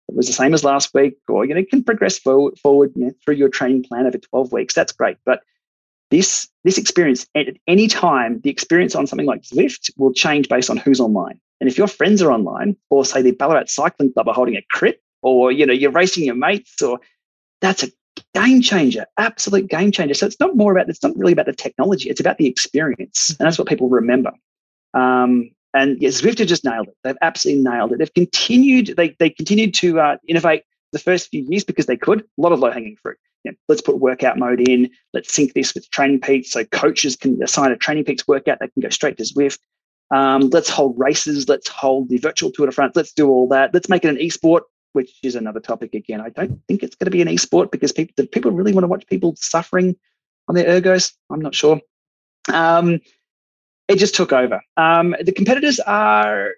that 0.07 0.15
was 0.15 0.27
the 0.27 0.33
same 0.33 0.53
as 0.53 0.63
last 0.63 0.93
week, 0.93 1.17
or 1.27 1.43
you 1.43 1.53
know, 1.53 1.65
can 1.69 1.83
progress 1.83 2.17
forward, 2.17 2.57
forward 2.57 2.93
you 2.95 3.05
know, 3.05 3.13
through 3.23 3.35
your 3.35 3.49
training 3.49 3.83
plan 3.83 4.07
over 4.07 4.17
12 4.17 4.53
weeks. 4.53 4.73
That's 4.73 4.93
great. 4.93 5.17
But 5.25 5.41
this 6.12 6.47
this 6.64 6.78
experience 6.78 7.28
at 7.36 7.47
any 7.68 7.88
time, 7.88 8.41
the 8.43 8.49
experience 8.49 8.95
on 8.95 9.07
something 9.07 9.28
like 9.28 9.43
Zwift 9.43 9.91
will 9.97 10.14
change 10.14 10.49
based 10.49 10.70
on 10.70 10.78
who's 10.78 10.99
online. 10.99 11.39
And 11.60 11.70
if 11.70 11.78
your 11.78 11.88
friends 11.88 12.22
are 12.22 12.32
online, 12.32 12.76
or 12.89 13.05
say 13.05 13.22
the 13.22 13.32
Ballarat 13.32 13.66
Cycling 13.68 14.14
Club 14.14 14.28
are 14.28 14.34
holding 14.34 14.55
a 14.55 14.64
crit, 14.72 15.01
or 15.22 15.51
you 15.51 15.66
know 15.66 15.74
you're 15.74 15.91
racing 15.91 16.26
your 16.26 16.36
mates, 16.36 16.82
or 16.82 16.99
that's 17.62 17.84
a 17.84 17.91
game 18.34 18.62
changer, 18.62 19.05
absolute 19.18 19.70
game 19.70 19.91
changer. 19.91 20.14
So 20.14 20.26
it's 20.26 20.39
not 20.39 20.55
more 20.55 20.72
about 20.72 20.89
it's 20.89 21.03
not 21.03 21.18
really 21.18 21.34
about 21.34 21.45
the 21.45 21.53
technology; 21.53 22.10
it's 22.10 22.20
about 22.20 22.38
the 22.38 22.47
experience, 22.47 23.36
and 23.39 23.45
that's 23.45 23.57
what 23.57 23.68
people 23.68 23.89
remember. 23.89 24.32
Um, 24.93 25.51
and 25.74 26.01
yeah, 26.01 26.10
Zwift 26.10 26.39
have 26.39 26.47
just 26.47 26.66
nailed 26.66 26.88
it. 26.88 26.95
They've 27.03 27.18
absolutely 27.22 27.64
nailed 27.64 27.91
it. 27.91 27.99
They've 27.99 28.14
continued. 28.14 28.95
They 28.97 29.16
they 29.20 29.30
continued 29.30 29.74
to 29.76 29.99
uh, 29.99 30.18
innovate 30.28 30.64
the 30.91 30.99
first 30.99 31.29
few 31.29 31.45
years 31.47 31.63
because 31.63 31.85
they 31.85 31.97
could. 31.97 32.21
A 32.21 32.41
lot 32.41 32.51
of 32.51 32.59
low 32.59 32.71
hanging 32.71 32.95
fruit. 32.95 33.17
You 33.43 33.51
know, 33.51 33.57
let's 33.67 33.81
put 33.81 33.99
workout 33.99 34.37
mode 34.37 34.67
in. 34.67 34.89
Let's 35.13 35.33
sync 35.33 35.53
this 35.53 35.73
with 35.73 35.89
Training 35.91 36.21
Peaks 36.21 36.51
so 36.51 36.65
coaches 36.65 37.15
can 37.15 37.41
assign 37.41 37.71
a 37.71 37.77
Training 37.77 38.05
Peaks 38.05 38.27
workout 38.27 38.59
that 38.59 38.73
can 38.73 38.81
go 38.81 38.89
straight 38.89 39.17
to 39.17 39.23
Zwift. 39.23 39.59
Um, 40.11 40.49
let's 40.49 40.69
hold 40.69 40.95
races. 40.97 41.47
Let's 41.47 41.67
hold 41.67 42.09
the 42.09 42.17
virtual 42.17 42.51
Tour 42.51 42.65
de 42.65 42.71
France. 42.71 42.93
Let's 42.95 43.13
do 43.13 43.29
all 43.29 43.47
that. 43.49 43.73
Let's 43.73 43.89
make 43.89 44.03
it 44.03 44.09
an 44.09 44.17
esport, 44.17 44.61
which 44.93 45.11
is 45.23 45.35
another 45.35 45.59
topic 45.59 45.93
again. 45.93 46.19
I 46.19 46.29
don't 46.29 46.59
think 46.67 46.83
it's 46.83 46.95
going 46.95 47.05
to 47.05 47.11
be 47.11 47.21
an 47.21 47.27
esport 47.27 47.71
because 47.71 47.91
people 47.91 48.25
people 48.27 48.51
really 48.51 48.73
want 48.73 48.83
to 48.83 48.87
watch 48.87 49.05
people 49.07 49.35
suffering 49.37 49.95
on 50.47 50.55
their 50.55 50.81
ergos. 50.81 51.13
I'm 51.29 51.41
not 51.41 51.55
sure. 51.55 51.79
Um, 52.51 52.99
it 53.87 53.97
just 53.97 54.15
took 54.15 54.33
over. 54.33 54.61
Um, 54.77 55.15
the 55.21 55.31
competitors 55.31 55.79
are 55.79 56.53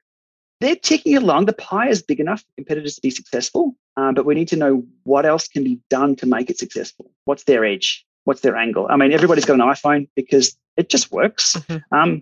they're 0.62 0.76
ticking 0.76 1.18
along. 1.18 1.46
The 1.46 1.54
pie 1.54 1.90
is 1.90 2.02
big 2.02 2.20
enough 2.20 2.42
for 2.42 2.48
competitors 2.56 2.96
to 2.96 3.02
be 3.02 3.10
successful, 3.10 3.76
um, 3.98 4.14
but 4.14 4.26
we 4.26 4.36
need 4.36 4.48
to 4.50 4.56
know 4.56 4.84
what 5.04 5.26
else 5.26 5.48
can 5.48 5.64
be 5.64 5.80
done 5.90 6.16
to 6.18 6.26
make 6.26 6.50
it 6.50 6.58
successful. 6.58 7.12
What's 7.26 7.44
their 7.44 7.66
edge? 7.66 8.06
What's 8.24 8.42
their 8.42 8.56
angle? 8.56 8.88
I 8.90 8.96
mean, 8.96 9.12
everybody's 9.12 9.46
got 9.46 9.56
an 9.56 9.62
iPhone 9.62 10.08
because 10.16 10.56
it 10.78 10.90
just 10.90 11.12
works. 11.12 11.56
Mm-hmm. 11.56 11.96
Um, 11.96 12.22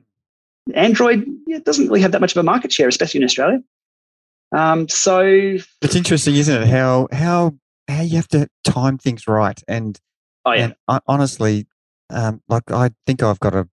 Android 0.73 1.25
yeah, 1.47 1.59
doesn't 1.59 1.87
really 1.87 2.01
have 2.01 2.13
that 2.13 2.21
much 2.21 2.31
of 2.31 2.37
a 2.37 2.43
market 2.43 2.71
share, 2.71 2.87
especially 2.87 3.19
in 3.19 3.25
Australia. 3.25 3.61
Um, 4.55 4.87
so 4.87 5.19
it's 5.21 5.95
interesting, 5.95 6.35
isn't 6.35 6.63
it? 6.63 6.67
How 6.67 7.07
how 7.11 7.55
how 7.87 8.01
you 8.01 8.15
have 8.15 8.27
to 8.29 8.47
time 8.63 8.97
things 8.97 9.27
right, 9.27 9.61
and 9.67 9.99
oh 10.45 10.53
yeah, 10.53 10.71
and 10.87 11.01
honestly, 11.07 11.67
um, 12.09 12.41
like 12.47 12.71
I 12.71 12.91
think 13.05 13.21
I've 13.21 13.39
got 13.39 13.53
a 13.53 13.67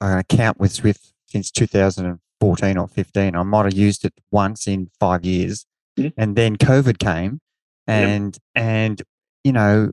an 0.00 0.18
account 0.18 0.60
with 0.60 0.72
Zwift 0.72 1.12
since 1.26 1.50
2000 1.50 2.20
14 2.44 2.76
or 2.76 2.86
15. 2.86 3.34
I 3.34 3.42
might 3.42 3.64
have 3.64 3.72
used 3.72 4.04
it 4.04 4.12
once 4.30 4.66
in 4.66 4.90
five 5.00 5.24
years. 5.24 5.64
Mm-hmm. 5.98 6.20
And 6.20 6.36
then 6.36 6.56
COVID 6.56 6.98
came 6.98 7.40
and, 7.86 8.38
yep. 8.54 8.64
and, 8.66 9.02
you 9.44 9.52
know, 9.52 9.92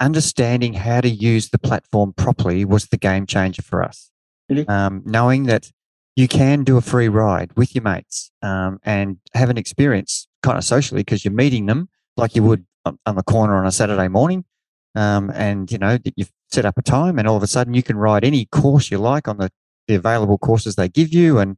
understanding 0.00 0.72
how 0.72 1.02
to 1.02 1.10
use 1.10 1.50
the 1.50 1.58
platform 1.58 2.14
properly 2.14 2.64
was 2.64 2.86
the 2.86 2.96
game 2.96 3.26
changer 3.26 3.60
for 3.60 3.82
us. 3.82 4.10
Mm-hmm. 4.50 4.70
Um, 4.70 5.02
knowing 5.04 5.42
that 5.44 5.70
you 6.16 6.28
can 6.28 6.64
do 6.64 6.78
a 6.78 6.80
free 6.80 7.08
ride 7.08 7.50
with 7.56 7.74
your 7.74 7.84
mates 7.84 8.30
um, 8.40 8.78
and 8.84 9.18
have 9.34 9.50
an 9.50 9.58
experience 9.58 10.26
kind 10.42 10.56
of 10.56 10.64
socially 10.64 11.02
because 11.02 11.26
you're 11.26 11.34
meeting 11.34 11.66
them 11.66 11.90
like 12.16 12.34
you 12.34 12.42
would 12.42 12.64
on 12.86 13.16
the 13.16 13.22
corner 13.22 13.56
on 13.56 13.66
a 13.66 13.72
Saturday 13.72 14.08
morning. 14.08 14.46
Um, 14.94 15.30
and 15.34 15.70
you 15.70 15.76
know 15.76 15.98
that 15.98 16.14
you've 16.16 16.32
set 16.50 16.64
up 16.64 16.78
a 16.78 16.82
time, 16.82 17.18
and 17.18 17.28
all 17.28 17.36
of 17.36 17.42
a 17.42 17.46
sudden 17.46 17.74
you 17.74 17.82
can 17.82 17.98
ride 17.98 18.24
any 18.24 18.46
course 18.46 18.90
you 18.90 18.96
like 18.96 19.28
on 19.28 19.36
the, 19.36 19.50
the 19.88 19.94
available 19.94 20.38
courses 20.38 20.76
they 20.76 20.88
give 20.88 21.12
you, 21.12 21.38
and 21.38 21.56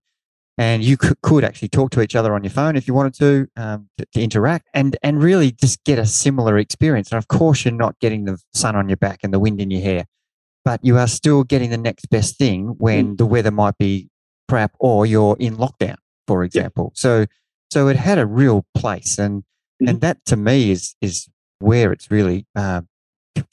and 0.57 0.85
you 0.85 0.97
could, 0.97 1.21
could, 1.23 1.45
actually 1.45 1.69
talk 1.69 1.91
to 1.91 2.01
each 2.01 2.15
other 2.15 2.35
on 2.35 2.45
your 2.45 2.51
phone 2.51 2.77
if 2.77 2.87
you 2.87 2.95
wanted 2.95 3.15
to, 3.15 3.49
um, 3.57 3.89
to, 3.99 4.07
to 4.13 4.23
interact 4.23 4.69
and 4.73 4.97
and 5.03 5.23
really 5.23 5.51
just 5.51 5.83
get 5.85 5.99
a 5.99 6.07
similar 6.07 6.59
experience. 6.59 7.11
And 7.11 7.19
of 7.19 7.29
course, 7.29 7.65
you're 7.65 7.75
not 7.75 7.99
getting 7.99 8.25
the 8.25 8.39
sun 8.55 8.77
on 8.77 8.89
your 8.89 8.97
back 8.97 9.21
and 9.23 9.33
the 9.33 9.41
wind 9.41 9.61
in 9.61 9.71
your 9.71 9.83
hair, 9.83 10.05
but 10.65 10.81
you 10.85 10.97
are 10.99 11.09
still 11.09 11.45
getting 11.45 11.71
the 11.71 11.79
next 11.79 12.07
best 12.11 12.39
thing 12.39 12.75
when 12.79 13.15
mm. 13.15 13.17
the 13.19 13.27
weather 13.27 13.51
might 13.51 13.79
be 13.79 14.09
crap 14.49 14.73
or 14.79 15.07
you're 15.07 15.37
in 15.41 15.57
lockdown, 15.57 15.97
for 16.27 16.45
example. 16.45 16.93
Yep. 16.95 16.99
So 16.99 17.27
so 17.71 17.89
it 17.89 17.97
had 17.97 18.19
a 18.19 18.27
real 18.27 18.65
place, 18.75 19.19
and 19.19 19.43
mm-hmm. 19.43 19.89
and 19.89 20.01
that 20.01 20.25
to 20.27 20.37
me 20.37 20.71
is 20.71 20.95
is 21.01 21.29
where 21.59 21.93
it's 21.93 22.11
really 22.11 22.47
uh, 22.55 22.83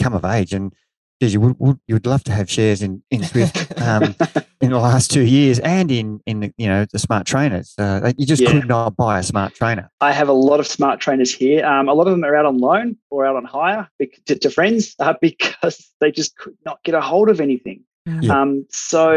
come 0.01 0.13
of 0.13 0.25
age. 0.25 0.53
And 0.53 0.73
geez, 1.21 1.33
you 1.33 1.41
would, 1.41 1.55
would, 1.59 1.79
you 1.87 1.95
would 1.95 2.05
love 2.05 2.23
to 2.23 2.31
have 2.31 2.49
shares 2.49 2.81
in 2.81 3.03
in 3.11 3.21
Zwift 3.21 3.79
um, 3.81 4.15
in 4.61 4.71
the 4.71 4.79
last 4.79 5.11
two 5.11 5.21
years, 5.21 5.59
and 5.59 5.91
in 5.91 6.19
in 6.25 6.39
the, 6.41 6.53
you 6.57 6.67
know 6.67 6.85
the 6.91 6.99
smart 6.99 7.27
trainers. 7.27 7.73
Uh, 7.77 8.11
you 8.17 8.25
just 8.25 8.41
yeah. 8.41 8.51
could 8.51 8.67
not 8.67 8.95
buy 8.95 9.19
a 9.19 9.23
smart 9.23 9.53
trainer. 9.53 9.89
I 10.01 10.11
have 10.11 10.27
a 10.27 10.33
lot 10.33 10.59
of 10.59 10.67
smart 10.67 10.99
trainers 10.99 11.33
here. 11.33 11.65
Um, 11.65 11.87
a 11.87 11.93
lot 11.93 12.07
of 12.07 12.11
them 12.11 12.23
are 12.23 12.35
out 12.35 12.45
on 12.45 12.57
loan 12.57 12.97
or 13.09 13.25
out 13.25 13.35
on 13.35 13.45
hire 13.45 13.87
to, 14.25 14.35
to 14.35 14.49
friends 14.49 14.95
uh, 14.99 15.13
because 15.21 15.91
they 15.99 16.11
just 16.11 16.35
could 16.37 16.57
not 16.65 16.83
get 16.83 16.95
a 16.95 17.01
hold 17.01 17.29
of 17.29 17.39
anything. 17.39 17.83
Yeah. 18.05 18.41
Um, 18.41 18.65
so 18.71 19.13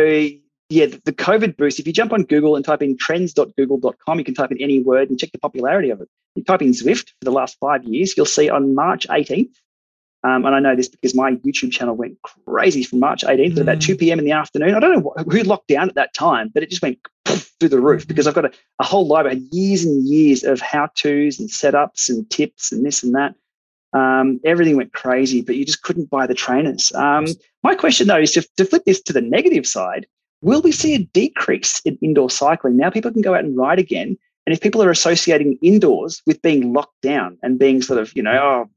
yeah, 0.71 0.87
the, 0.87 1.01
the 1.05 1.13
COVID 1.13 1.57
boost. 1.57 1.79
If 1.79 1.87
you 1.87 1.93
jump 1.93 2.13
on 2.13 2.25
Google 2.25 2.57
and 2.57 2.65
type 2.65 2.83
in 2.83 2.97
trends.google.com, 2.97 4.19
you 4.19 4.25
can 4.25 4.35
type 4.35 4.51
in 4.51 4.61
any 4.61 4.81
word 4.81 5.09
and 5.09 5.19
check 5.19 5.33
the 5.33 5.39
popularity 5.39 5.91
of 5.91 6.01
it. 6.01 6.09
you 6.35 6.45
type 6.45 6.63
in 6.63 6.71
Zwift 6.71 7.09
for 7.09 7.25
the 7.25 7.33
last 7.33 7.57
five 7.59 7.85
years, 7.85 8.17
you'll 8.17 8.27
see 8.27 8.51
on 8.51 8.75
March 8.75 9.07
18th, 9.09 9.55
um, 10.25 10.47
and 10.47 10.55
I 10.55 10.59
know 10.59 10.75
this 10.75 10.89
because 10.89 11.15
my 11.15 11.33
YouTube 11.33 11.71
channel 11.71 11.95
went 11.95 12.17
crazy 12.23 12.83
from 12.83 12.99
March 12.99 13.23
18th 13.23 13.53
mm. 13.53 13.57
at 13.57 13.63
about 13.63 13.83
2 13.83 13.97
p.m. 13.97 14.19
in 14.19 14.25
the 14.25 14.33
afternoon. 14.33 14.75
I 14.75 14.81
don't 14.81 15.05
know 15.05 15.15
who 15.31 15.43
locked 15.43 15.69
down 15.69 15.89
at 15.89 15.95
that 15.97 16.15
time, 16.15 16.51
but 16.53 16.63
it 16.63 16.71
just 16.71 16.81
went 16.81 16.99
through 17.27 17.69
the 17.69 17.81
roof 17.81 18.09
because 18.09 18.27
I've 18.27 18.35
got 18.35 18.47
a, 18.47 18.53
a 18.81 18.85
whole 18.85 19.07
library, 19.07 19.43
years 19.53 19.85
and 19.85 20.09
years 20.09 20.43
of 20.43 20.61
how 20.61 20.89
to's 20.97 21.39
and 21.39 21.51
setups 21.51 22.09
and 22.09 22.29
tips 22.31 22.73
and 22.73 22.85
this 22.87 23.03
and 23.03 23.15
that. 23.15 23.35
Um, 23.93 24.41
everything 24.45 24.77
went 24.77 24.95
crazy, 24.95 25.43
but 25.43 25.57
you 25.57 25.65
just 25.65 25.83
couldn't 25.83 26.11
buy 26.11 26.27
the 26.27 26.35
trainers. 26.35 26.91
Um, 26.95 27.27
my 27.63 27.75
question 27.75 28.07
though 28.07 28.19
is 28.19 28.33
to, 28.33 28.47
to 28.57 28.65
flip 28.65 28.85
this 28.87 29.03
to 29.03 29.13
the 29.13 29.21
negative 29.21 29.67
side. 29.67 30.07
Will 30.41 30.63
we 30.63 30.73
see 30.73 30.95
a 30.95 30.99
decrease 30.99 31.81
in 31.85 31.99
indoor 32.03 32.31
cycling? 32.31 32.77
Now 32.77 32.91
people 32.91 33.13
can 33.13 33.23
go 33.23 33.35
out 33.35 33.45
and 33.45 33.57
ride 33.57 33.79
again. 33.79 34.19
And 34.47 34.53
if 34.53 34.61
people 34.61 34.83
are 34.83 34.91
associating 34.91 35.59
indoors 35.63 36.23
with 36.27 36.43
being 36.43 36.73
locked 36.73 37.01
down 37.03 37.39
and 37.43 37.59
being 37.59 37.81
sort 37.81 37.99
of, 37.99 38.15
you 38.15 38.23
know, 38.23 38.37
oh, 38.37 38.71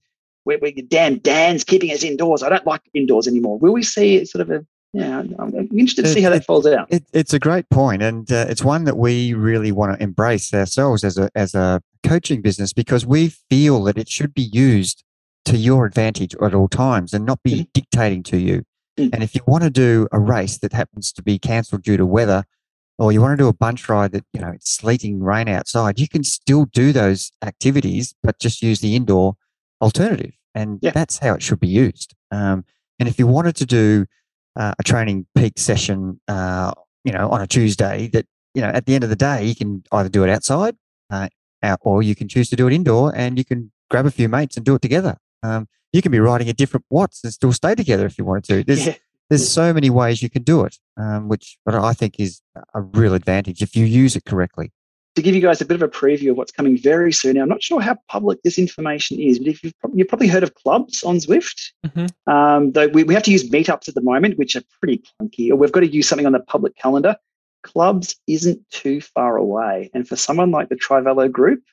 we're, 0.48 0.58
we're 0.60 0.74
damn 0.88 1.20
Dan's 1.20 1.64
keeping 1.64 1.92
us 1.92 2.04
indoors. 2.04 2.42
I 2.42 2.50
don't 2.50 2.66
like 2.66 2.82
indoors 2.94 3.28
anymore. 3.28 3.60
Will 3.60 3.74
we 3.74 3.84
see 3.84 4.26
sort 4.26 4.42
of 4.42 4.50
a 4.50 4.66
yeah, 4.94 5.22
I'm 5.38 5.54
interested 5.54 6.06
to 6.06 6.08
see 6.08 6.22
how 6.22 6.30
that 6.30 6.46
falls 6.46 6.66
out. 6.66 6.88
It, 6.90 7.04
it's 7.14 7.34
a 7.34 7.40
great 7.40 7.70
point, 7.70 8.02
and 8.02 8.32
uh, 8.32 8.46
it's 8.48 8.64
one 8.64 8.86
that 8.86 8.98
we 8.98 9.34
really 9.34 9.72
want 9.72 9.94
to 9.94 10.02
embrace 10.02 10.54
ourselves 10.54 11.04
as 11.04 11.18
a 11.18 11.30
as 11.36 11.54
a 11.54 11.82
coaching 12.04 12.42
business 12.42 12.72
because 12.74 13.06
we 13.06 13.30
feel 13.50 13.84
that 13.84 13.98
it 13.98 14.10
should 14.10 14.34
be 14.34 14.50
used 14.54 15.04
to 15.46 15.58
your 15.58 15.86
advantage 15.86 16.36
at 16.42 16.54
all 16.54 16.70
times 16.70 17.14
and 17.14 17.26
not 17.26 17.44
be 17.44 17.52
mm-hmm. 17.52 17.70
dictating 17.74 18.24
to 18.24 18.38
you. 18.38 18.64
Mm-hmm. 18.98 19.14
And 19.14 19.24
if 19.24 19.36
you 19.36 19.42
want 19.46 19.64
to 19.66 19.70
do 19.70 20.08
a 20.12 20.20
race 20.20 20.58
that 20.60 20.74
happens 20.74 21.12
to 21.14 21.22
be 21.22 21.38
cancelled 21.38 21.84
due 21.84 21.98
to 21.98 22.06
weather, 22.06 22.46
or 22.98 23.12
you 23.12 23.22
want 23.22 23.38
to 23.38 23.44
do 23.44 23.50
a 23.50 23.54
bunch 23.54 23.88
ride 23.90 24.14
that 24.14 24.24
you 24.34 24.40
know 24.40 24.52
it's 24.52 24.72
sleeting 24.72 25.22
rain 25.22 25.50
outside, 25.50 26.00
you 26.00 26.08
can 26.08 26.24
still 26.24 26.66
do 26.66 26.94
those 26.94 27.34
activities, 27.44 28.16
but 28.24 28.40
just 28.40 28.64
use 28.64 28.80
the 28.80 28.96
indoor 28.96 29.36
alternative, 29.82 30.34
and 30.58 30.80
yeah. 30.82 30.90
that's 30.90 31.20
how 31.20 31.36
it 31.36 31.44
should 31.44 31.60
be 31.60 31.68
used. 31.68 32.16
Um, 32.32 32.66
and 33.00 33.08
if 33.08 33.20
you 33.20 33.28
wanted 33.28 33.56
to 33.58 33.66
do 33.66 34.08
uh, 34.56 34.74
a 34.80 34.84
training 34.84 35.28
peak 35.36 35.54
session, 35.58 36.20
uh, 36.28 36.72
you 37.04 37.12
know, 37.12 37.30
on 37.30 37.42
a 37.42 37.48
Tuesday, 37.48 38.08
that 38.08 38.26
you 38.56 38.62
know, 38.62 38.70
at 38.70 38.88
the 38.88 38.96
end 38.96 39.04
of 39.04 39.12
the 39.12 39.16
day, 39.16 39.46
you 39.46 39.56
can 39.56 39.84
either 39.92 40.10
do 40.10 40.24
it 40.24 40.32
outside, 40.32 40.76
uh, 41.12 41.28
out, 41.62 41.80
or 41.84 42.02
you 42.02 42.16
can 42.16 42.28
choose 42.28 42.50
to 42.50 42.56
do 42.56 42.68
it 42.68 42.74
indoor, 42.74 43.16
and 43.16 43.38
you 43.38 43.46
can 43.46 43.72
grab 43.92 44.08
a 44.08 44.12
few 44.12 44.28
mates 44.28 44.58
and 44.58 44.66
do 44.66 44.74
it 44.74 44.82
together. 44.82 45.18
Um, 45.44 45.68
you 45.94 46.02
can 46.02 46.12
be 46.12 46.20
riding 46.20 46.50
at 46.50 46.58
different 46.58 46.86
watts 46.90 47.24
and 47.24 47.32
still 47.32 47.54
stay 47.54 47.76
together 47.76 48.08
if 48.08 48.18
you 48.18 48.26
wanted 48.26 48.46
to. 48.46 48.64
There's 48.68 48.88
yeah. 48.88 48.96
there's 49.30 49.48
so 49.48 49.74
many 49.74 49.92
ways 49.92 50.24
you 50.24 50.30
can 50.30 50.42
do 50.42 50.64
it, 50.64 50.78
um, 50.98 51.28
which 51.28 51.60
but 51.66 51.76
I 51.76 51.94
think 51.94 52.20
is 52.20 52.42
a 52.74 52.82
real 52.82 53.14
advantage 53.14 53.62
if 53.62 53.76
you 53.76 53.86
use 53.86 54.16
it 54.16 54.26
correctly 54.26 54.72
to 55.18 55.22
give 55.22 55.36
you 55.36 55.42
guys 55.42 55.60
a 55.60 55.66
bit 55.66 55.76
of 55.76 55.82
a 55.82 55.88
preview 55.90 56.32
of 56.32 56.38
what's 56.38 56.52
coming 56.52 56.78
very 56.78 57.12
soon. 57.12 57.36
Now, 57.36 57.42
I'm 57.42 57.50
not 57.50 57.64
sure 57.64 57.82
how 57.82 57.98
public 58.08 58.42
this 58.44 58.58
information 58.58 59.20
is, 59.20 59.40
but 59.40 59.48
if 59.48 59.64
you've, 59.64 59.74
you've 59.94 60.08
probably 60.08 60.28
heard 60.28 60.44
of 60.44 60.54
clubs 60.54 61.04
on 61.04 61.18
Zwift, 61.18 61.72
mm-hmm. 61.86 62.32
um, 62.32 62.72
though 62.72 62.88
we, 62.88 63.04
we 63.04 63.14
have 63.14 63.24
to 63.24 63.32
use 63.32 63.50
meetups 63.50 63.90
at 63.90 63.96
the 63.96 64.02
moment, 64.02 64.38
which 64.38 64.56
are 64.56 64.62
pretty 64.80 65.04
clunky, 65.20 65.50
or 65.50 65.56
we've 65.56 65.72
got 65.72 65.82
to 65.82 65.88
use 65.88 66.08
something 66.08 66.26
on 66.26 66.32
the 66.32 66.40
public 66.40 66.76
calendar. 66.76 67.18
Clubs 67.64 68.16
isn't 68.28 68.60
too 68.70 69.02
far 69.02 69.36
away. 69.36 69.90
And 69.94 70.08
for 70.08 70.16
someone 70.16 70.52
like 70.52 70.70
the 70.70 70.76
Trivelo 70.76 71.28
group, 71.28 71.64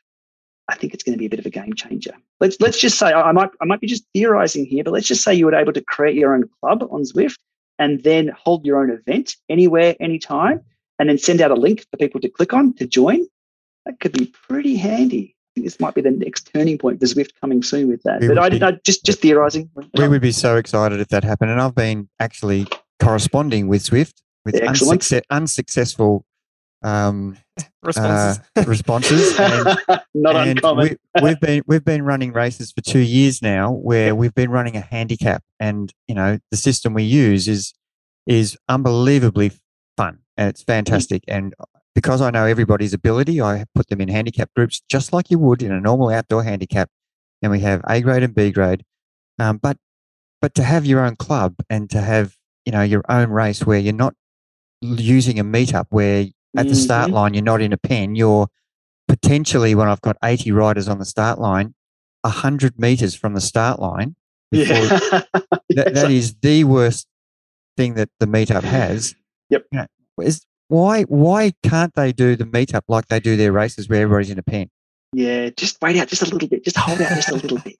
I 0.69 0.77
think 0.77 0.95
it's 0.95 1.05
going 1.05 1.13
to 1.13 1.19
be 1.19 1.27
a 1.27 1.31
bit 1.31 1.39
of 1.39 1.47
a 1.47 1.51
game 1.51 1.75
changer. 1.75 2.15
Let's 2.41 2.59
let's 2.59 2.81
just 2.81 2.99
say 2.99 3.13
I 3.13 3.33
might 3.33 3.51
I 3.61 3.67
might 3.67 3.81
be 3.81 3.87
just 3.87 4.05
theorizing 4.15 4.65
here, 4.65 4.83
but 4.83 4.95
let's 4.95 5.07
just 5.07 5.23
say 5.23 5.35
you 5.35 5.45
were 5.45 5.55
able 5.55 5.75
to 5.75 5.83
create 5.83 6.17
your 6.17 6.35
own 6.35 6.49
club 6.61 6.89
on 6.91 7.03
Zwift 7.03 7.37
and 7.79 8.03
then 8.03 8.29
hold 8.29 8.65
your 8.65 8.81
own 8.81 8.91
event 8.91 9.37
anywhere, 9.51 9.95
anytime, 10.01 10.63
and 10.99 11.09
then 11.09 11.19
send 11.19 11.41
out 11.43 11.51
a 11.51 11.55
link 11.55 11.85
for 11.91 11.97
people 11.99 12.21
to 12.21 12.29
click 12.29 12.53
on 12.53 12.73
to 12.75 12.87
join 12.87 13.27
that 13.85 14.01
could 14.01 14.13
be 14.13 14.27
pretty 14.27 14.77
handy. 14.77 15.35
I 15.35 15.61
think 15.61 15.67
this 15.67 15.79
might 15.79 15.95
be 15.95 16.01
the 16.01 16.11
next 16.11 16.51
turning 16.53 16.79
point 16.79 17.01
for 17.01 17.07
Zwift 17.07 17.31
coming 17.41 17.63
soon 17.63 17.89
with 17.89 18.03
that. 18.03 18.21
We 18.21 18.29
but 18.29 18.39
I, 18.39 18.49
be, 18.49 18.63
I 18.63 18.73
just 18.85 19.05
just 19.05 19.21
theorizing. 19.21 19.71
We 19.97 20.09
would 20.09 20.23
be 20.23 20.33
so 20.33 20.57
excited 20.57 21.01
if 21.01 21.09
that 21.09 21.23
happened. 21.23 21.51
And 21.51 21.61
I've 21.61 21.75
been 21.75 22.09
actually 22.19 22.67
corresponding 23.01 23.69
with 23.69 23.83
Zwift 23.83 24.15
with 24.45 24.61
unsuccess, 24.63 25.23
unsuccessful 25.31 26.25
um, 26.83 27.37
responses. 27.83 28.45
Uh, 28.57 28.65
responses. 28.67 29.39
And, 29.39 29.79
Not 30.15 30.37
and 30.37 30.51
uncommon. 30.51 30.97
we, 31.23 31.29
have 31.29 31.41
been 31.41 31.63
we've 31.67 31.85
been 31.85 32.03
running 32.03 32.33
races 32.33 32.73
for 32.73 32.81
two 32.81 32.99
years 32.99 33.41
now, 33.41 33.71
where 33.71 34.15
we've 34.15 34.35
been 34.35 34.51
running 34.51 34.77
a 34.77 34.81
handicap, 34.81 35.43
and 35.61 35.93
you 36.09 36.15
know 36.15 36.39
the 36.51 36.57
system 36.57 36.95
we 36.95 37.05
use 37.05 37.47
is 37.47 37.75
is 38.27 38.57
unbelievably 38.69 39.53
fun 39.97 40.19
and 40.37 40.49
it's 40.49 40.63
fantastic. 40.63 41.23
Mm. 41.27 41.37
And 41.37 41.55
because 41.95 42.21
I 42.21 42.31
know 42.31 42.45
everybody's 42.45 42.93
ability, 42.93 43.41
I 43.41 43.65
put 43.75 43.89
them 43.89 44.01
in 44.01 44.09
handicap 44.09 44.51
groups 44.55 44.83
just 44.89 45.13
like 45.13 45.31
you 45.31 45.39
would 45.39 45.63
in 45.63 45.73
a 45.73 45.81
normal 45.81 46.11
outdoor 46.11 46.43
handicap. 46.43 46.91
And 47.43 47.53
we 47.53 47.61
have 47.61 47.83
A 47.89 48.01
grade 48.01 48.23
and 48.23 48.35
B 48.35 48.51
grade. 48.51 48.85
Um, 49.39 49.59
but 49.59 49.77
but 50.41 50.55
to 50.55 50.63
have 50.63 50.87
your 50.87 51.01
own 51.01 51.17
club 51.17 51.55
and 51.71 51.89
to 51.91 52.01
have 52.01 52.37
you 52.65 52.73
know 52.73 52.83
your 52.83 53.03
own 53.09 53.31
race 53.31 53.65
where 53.65 53.79
you're 53.79 53.93
not 53.93 54.15
using 54.81 55.39
a 55.39 55.45
meetup 55.45 55.87
where 55.91 56.27
at 56.57 56.69
the 56.69 56.75
start 56.75 57.07
mm-hmm. 57.07 57.15
line 57.15 57.35
you're 57.35 57.43
not 57.43 57.61
in 57.61 57.73
a 57.73 57.77
pen, 57.77 58.15
you're 58.15 58.49
potentially 59.09 59.75
when 59.75 59.89
I've 59.89 60.01
got 60.01 60.17
80 60.23 60.53
riders 60.53 60.89
on 60.89 60.99
the 60.99 61.05
start 61.05 61.39
line, 61.39 61.75
100 62.23 62.79
meters 62.79 63.15
from 63.15 63.35
the 63.35 63.41
start 63.41 63.81
line. 63.81 64.17
Yeah. 64.51 64.65
that, 65.71 65.95
that 65.95 66.11
is 66.11 66.37
the 66.41 66.65
worst 66.65 67.07
thing 67.77 67.95
that 67.95 68.09
the 68.21 68.27
meetup 68.27 68.63
has. 68.63 69.15
Yep. 69.51 69.67
You 69.73 69.79
know, 69.79 69.87
is 70.23 70.47
why 70.69 71.03
why 71.03 71.53
can't 71.63 71.95
they 71.95 72.13
do 72.13 72.37
the 72.37 72.45
meetup 72.45 72.83
like 72.89 73.09
they 73.09 73.21
do 73.21 73.37
their 73.37 73.53
races 73.53 73.89
where 73.89 74.03
everybody's 74.03 74.31
in 74.31 74.39
a 74.39 74.43
pen? 74.43 74.71
Yeah, 75.13 75.51
just 75.51 75.81
wait 75.81 75.97
out 75.97 76.09
just 76.09 76.23
a 76.23 76.27
little 76.27 76.49
bit. 76.49 76.65
Just 76.65 76.77
hold 76.77 77.01
out 77.01 77.11
just 77.11 77.31
a 77.31 77.35
little 77.35 77.59
bit. 77.59 77.77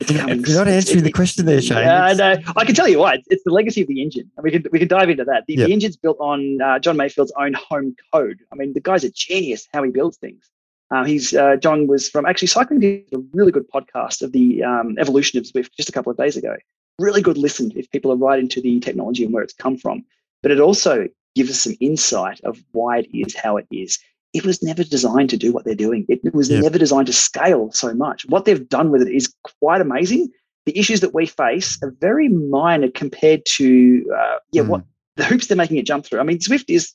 You're 0.08 0.36
not 0.36 0.68
answering 0.68 1.02
the 1.02 1.10
question 1.10 1.44
there, 1.44 1.60
Shane. 1.60 1.78
Yeah, 1.78 2.04
I 2.04 2.12
know. 2.14 2.36
I 2.56 2.64
can 2.64 2.74
tell 2.74 2.86
you 2.86 3.00
why. 3.00 3.14
It's, 3.14 3.26
it's, 3.30 3.42
the 3.42 3.50
legacy 3.50 3.82
of 3.82 3.88
the 3.88 4.00
engine. 4.00 4.30
And 4.36 4.44
we 4.44 4.52
can 4.52 4.64
we 4.70 4.78
can 4.78 4.86
dive 4.86 5.10
into 5.10 5.24
that. 5.24 5.44
The, 5.48 5.54
yep. 5.54 5.66
the 5.66 5.72
engine's 5.72 5.96
built 5.96 6.16
on 6.20 6.60
uh, 6.62 6.78
Jon 6.78 6.96
Mayfield's 6.96 7.32
own 7.36 7.54
home 7.54 7.96
code. 8.12 8.38
I 8.52 8.54
mean, 8.54 8.74
the 8.74 8.80
guy's 8.80 9.02
a 9.02 9.10
genius 9.10 9.66
how 9.72 9.82
he 9.82 9.90
builds 9.90 10.16
things. 10.16 10.48
Uh, 10.92 11.04
he's 11.04 11.34
uh, 11.34 11.56
John 11.56 11.88
was 11.88 12.08
from 12.08 12.26
actually 12.26 12.48
cycling 12.48 12.80
did 12.80 13.04
a 13.12 13.18
really 13.32 13.50
good 13.50 13.68
podcast 13.70 14.22
of 14.22 14.32
the 14.32 14.62
um, 14.62 14.96
evolution 14.98 15.38
of 15.38 15.44
Zwift 15.44 15.70
just 15.76 15.88
a 15.88 15.92
couple 15.92 16.12
of 16.12 16.16
days 16.16 16.36
ago. 16.36 16.54
Really 17.00 17.20
good 17.20 17.36
listen 17.36 17.72
if 17.74 17.90
people 17.90 18.12
are 18.12 18.16
right 18.16 18.38
into 18.38 18.60
the 18.60 18.78
technology 18.80 19.24
and 19.24 19.34
where 19.34 19.42
it's 19.42 19.52
come 19.52 19.76
from. 19.76 20.04
But 20.42 20.52
it 20.52 20.60
also 20.60 21.08
give 21.34 21.48
us 21.48 21.60
some 21.60 21.74
insight 21.80 22.40
of 22.44 22.62
why 22.72 22.98
it 22.98 23.08
is 23.12 23.34
how 23.34 23.56
it 23.56 23.66
is. 23.70 23.98
It 24.32 24.44
was 24.44 24.62
never 24.62 24.84
designed 24.84 25.30
to 25.30 25.36
do 25.36 25.52
what 25.52 25.64
they're 25.64 25.74
doing. 25.74 26.04
It 26.08 26.34
was 26.34 26.50
yeah. 26.50 26.60
never 26.60 26.78
designed 26.78 27.06
to 27.06 27.12
scale 27.12 27.70
so 27.72 27.94
much. 27.94 28.26
What 28.26 28.44
they've 28.44 28.68
done 28.68 28.90
with 28.90 29.02
it 29.02 29.14
is 29.14 29.32
quite 29.60 29.80
amazing. 29.80 30.28
The 30.66 30.78
issues 30.78 31.00
that 31.00 31.14
we 31.14 31.26
face 31.26 31.78
are 31.82 31.94
very 31.98 32.28
minor 32.28 32.90
compared 32.90 33.46
to 33.56 34.04
uh, 34.14 34.36
yeah 34.52 34.62
mm. 34.62 34.68
what 34.68 34.84
the 35.16 35.24
hoops 35.24 35.46
they're 35.46 35.56
making 35.56 35.78
it 35.78 35.86
jump 35.86 36.04
through. 36.04 36.20
I 36.20 36.24
mean, 36.24 36.38
Zwift 36.38 36.66
is 36.68 36.94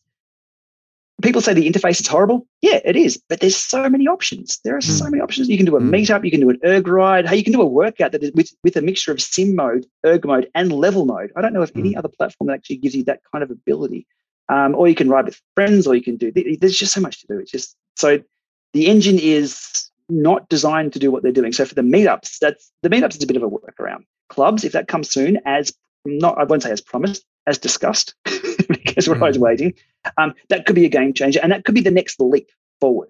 people 1.23 1.41
say 1.41 1.53
the 1.53 1.69
interface 1.69 2.01
is 2.01 2.07
horrible. 2.07 2.45
Yeah, 2.61 2.79
it 2.85 2.95
is, 2.95 3.21
but 3.29 3.39
there's 3.39 3.55
so 3.55 3.89
many 3.89 4.07
options. 4.07 4.59
There 4.63 4.75
are 4.75 4.79
mm. 4.79 4.99
so 4.99 5.09
many 5.09 5.21
options. 5.21 5.49
You 5.49 5.57
can 5.57 5.65
do 5.65 5.75
a 5.75 5.81
mm. 5.81 5.89
meetup, 5.89 6.23
you 6.23 6.31
can 6.31 6.41
do 6.41 6.49
an 6.49 6.59
erg 6.63 6.87
ride. 6.87 7.27
Hey, 7.27 7.37
you 7.37 7.43
can 7.43 7.53
do 7.53 7.61
a 7.61 7.65
workout 7.65 8.11
that 8.11 8.23
is 8.23 8.31
with, 8.33 8.51
with 8.63 8.75
a 8.75 8.81
mixture 8.81 9.11
of 9.11 9.21
sim 9.21 9.55
mode, 9.55 9.85
erg 10.05 10.25
mode, 10.25 10.49
and 10.53 10.71
level 10.71 11.05
mode. 11.05 11.31
I 11.35 11.41
don't 11.41 11.53
know 11.53 11.61
if 11.61 11.73
mm. 11.73 11.79
any 11.79 11.95
other 11.95 12.09
platform 12.09 12.47
that 12.47 12.53
actually 12.53 12.77
gives 12.77 12.95
you 12.95 13.03
that 13.05 13.21
kind 13.31 13.43
of 13.43 13.49
ability 13.49 14.05
um, 14.49 14.75
or 14.75 14.87
you 14.87 14.95
can 14.95 15.09
ride 15.09 15.25
with 15.25 15.41
friends, 15.55 15.87
or 15.87 15.95
you 15.95 16.03
can 16.03 16.17
do. 16.17 16.31
There's 16.31 16.77
just 16.77 16.93
so 16.93 17.01
much 17.01 17.21
to 17.21 17.27
do. 17.27 17.39
It's 17.39 17.51
just 17.51 17.75
so 17.95 18.19
the 18.73 18.87
engine 18.87 19.19
is 19.19 19.89
not 20.09 20.47
designed 20.49 20.93
to 20.93 20.99
do 20.99 21.11
what 21.11 21.23
they're 21.23 21.31
doing. 21.31 21.53
So 21.53 21.65
for 21.65 21.75
the 21.75 21.81
meetups, 21.81 22.39
that's 22.39 22.71
the 22.81 22.89
meetups 22.89 23.17
is 23.17 23.23
a 23.23 23.27
bit 23.27 23.37
of 23.37 23.43
a 23.43 23.49
workaround. 23.49 24.05
Clubs, 24.29 24.63
if 24.63 24.71
that 24.73 24.87
comes 24.87 25.09
soon, 25.09 25.39
as 25.45 25.73
not 26.05 26.37
I 26.37 26.43
won't 26.43 26.63
say 26.63 26.71
as 26.71 26.81
promised, 26.81 27.25
as 27.47 27.57
discussed, 27.57 28.15
because 28.67 29.07
we're 29.07 29.19
always 29.19 29.37
mm. 29.37 29.41
waiting. 29.41 29.73
Um, 30.17 30.33
that 30.49 30.65
could 30.65 30.75
be 30.75 30.85
a 30.85 30.89
game 30.89 31.13
changer, 31.13 31.39
and 31.41 31.51
that 31.51 31.65
could 31.65 31.75
be 31.75 31.81
the 31.81 31.91
next 31.91 32.19
leap 32.19 32.49
forward. 32.81 33.09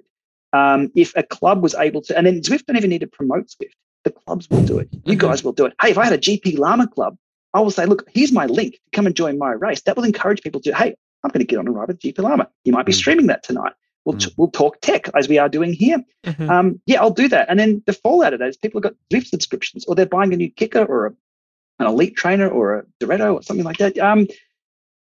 Um, 0.52 0.92
if 0.96 1.14
a 1.16 1.24
club 1.24 1.64
was 1.64 1.74
able 1.74 2.02
to, 2.04 2.18
and 2.18 2.28
then 2.28 2.42
Zwift 2.42 2.66
don't 2.66 2.78
even 2.78 2.92
need 2.92 3.02
to 3.02 3.08
promote 3.08 3.48
Zwift. 3.48 3.74
The 4.04 4.12
clubs 4.12 4.50
will 4.50 4.64
do 4.64 4.80
it. 4.80 4.90
You 4.92 5.00
mm-hmm. 5.00 5.28
guys 5.28 5.44
will 5.44 5.54
do 5.54 5.66
it. 5.66 5.74
Hey, 5.82 5.92
if 5.92 5.98
I 5.98 6.04
had 6.04 6.14
a 6.14 6.18
GPLama 6.18 6.92
club, 6.92 7.18
I 7.54 7.62
will 7.62 7.72
say, 7.72 7.86
look, 7.86 8.08
here's 8.14 8.32
my 8.32 8.46
link. 8.48 8.80
Come 8.92 9.06
and 9.06 9.16
join 9.16 9.38
my 9.38 9.52
race. 9.52 9.82
That 9.84 9.96
will 9.96 10.04
encourage 10.04 10.42
people 10.42 10.60
to, 10.62 10.76
hey, 10.76 10.96
I'm 11.24 11.30
going 11.32 11.40
to 11.40 11.46
get 11.46 11.60
on 11.60 11.68
a 11.68 11.72
ride 11.72 11.88
with 11.88 12.00
GPLama. 12.00 12.48
You 12.64 12.74
might 12.74 12.86
be 12.86 12.92
mm. 12.92 12.96
streaming 12.96 13.28
that 13.28 13.44
tonight. 13.44 13.74
We'll, 14.06 14.18
mm. 14.18 14.34
we'll 14.38 14.52
talk 14.52 14.82
tech 14.82 15.10
as 15.16 15.30
we 15.30 15.38
are 15.38 15.50
doing 15.50 15.74
here. 15.74 16.04
Mm-hmm. 16.26 16.50
Um, 16.50 16.82
yeah, 16.86 17.02
I'll 17.02 17.12
do 17.12 17.30
that. 17.30 17.50
And 17.50 17.60
then 17.60 17.82
the 17.86 17.94
fallout 17.94 18.34
of 18.34 18.40
that 18.40 18.50
is 18.50 18.58
people 18.58 18.82
have 18.82 18.92
got 18.92 18.96
Zwift 19.12 19.28
subscriptions 19.28 19.86
or 19.86 19.96
they're 19.96 20.06
buying 20.06 20.34
a 20.34 20.38
new 20.38 20.52
KICKR 20.52 20.88
or 20.90 21.08
a, 21.08 21.14
an 21.80 21.88
elite 21.88 22.16
trainer 22.16 22.50
or 22.50 22.80
a 22.80 22.84
Direto 23.00 23.36
or 23.36 23.44
something 23.44 23.66
like 23.66 23.78
that. 23.78 23.98
Um, 23.98 24.28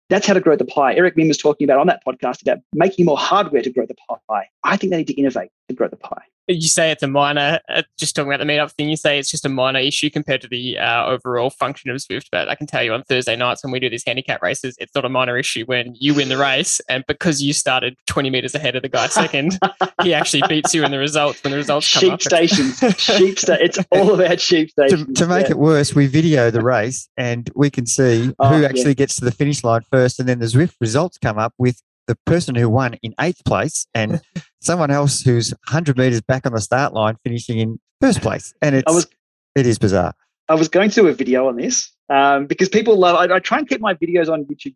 that's 0.08 0.26
how 0.26 0.34
to 0.34 0.40
grow 0.40 0.56
the 0.56 0.64
pie. 0.64 0.94
Eric 0.94 1.16
Min 1.16 1.28
was 1.28 1.38
talking 1.38 1.64
about 1.64 1.80
on 1.80 1.88
that 1.88 2.02
podcast 2.06 2.42
about 2.42 2.58
making 2.72 3.06
more 3.06 3.18
hardware 3.18 3.62
to 3.62 3.70
grow 3.70 3.86
the 3.86 3.96
pie. 4.28 4.48
I 4.62 4.76
think 4.76 4.92
they 4.92 4.98
need 4.98 5.08
to 5.08 5.14
innovate 5.14 5.50
to 5.68 5.74
grow 5.74 5.88
the 5.88 5.96
pie. 5.96 6.22
You 6.48 6.68
say 6.68 6.90
it's 6.90 7.02
a 7.02 7.08
minor, 7.08 7.60
uh, 7.68 7.82
just 7.98 8.14
talking 8.14 8.32
about 8.32 8.44
the 8.44 8.50
meetup 8.50 8.72
thing, 8.72 8.88
you 8.88 8.96
say 8.96 9.18
it's 9.18 9.30
just 9.30 9.44
a 9.44 9.48
minor 9.48 9.80
issue 9.80 10.10
compared 10.10 10.40
to 10.42 10.48
the 10.48 10.78
uh, 10.78 11.06
overall 11.06 11.50
function 11.50 11.90
of 11.90 11.96
Zwift. 11.96 12.26
But 12.30 12.48
I 12.48 12.54
can 12.54 12.66
tell 12.66 12.82
you 12.82 12.92
on 12.92 13.02
Thursday 13.04 13.34
nights 13.34 13.64
when 13.64 13.72
we 13.72 13.80
do 13.80 13.90
these 13.90 14.04
handicap 14.06 14.42
races, 14.42 14.76
it's 14.78 14.94
not 14.94 15.04
a 15.04 15.08
minor 15.08 15.36
issue 15.36 15.64
when 15.64 15.94
you 15.98 16.14
win 16.14 16.28
the 16.28 16.36
race. 16.36 16.80
And 16.88 17.04
because 17.08 17.42
you 17.42 17.52
started 17.52 17.96
20 18.06 18.30
meters 18.30 18.54
ahead 18.54 18.76
of 18.76 18.82
the 18.82 18.88
guy 18.88 19.08
second, 19.08 19.58
he 20.02 20.14
actually 20.14 20.42
beats 20.48 20.72
you 20.74 20.84
in 20.84 20.90
the 20.90 20.98
results 20.98 21.42
when 21.42 21.50
the 21.50 21.56
results 21.56 21.92
come 21.92 22.00
sheep 22.00 22.12
up. 22.12 22.22
Stations. 22.22 22.78
sheep 22.98 23.38
sta- 23.38 23.58
It's 23.60 23.78
all 23.90 24.14
about 24.14 24.40
sheep 24.40 24.70
stations. 24.70 25.06
To, 25.06 25.12
to 25.14 25.26
make 25.26 25.46
yeah. 25.46 25.52
it 25.52 25.58
worse, 25.58 25.94
we 25.94 26.06
video 26.06 26.50
the 26.50 26.62
race 26.62 27.08
and 27.16 27.50
we 27.54 27.70
can 27.70 27.86
see 27.86 28.32
oh, 28.38 28.48
who 28.48 28.64
actually 28.64 28.88
yeah. 28.88 28.94
gets 28.94 29.16
to 29.16 29.24
the 29.24 29.32
finish 29.32 29.64
line 29.64 29.82
first. 29.90 30.20
And 30.20 30.28
then 30.28 30.38
the 30.38 30.46
Zwift 30.46 30.74
results 30.80 31.18
come 31.18 31.38
up 31.38 31.54
with 31.58 31.82
the 32.06 32.16
person 32.24 32.54
who 32.54 32.68
won 32.68 32.94
in 33.02 33.14
eighth 33.20 33.44
place 33.44 33.86
and 33.94 34.20
someone 34.66 34.90
else 34.90 35.22
who's 35.22 35.50
100 35.68 35.96
meters 35.96 36.20
back 36.20 36.44
on 36.46 36.52
the 36.52 36.60
start 36.60 36.92
line 36.92 37.16
finishing 37.24 37.58
in 37.58 37.80
first 38.00 38.20
place. 38.20 38.52
And 38.60 38.74
it's, 38.74 38.92
was, 38.92 39.06
it 39.54 39.66
is 39.66 39.78
bizarre. 39.78 40.14
I 40.48 40.54
was 40.54 40.68
going 40.68 40.90
to 40.90 40.94
do 40.94 41.08
a 41.08 41.12
video 41.12 41.48
on 41.48 41.56
this 41.56 41.90
um, 42.10 42.46
because 42.46 42.68
people 42.68 42.98
love, 42.98 43.16
I, 43.16 43.34
I, 43.34 43.38
try 43.38 43.58
and 43.58 43.68
keep 43.68 43.80
my 43.80 43.94
videos 43.94 44.30
on 44.30 44.44
YouTube 44.44 44.74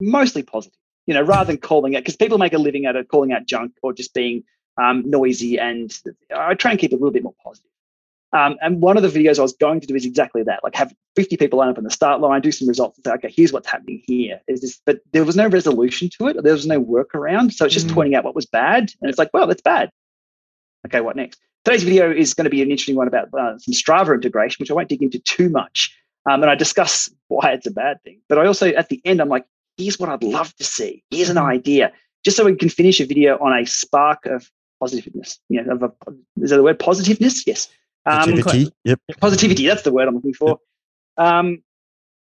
mostly 0.00 0.42
positive, 0.42 0.78
you 1.06 1.14
know, 1.14 1.22
rather 1.22 1.48
than 1.48 1.58
calling 1.70 1.94
it, 1.94 2.00
because 2.00 2.16
people 2.16 2.38
make 2.38 2.52
a 2.52 2.58
living 2.58 2.86
out 2.86 2.96
of 2.96 3.08
calling 3.08 3.32
out 3.32 3.46
junk 3.46 3.72
or 3.82 3.92
just 3.92 4.14
being 4.14 4.44
um, 4.82 5.02
noisy. 5.04 5.58
And 5.58 5.96
I 6.34 6.54
try 6.54 6.70
and 6.70 6.80
keep 6.80 6.92
it 6.92 6.96
a 6.96 6.98
little 6.98 7.12
bit 7.12 7.22
more 7.22 7.34
positive. 7.42 7.70
Um, 8.34 8.56
and 8.60 8.82
one 8.82 8.96
of 8.96 9.04
the 9.04 9.08
videos 9.08 9.38
I 9.38 9.42
was 9.42 9.52
going 9.52 9.80
to 9.80 9.86
do 9.86 9.94
is 9.94 10.04
exactly 10.04 10.42
that, 10.42 10.64
like 10.64 10.74
have 10.74 10.92
50 11.14 11.36
people 11.36 11.60
line 11.60 11.68
up 11.68 11.78
in 11.78 11.84
the 11.84 11.90
start 11.90 12.20
line, 12.20 12.40
do 12.40 12.50
some 12.50 12.66
results 12.66 12.98
and 12.98 13.04
say, 13.04 13.12
okay, 13.12 13.32
here's 13.34 13.52
what's 13.52 13.68
happening 13.68 14.02
here. 14.06 14.40
Is 14.48 14.60
this, 14.60 14.80
but 14.84 14.98
there 15.12 15.24
was 15.24 15.36
no 15.36 15.46
resolution 15.46 16.10
to 16.18 16.26
it. 16.26 16.42
There 16.42 16.52
was 16.52 16.66
no 16.66 16.82
workaround. 16.82 17.52
So 17.52 17.64
it's 17.64 17.74
just 17.74 17.86
mm. 17.86 17.94
pointing 17.94 18.16
out 18.16 18.24
what 18.24 18.34
was 18.34 18.44
bad. 18.44 18.90
And 19.00 19.08
it's 19.08 19.18
like, 19.18 19.30
well, 19.32 19.46
that's 19.46 19.62
bad. 19.62 19.88
Okay, 20.84 21.00
what 21.00 21.14
next? 21.14 21.40
Today's 21.64 21.84
video 21.84 22.10
is 22.10 22.34
going 22.34 22.44
to 22.44 22.50
be 22.50 22.60
an 22.60 22.70
interesting 22.70 22.96
one 22.96 23.06
about 23.06 23.28
uh, 23.32 23.56
some 23.58 23.72
Strava 23.72 24.12
integration, 24.14 24.56
which 24.60 24.70
I 24.70 24.74
won't 24.74 24.88
dig 24.88 25.02
into 25.02 25.20
too 25.20 25.48
much. 25.48 25.96
Um, 26.28 26.42
and 26.42 26.50
I 26.50 26.56
discuss 26.56 27.08
why 27.28 27.52
it's 27.52 27.68
a 27.68 27.70
bad 27.70 28.02
thing. 28.02 28.20
But 28.28 28.38
I 28.38 28.46
also, 28.46 28.68
at 28.70 28.88
the 28.88 29.00
end, 29.04 29.20
I'm 29.20 29.28
like, 29.28 29.44
here's 29.76 30.00
what 30.00 30.08
I'd 30.08 30.24
love 30.24 30.54
to 30.56 30.64
see. 30.64 31.04
Here's 31.10 31.28
an 31.28 31.36
mm. 31.36 31.48
idea, 31.48 31.92
just 32.24 32.36
so 32.36 32.44
we 32.44 32.56
can 32.56 32.68
finish 32.68 32.98
a 32.98 33.06
video 33.06 33.38
on 33.38 33.56
a 33.56 33.64
spark 33.64 34.26
of 34.26 34.50
positiveness. 34.80 35.38
You 35.48 35.62
know, 35.62 35.74
of 35.74 35.82
a, 35.84 35.92
is 36.42 36.50
that 36.50 36.56
the 36.56 36.64
word 36.64 36.80
positiveness? 36.80 37.46
Yes. 37.46 37.68
Um, 38.06 38.18
positivity. 38.18 38.72
Yep. 38.84 39.00
Positivity. 39.20 39.66
That's 39.66 39.82
the 39.82 39.92
word 39.92 40.08
I'm 40.08 40.14
looking 40.14 40.34
for. 40.34 40.58
Yep. 41.18 41.26
Um, 41.26 41.62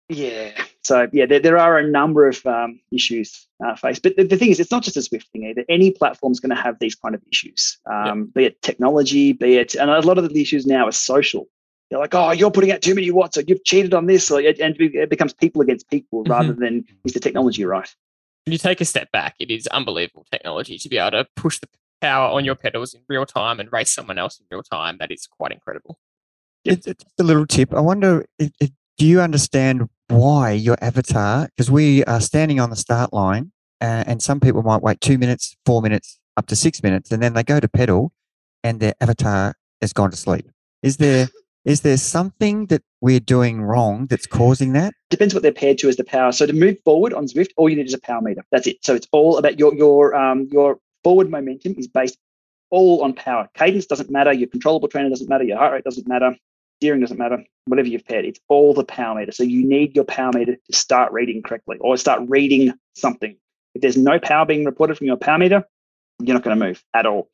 yeah. 0.10 0.52
So 0.84 1.08
yeah, 1.14 1.26
there, 1.26 1.40
there 1.40 1.58
are 1.58 1.78
a 1.78 1.88
number 1.88 2.28
of 2.28 2.46
um, 2.46 2.80
issues 2.92 3.48
uh, 3.66 3.76
faced, 3.76 4.04
but 4.04 4.18
the, 4.18 4.26
the, 4.26 4.36
thing 4.36 4.50
is, 4.50 4.60
it's 4.60 4.72
not 4.72 4.84
just 4.84 4.98
a 4.98 5.00
Zwift 5.00 5.28
thing 5.32 5.46
either. 5.46 5.64
Any 5.70 5.92
platform 5.92 6.34
is 6.34 6.42
going 6.42 6.54
to 6.56 6.62
have 6.62 6.78
these 6.80 6.94
kind 6.94 7.16
of 7.16 7.22
issues, 7.32 7.78
um, 7.90 8.20
yep. 8.20 8.34
be 8.34 8.44
it 8.46 8.62
technology, 8.62 9.32
be 9.32 9.56
it, 9.56 9.76
and 9.76 9.90
a 9.90 10.02
lot 10.02 10.18
of 10.18 10.28
the 10.28 10.42
issues 10.42 10.66
now 10.66 10.88
are 10.88 10.92
social. 10.92 11.48
They're 11.90 12.00
like, 12.00 12.14
oh, 12.16 12.32
you're 12.32 12.52
putting 12.52 12.72
out 12.72 12.82
too 12.82 12.96
many 12.96 13.12
watts, 13.12 13.38
or 13.38 13.44
you've 13.48 13.64
cheated 13.64 13.94
on 13.94 14.08
this, 14.08 14.30
or, 14.30 14.40
and 14.40 14.76
it 14.78 15.10
becomes 15.10 15.34
people 15.34 15.62
against 15.62 15.90
people 15.90 16.24
mm-hmm. 16.24 16.32
rather 16.32 16.54
than 16.54 16.84
is 17.06 17.14
the 17.14 17.20
technology 17.22 17.64
right. 17.64 17.90
When 18.46 18.52
you 18.52 18.58
take 18.58 18.82
a 18.82 18.86
step 18.86 19.10
back, 19.14 19.36
it 19.40 19.50
is 19.50 19.68
unbelievable 19.68 20.26
technology 20.30 20.78
to 20.78 20.90
be 20.90 20.98
able 20.98 21.12
to 21.12 21.28
push 21.38 21.60
the 21.60 21.68
power 22.04 22.28
on 22.30 22.44
your 22.44 22.56
pedals 22.56 22.94
in 22.94 23.02
real 23.08 23.26
time 23.26 23.60
and 23.62 23.72
race 23.72 23.92
someone 23.92 24.18
else 24.18 24.40
in 24.40 24.46
real 24.52 24.64
time. 24.64 24.98
That 25.00 25.12
is 25.12 25.26
quite 25.26 25.52
incredible. 25.52 25.98
It's, 26.66 26.86
it's 26.86 27.06
a 27.20 27.24
little 27.24 27.48
tip. 27.48 27.74
I 27.74 27.80
wonder, 27.80 28.26
if, 28.38 28.52
if, 28.60 28.70
do 28.98 29.06
you 29.06 29.22
understand 29.22 29.90
why 30.10 30.52
your 30.52 30.78
avatar? 30.82 31.48
Because 31.48 31.72
we 31.72 32.04
are 32.06 32.22
standing 32.22 32.60
on 32.60 32.70
the 32.70 32.76
start 32.76 33.14
line, 33.14 33.52
uh, 33.82 34.04
and 34.06 34.22
some 34.22 34.40
people 34.40 34.64
might 34.64 34.82
wait 34.82 35.00
two 35.02 35.18
minutes, 35.18 35.56
four 35.66 35.82
minutes, 35.82 36.20
up 36.38 36.48
to 36.48 36.56
six 36.56 36.84
minutes, 36.84 37.12
and 37.12 37.22
then 37.24 37.34
they 37.34 37.44
go 37.44 37.60
to 37.60 37.68
pedal, 37.68 38.12
and 38.64 38.80
their 38.80 38.94
avatar 39.02 39.56
has 39.82 39.94
gone 39.94 40.12
to 40.12 40.18
sleep. 40.18 40.50
Is 40.82 40.98
there 40.98 41.30
is 41.66 41.82
there 41.82 41.98
something 41.98 42.66
that 42.68 42.82
we're 43.00 43.22
doing 43.22 43.62
wrong 43.62 44.08
that's 44.08 44.28
causing 44.28 44.74
that? 44.74 44.94
Depends 45.10 45.34
what 45.34 45.44
they're 45.44 45.54
paired 45.54 45.78
to 45.78 45.88
as 45.88 45.96
the 45.96 46.04
power. 46.04 46.34
So 46.34 46.46
to 46.46 46.52
move 46.52 46.78
forward 46.84 47.14
on 47.14 47.26
Zwift, 47.28 47.52
all 47.56 47.70
you 47.70 47.78
need 47.78 47.86
is 47.86 47.94
a 47.94 48.02
power 48.02 48.22
meter. 48.22 48.44
That's 48.52 48.68
it. 48.68 48.84
So 48.84 48.94
it's 48.94 49.08
all 49.14 49.38
about 49.38 49.58
your 49.60 49.74
your 49.74 50.14
um, 50.14 50.50
your 50.52 50.80
Forward 51.04 51.30
momentum 51.30 51.76
is 51.78 51.88
based 51.88 52.18
all 52.70 53.04
on 53.04 53.14
power. 53.14 53.50
Cadence 53.54 53.86
doesn't 53.86 54.10
matter. 54.10 54.34
Your 54.34 54.48
controllable 54.48 54.88
trainer 54.88 55.10
doesn't 55.10 55.30
matter. 55.30 55.44
Your 55.44 55.58
heart 55.58 55.74
rate 55.74 55.84
doesn't 55.84 56.08
matter. 56.08 56.36
Steering 56.82 57.02
doesn't 57.02 57.18
matter. 57.18 57.44
Whatever 57.66 57.88
you've 57.88 58.06
paired, 58.06 58.26
it's 58.26 58.40
all 58.50 58.74
the 58.74 58.84
power 58.84 59.16
meter. 59.16 59.32
So 59.32 59.44
you 59.44 59.66
need 59.66 59.96
your 59.96 60.06
power 60.06 60.32
meter 60.34 60.56
to 60.56 60.76
start 60.76 61.14
reading 61.14 61.44
correctly 61.44 61.78
or 61.80 61.98
start 61.98 62.24
reading 62.28 62.74
something. 62.96 63.38
If 63.76 63.82
there's 63.82 63.98
no 63.98 64.20
power 64.20 64.46
being 64.46 64.66
reported 64.66 64.98
from 64.98 65.08
your 65.08 65.18
power 65.18 65.38
meter, 65.38 65.64
you're 66.20 66.34
not 66.34 66.44
going 66.44 66.60
to 66.60 66.66
move 66.66 66.84
at 66.94 67.06
all. 67.06 67.30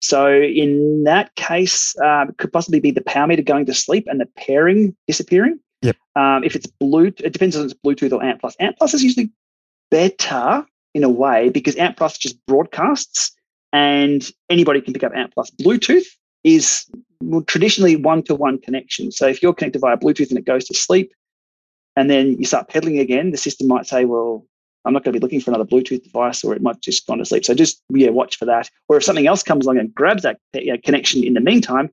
So 0.00 0.30
in 0.32 1.04
that 1.04 1.34
case, 1.36 1.98
um, 2.00 2.30
it 2.30 2.38
could 2.38 2.52
possibly 2.52 2.80
be 2.80 2.90
the 2.90 3.02
power 3.02 3.26
meter 3.26 3.42
going 3.42 3.66
to 3.66 3.74
sleep 3.74 4.06
and 4.08 4.20
the 4.20 4.26
pairing 4.36 4.96
disappearing. 5.06 5.60
Yep. 5.82 5.96
Um, 6.16 6.44
if 6.44 6.54
it's 6.54 6.66
Bluetooth, 6.82 7.20
it 7.20 7.32
depends 7.32 7.56
on 7.56 7.64
it's 7.64 7.74
Bluetooth 7.74 8.12
or 8.12 8.22
ANT 8.22 8.40
Plus. 8.40 8.56
ANT 8.60 8.76
Plus 8.76 8.94
is 8.94 9.02
usually 9.02 9.30
better 9.90 10.66
in 10.94 11.04
a 11.04 11.08
way 11.08 11.48
because 11.48 11.76
ANT 11.76 11.96
Plus 11.96 12.18
just 12.18 12.36
broadcasts 12.46 13.32
and 13.72 14.30
anybody 14.50 14.80
can 14.80 14.92
pick 14.92 15.04
up 15.04 15.12
ANT 15.14 15.32
Plus. 15.32 15.50
Bluetooth 15.50 16.06
is 16.44 16.86
traditionally 17.46 17.96
one 17.96 18.22
to 18.24 18.34
one 18.34 18.58
connection. 18.58 19.10
So 19.10 19.26
if 19.26 19.42
you're 19.42 19.54
connected 19.54 19.80
via 19.80 19.96
Bluetooth 19.96 20.28
and 20.28 20.38
it 20.38 20.44
goes 20.44 20.64
to 20.66 20.74
sleep, 20.74 21.12
and 21.96 22.10
then 22.10 22.38
you 22.38 22.44
start 22.44 22.68
pedaling 22.68 22.98
again, 22.98 23.30
the 23.30 23.36
system 23.36 23.68
might 23.68 23.86
say, 23.86 24.04
well, 24.04 24.46
I'm 24.84 24.92
not 24.92 25.04
going 25.04 25.12
to 25.12 25.18
be 25.18 25.22
looking 25.22 25.40
for 25.40 25.50
another 25.50 25.64
Bluetooth 25.64 26.02
device, 26.02 26.42
or 26.42 26.54
it 26.54 26.62
might 26.62 26.80
just 26.80 27.06
gone 27.06 27.18
to 27.18 27.24
sleep. 27.24 27.44
So 27.44 27.54
just 27.54 27.82
yeah, 27.90 28.10
watch 28.10 28.36
for 28.36 28.46
that. 28.46 28.68
Or 28.88 28.96
if 28.96 29.04
something 29.04 29.26
else 29.26 29.42
comes 29.42 29.66
along 29.66 29.78
and 29.78 29.94
grabs 29.94 30.22
that 30.22 30.38
connection 30.82 31.22
in 31.22 31.34
the 31.34 31.40
meantime, 31.40 31.90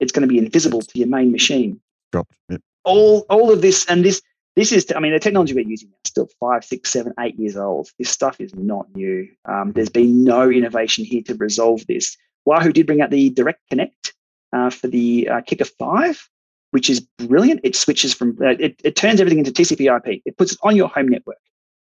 it's 0.00 0.12
going 0.12 0.26
to 0.26 0.28
be 0.28 0.38
invisible 0.38 0.80
to 0.80 0.98
your 0.98 1.08
main 1.08 1.30
machine. 1.32 1.80
Dropped. 2.12 2.34
Yep. 2.48 2.60
All 2.84 3.26
all 3.28 3.52
of 3.52 3.60
this 3.60 3.84
and 3.86 4.04
this 4.04 4.22
this 4.56 4.70
is, 4.72 4.86
I 4.94 5.00
mean, 5.00 5.12
the 5.12 5.18
technology 5.18 5.54
we're 5.54 5.68
using 5.68 5.88
is 5.88 6.10
still 6.10 6.28
five, 6.38 6.64
six, 6.64 6.92
seven, 6.92 7.12
eight 7.18 7.38
years 7.38 7.56
old. 7.56 7.88
This 7.98 8.10
stuff 8.10 8.40
is 8.40 8.54
not 8.54 8.86
new. 8.94 9.28
Um, 9.46 9.72
there's 9.72 9.88
been 9.88 10.22
no 10.22 10.48
innovation 10.48 11.04
here 11.04 11.22
to 11.22 11.34
resolve 11.34 11.86
this. 11.86 12.16
Wahoo 12.44 12.72
did 12.72 12.86
bring 12.86 13.00
out 13.00 13.10
the 13.10 13.30
Direct 13.30 13.60
Connect 13.68 14.14
uh, 14.52 14.70
for 14.70 14.86
the 14.86 15.28
uh, 15.28 15.40
Kickr 15.40 15.66
5, 15.78 16.28
which 16.70 16.88
is 16.88 17.00
brilliant. 17.00 17.60
It 17.64 17.74
switches 17.74 18.14
from, 18.14 18.38
uh, 18.40 18.50
it, 18.60 18.80
it 18.84 18.94
turns 18.94 19.20
everything 19.20 19.40
into 19.40 19.50
TCP 19.50 19.96
IP. 19.96 20.22
It 20.24 20.36
puts 20.36 20.52
it 20.52 20.58
on 20.62 20.76
your 20.76 20.88
home 20.88 21.08
network. 21.08 21.38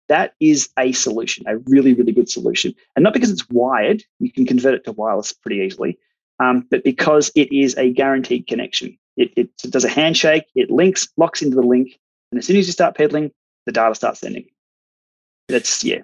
That 0.08 0.34
is 0.40 0.70
a 0.78 0.92
solution, 0.92 1.44
a 1.46 1.58
really, 1.58 1.94
really 1.94 2.12
good 2.12 2.30
solution. 2.30 2.74
And 2.96 3.02
not 3.02 3.12
because 3.12 3.30
it's 3.30 3.48
wired, 3.50 4.02
you 4.20 4.30
can 4.30 4.46
convert 4.46 4.74
it 4.74 4.84
to 4.84 4.92
wireless 4.92 5.32
pretty 5.32 5.60
easily, 5.60 5.98
um, 6.40 6.66
but 6.70 6.84
because 6.84 7.30
it 7.34 7.52
is 7.52 7.76
a 7.76 7.92
guaranteed 7.92 8.46
connection. 8.46 8.98
It, 9.16 9.32
it, 9.36 9.56
does 9.70 9.84
a 9.84 9.88
handshake, 9.88 10.44
it 10.54 10.70
links, 10.70 11.08
locks 11.16 11.40
into 11.40 11.56
the 11.56 11.62
link, 11.62 11.98
and 12.34 12.40
as 12.40 12.46
soon 12.46 12.56
as 12.56 12.66
you 12.66 12.72
start 12.72 12.96
pedaling, 12.96 13.30
the 13.64 13.70
data 13.70 13.94
starts 13.94 14.18
sending. 14.18 14.46
That's, 15.48 15.84
yeah. 15.84 16.00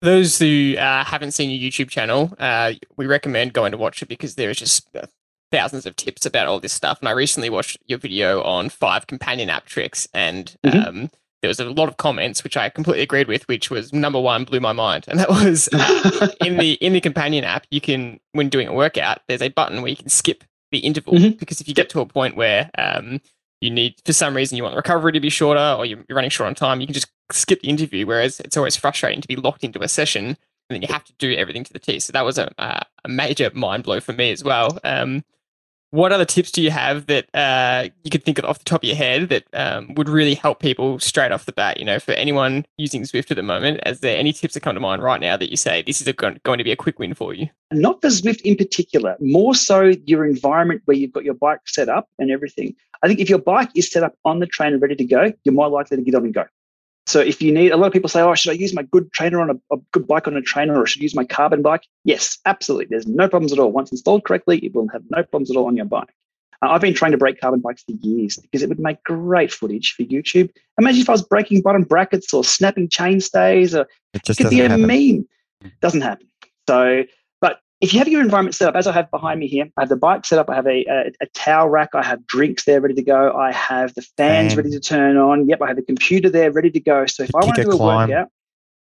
Those 0.00 0.38
who 0.38 0.76
uh, 0.78 1.04
haven't 1.04 1.32
seen 1.32 1.50
your 1.50 1.70
YouTube 1.70 1.90
channel, 1.90 2.34
uh, 2.38 2.72
we 2.96 3.06
recommend 3.06 3.52
going 3.52 3.72
to 3.72 3.76
watch 3.76 4.00
it 4.00 4.08
because 4.08 4.36
there 4.36 4.48
is 4.48 4.56
just 4.56 4.88
uh, 4.96 5.06
thousands 5.52 5.84
of 5.84 5.94
tips 5.94 6.24
about 6.24 6.46
all 6.46 6.58
this 6.58 6.72
stuff. 6.72 7.00
And 7.00 7.08
I 7.10 7.12
recently 7.12 7.50
watched 7.50 7.76
your 7.84 7.98
video 7.98 8.42
on 8.44 8.70
five 8.70 9.08
companion 9.08 9.50
app 9.50 9.66
tricks, 9.66 10.08
and 10.14 10.56
mm-hmm. 10.64 10.88
um, 10.88 11.10
there 11.42 11.48
was 11.48 11.60
a 11.60 11.66
lot 11.66 11.90
of 11.90 11.98
comments 11.98 12.42
which 12.42 12.56
I 12.56 12.70
completely 12.70 13.02
agreed 13.02 13.28
with, 13.28 13.46
which 13.46 13.70
was 13.70 13.92
number 13.92 14.18
one 14.18 14.44
blew 14.44 14.60
my 14.60 14.72
mind, 14.72 15.04
and 15.06 15.18
that 15.18 15.28
was 15.28 15.68
in 16.46 16.56
the 16.56 16.78
in 16.80 16.94
the 16.94 17.00
companion 17.02 17.44
app. 17.44 17.66
You 17.70 17.82
can, 17.82 18.20
when 18.32 18.48
doing 18.48 18.68
a 18.68 18.72
workout, 18.72 19.18
there's 19.28 19.42
a 19.42 19.50
button 19.50 19.82
where 19.82 19.90
you 19.90 19.96
can 19.96 20.08
skip 20.08 20.44
the 20.72 20.78
interval 20.78 21.12
mm-hmm. 21.12 21.36
because 21.36 21.60
if 21.60 21.68
you 21.68 21.74
get 21.74 21.90
to 21.90 22.00
a 22.00 22.06
point 22.06 22.36
where 22.36 22.70
um, 22.78 23.20
you 23.60 23.70
need 23.70 23.96
for 24.04 24.12
some 24.12 24.34
reason 24.34 24.56
you 24.56 24.62
want 24.62 24.72
the 24.72 24.76
recovery 24.76 25.12
to 25.12 25.20
be 25.20 25.30
shorter 25.30 25.74
or 25.78 25.84
you're 25.84 26.04
running 26.10 26.30
short 26.30 26.48
on 26.48 26.54
time, 26.54 26.80
you 26.80 26.86
can 26.86 26.94
just 26.94 27.08
skip 27.32 27.60
the 27.60 27.68
interview. 27.68 28.06
Whereas 28.06 28.40
it's 28.40 28.56
always 28.56 28.76
frustrating 28.76 29.20
to 29.20 29.28
be 29.28 29.36
locked 29.36 29.64
into 29.64 29.82
a 29.82 29.88
session 29.88 30.36
and 30.68 30.74
then 30.74 30.82
you 30.82 30.88
have 30.88 31.04
to 31.04 31.12
do 31.18 31.34
everything 31.34 31.64
to 31.64 31.72
the 31.72 31.78
T. 31.78 32.00
So 32.00 32.12
that 32.12 32.24
was 32.24 32.38
a, 32.38 32.52
a 32.58 33.08
major 33.08 33.50
mind 33.54 33.84
blow 33.84 34.00
for 34.00 34.12
me 34.12 34.32
as 34.32 34.42
well. 34.42 34.78
Um, 34.84 35.24
what 35.96 36.12
other 36.12 36.26
tips 36.26 36.50
do 36.50 36.62
you 36.62 36.70
have 36.70 37.06
that 37.06 37.26
uh, 37.34 37.88
you 38.04 38.10
could 38.10 38.22
think 38.22 38.38
of 38.38 38.44
off 38.44 38.58
the 38.58 38.64
top 38.64 38.82
of 38.82 38.86
your 38.86 38.96
head 38.96 39.30
that 39.30 39.44
um, 39.54 39.94
would 39.94 40.10
really 40.10 40.34
help 40.34 40.60
people 40.60 40.98
straight 40.98 41.32
off 41.32 41.46
the 41.46 41.52
bat? 41.52 41.78
You 41.78 41.86
know, 41.86 41.98
for 41.98 42.12
anyone 42.12 42.66
using 42.76 43.02
Zwift 43.02 43.30
at 43.30 43.36
the 43.36 43.42
moment, 43.42 43.80
is 43.86 44.00
there 44.00 44.18
any 44.18 44.34
tips 44.34 44.54
that 44.54 44.60
come 44.60 44.74
to 44.74 44.80
mind 44.80 45.02
right 45.02 45.20
now 45.20 45.38
that 45.38 45.50
you 45.50 45.56
say 45.56 45.82
this 45.82 46.02
is 46.02 46.06
a, 46.06 46.12
going 46.12 46.58
to 46.58 46.64
be 46.64 46.70
a 46.70 46.76
quick 46.76 46.98
win 46.98 47.14
for 47.14 47.32
you? 47.32 47.48
Not 47.72 48.02
for 48.02 48.08
Zwift 48.08 48.42
in 48.42 48.56
particular, 48.56 49.16
more 49.20 49.54
so 49.54 49.94
your 50.04 50.26
environment 50.26 50.82
where 50.84 50.96
you've 50.96 51.12
got 51.12 51.24
your 51.24 51.34
bike 51.34 51.60
set 51.66 51.88
up 51.88 52.08
and 52.18 52.30
everything. 52.30 52.74
I 53.02 53.08
think 53.08 53.18
if 53.18 53.30
your 53.30 53.38
bike 53.38 53.70
is 53.74 53.90
set 53.90 54.02
up 54.02 54.14
on 54.26 54.40
the 54.40 54.46
train 54.46 54.74
and 54.74 54.82
ready 54.82 54.96
to 54.96 55.04
go, 55.04 55.32
you're 55.44 55.54
more 55.54 55.70
likely 55.70 55.96
to 55.96 56.02
get 56.02 56.14
on 56.14 56.24
and 56.24 56.34
go. 56.34 56.44
So 57.06 57.20
if 57.20 57.40
you 57.40 57.52
need, 57.52 57.70
a 57.70 57.76
lot 57.76 57.86
of 57.86 57.92
people 57.92 58.08
say, 58.08 58.20
oh, 58.20 58.34
should 58.34 58.50
I 58.50 58.54
use 58.54 58.74
my 58.74 58.82
good 58.82 59.12
trainer 59.12 59.40
on 59.40 59.50
a, 59.50 59.74
a, 59.74 59.78
good 59.92 60.08
bike 60.08 60.26
on 60.26 60.36
a 60.36 60.42
trainer 60.42 60.76
or 60.76 60.86
should 60.86 61.02
I 61.02 61.04
use 61.04 61.14
my 61.14 61.24
carbon 61.24 61.62
bike? 61.62 61.86
Yes, 62.04 62.38
absolutely. 62.46 62.86
There's 62.90 63.06
no 63.06 63.28
problems 63.28 63.52
at 63.52 63.60
all. 63.60 63.70
Once 63.70 63.92
installed 63.92 64.24
correctly, 64.24 64.58
it 64.58 64.74
will 64.74 64.88
have 64.88 65.02
no 65.10 65.22
problems 65.22 65.50
at 65.50 65.56
all 65.56 65.66
on 65.66 65.76
your 65.76 65.84
bike. 65.84 66.12
Uh, 66.62 66.70
I've 66.70 66.80
been 66.80 66.94
trying 66.94 67.12
to 67.12 67.18
break 67.18 67.40
carbon 67.40 67.60
bikes 67.60 67.84
for 67.84 67.92
years 67.92 68.38
because 68.38 68.62
it 68.62 68.68
would 68.68 68.80
make 68.80 69.02
great 69.04 69.52
footage 69.52 69.92
for 69.92 70.02
YouTube. 70.02 70.50
Imagine 70.80 71.02
if 71.02 71.08
I 71.08 71.12
was 71.12 71.22
breaking 71.22 71.62
bottom 71.62 71.82
brackets 71.82 72.34
or 72.34 72.42
snapping 72.42 72.88
chainstays 72.88 73.78
or 73.78 73.86
it, 74.12 74.24
just 74.24 74.40
it 74.40 74.44
could 74.44 74.50
be 74.50 74.60
a 74.60 74.68
happen. 74.68 74.86
meme. 74.86 75.28
Doesn't 75.80 76.00
happen. 76.00 76.26
So, 76.68 77.04
if 77.80 77.92
you 77.92 77.98
have 77.98 78.08
your 78.08 78.22
environment 78.22 78.54
set 78.54 78.68
up, 78.68 78.74
as 78.74 78.86
I 78.86 78.92
have 78.92 79.10
behind 79.10 79.38
me 79.38 79.46
here, 79.46 79.68
I 79.76 79.82
have 79.82 79.88
the 79.88 79.96
bike 79.96 80.24
set 80.24 80.38
up, 80.38 80.48
I 80.48 80.54
have 80.54 80.66
a, 80.66 80.84
a, 80.86 81.12
a 81.20 81.26
towel 81.34 81.68
rack, 81.68 81.90
I 81.94 82.02
have 82.02 82.26
drinks 82.26 82.64
there 82.64 82.80
ready 82.80 82.94
to 82.94 83.02
go, 83.02 83.32
I 83.32 83.52
have 83.52 83.94
the 83.94 84.02
fans 84.02 84.54
Fan. 84.54 84.56
ready 84.56 84.70
to 84.70 84.80
turn 84.80 85.16
on. 85.16 85.48
Yep, 85.48 85.60
I 85.60 85.66
have 85.68 85.76
the 85.76 85.82
computer 85.82 86.30
there 86.30 86.50
ready 86.50 86.70
to 86.70 86.80
go. 86.80 87.06
So 87.06 87.24
if 87.24 87.32
the 87.32 87.38
I 87.38 87.44
want 87.44 87.56
to 87.56 87.64
do 87.64 87.70
a 87.70 87.76
climb. 87.76 88.08
workout, 88.08 88.28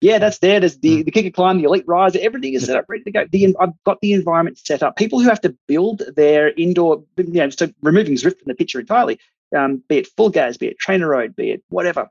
yeah, 0.01 0.19
that's 0.19 0.39
there. 0.39 0.61
There's 0.61 0.79
the, 0.79 1.03
mm. 1.03 1.05
the 1.05 1.11
KICKR 1.11 1.35
CLIMB, 1.35 1.59
the 1.59 1.65
elite 1.65 1.87
Rizer, 1.87 2.17
everything 2.17 2.55
is 2.55 2.65
set 2.65 2.77
up, 2.77 2.87
ready 2.89 3.03
to 3.05 3.11
go. 3.11 3.27
The, 3.31 3.55
I've 3.61 3.73
got 3.85 4.01
the 4.01 4.13
environment 4.13 4.59
set 4.59 4.83
up. 4.83 4.97
People 4.97 5.21
who 5.21 5.29
have 5.29 5.41
to 5.41 5.55
build 5.67 6.03
their 6.15 6.51
indoor, 6.51 7.03
you 7.17 7.25
know, 7.27 7.51
so 7.51 7.69
removing 7.83 8.15
Zwift 8.15 8.39
from 8.39 8.47
the 8.47 8.55
picture 8.55 8.79
entirely, 8.79 9.19
um, 9.57 9.83
be 9.89 9.99
it 9.99 10.09
FulGaz, 10.17 10.59
be 10.59 10.69
it 10.69 10.77
TrainerRoad, 10.79 11.35
be 11.35 11.51
it 11.51 11.65
whatever. 11.69 12.09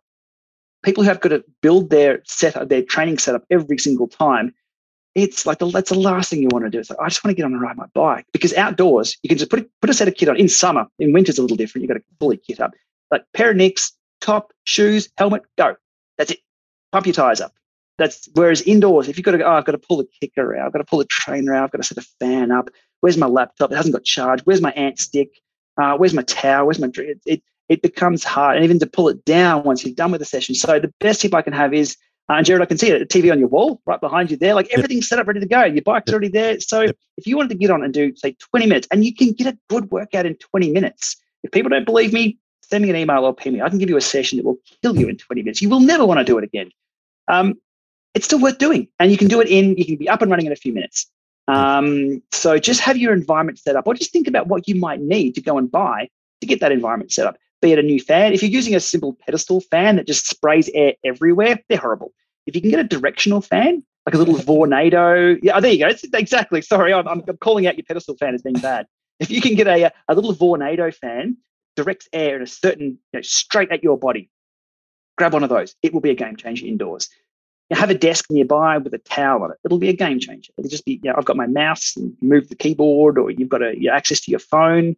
People 0.83 1.03
who 1.03 1.09
have 1.09 1.21
got 1.21 1.29
to 1.29 1.43
build 1.61 1.89
their 1.89 2.21
setup, 2.25 2.69
their 2.69 2.83
training 2.83 3.17
setup 3.17 3.43
every 3.49 3.77
single 3.77 4.07
time. 4.07 4.53
It's 5.17 5.45
like 5.45 5.59
the, 5.59 5.69
that's 5.69 5.89
the 5.89 5.99
last 5.99 6.29
thing 6.29 6.41
you 6.41 6.49
want 6.51 6.65
to 6.65 6.69
do. 6.69 6.79
It's 6.79 6.89
like 6.89 6.99
I 6.99 7.09
just 7.09 7.23
want 7.23 7.31
to 7.31 7.35
get 7.35 7.45
on 7.45 7.53
and 7.53 7.61
ride 7.61 7.77
my 7.77 7.87
bike 7.93 8.25
because 8.31 8.53
outdoors 8.53 9.17
you 9.23 9.29
can 9.29 9.37
just 9.37 9.49
put 9.49 9.59
a, 9.59 9.69
put 9.81 9.89
a 9.89 9.93
set 9.93 10.07
of 10.07 10.15
kit 10.15 10.29
on. 10.29 10.37
In 10.37 10.47
summer, 10.47 10.85
in 10.99 11.13
winter's 11.13 11.37
a 11.37 11.41
little 11.41 11.57
different. 11.57 11.83
You've 11.83 11.89
got 11.89 11.99
to 11.99 12.03
fully 12.19 12.37
kit 12.37 12.59
up. 12.59 12.71
Like 13.11 13.23
pair 13.33 13.51
of 13.51 13.57
nicks, 13.57 13.93
top, 14.21 14.53
shoes, 14.63 15.09
helmet, 15.17 15.43
go. 15.57 15.75
That's 16.17 16.31
it. 16.31 16.39
Pump 16.91 17.05
your 17.05 17.13
tires 17.13 17.41
up 17.41 17.53
that's 17.97 18.29
whereas 18.33 18.61
indoors, 18.61 19.07
if 19.07 19.17
you've 19.17 19.25
got 19.25 19.31
to 19.31 19.39
go, 19.39 19.45
oh, 19.45 19.53
I've 19.53 19.65
got 19.65 19.71
to 19.71 19.77
pull 19.77 19.97
the 19.97 20.07
KICKR 20.21 20.59
out, 20.59 20.67
I've 20.67 20.73
got 20.73 20.79
to 20.79 20.85
pull 20.85 20.99
the 20.99 21.05
trainer 21.05 21.53
out, 21.53 21.65
I've 21.65 21.71
got 21.71 21.79
to 21.79 21.83
set 21.83 21.97
a 21.97 22.07
fan 22.19 22.51
up. 22.51 22.69
Where's 23.01 23.17
my 23.17 23.27
laptop? 23.27 23.71
It 23.71 23.75
hasn't 23.75 23.93
got 23.93 24.03
charge. 24.03 24.41
Where's 24.41 24.61
my 24.61 24.71
ant 24.71 24.99
stick? 24.99 25.29
Uh, 25.81 25.97
where's 25.97 26.13
my 26.13 26.23
towel? 26.23 26.65
Where's 26.65 26.79
my 26.79 26.89
it, 26.95 27.19
it, 27.25 27.43
it 27.69 27.81
becomes 27.81 28.23
hard, 28.23 28.55
and 28.55 28.65
even 28.65 28.79
to 28.79 28.87
pull 28.87 29.09
it 29.09 29.25
down 29.25 29.63
once 29.63 29.83
you're 29.83 29.93
done 29.93 30.11
with 30.11 30.19
the 30.19 30.25
session. 30.25 30.55
So 30.55 30.79
the 30.79 30.93
best 30.99 31.21
tip 31.21 31.33
I 31.33 31.41
can 31.41 31.53
have 31.53 31.73
is, 31.73 31.97
and 32.29 32.45
Jared, 32.45 32.61
I 32.61 32.65
can 32.65 32.77
see 32.77 32.89
it, 32.89 33.01
a 33.01 33.05
TV 33.05 33.31
on 33.31 33.39
your 33.39 33.47
wall 33.47 33.81
right 33.85 34.01
behind 34.01 34.29
you 34.29 34.37
there, 34.37 34.53
like 34.53 34.67
everything's 34.71 35.05
yep. 35.05 35.09
set 35.09 35.19
up 35.19 35.27
ready 35.27 35.39
to 35.39 35.47
go. 35.47 35.63
Your 35.63 35.81
bike's 35.81 36.07
yep. 36.07 36.13
already 36.13 36.27
there. 36.27 36.59
So 36.59 36.81
yep. 36.81 36.97
if 37.17 37.25
you 37.25 37.37
wanted 37.37 37.49
to 37.49 37.55
get 37.55 37.71
on 37.71 37.83
and 37.83 37.93
do 37.93 38.13
say 38.15 38.35
20 38.51 38.65
minutes, 38.65 38.87
and 38.91 39.05
you 39.05 39.15
can 39.15 39.31
get 39.31 39.47
a 39.47 39.57
good 39.69 39.89
workout 39.91 40.25
in 40.25 40.35
20 40.35 40.71
minutes. 40.71 41.15
If 41.43 41.51
people 41.51 41.69
don't 41.69 41.85
believe 41.85 42.11
me, 42.11 42.37
send 42.61 42.83
me 42.83 42.89
an 42.89 42.95
email 42.97 43.23
or 43.23 43.33
ping 43.33 43.53
me. 43.53 43.61
I 43.61 43.69
can 43.69 43.77
give 43.77 43.89
you 43.89 43.97
a 43.97 44.01
session 44.01 44.37
that 44.37 44.45
will 44.45 44.57
kill 44.81 44.97
you 44.97 45.07
in 45.07 45.17
20 45.17 45.41
minutes. 45.41 45.61
You 45.61 45.69
will 45.69 45.79
never 45.79 46.05
want 46.05 46.19
to 46.19 46.25
do 46.25 46.37
it 46.37 46.43
again. 46.43 46.69
Um, 47.29 47.55
it's 48.13 48.25
still 48.25 48.41
worth 48.41 48.57
doing. 48.57 48.87
And 48.99 49.11
you 49.11 49.17
can 49.17 49.27
do 49.27 49.39
it 49.39 49.47
in, 49.47 49.77
you 49.77 49.85
can 49.85 49.95
be 49.95 50.09
up 50.09 50.21
and 50.21 50.29
running 50.29 50.47
in 50.47 50.51
a 50.51 50.57
few 50.57 50.73
minutes. 50.73 51.09
Um, 51.47 52.21
so 52.31 52.57
just 52.57 52.81
have 52.81 52.97
your 52.97 53.13
environment 53.13 53.57
set 53.59 53.77
up 53.77 53.87
or 53.87 53.93
just 53.93 54.11
think 54.11 54.27
about 54.27 54.47
what 54.47 54.67
you 54.67 54.75
might 54.75 54.99
need 54.99 55.33
to 55.35 55.41
go 55.41 55.57
and 55.57 55.71
buy 55.71 56.09
to 56.41 56.47
get 56.47 56.59
that 56.59 56.71
environment 56.71 57.11
set 57.11 57.25
up. 57.25 57.37
Be 57.61 57.71
it 57.71 57.79
a 57.79 57.83
new 57.83 57.99
fan. 57.99 58.33
If 58.33 58.43
you're 58.43 58.51
using 58.51 58.75
a 58.75 58.79
simple 58.79 59.17
pedestal 59.25 59.61
fan 59.61 59.95
that 59.95 60.07
just 60.07 60.27
sprays 60.27 60.69
air 60.73 60.93
everywhere, 61.03 61.59
they're 61.69 61.77
horrible. 61.77 62.11
If 62.47 62.55
you 62.55 62.61
can 62.61 62.71
get 62.71 62.79
a 62.79 62.83
directional 62.83 63.41
fan, 63.41 63.83
like 64.05 64.15
a 64.15 64.17
little 64.17 64.35
Vornado, 64.35 65.37
yeah, 65.43 65.57
oh, 65.57 65.61
there 65.61 65.71
you 65.71 65.79
go. 65.79 65.87
It's, 65.87 66.03
exactly. 66.03 66.61
Sorry, 66.61 66.93
I'm, 66.93 67.07
I'm 67.07 67.21
calling 67.39 67.67
out 67.67 67.77
your 67.77 67.85
pedestal 67.85 68.17
fan 68.17 68.33
as 68.33 68.41
being 68.41 68.55
bad. 68.55 68.87
If 69.19 69.29
you 69.29 69.41
can 69.41 69.55
get 69.55 69.67
a, 69.67 69.91
a 70.07 70.15
little 70.15 70.33
Vornado 70.33 70.93
fan, 70.93 71.37
directs 71.75 72.07
air 72.13 72.37
in 72.37 72.41
a 72.41 72.47
certain, 72.47 72.97
you 73.11 73.19
know, 73.19 73.21
straight 73.21 73.71
at 73.71 73.83
your 73.83 73.97
body, 73.97 74.29
grab 75.17 75.33
one 75.33 75.43
of 75.43 75.49
those. 75.49 75.75
It 75.83 75.93
will 75.93 76.01
be 76.01 76.09
a 76.09 76.15
game 76.15 76.35
changer 76.35 76.65
indoors 76.65 77.09
you 77.69 77.75
have 77.75 77.89
a 77.89 77.95
desk 77.95 78.25
nearby 78.29 78.77
with 78.77 78.93
a 78.93 78.97
towel 78.99 79.43
on 79.43 79.51
it. 79.51 79.57
It'll 79.65 79.79
be 79.79 79.89
a 79.89 79.93
game 79.93 80.19
changer. 80.19 80.53
It'll 80.57 80.69
just 80.69 80.85
be, 80.85 80.99
you 81.03 81.09
know, 81.09 81.15
I've 81.17 81.25
got 81.25 81.35
my 81.35 81.47
mouse 81.47 81.95
and 81.97 82.15
move 82.21 82.49
the 82.49 82.55
keyboard, 82.55 83.17
or 83.17 83.29
you've 83.29 83.49
got 83.49 83.61
a, 83.61 83.75
access 83.91 84.21
to 84.21 84.31
your 84.31 84.39
phone. 84.39 84.95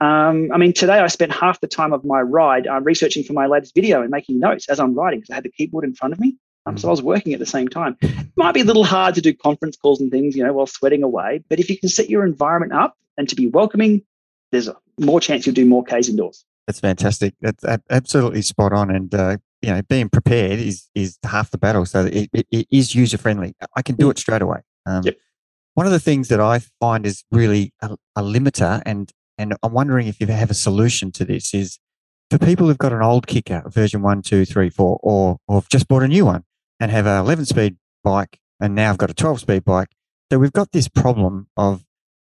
Um, 0.00 0.50
I 0.52 0.58
mean, 0.58 0.72
today 0.72 0.98
I 0.98 1.06
spent 1.08 1.32
half 1.32 1.60
the 1.60 1.66
time 1.66 1.92
of 1.92 2.04
my 2.04 2.20
ride 2.20 2.66
uh, 2.66 2.80
researching 2.80 3.24
for 3.24 3.32
my 3.32 3.46
latest 3.46 3.74
video 3.74 4.00
and 4.02 4.10
making 4.10 4.38
notes 4.38 4.68
as 4.68 4.78
I'm 4.78 4.94
riding 4.94 5.20
because 5.20 5.30
I 5.30 5.34
had 5.34 5.44
the 5.44 5.50
keyboard 5.50 5.84
in 5.84 5.94
front 5.94 6.12
of 6.12 6.20
me. 6.20 6.36
Um, 6.66 6.78
so 6.78 6.88
I 6.88 6.90
was 6.90 7.02
working 7.02 7.34
at 7.34 7.40
the 7.40 7.46
same 7.46 7.68
time. 7.68 7.96
It 8.00 8.26
might 8.36 8.52
be 8.52 8.60
a 8.60 8.64
little 8.64 8.84
hard 8.84 9.14
to 9.16 9.20
do 9.20 9.34
conference 9.34 9.76
calls 9.76 10.00
and 10.00 10.10
things, 10.10 10.34
you 10.34 10.42
know, 10.42 10.52
while 10.52 10.66
sweating 10.66 11.02
away. 11.02 11.44
But 11.48 11.60
if 11.60 11.68
you 11.68 11.78
can 11.78 11.88
set 11.88 12.08
your 12.08 12.24
environment 12.24 12.72
up 12.72 12.96
and 13.18 13.28
to 13.28 13.36
be 13.36 13.48
welcoming, 13.48 14.02
there's 14.50 14.68
a 14.68 14.76
more 14.98 15.20
chance 15.20 15.46
you'll 15.46 15.54
do 15.54 15.66
more 15.66 15.84
Ks 15.84 16.08
indoors. 16.08 16.44
That's 16.66 16.80
fantastic. 16.80 17.34
That's 17.42 17.64
absolutely 17.90 18.40
spot 18.42 18.72
on. 18.72 18.90
And 18.90 19.14
uh, 19.14 19.36
you 19.60 19.70
know, 19.70 19.82
being 19.82 20.08
prepared 20.08 20.58
is 20.58 20.88
is 20.94 21.18
half 21.24 21.50
the 21.50 21.58
battle. 21.58 21.84
So 21.84 22.06
it, 22.06 22.30
it, 22.32 22.46
it 22.50 22.66
is 22.70 22.94
user 22.94 23.18
friendly. 23.18 23.54
I 23.76 23.82
can 23.82 23.96
do 23.96 24.06
mm. 24.06 24.12
it 24.12 24.18
straight 24.18 24.42
away. 24.42 24.60
Um, 24.86 25.02
yep. 25.04 25.16
One 25.74 25.86
of 25.86 25.92
the 25.92 26.00
things 26.00 26.28
that 26.28 26.40
I 26.40 26.60
find 26.80 27.04
is 27.04 27.24
really 27.30 27.72
a, 27.82 27.96
a, 28.16 28.22
limiter, 28.22 28.80
and 28.86 29.10
and 29.36 29.54
I'm 29.62 29.72
wondering 29.72 30.06
if 30.06 30.20
you 30.20 30.26
have 30.28 30.50
a 30.50 30.54
solution 30.54 31.10
to 31.12 31.24
this, 31.24 31.52
is 31.52 31.78
for 32.30 32.38
people 32.38 32.68
who've 32.68 32.78
got 32.78 32.92
an 32.92 33.02
old 33.02 33.26
KICKR, 33.26 33.72
version 33.72 34.00
one, 34.00 34.22
two, 34.22 34.44
three, 34.44 34.70
four, 34.70 34.98
or 35.02 35.38
or 35.48 35.56
have 35.56 35.68
just 35.68 35.88
bought 35.88 36.02
a 36.02 36.08
new 36.08 36.24
one 36.24 36.44
and 36.80 36.90
have 36.90 37.06
an 37.06 37.18
11 37.20 37.46
speed 37.46 37.76
bike, 38.02 38.38
and 38.60 38.74
now 38.74 38.90
I've 38.90 38.98
got 38.98 39.10
a 39.10 39.14
12 39.14 39.40
speed 39.40 39.64
bike. 39.64 39.88
So 40.32 40.38
we've 40.38 40.52
got 40.52 40.72
this 40.72 40.88
problem 40.88 41.48
of 41.56 41.84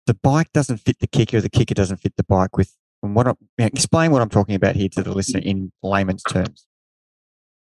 the 0.06 0.14
bike 0.14 0.52
doesn't 0.52 0.78
fit 0.78 0.98
the 0.98 1.06
KICKR, 1.06 1.42
the 1.42 1.50
KICKR 1.50 1.74
doesn't 1.74 1.98
fit 1.98 2.16
the 2.16 2.24
bike. 2.24 2.56
With 2.56 2.74
and 3.02 3.14
what 3.14 3.26
I'm, 3.26 3.36
explain 3.58 4.12
what 4.12 4.22
I'm 4.22 4.28
talking 4.28 4.54
about 4.54 4.76
here 4.76 4.88
to 4.90 5.02
the 5.02 5.12
listener 5.12 5.40
in 5.40 5.72
layman's 5.82 6.22
terms. 6.22 6.66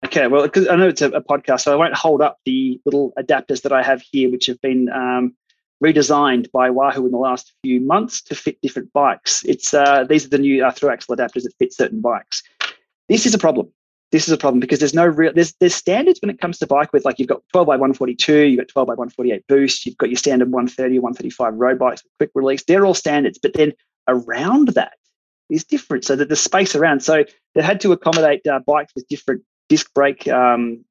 Okay, 0.05 0.27
well, 0.27 0.43
because 0.43 0.67
I 0.67 0.75
know 0.75 0.88
it's 0.88 1.01
a, 1.01 1.09
a, 1.09 1.21
podcast, 1.21 1.61
so 1.61 1.73
I 1.73 1.75
won't 1.75 1.93
hold 1.93 2.21
up 2.21 2.39
the 2.45 2.79
little 2.86 3.13
adapters 3.19 3.61
that 3.63 3.71
I 3.71 3.84
have 3.84 4.01
here, 4.01 4.32
which 4.32 4.47
have 4.47 4.59
been 4.61 4.89
um, 4.89 5.36
redesigned 5.84 6.51
by 6.51 6.69
Wahoo 6.69 7.05
in 7.05 7.11
the 7.11 7.17
last 7.17 7.53
few 7.63 7.82
months 7.82 8.21
to 8.23 8.36
fit 8.36 8.59
different 8.61 8.91
bikes. 8.93 9.43
It's 9.45 9.73
uh, 9.73 10.03
these 10.03 10.25
are 10.25 10.29
the 10.29 10.38
new 10.39 10.65
uh, 10.65 10.71
through 10.71 10.89
axle 10.89 11.15
adapters 11.15 11.43
that 11.43 11.53
fit 11.59 11.73
certain 11.73 12.01
bikes. 12.01 12.41
This 13.09 13.25
is 13.25 13.34
a 13.34 13.39
problem. 13.39 13.71
This 14.12 14.28
is 14.28 14.34
a 14.34 14.38
problem 14.38 14.59
because 14.59 14.80
there's 14.80 14.93
no 14.93 15.05
real 15.05 15.32
there's 15.34 15.53
there's 15.53 15.74
standards 15.74 16.20
when 16.22 16.30
it 16.30 16.39
comes 16.39 16.57
to 16.59 16.68
bike 16.68 16.91
with 16.91 17.05
like 17.05 17.18
you've 17.18 17.30
got 17.30 17.41
12 17.53 17.66
by 17.66 17.76
142, 17.76 18.45
you've 18.47 18.59
got 18.59 18.68
12 18.68 18.88
by 18.88 18.93
148 18.93 19.47
boost, 19.47 19.86
you've 19.86 19.97
got 19.97 20.09
your 20.09 20.18
standard 20.18 20.51
130, 20.51 20.99
135 20.99 21.53
road 21.55 21.80
bikes 21.80 22.03
with 22.03 22.12
quick 22.18 22.32
release. 22.36 22.64
They're 22.64 22.86
all 22.86 22.93
standards, 22.93 23.39
but 23.41 23.53
then 23.53 23.72
around 24.07 24.70
that 24.70 24.93
is 25.49 25.64
different. 25.64 26.03
So 26.03 26.16
that 26.16 26.30
the 26.30 26.36
space 26.36 26.76
around. 26.76 27.01
So 27.01 27.24
they 27.55 27.62
had 27.62 27.80
to 27.82 27.91
accommodate 27.91 28.45
uh, 28.47 28.59
bikes 28.66 28.93
with 28.95 29.07
different 29.07 29.43
disc 29.70 29.93
brake. 29.93 30.28
Um, 30.28 30.84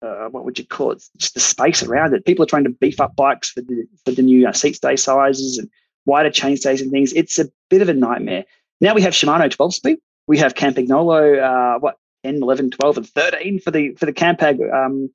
uh, 0.00 0.28
what 0.28 0.44
would 0.44 0.58
you 0.58 0.66
call 0.66 0.92
it? 0.92 1.04
Just 1.16 1.34
the 1.34 1.40
space 1.40 1.82
around 1.82 2.14
it. 2.14 2.24
People 2.24 2.42
are 2.42 2.46
trying 2.46 2.64
to 2.64 2.70
beef 2.70 3.00
up 3.00 3.14
bikes 3.16 3.50
for 3.50 3.60
the 3.60 3.84
for 4.04 4.12
the 4.12 4.22
new 4.22 4.48
uh, 4.48 4.52
seat 4.52 4.76
stay 4.76 4.96
sizes 4.96 5.58
and 5.58 5.68
wider 6.06 6.30
chainstays 6.30 6.80
and 6.80 6.90
things. 6.90 7.12
It's 7.12 7.38
a 7.38 7.50
bit 7.68 7.82
of 7.82 7.88
a 7.88 7.94
nightmare. 7.94 8.44
Now 8.80 8.94
we 8.94 9.02
have 9.02 9.12
Shimano 9.12 9.50
12 9.50 9.74
speed. 9.74 9.98
We 10.26 10.38
have 10.38 10.54
Campagnolo, 10.54 11.42
uh, 11.42 11.78
what 11.78 11.96
10, 12.24 12.36
11, 12.42 12.70
12, 12.70 12.96
and 12.96 13.08
13 13.08 13.60
for 13.60 13.70
the 13.70 13.94
for 13.94 14.06
the 14.06 14.12
Campag. 14.12 14.58
Um, 14.72 15.10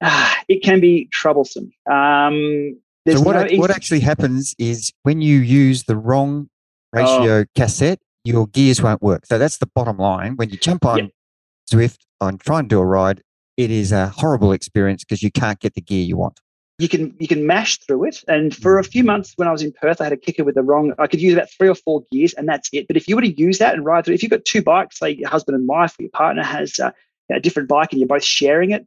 uh, 0.00 0.34
it 0.48 0.62
can 0.62 0.80
be 0.80 1.08
troublesome. 1.12 1.72
Um, 1.90 2.78
so 3.08 3.20
what, 3.22 3.50
no 3.50 3.58
what 3.58 3.70
actually 3.70 4.00
happens 4.00 4.54
is 4.58 4.92
when 5.02 5.22
you 5.22 5.38
use 5.38 5.84
the 5.84 5.96
wrong 5.96 6.48
ratio 6.92 7.40
oh. 7.40 7.44
cassette, 7.56 8.00
your 8.24 8.46
gears 8.48 8.82
won't 8.82 9.02
work. 9.02 9.26
So 9.26 9.38
that's 9.38 9.58
the 9.58 9.66
bottom 9.74 9.96
line. 9.96 10.36
When 10.36 10.50
you 10.50 10.58
jump 10.58 10.84
on 10.84 10.98
yep. 10.98 11.10
Zwift 11.72 12.00
on 12.20 12.38
trying 12.38 12.64
to 12.64 12.68
do 12.68 12.78
a 12.78 12.84
ride, 12.84 13.22
it 13.56 13.70
is 13.70 13.90
a 13.92 14.08
horrible 14.08 14.52
experience 14.52 15.02
because 15.02 15.22
you 15.22 15.30
can't 15.30 15.58
get 15.60 15.74
the 15.74 15.80
gear 15.80 16.04
you 16.04 16.16
want. 16.16 16.40
You 16.80 16.88
can 16.88 17.14
you 17.18 17.28
can 17.28 17.46
mash 17.46 17.78
through 17.78 18.04
it, 18.04 18.24
and 18.26 18.56
for 18.56 18.78
a 18.78 18.84
few 18.84 19.04
months 19.04 19.34
when 19.36 19.46
I 19.46 19.52
was 19.52 19.62
in 19.62 19.70
Perth, 19.72 20.00
I 20.00 20.04
had 20.04 20.12
a 20.12 20.16
KICKR 20.16 20.44
with 20.44 20.54
the 20.54 20.62
wrong. 20.62 20.94
I 20.98 21.06
could 21.06 21.20
use 21.20 21.34
about 21.34 21.50
three 21.50 21.68
or 21.68 21.74
four 21.74 22.04
gears, 22.10 22.32
and 22.32 22.48
that's 22.48 22.70
it. 22.72 22.86
But 22.86 22.96
if 22.96 23.06
you 23.06 23.16
were 23.16 23.22
to 23.22 23.40
use 23.40 23.58
that 23.58 23.74
and 23.74 23.84
ride 23.84 24.04
through, 24.04 24.14
if 24.14 24.22
you've 24.22 24.30
got 24.30 24.44
two 24.46 24.62
bikes, 24.62 24.98
say 24.98 25.10
your 25.10 25.28
husband 25.28 25.56
and 25.56 25.68
wife, 25.68 25.94
or 25.98 26.04
your 26.04 26.10
partner 26.10 26.42
has 26.42 26.80
uh, 26.80 26.90
a 27.30 27.38
different 27.38 27.68
bike, 27.68 27.92
and 27.92 28.00
you're 28.00 28.08
both 28.08 28.24
sharing 28.24 28.70
it, 28.70 28.86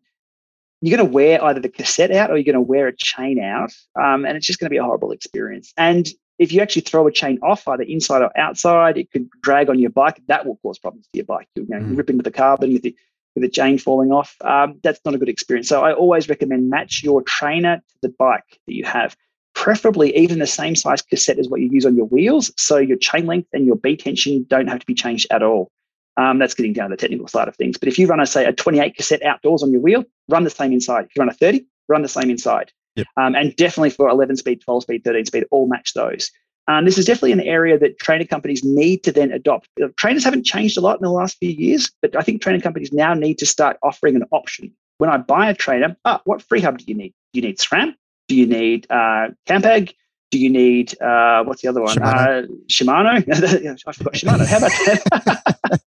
you're 0.82 0.98
going 0.98 1.08
to 1.08 1.14
wear 1.14 1.44
either 1.44 1.60
the 1.60 1.70
cassette 1.70 2.12
out 2.12 2.32
or 2.32 2.38
you're 2.38 2.44
going 2.44 2.56
to 2.56 2.62
wear 2.62 2.88
a 2.88 2.96
chain 2.96 3.40
out, 3.40 3.72
um, 3.96 4.26
and 4.26 4.36
it's 4.36 4.48
just 4.48 4.60
going 4.60 4.66
to 4.66 4.74
be 4.74 4.78
a 4.78 4.84
horrible 4.84 5.12
experience. 5.12 5.72
And 5.78 6.10
if 6.40 6.52
you 6.52 6.62
actually 6.62 6.82
throw 6.82 7.08
a 7.08 7.12
chain 7.12 7.40
off, 7.44 7.68
either 7.68 7.84
inside 7.84 8.22
or 8.22 8.38
outside, 8.38 8.98
it 8.98 9.12
could 9.12 9.30
drag 9.42 9.70
on 9.70 9.80
your 9.80 9.92
bike. 9.92 10.22
That 10.28 10.46
will 10.46 10.58
cause 10.58 10.80
problems 10.80 11.06
to 11.14 11.18
your 11.18 11.26
bike. 11.26 11.48
You're 11.56 11.66
going 11.66 11.84
to 11.84 11.90
mm. 11.90 11.98
rip 11.98 12.10
into 12.10 12.24
the 12.24 12.32
carbon 12.32 12.74
with 12.74 12.82
the 12.82 12.96
with 13.36 13.44
the 13.44 13.50
chain 13.50 13.78
falling 13.78 14.12
off. 14.12 14.36
Um, 14.42 14.80
that's 14.84 15.00
not 15.06 15.16
a 15.16 15.18
good 15.18 15.30
experience. 15.30 15.68
So 15.68 15.84
I 15.84 15.94
always 15.94 16.30
recommend 16.30 16.70
match 16.70 17.02
your 17.04 17.22
trainer 17.24 17.78
to 17.78 17.96
the 18.02 18.10
bike 18.10 18.60
that 18.68 18.74
you 18.74 18.86
have, 18.86 19.16
preferably 19.56 20.16
even 20.16 20.40
the 20.40 20.48
same 20.48 20.76
size 20.76 21.02
cassette 21.02 21.40
as 21.40 21.48
what 21.48 21.62
you 21.62 21.70
use 21.72 21.86
on 21.86 21.96
your 21.96 22.06
wheels. 22.06 22.52
So 22.58 22.78
your 22.78 22.98
chain 22.98 23.26
length 23.26 23.50
and 23.54 23.66
your 23.66 23.76
B 23.76 23.96
tension 23.96 24.46
don't 24.50 24.68
have 24.68 24.80
to 24.80 24.86
be 24.86 24.94
changed 24.94 25.28
at 25.32 25.44
all. 25.44 25.72
Um, 26.16 26.38
that's 26.38 26.54
getting 26.54 26.74
down 26.74 26.90
to 26.90 26.96
the 26.96 27.02
technical 27.02 27.28
side 27.28 27.48
of 27.48 27.56
things. 27.56 27.78
But 27.78 27.88
if 27.88 27.98
you 27.98 28.06
run, 28.06 28.20
a, 28.20 28.28
say, 28.28 28.46
a 28.46 28.54
28 28.54 28.96
cassette 28.96 29.24
outdoors 29.24 29.64
on 29.64 29.72
your 29.72 29.82
wheel, 29.82 30.04
run 30.30 30.44
the 30.44 30.52
same 30.52 30.72
inside. 30.72 31.06
If 31.06 31.16
you 31.16 31.22
run 31.22 31.30
a 31.30 31.34
30, 31.34 31.66
run 31.88 32.04
the 32.04 32.08
same 32.08 32.30
inside. 32.30 32.72
Yep. 32.96 33.08
Um, 33.18 33.36
and 33.36 33.56
definitely 33.56 33.90
for 33.90 34.08
11 34.10 34.38
speed, 34.38 34.62
12 34.62 34.84
speed, 34.84 35.04
13 35.04 35.26
speed, 35.26 35.46
all 35.50 35.68
match 35.68 35.94
those. 35.96 36.30
Um, 36.68 36.86
this 36.86 36.98
is 36.98 37.06
definitely 37.06 37.34
an 37.34 37.42
area 37.42 37.78
that 37.78 38.00
trainer 38.00 38.26
companies 38.26 38.64
need 38.64 39.04
to 39.04 39.12
then 39.12 39.32
adopt. 39.32 39.68
Uh, 39.82 39.88
trainers 39.98 40.24
haven't 40.24 40.46
changed 40.46 40.78
a 40.78 40.82
lot 40.82 40.98
in 40.98 41.04
the 41.04 41.12
last 41.12 41.38
few 41.40 41.50
years, 41.50 41.92
but 42.02 42.16
I 42.16 42.22
think 42.22 42.42
trainer 42.42 42.62
companies 42.62 42.94
now 42.94 43.14
need 43.14 43.38
to 43.40 43.46
start 43.46 43.78
offering 43.84 44.16
an 44.16 44.24
option. 44.32 44.72
When 44.98 45.10
I 45.10 45.18
buy 45.18 45.50
a 45.50 45.54
trainer, 45.54 45.96
ah, 46.06 46.22
what 46.24 46.42
free 46.42 46.62
hub 46.62 46.78
do 46.78 46.86
you 46.88 46.96
need? 46.96 47.14
Do 47.34 47.42
you 47.42 47.48
need 47.48 47.58
SRAM? 47.58 47.96
Do 48.30 48.36
you 48.36 48.46
need 48.46 48.88
uh, 48.90 49.30
Campag? 49.46 49.94
Do 50.32 50.40
you 50.40 50.50
need 50.50 51.00
uh, 51.02 51.44
what's 51.44 51.62
the 51.62 51.68
other 51.68 51.82
one? 51.82 51.98
Shimano. 51.98 52.38
Uh, 52.38 52.48
Shimano? 52.68 53.78
I 53.88 53.92
forgot 53.92 54.14
Shimano. 54.14 54.46
How 54.46 54.58
about 54.58 54.72
that? 54.72 55.82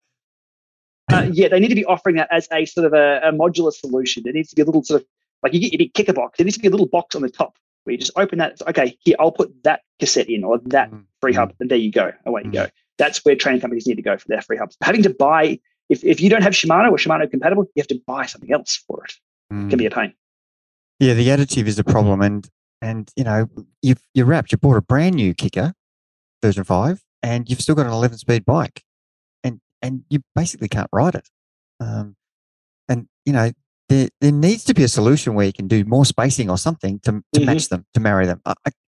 uh, 1.13 1.29
yeah, 1.31 1.47
they 1.47 1.59
need 1.59 1.69
to 1.69 1.75
be 1.75 1.85
offering 1.85 2.17
that 2.17 2.27
as 2.31 2.49
a 2.51 2.65
sort 2.65 2.85
of 2.85 2.93
a, 2.93 3.21
a 3.23 3.31
modular 3.31 3.71
solution. 3.71 4.23
There 4.23 4.33
needs 4.33 4.49
to 4.49 4.55
be 4.55 4.61
a 4.61 4.65
little 4.65 4.83
sort 4.83 5.01
of 5.01 5.07
like 5.41 5.53
you 5.53 5.61
get 5.61 5.71
your 5.71 5.77
big 5.77 5.93
KICKR 5.93 6.15
box. 6.15 6.37
There 6.37 6.45
needs 6.45 6.57
to 6.57 6.61
be 6.61 6.67
a 6.67 6.71
little 6.71 6.87
box 6.87 7.15
on 7.15 7.21
the 7.21 7.29
top 7.29 7.55
where 7.85 7.91
you 7.93 7.97
just 7.97 8.11
open 8.15 8.39
that. 8.39 8.61
Okay, 8.67 8.97
here 9.01 9.15
I'll 9.19 9.31
put 9.31 9.63
that 9.63 9.81
cassette 9.99 10.29
in 10.29 10.43
or 10.43 10.59
that 10.65 10.91
Mm. 10.91 11.05
free 11.21 11.33
Mm. 11.33 11.37
hub, 11.37 11.53
and 11.59 11.69
there 11.71 11.77
you 11.77 11.91
go. 11.91 12.11
Away 12.25 12.41
you 12.43 12.49
Mm. 12.49 12.53
go. 12.53 12.67
That's 12.97 13.23
where 13.23 13.35
training 13.35 13.61
companies 13.61 13.87
need 13.87 13.95
to 13.95 14.01
go 14.01 14.17
for 14.17 14.27
their 14.27 14.41
free 14.41 14.57
hubs. 14.57 14.75
Having 14.81 15.03
to 15.03 15.09
buy 15.11 15.59
if, 15.89 16.03
if 16.03 16.19
you 16.19 16.31
don't 16.31 16.41
have 16.41 16.53
Shimano 16.53 16.89
or 16.91 16.97
Shimano 16.97 17.29
compatible, 17.29 17.65
you 17.75 17.79
have 17.79 17.87
to 17.89 18.01
buy 18.07 18.25
something 18.25 18.51
else 18.51 18.83
for 18.87 19.03
it. 19.05 19.13
It 19.51 19.69
can 19.69 19.77
be 19.77 19.85
a 19.85 19.91
pain. 19.91 20.13
Yeah, 20.99 21.13
the 21.13 21.27
additive 21.27 21.67
is 21.67 21.75
the 21.75 21.83
problem, 21.83 22.21
and 22.21 22.49
and 22.81 23.11
you 23.15 23.23
know 23.23 23.47
you've 23.83 24.01
you're 24.15 24.25
wrapped. 24.25 24.51
You 24.51 24.57
bought 24.57 24.77
a 24.77 24.81
brand 24.81 25.15
new 25.15 25.35
KICKR, 25.35 25.73
version 26.41 26.63
five, 26.63 27.03
and 27.21 27.47
you've 27.47 27.61
still 27.61 27.75
got 27.75 27.85
an 27.85 27.91
11 27.91 28.17
speed 28.17 28.45
bike, 28.45 28.81
and 29.43 29.59
and 29.83 30.03
you 30.09 30.23
basically 30.33 30.67
can't 30.69 30.89
ride 30.91 31.13
it. 31.13 31.29
Um, 31.79 32.15
and 32.89 33.07
you 33.25 33.33
know 33.33 33.51
there 33.89 34.09
there 34.21 34.31
needs 34.31 34.63
to 34.65 34.73
be 34.73 34.83
a 34.83 34.87
solution 34.87 35.33
where 35.35 35.45
you 35.45 35.53
can 35.53 35.67
do 35.67 35.83
more 35.85 36.05
spacing 36.05 36.49
or 36.49 36.57
something 36.57 36.99
to 36.99 37.21
to 37.33 37.39
Mhm. 37.39 37.45
match 37.45 37.69
them 37.69 37.85
to 37.93 37.99
marry 37.99 38.25
them. 38.25 38.41
I, 38.45 38.53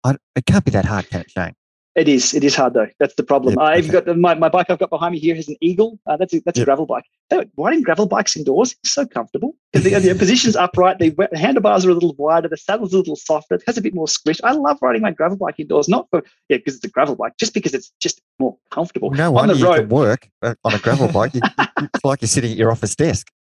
I, 0.04 0.16
it 0.36 0.46
can't 0.46 0.64
be 0.64 0.70
that 0.72 0.84
hard, 0.84 1.08
can 1.10 1.20
it, 1.22 1.30
Shane? 1.30 1.54
It 1.96 2.08
is. 2.08 2.34
It 2.34 2.44
is 2.44 2.54
hard 2.54 2.74
though. 2.74 2.88
That's 3.00 3.14
the 3.14 3.22
problem. 3.22 3.58
I've 3.58 3.84
okay. 3.84 3.92
got 3.92 4.04
the, 4.04 4.14
my, 4.14 4.34
my 4.34 4.50
bike 4.50 4.66
I've 4.68 4.78
got 4.78 4.90
behind 4.90 5.12
me 5.12 5.18
here 5.18 5.34
has 5.34 5.48
an 5.48 5.56
Eagle. 5.62 5.98
Uh, 6.06 6.18
that's 6.18 6.34
a, 6.34 6.42
that's 6.44 6.58
a 6.58 6.64
gravel 6.66 6.84
bike. 6.84 7.04
So 7.32 7.42
riding 7.56 7.82
gravel 7.82 8.06
bikes 8.06 8.36
indoors 8.36 8.76
is 8.84 8.92
so 8.92 9.06
comfortable 9.06 9.56
because 9.72 9.90
the, 10.04 10.12
the 10.12 10.14
position's 10.18 10.56
upright. 10.56 10.98
The 10.98 11.16
handlebars 11.34 11.86
are 11.86 11.90
a 11.90 11.94
little 11.94 12.14
wider. 12.18 12.48
The 12.48 12.58
saddle's 12.58 12.92
a 12.92 12.98
little 12.98 13.16
softer. 13.16 13.54
It 13.54 13.62
has 13.66 13.78
a 13.78 13.80
bit 13.80 13.94
more 13.94 14.06
squish. 14.08 14.38
I 14.44 14.52
love 14.52 14.76
riding 14.82 15.00
my 15.00 15.10
gravel 15.10 15.38
bike 15.38 15.54
indoors, 15.58 15.88
not 15.88 16.06
for 16.10 16.22
yeah 16.50 16.58
because 16.58 16.76
it's 16.76 16.84
a 16.84 16.90
gravel 16.90 17.16
bike, 17.16 17.32
just 17.40 17.54
because 17.54 17.72
it's 17.72 17.90
just 17.98 18.20
more 18.38 18.58
comfortable. 18.70 19.08
Well, 19.08 19.16
no 19.18 19.28
On 19.28 19.32
wonder 19.32 19.54
the 19.54 19.60
you 19.60 19.74
can 19.74 19.88
work 19.88 20.28
uh, 20.42 20.54
on 20.64 20.74
a 20.74 20.78
gravel 20.78 21.08
bike. 21.08 21.32
You- 21.34 21.40
it's 21.94 22.04
like 22.04 22.20
you're 22.20 22.28
sitting 22.28 22.52
at 22.52 22.58
your 22.58 22.70
office 22.70 22.94
desk. 22.94 23.32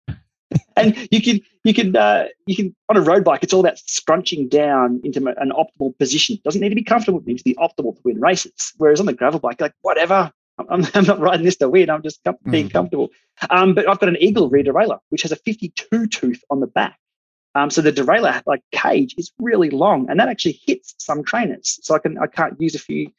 and 0.76 0.96
you 1.10 1.20
can 1.22 1.40
you 1.64 1.72
can 1.74 1.96
uh, 1.96 2.26
you 2.46 2.54
can 2.56 2.74
on 2.88 2.96
a 2.96 3.00
road 3.00 3.24
bike. 3.24 3.42
It's 3.42 3.52
all 3.52 3.60
about 3.60 3.78
scrunching 3.78 4.48
down 4.48 5.00
into 5.04 5.18
an 5.26 5.52
optimal 5.52 5.96
position. 5.98 6.38
Doesn't 6.44 6.60
need 6.60 6.68
to 6.68 6.74
be 6.74 6.84
comfortable. 6.84 7.20
It 7.20 7.26
needs 7.26 7.42
to 7.42 7.50
be 7.50 7.54
optimal 7.56 7.94
to 7.96 8.00
win 8.04 8.20
races. 8.20 8.72
Whereas 8.76 9.00
on 9.00 9.06
the 9.06 9.12
gravel 9.12 9.40
bike, 9.40 9.60
like 9.60 9.72
whatever. 9.82 10.30
I'm, 10.70 10.84
I'm- 10.94 11.04
not 11.06 11.18
riding 11.18 11.44
this 11.44 11.56
to 11.56 11.68
win. 11.68 11.90
I'm 11.90 12.02
just 12.02 12.22
com- 12.24 12.36
being 12.48 12.68
Mm. 12.68 12.72
comfortable. 12.72 13.08
Um, 13.50 13.74
but 13.74 13.88
I've 13.88 13.98
got 13.98 14.08
an 14.08 14.16
Eagle 14.20 14.48
rear 14.48 14.62
derailleur, 14.62 14.98
which 15.08 15.22
has 15.22 15.32
a 15.32 15.36
52 15.36 16.06
tooth 16.06 16.44
on 16.50 16.60
the 16.60 16.68
back. 16.68 16.96
Um, 17.56 17.70
so 17.70 17.80
the 17.82 17.92
derailleur 17.92 18.42
like 18.46 18.62
cage 18.72 19.14
is 19.18 19.32
really 19.40 19.70
long, 19.70 20.08
and 20.08 20.20
that 20.20 20.28
actually 20.28 20.60
hits 20.64 20.94
some 20.98 21.24
trainers. 21.24 21.78
So 21.82 21.94
I 21.94 21.98
can 21.98 22.18
I 22.18 22.26
can't 22.26 22.60
use 22.60 22.74
a 22.74 22.78
few. 22.78 23.10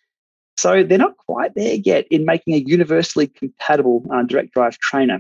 So 0.57 0.83
they're 0.83 0.97
not 0.97 1.17
quite 1.17 1.55
there 1.55 1.75
yet 1.75 2.05
in 2.09 2.23
making 2.23 2.53
a 2.53 2.59
universally 2.59 3.27
compatible 3.27 4.05
uh, 4.13 4.23
direct 4.23 4.53
drive 4.53 4.77
trainer. 4.79 5.19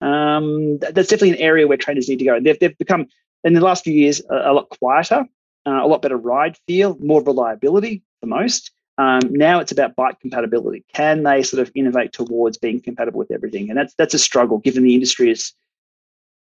Um, 0.00 0.78
that's 0.78 1.08
definitely 1.08 1.30
an 1.30 1.38
area 1.38 1.66
where 1.66 1.76
trainers 1.76 2.08
need 2.08 2.18
to 2.20 2.24
go. 2.24 2.40
They've, 2.40 2.58
they've 2.58 2.78
become 2.78 3.06
in 3.44 3.54
the 3.54 3.60
last 3.60 3.84
few 3.84 3.92
years 3.92 4.22
a, 4.30 4.50
a 4.50 4.52
lot 4.52 4.68
quieter, 4.70 5.26
uh, 5.66 5.84
a 5.84 5.86
lot 5.86 6.02
better 6.02 6.16
ride 6.16 6.56
feel, 6.66 6.96
more 7.00 7.22
reliability 7.22 8.02
for 8.20 8.26
most. 8.26 8.70
Um, 8.98 9.20
now 9.30 9.60
it's 9.60 9.70
about 9.70 9.94
bike 9.94 10.18
compatibility. 10.20 10.84
Can 10.92 11.22
they 11.22 11.42
sort 11.44 11.60
of 11.60 11.70
innovate 11.74 12.12
towards 12.12 12.58
being 12.58 12.80
compatible 12.80 13.18
with 13.18 13.30
everything? 13.30 13.70
And 13.70 13.78
that's 13.78 13.94
that's 13.94 14.14
a 14.14 14.18
struggle 14.18 14.58
given 14.58 14.82
the 14.82 14.94
industry 14.94 15.30
is 15.30 15.52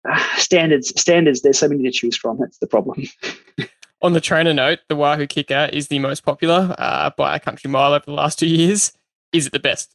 uh, 0.08 0.24
standards. 0.38 0.94
Standards. 1.00 1.42
There's 1.42 1.58
so 1.58 1.68
many 1.68 1.84
to 1.84 1.92
choose 1.92 2.16
from. 2.16 2.38
That's 2.40 2.60
the 2.60 2.68
problem. 2.68 3.04
On 4.02 4.14
the 4.14 4.22
trainer 4.22 4.54
note, 4.54 4.80
the 4.88 4.96
Wahoo 4.96 5.26
KICKR 5.26 5.70
is 5.70 5.88
the 5.88 5.98
most 5.98 6.24
popular 6.24 6.76
uh, 6.78 7.10
by 7.18 7.36
a 7.36 7.40
country 7.40 7.72
mile 7.72 7.94
over 7.94 8.06
the 8.06 8.12
last 8.12 8.38
two 8.38 8.48
years. 8.48 8.94
Is 9.34 9.48
it 9.48 9.54
the 9.54 9.60
best? 9.60 9.95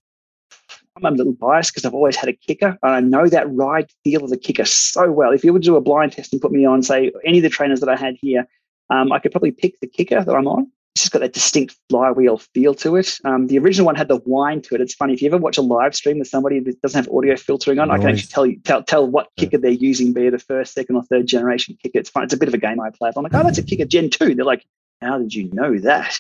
I'm 0.97 1.05
a 1.05 1.11
little 1.11 1.33
biased 1.33 1.73
because 1.73 1.85
I've 1.85 1.95
always 1.95 2.17
had 2.17 2.29
a 2.29 2.33
KICKR 2.33 2.79
and 2.83 2.93
I 2.93 3.01
know 3.01 3.29
that 3.29 3.51
ride 3.53 3.91
feel 4.05 4.25
of 4.25 4.31
the 4.31 4.37
KICKR 4.37 4.67
so 4.67 5.11
well. 5.11 5.33
If 5.33 5.45
you 5.45 5.53
would 5.53 5.63
do 5.63 5.77
a 5.77 5.81
blind 5.81 6.13
test 6.13 6.33
and 6.33 6.43
put 6.43 6.53
me 6.53 6.65
on, 6.65 6.83
say, 6.83 7.13
any 7.25 7.39
of 7.39 7.43
the 7.43 7.49
trainers 7.49 7.81
that 7.81 7.89
I 7.89 7.97
had 7.97 8.17
here, 8.21 8.47
um, 8.91 9.13
I 9.13 9.19
could 9.19 9.33
probably 9.33 9.53
pick 9.53 9.79
the 9.81 9.87
KICKR 9.87 10.25
that 10.25 10.35
I'm 10.35 10.49
on. 10.49 10.71
It's 10.97 11.05
just 11.05 11.13
got 11.13 11.21
that 11.21 11.33
distinct 11.33 11.77
flywheel 11.89 12.39
feel 12.39 12.75
to 12.75 12.97
it. 12.97 13.19
Um, 13.25 13.47
the 13.47 13.59
original 13.59 13.87
one 13.87 13.95
had 13.95 14.09
the 14.09 14.17
whine 14.17 14.61
to 14.63 14.75
it. 14.75 14.81
It's 14.81 14.95
funny 14.95 15.15
if 15.15 15.23
you 15.23 15.29
ever 15.29 15.39
watch 15.39 15.57
a 15.57 15.63
live 15.63 15.95
stream 15.95 16.19
with 16.19 16.27
somebody 16.27 16.59
that 16.59 16.83
doesn't 16.83 17.05
have 17.05 17.15
audio 17.15 17.37
filtering 17.37 17.79
on, 17.79 17.93
I 17.93 17.99
can 17.99 18.09
actually 18.09 18.27
tell 18.27 18.45
you 18.45 18.59
tell 18.59 18.83
tell 18.83 19.07
what 19.07 19.29
KICKR 19.39 19.63
they're 19.63 19.71
using, 19.71 20.13
be 20.13 20.27
it 20.27 20.35
a 20.35 20.41
first, 20.41 20.75
second, 20.75 20.97
or 20.97 21.05
third 21.05 21.29
generation 21.29 21.79
KICKR. 21.85 22.01
It's 22.01 22.11
fun. 22.11 22.25
It's 22.25 22.35
a 22.35 22.37
bit 22.37 22.49
of 22.49 22.55
a 22.55 22.59
game 22.59 22.81
I 22.81 22.91
play. 22.91 23.13
I'm 23.15 23.23
like, 23.23 23.35
oh, 23.35 23.45
that's 23.45 23.59
a 23.59 23.63
KICKR 23.63 23.87
Gen 23.87 24.11
two. 24.11 24.35
They're 24.35 24.45
like, 24.45 24.67
how 25.01 25.19
did 25.19 25.33
you 25.33 25.49
know 25.53 25.79
that? 25.79 26.19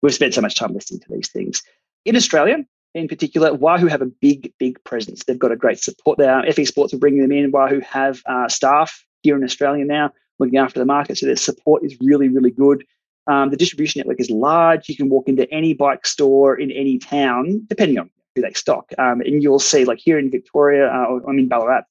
We've 0.00 0.14
spent 0.14 0.34
so 0.34 0.40
much 0.40 0.54
time 0.54 0.72
listening 0.72 1.00
to 1.00 1.06
these 1.10 1.28
things. 1.28 1.62
In 2.04 2.14
Australia, 2.14 2.64
in 2.94 3.08
particular, 3.08 3.52
Wahoo 3.52 3.86
have 3.86 4.02
a 4.02 4.06
big, 4.06 4.52
big 4.58 4.82
presence. 4.84 5.24
They've 5.24 5.38
got 5.38 5.52
a 5.52 5.56
great 5.56 5.78
support 5.78 6.18
there. 6.18 6.42
FE 6.52 6.64
Sports 6.64 6.94
are 6.94 6.98
bringing 6.98 7.22
them 7.22 7.32
in. 7.32 7.50
Wahoo 7.50 7.80
have 7.80 8.22
uh, 8.26 8.48
staff 8.48 9.04
here 9.22 9.36
in 9.36 9.44
Australia 9.44 9.84
now 9.84 10.12
looking 10.38 10.58
after 10.58 10.78
the 10.78 10.86
market. 10.86 11.18
So 11.18 11.26
their 11.26 11.36
support 11.36 11.84
is 11.84 11.96
really, 12.00 12.28
really 12.28 12.50
good. 12.50 12.84
Um, 13.26 13.50
the 13.50 13.56
distribution 13.56 14.00
network 14.00 14.20
is 14.20 14.30
large. 14.30 14.88
You 14.88 14.96
can 14.96 15.08
walk 15.08 15.28
into 15.28 15.50
any 15.50 15.74
bike 15.74 16.06
store 16.06 16.58
in 16.58 16.70
any 16.70 16.98
town, 16.98 17.62
depending 17.68 17.98
on 17.98 18.10
who 18.34 18.42
they 18.42 18.52
stock. 18.52 18.90
Um, 18.98 19.20
and 19.20 19.42
you'll 19.42 19.58
see, 19.58 19.84
like 19.84 19.98
here 19.98 20.18
in 20.18 20.30
Victoria, 20.30 20.88
uh, 20.88 21.20
I'm 21.26 21.38
in 21.38 21.48
Ballarat, 21.48 21.84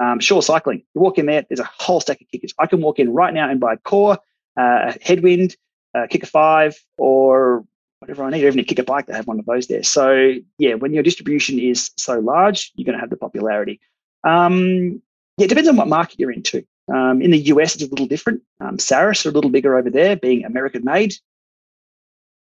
um, 0.00 0.18
Shore 0.20 0.42
Cycling. 0.42 0.82
You 0.94 1.00
walk 1.00 1.18
in 1.18 1.26
there, 1.26 1.44
there's 1.48 1.60
a 1.60 1.70
whole 1.78 2.00
stack 2.00 2.20
of 2.20 2.26
KICKRs. 2.28 2.54
I 2.58 2.66
can 2.66 2.80
walk 2.80 2.98
in 2.98 3.12
right 3.12 3.32
now 3.32 3.48
and 3.48 3.60
buy 3.60 3.74
a 3.74 3.76
core, 3.76 4.18
uh, 4.56 4.92
headwind, 5.00 5.56
uh, 5.94 6.06
KICKR 6.10 6.28
five, 6.28 6.76
or 6.96 7.64
whatever 8.02 8.24
I 8.24 8.30
need, 8.30 8.44
even 8.44 8.58
a 8.58 8.64
KICKR 8.64 8.84
bike 8.84 9.06
they 9.06 9.14
have 9.14 9.28
one 9.28 9.38
of 9.38 9.46
those 9.46 9.68
there. 9.68 9.84
So 9.84 10.34
yeah, 10.58 10.74
when 10.74 10.92
your 10.92 11.04
distribution 11.04 11.60
is 11.60 11.92
so 11.96 12.18
large, 12.18 12.72
you're 12.74 12.84
going 12.84 12.96
to 12.96 13.00
have 13.00 13.10
the 13.10 13.16
popularity. 13.16 13.80
Um, 14.24 15.00
yeah, 15.38 15.44
it 15.44 15.48
depends 15.48 15.68
on 15.68 15.76
what 15.76 15.86
market 15.86 16.18
you're 16.18 16.32
into. 16.32 16.64
Um, 16.92 17.22
in 17.22 17.30
the 17.30 17.38
US, 17.38 17.76
it's 17.76 17.84
a 17.84 17.86
little 17.86 18.06
different. 18.06 18.42
Um, 18.60 18.78
Saris 18.80 19.24
are 19.24 19.28
a 19.28 19.32
little 19.32 19.50
bigger 19.50 19.78
over 19.78 19.88
there, 19.88 20.16
being 20.16 20.44
American 20.44 20.84
made. 20.84 21.14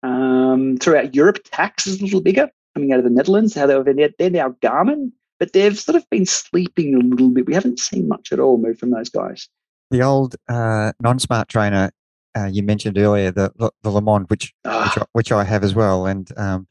Um, 0.02 0.78
throughout 0.78 1.14
Europe, 1.14 1.40
Tacx 1.44 1.86
is 1.86 2.00
a 2.00 2.04
little 2.04 2.22
bigger, 2.22 2.50
coming 2.74 2.92
out 2.92 2.98
of 2.98 3.04
the 3.04 3.10
Netherlands. 3.10 3.54
How 3.54 3.66
they're, 3.66 3.84
they're, 3.84 4.10
they're 4.18 4.30
now 4.30 4.56
Garmin, 4.62 5.12
but 5.38 5.52
they've 5.52 5.78
sort 5.78 5.96
of 5.96 6.08
been 6.08 6.24
sleeping 6.24 6.94
a 6.94 6.98
little 7.00 7.28
bit. 7.28 7.46
We 7.46 7.54
haven't 7.54 7.80
seen 7.80 8.08
much 8.08 8.32
at 8.32 8.40
all 8.40 8.56
move 8.56 8.78
from 8.78 8.92
those 8.92 9.10
guys. 9.10 9.46
The 9.90 10.02
old 10.02 10.36
uh, 10.48 10.92
non-smart 11.02 11.48
trainer 11.48 11.90
uh, 12.36 12.46
you 12.52 12.62
mentioned 12.62 12.98
earlier, 12.98 13.30
the 13.30 13.52
the, 13.56 13.70
the 13.82 13.90
LeMond, 13.90 14.30
which 14.30 14.52
which 14.64 14.72
Ah, 14.72 14.94
I, 15.00 15.04
which 15.12 15.32
I 15.32 15.44
have 15.44 15.64
as 15.64 15.74
well, 15.74 16.06
and 16.06 16.30
um, 16.38 16.66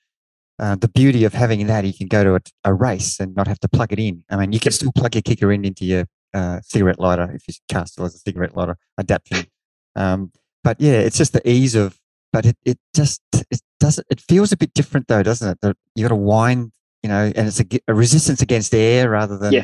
uh, 0.60 0.76
the 0.76 0.90
beauty 0.90 1.24
of 1.24 1.34
having 1.34 1.66
that, 1.68 1.86
you 1.86 1.94
can 1.94 2.08
go 2.08 2.24
to 2.24 2.36
a, 2.36 2.42
a 2.66 2.74
race 2.74 3.20
and 3.20 3.36
not 3.36 3.48
have 3.48 3.60
to 3.62 3.70
plug 3.70 3.94
it 3.94 4.00
in. 4.00 4.24
I 4.30 4.36
mean, 4.38 4.52
you 4.52 4.60
can 4.60 4.72
still 4.72 4.92
plug 4.92 5.16
your 5.16 5.22
KICKR 5.22 5.54
in 5.56 5.66
into 5.66 5.86
your 5.86 6.06
uh, 6.34 6.60
cigarette 6.64 7.00
lighter 7.00 7.32
if 7.34 7.44
your 7.48 7.56
car 7.72 7.86
still 7.88 8.04
has 8.06 8.16
a 8.16 8.20
cigarette 8.20 8.56
lighter 8.56 8.78
adaptation. 9.00 9.48
Um, 9.96 10.32
but 10.64 10.80
yeah, 10.82 11.00
it's 11.00 11.18
just 11.18 11.34
the 11.34 11.48
ease 11.50 11.76
of. 11.76 11.98
But 12.32 12.46
it, 12.46 12.58
it 12.64 12.78
just 12.96 13.22
it 13.50 13.60
doesn't 13.80 14.06
it 14.12 14.22
feels 14.22 14.52
a 14.52 14.58
bit 14.58 14.72
different 14.76 15.08
though, 15.08 15.24
doesn't 15.24 15.50
it? 15.50 15.58
That 15.62 15.76
you 15.96 16.04
got 16.04 16.10
to 16.10 16.16
wind, 16.16 16.72
you 17.02 17.10
know, 17.10 17.32
and 17.36 17.48
it's 17.48 17.60
a, 17.60 17.66
a 17.88 17.94
resistance 17.96 18.42
against 18.44 18.76
air 18.76 19.10
rather 19.10 19.36
than 19.36 19.52
Yeah. 19.54 19.64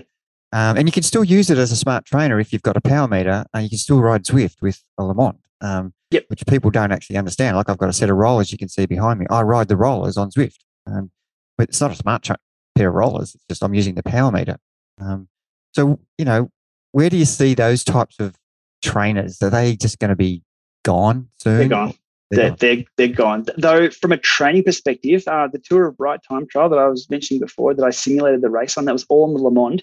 um, 0.52 0.76
and 0.76 0.88
you 0.88 0.91
can 0.91 1.04
still 1.04 1.24
use 1.24 1.52
it 1.52 1.60
as 1.60 1.72
a 1.72 1.76
smart 1.76 2.06
trainer 2.06 2.39
if 2.39 2.52
you've 2.52 2.64
got 2.64 2.76
a 2.76 2.82
power 2.82 3.08
meter, 3.08 3.46
and 3.54 3.62
you 3.64 3.70
can 3.70 3.78
still 3.78 4.02
ride 4.02 4.24
Zwift 4.24 4.64
with 4.64 4.82
a 4.98 5.04
LeMond, 5.04 5.38
um, 5.62 5.93
Yep. 6.12 6.26
which 6.28 6.45
people 6.47 6.72
don't 6.72 6.91
actually 6.91 7.18
understand. 7.18 7.58
Like 7.58 7.70
I've 7.70 7.78
got 7.78 7.89
a 7.89 7.93
set 7.93 8.10
of 8.10 8.16
rollers 8.18 8.51
you 8.51 8.58
can 8.58 8.70
see 8.70 8.86
behind 8.86 9.20
me. 9.20 9.26
I 9.30 9.41
ride 9.41 9.68
the 9.68 9.76
rollers 9.76 10.18
on 10.18 10.30
Zwift, 10.30 10.60
um, 10.88 11.12
but 11.58 11.68
it's 11.70 11.82
not 11.82 11.91
a 11.91 11.95
smart 11.95 12.28
pair 12.76 12.89
of 12.89 12.93
rollers. 12.95 13.34
It's 13.36 13.43
just 13.49 13.64
I'm 13.64 13.74
using 13.74 13.95
the 13.95 14.03
power 14.03 14.32
meter. 14.32 14.58
Um, 15.01 15.28
so 15.74 15.99
you 16.18 16.26
know, 16.26 16.49
where 16.91 17.10
do 17.10 17.18
you 17.18 17.26
see 17.26 17.53
those 17.53 17.84
types 17.84 18.20
of 18.20 18.36
trainers? 18.84 19.41
Are 19.41 19.49
they 19.49 19.76
just 19.76 19.99
going 19.99 20.10
to 20.10 20.16
be 20.16 20.41
gone 20.84 21.28
soon? 21.41 21.58
They're 21.58 21.68
gone. 21.68 21.93
They're 22.32 22.39
They're, 22.39 22.49
gone. 22.49 22.58
they're, 22.60 22.84
they're 22.97 23.16
gone. 23.16 23.45
Though, 23.58 23.89
from 23.89 24.12
a 24.12 24.18
training 24.18 24.64
perspective, 24.64 25.24
uh, 25.28 25.47
the 25.51 25.60
Tour 25.60 25.88
of 25.88 25.97
Bright 25.97 26.22
Time 26.28 26.47
Trial 26.47 26.70
that 26.70 26.79
I 26.79 26.88
was 26.88 27.09
mentioning 27.09 27.39
before, 27.42 27.74
that 27.74 27.84
I 27.84 27.89
simulated 27.92 28.42
the 28.42 28.50
race 28.50 28.78
on, 28.78 28.86
that 28.86 28.93
was 28.93 29.05
all 29.09 29.24
on 29.25 29.34
the 29.34 29.39
LeMond. 29.39 29.82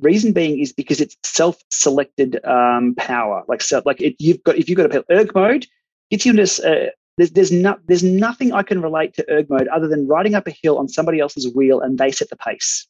Reason 0.00 0.32
being 0.32 0.60
is 0.60 0.72
because 0.72 1.00
it's 1.00 1.16
self-selected 1.22 2.44
um, 2.44 2.94
power. 2.96 3.44
Like, 3.48 3.62
so, 3.62 3.82
like 3.86 4.02
you've 4.18 4.42
got 4.44 4.56
if 4.56 4.68
you've 4.68 4.76
got 4.76 4.94
a 4.94 5.04
erg 5.10 5.34
mode 5.34 5.66
gets 6.10 6.26
you 6.26 6.32
into. 6.32 6.42
Uh, 6.64 6.90
there's 7.16 7.32
there's 7.32 7.52
not 7.52 7.80
there's 7.86 8.02
nothing 8.02 8.52
I 8.52 8.62
can 8.62 8.80
relate 8.80 9.14
to 9.14 9.30
erg 9.30 9.50
mode 9.50 9.68
other 9.68 9.88
than 9.88 10.06
riding 10.06 10.34
up 10.34 10.46
a 10.46 10.54
hill 10.62 10.78
on 10.78 10.88
somebody 10.88 11.20
else's 11.20 11.52
wheel 11.54 11.80
and 11.80 11.98
they 11.98 12.10
set 12.10 12.30
the 12.30 12.36
pace. 12.36 12.86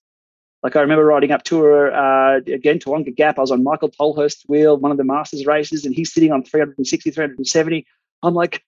Like 0.63 0.77
I 0.77 0.81
remember 0.83 1.05
riding 1.05 1.33
up 1.33 1.43
Tour 1.43 1.93
uh, 1.93 2.37
again 2.37 2.79
Tawonga 2.79 3.15
Gap. 3.15 3.39
I 3.39 3.41
was 3.41 3.51
on 3.51 3.65
Michael 3.65 3.89
Tolhurst's 3.89 4.45
wheel, 4.47 4.77
one 4.77 4.93
of 4.93 4.99
the 4.99 5.05
Masters 5.05 5.47
races, 5.47 5.85
and 5.85 5.95
he's 5.95 6.13
sitting 6.13 6.33
on 6.33 6.45
360, 6.45 7.11
370. 7.11 7.87
I'm 8.23 8.35
like, 8.35 8.63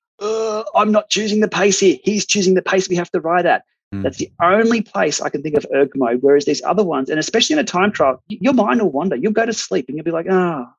I'm 0.75 0.93
not 0.93 1.11
choosing 1.11 1.41
the 1.41 1.49
pace 1.49 1.81
here. 1.81 1.99
He's 2.03 2.27
choosing 2.27 2.55
the 2.55 2.63
pace 2.63 2.89
we 2.89 2.97
have 2.97 3.11
to 3.11 3.21
ride 3.21 3.47
at. 3.47 3.65
Mm. 3.93 4.03
That's 4.03 4.19
the 4.19 4.31
only 4.41 4.81
place 4.83 5.21
I 5.21 5.29
can 5.29 5.43
think 5.43 5.57
of 5.57 5.67
erg 5.75 5.91
mode. 5.95 6.19
Whereas 6.23 6.45
these 6.47 6.63
other 6.63 6.85
ones, 6.85 7.11
and 7.11 7.19
especially 7.19 7.55
in 7.55 7.59
a 7.61 7.65
time 7.65 7.93
trial, 7.93 8.23
your 8.29 8.55
mind 8.55 8.81
will 8.81 8.91
wander. 8.91 9.17
You'll 9.17 9.33
go 9.33 9.45
to 9.47 9.53
sleep 9.53 9.87
and 9.89 9.97
you'll 9.97 10.05
be 10.05 10.11
like, 10.11 10.27
ah, 10.31 10.73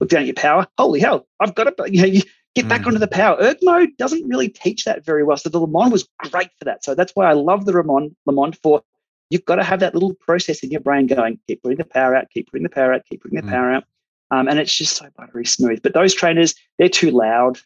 look 0.00 0.10
down 0.10 0.20
at 0.22 0.26
your 0.26 0.34
power. 0.34 0.66
Holy 0.78 1.00
hell, 1.00 1.26
I've 1.40 1.54
got 1.54 1.64
to, 1.76 1.92
you 1.92 2.00
know, 2.02 2.06
you 2.08 2.22
get 2.54 2.68
back 2.68 2.82
Mm. 2.82 2.86
onto 2.88 2.98
the 2.98 3.08
power. 3.08 3.36
Erg 3.40 3.58
mode 3.62 3.90
doesn't 3.98 4.28
really 4.28 4.48
teach 4.48 4.84
that 4.84 5.04
very 5.04 5.24
well. 5.24 5.36
So 5.36 5.48
the 5.48 5.60
LeMond 5.60 5.90
was 5.92 6.08
great 6.30 6.50
for 6.58 6.64
that. 6.66 6.84
So 6.84 6.94
that's 6.94 7.12
why 7.16 7.26
I 7.26 7.32
love 7.32 7.64
the 7.64 7.72
LeMond, 7.72 8.14
Le 8.26 8.32
Mans 8.32 8.56
for 8.62 8.82
you've 9.30 9.44
got 9.46 9.56
to 9.56 9.64
have 9.64 9.80
that 9.80 9.94
little 9.94 10.12
process 10.14 10.62
in 10.62 10.70
your 10.70 10.80
brain 10.82 11.06
going, 11.06 11.38
keep 11.46 11.62
putting 11.62 11.78
the 11.78 11.84
power 11.86 12.14
out, 12.14 12.26
keep 12.34 12.50
putting 12.50 12.64
the 12.64 12.68
power 12.68 12.92
out, 12.92 13.00
keep 13.08 13.22
putting 13.22 13.36
the 13.36 13.42
Mm. 13.42 13.48
power 13.50 13.72
out. 13.72 13.84
Um, 14.30 14.46
and 14.46 14.58
it's 14.58 14.74
just 14.74 14.94
so 14.96 15.06
buttery 15.16 15.46
smooth. 15.46 15.80
But 15.82 15.94
those 15.94 16.12
trainers, 16.14 16.54
they're 16.78 16.88
too 16.90 17.10
loud. 17.10 17.58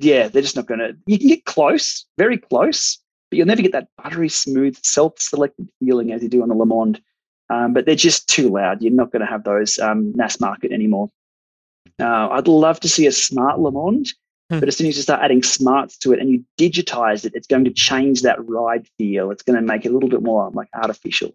yeah, 0.00 0.26
they're 0.28 0.42
just 0.42 0.56
not 0.56 0.66
going 0.66 0.80
to. 0.80 0.96
You 1.06 1.18
can 1.18 1.28
get 1.28 1.44
close, 1.44 2.04
very 2.18 2.36
close, 2.38 2.98
but 3.30 3.36
you'll 3.36 3.46
never 3.46 3.62
get 3.62 3.72
that 3.72 3.88
buttery 4.02 4.28
smooth, 4.28 4.76
self-selected 4.82 5.68
feeling 5.80 6.12
as 6.12 6.22
you 6.22 6.28
do 6.28 6.42
on 6.42 6.48
the 6.48 6.54
LeMond. 6.54 7.00
Um, 7.48 7.72
but 7.72 7.86
they're 7.86 7.94
just 7.94 8.28
too 8.28 8.48
loud. 8.48 8.82
You're 8.82 8.92
not 8.92 9.12
going 9.12 9.20
to 9.20 9.26
have 9.26 9.44
those 9.44 9.78
um, 9.78 10.12
mass 10.16 10.40
market 10.40 10.72
anymore. 10.72 11.10
Uh, 12.00 12.28
I'd 12.30 12.48
love 12.48 12.80
to 12.80 12.88
see 12.88 13.06
a 13.06 13.12
smart 13.12 13.58
LeMond, 13.58 14.08
hmm. 14.50 14.58
but 14.58 14.68
as 14.68 14.76
soon 14.76 14.88
as 14.88 14.96
you 14.96 15.02
start 15.02 15.22
adding 15.22 15.42
smarts 15.42 15.96
to 15.98 16.12
it 16.12 16.18
and 16.18 16.28
you 16.30 16.44
digitize 16.58 17.24
it, 17.24 17.32
it's 17.34 17.46
going 17.46 17.64
to 17.64 17.70
change 17.70 18.22
that 18.22 18.38
ride 18.48 18.88
feel. 18.98 19.30
It's 19.30 19.42
going 19.42 19.56
to 19.56 19.62
make 19.62 19.84
it 19.84 19.90
a 19.90 19.92
little 19.92 20.08
bit 20.08 20.22
more 20.22 20.50
like 20.50 20.68
artificial. 20.74 21.34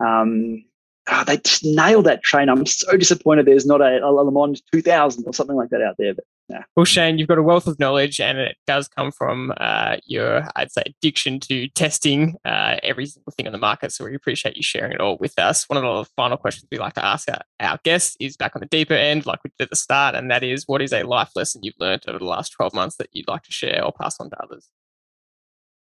Um, 0.00 0.64
oh, 1.10 1.24
they 1.24 1.38
just 1.38 1.64
nailed 1.64 2.06
that 2.06 2.22
train. 2.22 2.48
I'm 2.48 2.66
so 2.66 2.96
disappointed 2.96 3.46
there's 3.46 3.66
not 3.66 3.80
a, 3.80 3.98
a 3.98 4.12
LeMond 4.12 4.60
2000 4.72 5.24
or 5.26 5.32
something 5.32 5.56
like 5.56 5.70
that 5.70 5.82
out 5.82 5.96
there. 5.98 6.14
But 6.14 6.24
yeah. 6.48 6.62
Well, 6.76 6.86
Shane, 6.86 7.18
you've 7.18 7.28
got 7.28 7.36
a 7.36 7.42
wealth 7.42 7.66
of 7.66 7.78
knowledge, 7.78 8.20
and 8.20 8.38
it 8.38 8.56
does 8.66 8.88
come 8.88 9.12
from 9.12 9.52
uh, 9.58 9.98
your, 10.06 10.48
I'd 10.56 10.72
say, 10.72 10.82
addiction 10.86 11.40
to 11.40 11.68
testing 11.68 12.36
uh, 12.44 12.76
every 12.82 13.04
single 13.04 13.32
thing 13.36 13.46
on 13.46 13.52
the 13.52 13.58
market. 13.58 13.92
So 13.92 14.04
we 14.04 14.14
appreciate 14.14 14.56
you 14.56 14.62
sharing 14.62 14.92
it 14.92 15.00
all 15.00 15.18
with 15.18 15.38
us. 15.38 15.68
One 15.68 15.76
of 15.76 15.82
the 15.82 16.10
final 16.16 16.38
questions 16.38 16.66
we 16.72 16.78
like 16.78 16.94
to 16.94 17.04
ask 17.04 17.30
our, 17.30 17.40
our 17.60 17.78
guests 17.84 18.16
is 18.18 18.36
back 18.36 18.56
on 18.56 18.60
the 18.60 18.66
deeper 18.66 18.94
end, 18.94 19.26
like 19.26 19.40
we 19.44 19.50
did 19.58 19.64
at 19.64 19.70
the 19.70 19.76
start, 19.76 20.14
and 20.14 20.30
that 20.30 20.42
is, 20.42 20.64
what 20.66 20.80
is 20.80 20.92
a 20.92 21.02
life 21.02 21.30
lesson 21.36 21.62
you've 21.62 21.74
learned 21.78 22.04
over 22.08 22.18
the 22.18 22.24
last 22.24 22.50
12 22.50 22.72
months 22.72 22.96
that 22.96 23.10
you'd 23.12 23.28
like 23.28 23.42
to 23.42 23.52
share 23.52 23.84
or 23.84 23.92
pass 23.92 24.18
on 24.18 24.30
to 24.30 24.42
others? 24.42 24.68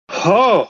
Oh, 0.09 0.69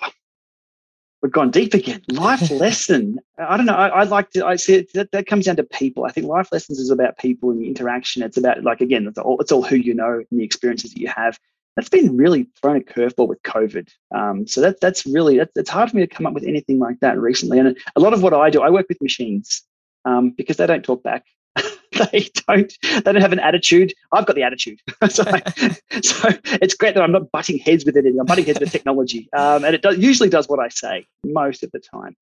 we've 1.23 1.33
gone 1.33 1.51
deep 1.51 1.75
again. 1.75 2.03
Life 2.11 2.51
lesson. 2.51 3.19
I 3.39 3.57
don't 3.57 3.67
know. 3.67 3.75
I, 3.75 4.01
would 4.01 4.11
like 4.11 4.31
to. 4.31 4.47
I 4.47 4.57
see 4.57 4.77
it, 4.77 4.93
that, 4.95 5.13
that 5.13 5.27
comes 5.27 5.47
down 5.47 5.57
to 5.57 5.65
people. 5.65 6.05
I 6.05 6.13
think 6.13 6.27
life 6.27 6.49
lessons 6.53 6.79
is 6.79 6.91
about 6.91 7.19
people 7.19 7.51
and 7.51 7.61
the 7.61 7.69
interaction. 7.69 8.23
It's 8.23 8.37
about 8.37 8.63
like 8.63 8.81
again, 8.81 9.07
it's 9.07 9.19
all 9.19 9.41
it's 9.41 9.53
all 9.53 9.63
who 9.63 9.77
you 9.77 9.95
know 9.95 10.23
and 10.31 10.41
the 10.41 10.45
experiences 10.45 10.93
that 10.93 11.01
you 11.01 11.09
have. 11.09 11.39
That's 11.77 11.89
been 11.89 12.17
really 12.17 12.49
thrown 12.61 12.77
a 12.77 12.81
curveball 12.81 13.29
with 13.29 13.43
COVID. 13.43 13.89
Um, 14.15 14.47
so 14.49 14.61
that 14.61 14.81
that's 14.81 15.07
really 15.07 15.39
that, 15.39 15.51
it's 15.55 15.71
hard 15.71 15.91
for 15.91 15.97
me 15.97 16.07
to 16.07 16.13
come 16.13 16.27
up 16.27 16.35
with 16.35 16.45
anything 16.45 16.79
like 16.79 16.99
that 17.01 17.19
recently. 17.19 17.59
And 17.59 17.79
a 17.95 18.01
lot 18.01 18.15
of 18.15 18.23
what 18.23 18.35
I 18.35 18.51
do, 18.51 18.63
I 18.63 18.71
work 18.71 18.87
with 18.89 19.01
machines 19.01 19.63
um, 20.05 20.31
because 20.31 20.57
they 20.57 20.67
don't 20.67 20.85
talk 20.85 21.03
back. 21.03 21.25
they 22.13 22.29
don't 22.47 22.73
they 22.83 23.01
don't 23.01 23.21
have 23.21 23.33
an 23.33 23.41
attitude. 23.41 23.93
I've 24.13 24.27
got 24.27 24.37
the 24.37 24.43
attitude. 24.43 24.81
so, 25.09 25.25
so, 26.03 26.29
it's 26.45 26.75
great 26.75 26.95
that 26.95 27.03
I'm 27.03 27.13
not 27.13 27.31
butting 27.31 27.59
heads 27.59 27.85
with 27.85 27.97
it. 27.97 28.07
I'm 28.07 28.27
butting 28.27 28.45
heads 28.45 28.61
with 28.61 28.71
technology, 28.71 29.29
um, 29.33 29.65
and 29.65 29.75
it 29.75 29.83
does, 29.83 29.99
usually 29.99 30.29
does 30.29 30.49
what 30.49 30.61
I 30.61 30.69
say 30.69 31.07
most 31.25 31.63
of 31.63 31.71
the 31.73 31.81
time. 31.81 32.17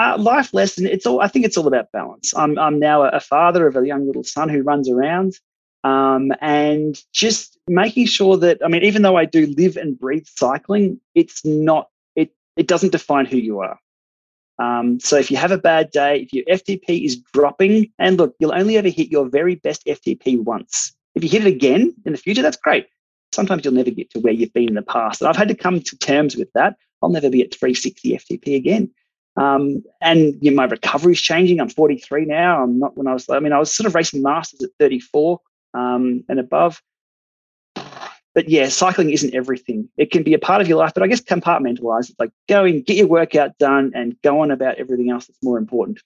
Uh, 0.00 0.16
life 0.18 0.54
lesson. 0.54 0.86
It's 0.86 1.06
all. 1.06 1.20
I 1.20 1.28
think 1.28 1.44
it's 1.44 1.56
all 1.56 1.66
about 1.66 1.92
balance. 1.92 2.32
I'm 2.36 2.58
I'm 2.58 2.78
now 2.78 3.02
a, 3.02 3.20
father 3.20 3.66
of 3.66 3.76
a 3.76 3.86
young 3.86 4.06
little 4.06 4.24
son 4.24 4.48
who 4.48 4.62
runs 4.62 4.88
around, 4.88 5.38
um, 5.84 6.32
and 6.40 6.98
just 7.12 7.58
making 7.68 8.06
sure 8.06 8.36
that 8.38 8.58
I 8.64 8.68
mean, 8.68 8.84
even 8.84 9.02
though 9.02 9.16
I 9.16 9.24
do 9.24 9.46
live 9.58 9.76
and 9.76 9.98
breathe 9.98 10.26
cycling, 10.26 11.00
it's 11.14 11.44
not. 11.44 11.88
It 12.16 12.34
it 12.56 12.68
doesn't 12.68 12.92
define 12.92 13.26
who 13.26 13.36
you 13.36 13.60
are. 13.60 13.78
Um, 14.62 15.00
so 15.00 15.16
if 15.16 15.28
you 15.28 15.36
have 15.36 15.50
a 15.50 15.58
bad 15.58 15.90
day, 15.90 16.20
if 16.20 16.32
your 16.32 16.44
FTP 16.44 17.04
is 17.04 17.16
dropping, 17.32 17.90
and 17.98 18.16
look, 18.16 18.36
you'll 18.38 18.54
only 18.54 18.76
ever 18.76 18.88
hit 18.88 19.10
your 19.10 19.28
very 19.28 19.56
best 19.56 19.84
FTP 19.86 20.40
once. 20.42 20.94
If 21.16 21.24
you 21.24 21.28
hit 21.28 21.44
it 21.44 21.48
again 21.48 21.92
in 22.06 22.12
the 22.12 22.18
future, 22.18 22.42
that's 22.42 22.56
great. 22.56 22.86
Sometimes 23.32 23.64
you'll 23.64 23.74
never 23.74 23.90
get 23.90 24.10
to 24.10 24.20
where 24.20 24.32
you've 24.32 24.52
been 24.52 24.68
in 24.68 24.74
the 24.74 24.82
past. 24.82 25.20
And 25.20 25.28
I've 25.28 25.36
had 25.36 25.48
to 25.48 25.56
come 25.56 25.80
to 25.80 25.98
terms 25.98 26.36
with 26.36 26.48
that. 26.54 26.76
I'll 27.02 27.08
never 27.08 27.28
be 27.28 27.42
at 27.42 27.52
360 27.52 28.16
FTP 28.16 28.54
again. 28.54 28.90
Um, 29.36 29.82
and 30.00 30.34
you 30.40 30.50
know, 30.50 30.56
my 30.56 30.66
recovery 30.66 31.14
is 31.14 31.20
changing. 31.20 31.60
I'm 31.60 31.68
43 31.68 32.26
now. 32.26 32.62
I'm 32.62 32.78
not 32.78 32.96
when 32.96 33.08
I 33.08 33.14
was, 33.14 33.28
I 33.28 33.40
mean, 33.40 33.52
I 33.52 33.58
was 33.58 33.74
sort 33.74 33.88
of 33.88 33.96
racing 33.96 34.22
masters 34.22 34.62
at 34.62 34.70
34 34.78 35.40
um, 35.74 36.22
and 36.28 36.38
above 36.38 36.80
but 38.34 38.48
yeah, 38.48 38.68
cycling 38.68 39.10
isn't 39.10 39.34
everything. 39.34 39.88
It 39.96 40.10
can 40.10 40.22
be 40.22 40.34
a 40.34 40.38
part 40.38 40.60
of 40.60 40.68
your 40.68 40.78
life, 40.78 40.92
but 40.94 41.02
I 41.02 41.06
guess 41.06 41.20
compartmentalize 41.20 42.10
it. 42.10 42.16
Like 42.18 42.30
go 42.48 42.64
and 42.64 42.84
get 42.84 42.96
your 42.96 43.06
workout 43.06 43.58
done 43.58 43.92
and 43.94 44.16
go 44.22 44.40
on 44.40 44.50
about 44.50 44.76
everything 44.76 45.10
else 45.10 45.26
that's 45.26 45.42
more 45.42 45.58
important. 45.58 46.00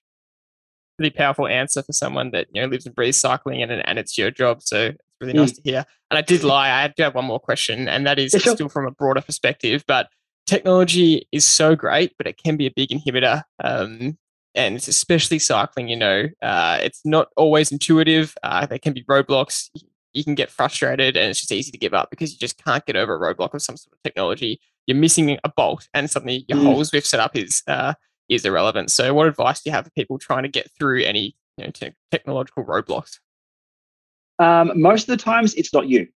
Really 0.98 1.10
powerful 1.10 1.46
answer 1.46 1.82
for 1.82 1.92
someone 1.92 2.30
that 2.30 2.48
you 2.52 2.60
know 2.60 2.68
lives 2.68 2.86
and 2.86 2.94
breathes 2.94 3.20
cycling 3.20 3.62
and 3.62 3.70
and 3.70 3.98
it's 3.98 4.16
your 4.16 4.30
job. 4.30 4.62
So 4.62 4.86
it's 4.86 4.98
really 5.20 5.34
nice 5.34 5.52
mm. 5.52 5.56
to 5.56 5.62
hear. 5.70 5.84
And 6.10 6.18
I 6.18 6.22
did 6.22 6.42
lie. 6.42 6.70
I 6.70 6.88
do 6.88 7.02
have 7.02 7.14
one 7.14 7.26
more 7.26 7.40
question, 7.40 7.88
and 7.88 8.06
that 8.06 8.18
is 8.18 8.32
yeah, 8.32 8.40
sure. 8.40 8.54
still 8.54 8.68
from 8.68 8.86
a 8.86 8.90
broader 8.90 9.20
perspective. 9.20 9.84
But 9.86 10.08
technology 10.46 11.28
is 11.32 11.46
so 11.46 11.76
great, 11.76 12.14
but 12.16 12.26
it 12.26 12.38
can 12.42 12.56
be 12.56 12.66
a 12.66 12.72
big 12.74 12.90
inhibitor. 12.90 13.42
Um, 13.62 14.16
and 14.54 14.74
it's 14.76 14.88
especially 14.88 15.38
cycling. 15.38 15.88
You 15.88 15.96
know, 15.96 16.28
uh, 16.42 16.78
it's 16.80 17.02
not 17.04 17.28
always 17.36 17.70
intuitive. 17.70 18.34
Uh, 18.42 18.64
there 18.64 18.78
can 18.78 18.94
be 18.94 19.04
roadblocks 19.04 19.68
you 19.74 19.82
can 20.24 20.34
get 20.34 20.50
frustrated 20.50 21.16
and 21.16 21.30
it's 21.30 21.40
just 21.40 21.52
easy 21.52 21.70
to 21.70 21.78
give 21.78 21.94
up 21.94 22.10
because 22.10 22.32
you 22.32 22.38
just 22.38 22.62
can't 22.62 22.84
get 22.86 22.96
over 22.96 23.14
a 23.14 23.34
roadblock 23.34 23.54
of 23.54 23.62
some 23.62 23.76
sort 23.76 23.94
of 23.94 24.02
technology. 24.02 24.60
You're 24.86 24.96
missing 24.96 25.38
a 25.42 25.48
bolt 25.48 25.88
and 25.94 26.10
suddenly 26.10 26.44
your 26.48 26.58
mm. 26.58 26.64
whole 26.64 26.80
Zwift 26.80 27.06
setup 27.06 27.36
is 27.36 27.62
uh, 27.66 27.94
is 28.28 28.44
irrelevant. 28.44 28.90
So, 28.90 29.14
what 29.14 29.26
advice 29.26 29.62
do 29.62 29.70
you 29.70 29.74
have 29.74 29.84
for 29.84 29.90
people 29.90 30.18
trying 30.18 30.42
to 30.42 30.48
get 30.48 30.70
through 30.78 31.02
any 31.02 31.36
you 31.56 31.64
know, 31.64 31.70
te- 31.70 31.94
technological 32.10 32.64
roadblocks? 32.64 33.18
Um, 34.38 34.72
most 34.80 35.08
of 35.08 35.18
the 35.18 35.22
times, 35.22 35.54
it's 35.54 35.72
not 35.72 35.88
you. 35.88 36.08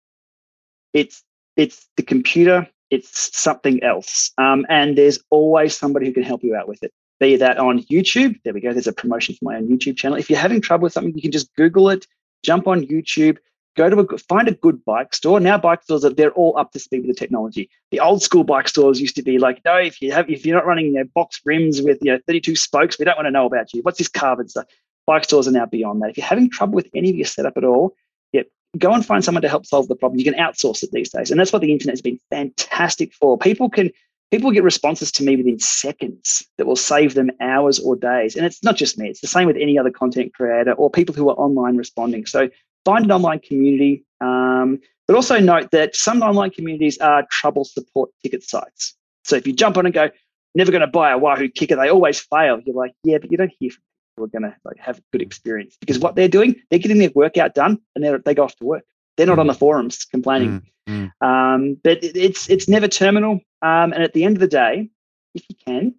It's 0.92 1.22
it's 1.56 1.88
the 1.96 2.02
computer. 2.02 2.68
It's 2.90 3.36
something 3.38 3.82
else. 3.82 4.32
Um, 4.36 4.66
and 4.68 4.98
there's 4.98 5.18
always 5.30 5.76
somebody 5.76 6.06
who 6.06 6.12
can 6.12 6.24
help 6.24 6.42
you 6.42 6.56
out 6.56 6.68
with 6.68 6.82
it. 6.82 6.92
Be 7.20 7.36
that 7.36 7.58
on 7.58 7.82
YouTube. 7.84 8.40
There 8.44 8.52
we 8.52 8.60
go. 8.60 8.72
There's 8.72 8.86
a 8.86 8.92
promotion 8.92 9.34
for 9.34 9.44
my 9.44 9.56
own 9.56 9.68
YouTube 9.68 9.96
channel. 9.96 10.18
If 10.18 10.28
you're 10.28 10.38
having 10.38 10.60
trouble 10.60 10.84
with 10.84 10.92
something, 10.92 11.14
you 11.14 11.22
can 11.22 11.30
just 11.30 11.54
Google 11.54 11.90
it. 11.90 12.06
Jump 12.42 12.66
on 12.66 12.86
YouTube 12.86 13.36
go 13.76 13.88
to 13.88 14.00
a 14.00 14.18
find 14.18 14.48
a 14.48 14.52
good 14.52 14.84
bike 14.84 15.14
store. 15.14 15.40
Now 15.40 15.58
bike 15.58 15.82
stores 15.82 16.04
are 16.04 16.10
they're 16.10 16.32
all 16.32 16.56
up 16.58 16.72
to 16.72 16.78
speed 16.78 17.06
with 17.06 17.08
the 17.08 17.14
technology. 17.14 17.70
The 17.90 18.00
old 18.00 18.22
school 18.22 18.44
bike 18.44 18.68
stores 18.68 19.00
used 19.00 19.16
to 19.16 19.22
be 19.22 19.38
like, 19.38 19.60
no, 19.64 19.76
if 19.76 20.00
you 20.00 20.12
have 20.12 20.28
if 20.28 20.44
you're 20.44 20.56
not 20.56 20.66
running 20.66 20.86
you 20.86 20.92
know, 20.94 21.04
box 21.14 21.40
rims 21.44 21.80
with 21.82 21.98
you 22.02 22.12
know 22.12 22.18
32 22.26 22.56
spokes, 22.56 22.98
we 22.98 23.04
don't 23.04 23.16
want 23.16 23.26
to 23.26 23.32
know 23.32 23.46
about 23.46 23.72
you. 23.72 23.82
What's 23.82 23.98
this 23.98 24.08
carbon 24.08 24.48
stuff? 24.48 24.66
Bike 25.06 25.24
stores 25.24 25.48
are 25.48 25.52
now 25.52 25.66
beyond 25.66 26.02
that. 26.02 26.10
If 26.10 26.18
you're 26.18 26.26
having 26.26 26.50
trouble 26.50 26.74
with 26.74 26.88
any 26.94 27.10
of 27.10 27.16
your 27.16 27.26
setup 27.26 27.56
at 27.56 27.64
all, 27.64 27.94
yeah, 28.32 28.42
go 28.78 28.92
and 28.92 29.04
find 29.04 29.24
someone 29.24 29.42
to 29.42 29.48
help 29.48 29.66
solve 29.66 29.88
the 29.88 29.96
problem. 29.96 30.18
You 30.18 30.24
can 30.24 30.34
outsource 30.34 30.82
it 30.82 30.90
these 30.92 31.10
days, 31.10 31.30
and 31.30 31.40
that's 31.40 31.52
what 31.52 31.62
the 31.62 31.72
internet 31.72 31.94
has 31.94 32.02
been 32.02 32.18
fantastic 32.30 33.12
for. 33.14 33.38
People 33.38 33.70
can 33.70 33.90
people 34.30 34.52
get 34.52 34.62
responses 34.62 35.10
to 35.10 35.24
me 35.24 35.36
within 35.36 35.58
seconds 35.58 36.46
that 36.56 36.66
will 36.66 36.76
save 36.76 37.14
them 37.14 37.30
hours 37.40 37.80
or 37.80 37.96
days. 37.96 38.36
And 38.36 38.46
it's 38.46 38.62
not 38.62 38.76
just 38.76 38.96
me, 38.96 39.08
it's 39.08 39.20
the 39.20 39.26
same 39.26 39.46
with 39.46 39.56
any 39.56 39.78
other 39.78 39.90
content 39.90 40.34
creator 40.34 40.72
or 40.72 40.88
people 40.88 41.14
who 41.14 41.28
are 41.28 41.34
online 41.34 41.76
responding. 41.76 42.26
So 42.26 42.48
find 42.84 43.04
an 43.04 43.12
online 43.12 43.40
community, 43.40 44.04
um, 44.20 44.80
but 45.06 45.16
also 45.16 45.38
note 45.38 45.70
that 45.72 45.96
some 45.96 46.22
online 46.22 46.50
communities 46.50 46.98
are 46.98 47.26
trouble 47.30 47.64
support 47.64 48.10
ticket 48.22 48.42
sites. 48.42 48.94
So 49.24 49.36
if 49.36 49.46
you 49.46 49.52
jump 49.52 49.76
on 49.76 49.86
and 49.86 49.94
go, 49.94 50.10
never 50.54 50.70
going 50.70 50.80
to 50.80 50.86
buy 50.86 51.10
a 51.10 51.18
Wahoo 51.18 51.48
KICKR, 51.48 51.76
they 51.76 51.88
always 51.88 52.20
fail. 52.20 52.60
You're 52.64 52.74
like, 52.74 52.94
yeah, 53.04 53.18
but 53.18 53.30
you 53.30 53.36
don't 53.36 53.52
hear 53.58 53.70
from 53.70 53.82
people 53.82 54.16
who 54.16 54.24
are 54.24 54.40
going 54.40 54.50
to 54.50 54.56
like, 54.64 54.78
have 54.78 54.98
a 54.98 55.02
good 55.12 55.22
experience 55.22 55.76
because 55.80 55.98
what 55.98 56.16
they're 56.16 56.28
doing, 56.28 56.56
they're 56.70 56.78
getting 56.78 56.98
their 56.98 57.10
workout 57.14 57.54
done 57.54 57.78
and 57.94 58.04
they 58.04 58.16
they 58.24 58.34
go 58.34 58.44
off 58.44 58.56
to 58.56 58.64
work. 58.64 58.84
They're 59.16 59.26
not 59.26 59.38
on 59.38 59.48
the 59.48 59.54
forums 59.54 60.04
complaining. 60.04 60.66
Mm, 60.88 61.10
mm. 61.20 61.26
Um, 61.26 61.76
but 61.82 61.98
it's 62.02 62.48
it's 62.48 62.68
never 62.68 62.88
terminal. 62.88 63.40
Um, 63.62 63.92
and 63.92 64.02
at 64.02 64.14
the 64.14 64.24
end 64.24 64.36
of 64.36 64.40
the 64.40 64.48
day, 64.48 64.88
if 65.34 65.44
you 65.48 65.56
can, 65.66 65.94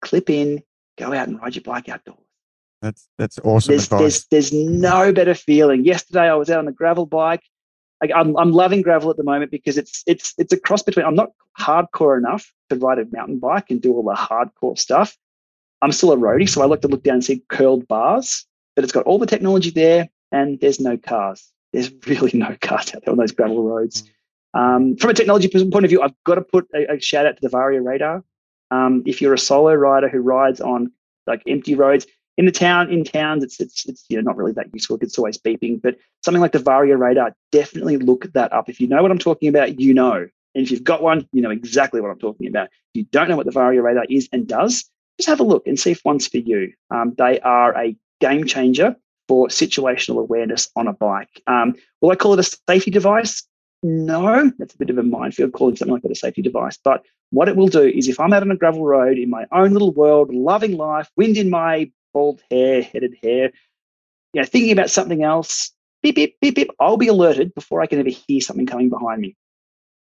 clip 0.00 0.30
in, 0.30 0.62
go 0.98 1.12
out 1.12 1.28
and 1.28 1.40
ride 1.40 1.56
your 1.56 1.64
bike 1.64 1.88
outdoors. 1.88 2.19
That's 2.82 3.08
that's 3.18 3.38
awesome. 3.40 3.72
There's, 3.72 3.88
there's, 3.88 4.26
there's 4.26 4.52
no 4.52 5.12
better 5.12 5.34
feeling. 5.34 5.84
Yesterday 5.84 6.30
I 6.30 6.34
was 6.34 6.48
out 6.50 6.60
on 6.60 6.68
a 6.68 6.72
gravel 6.72 7.06
bike. 7.06 7.42
I, 8.02 8.08
I'm 8.14 8.36
I'm 8.38 8.52
loving 8.52 8.82
gravel 8.82 9.10
at 9.10 9.16
the 9.16 9.24
moment 9.24 9.50
because 9.50 9.76
it's 9.76 10.02
it's 10.06 10.34
it's 10.38 10.52
a 10.52 10.58
cross 10.58 10.82
between. 10.82 11.04
I'm 11.04 11.14
not 11.14 11.32
hardcore 11.58 12.16
enough 12.16 12.50
to 12.70 12.76
ride 12.76 12.98
a 12.98 13.04
mountain 13.12 13.38
bike 13.38 13.70
and 13.70 13.82
do 13.82 13.92
all 13.92 14.02
the 14.02 14.14
hardcore 14.14 14.78
stuff. 14.78 15.16
I'm 15.82 15.92
still 15.92 16.12
a 16.12 16.16
roadie, 16.16 16.48
so 16.48 16.62
I 16.62 16.66
like 16.66 16.80
to 16.82 16.88
look 16.88 17.02
down 17.02 17.14
and 17.14 17.24
see 17.24 17.42
curled 17.48 17.86
bars, 17.88 18.46
but 18.76 18.84
it's 18.84 18.92
got 18.92 19.04
all 19.04 19.18
the 19.18 19.26
technology 19.26 19.70
there, 19.70 20.08
and 20.32 20.58
there's 20.60 20.80
no 20.80 20.96
cars. 20.96 21.50
There's 21.72 21.90
really 22.06 22.32
no 22.34 22.56
cars 22.60 22.94
out 22.94 23.04
there 23.04 23.12
on 23.12 23.18
those 23.18 23.32
gravel 23.32 23.62
roads. 23.62 24.04
Um, 24.54 24.96
from 24.96 25.10
a 25.10 25.14
technology 25.14 25.48
point 25.48 25.84
of 25.84 25.90
view, 25.90 26.02
I've 26.02 26.14
got 26.24 26.36
to 26.36 26.42
put 26.42 26.66
a, 26.74 26.94
a 26.94 27.00
shout 27.00 27.26
out 27.26 27.36
to 27.36 27.42
the 27.42 27.48
Varia 27.48 27.82
radar. 27.82 28.24
Um, 28.70 29.02
if 29.06 29.20
you're 29.20 29.34
a 29.34 29.38
solo 29.38 29.74
rider 29.74 30.08
who 30.08 30.20
rides 30.20 30.60
on 30.60 30.92
like 31.26 31.42
empty 31.46 31.74
roads, 31.74 32.06
in 32.40 32.46
the 32.46 32.52
town, 32.52 32.90
in 32.90 33.04
towns, 33.04 33.44
it's 33.44 33.60
it's 33.60 33.84
it's 33.84 34.06
you 34.08 34.16
know 34.16 34.22
not 34.22 34.34
really 34.38 34.52
that 34.52 34.72
useful. 34.72 34.96
It's 35.02 35.18
always 35.18 35.36
beeping, 35.36 35.82
but 35.82 35.98
something 36.24 36.40
like 36.40 36.52
the 36.52 36.58
varia 36.58 36.96
radar, 36.96 37.36
definitely 37.52 37.98
look 37.98 38.32
that 38.32 38.50
up. 38.50 38.70
If 38.70 38.80
you 38.80 38.88
know 38.88 39.02
what 39.02 39.10
I'm 39.10 39.18
talking 39.18 39.50
about, 39.50 39.78
you 39.78 39.92
know. 39.92 40.26
And 40.54 40.64
if 40.64 40.70
you've 40.70 40.82
got 40.82 41.02
one, 41.02 41.28
you 41.32 41.42
know 41.42 41.50
exactly 41.50 42.00
what 42.00 42.10
I'm 42.10 42.18
talking 42.18 42.48
about. 42.48 42.68
If 42.68 42.94
you 42.94 43.04
don't 43.12 43.28
know 43.28 43.36
what 43.36 43.44
the 43.44 43.52
varia 43.52 43.82
radar 43.82 44.06
is 44.08 44.26
and 44.32 44.48
does, 44.48 44.88
just 45.18 45.28
have 45.28 45.40
a 45.40 45.42
look 45.42 45.66
and 45.66 45.78
see 45.78 45.90
if 45.90 46.00
one's 46.02 46.28
for 46.28 46.38
you. 46.38 46.72
Um, 46.90 47.12
they 47.18 47.40
are 47.40 47.76
a 47.76 47.94
game 48.22 48.46
changer 48.46 48.96
for 49.28 49.48
situational 49.48 50.20
awareness 50.20 50.70
on 50.76 50.88
a 50.88 50.94
bike. 50.94 51.42
Um, 51.46 51.74
will 52.00 52.10
I 52.10 52.16
call 52.16 52.32
it 52.32 52.40
a 52.40 52.58
safety 52.66 52.90
device? 52.90 53.42
No, 53.82 54.50
that's 54.58 54.74
a 54.74 54.78
bit 54.78 54.88
of 54.88 54.96
a 54.96 55.02
minefield 55.02 55.52
calling 55.52 55.76
something 55.76 55.92
like 55.92 56.02
that 56.04 56.10
a 56.10 56.14
safety 56.14 56.40
device. 56.40 56.78
But 56.82 57.04
what 57.32 57.50
it 57.50 57.56
will 57.56 57.68
do 57.68 57.82
is 57.82 58.08
if 58.08 58.18
I'm 58.18 58.32
out 58.32 58.42
on 58.42 58.50
a 58.50 58.56
gravel 58.56 58.86
road 58.86 59.18
in 59.18 59.28
my 59.28 59.44
own 59.52 59.72
little 59.72 59.92
world, 59.92 60.34
loving 60.34 60.78
life, 60.78 61.10
wind 61.16 61.36
in 61.36 61.50
my 61.50 61.90
bald 62.12 62.42
hair, 62.50 62.82
headed 62.82 63.16
hair, 63.22 63.52
you 64.32 64.40
know, 64.40 64.44
thinking 64.44 64.72
about 64.72 64.90
something 64.90 65.22
else, 65.22 65.72
beep, 66.02 66.16
beep, 66.16 66.36
beep, 66.40 66.54
beep, 66.54 66.70
I'll 66.78 66.96
be 66.96 67.08
alerted 67.08 67.54
before 67.54 67.80
I 67.80 67.86
can 67.86 67.98
ever 67.98 68.08
hear 68.08 68.40
something 68.40 68.66
coming 68.66 68.88
behind 68.88 69.20
me. 69.20 69.36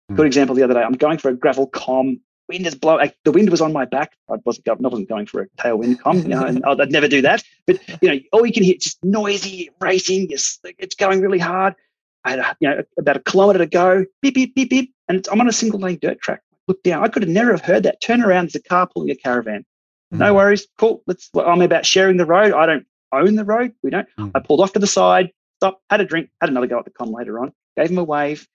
Hmm. 0.09 0.15
Good 0.15 0.27
example 0.27 0.55
the 0.55 0.63
other 0.63 0.73
day. 0.73 0.81
I'm 0.81 0.93
going 0.93 1.17
for 1.17 1.29
a 1.29 1.35
gravel 1.35 1.67
com. 1.67 2.19
Wind 2.49 2.67
is 2.67 2.75
blowing. 2.75 3.11
The 3.23 3.31
wind 3.31 3.49
was 3.49 3.61
on 3.61 3.71
my 3.71 3.85
back. 3.85 4.13
I 4.29 4.35
wasn't 4.43 4.65
going, 4.65 4.85
I 4.85 4.89
wasn't 4.89 5.09
going 5.09 5.25
for 5.25 5.41
a 5.41 5.47
tailwind 5.57 5.99
com, 5.99 6.17
you 6.19 6.27
know, 6.27 6.43
and 6.43 6.63
I'd 6.65 6.91
never 6.91 7.07
do 7.07 7.21
that. 7.21 7.43
But 7.65 7.79
you 8.01 8.09
know, 8.09 8.19
all 8.33 8.45
you 8.45 8.51
can 8.51 8.63
hear 8.63 8.75
just 8.75 9.03
noisy 9.03 9.69
racing. 9.79 10.27
It's, 10.31 10.59
it's 10.77 10.95
going 10.95 11.21
really 11.21 11.39
hard. 11.39 11.75
I 12.23 12.31
had 12.31 12.39
a, 12.39 12.57
you 12.59 12.69
know 12.69 12.83
about 12.99 13.17
a 13.17 13.19
kilometre 13.21 13.59
to 13.59 13.65
go. 13.65 14.05
Beep 14.21 14.35
beep 14.35 14.53
beep 14.53 14.69
beep, 14.69 14.93
and 15.07 15.25
I'm 15.31 15.41
on 15.41 15.47
a 15.47 15.53
single 15.53 15.79
lane 15.79 15.97
dirt 16.01 16.19
track. 16.21 16.41
Look 16.67 16.83
down. 16.83 17.03
I 17.03 17.07
could 17.07 17.23
have 17.23 17.31
never 17.31 17.51
have 17.51 17.61
heard 17.61 17.83
that. 17.83 18.01
Turn 18.01 18.21
around. 18.21 18.45
There's 18.45 18.55
a 18.55 18.61
car 18.61 18.87
pulling 18.87 19.09
a 19.09 19.15
caravan. 19.15 19.65
Mm. 20.13 20.17
No 20.19 20.33
worries. 20.33 20.67
Cool. 20.77 21.03
Let's. 21.07 21.29
I'm 21.35 21.61
about 21.61 21.85
sharing 21.85 22.17
the 22.17 22.25
road. 22.25 22.53
I 22.53 22.65
don't 22.65 22.85
own 23.11 23.35
the 23.35 23.45
road. 23.45 23.73
We 23.83 23.89
don't. 23.89 24.07
Mm. 24.17 24.31
I 24.35 24.39
pulled 24.39 24.61
off 24.61 24.73
to 24.73 24.79
the 24.79 24.87
side. 24.87 25.31
Stop. 25.59 25.81
Had 25.89 26.01
a 26.01 26.05
drink. 26.05 26.29
Had 26.39 26.49
another 26.49 26.67
go 26.67 26.79
at 26.79 26.85
the 26.85 26.91
com 26.91 27.11
later 27.11 27.39
on. 27.39 27.53
Gave 27.77 27.89
him 27.89 27.97
a 27.97 28.03
wave 28.03 28.47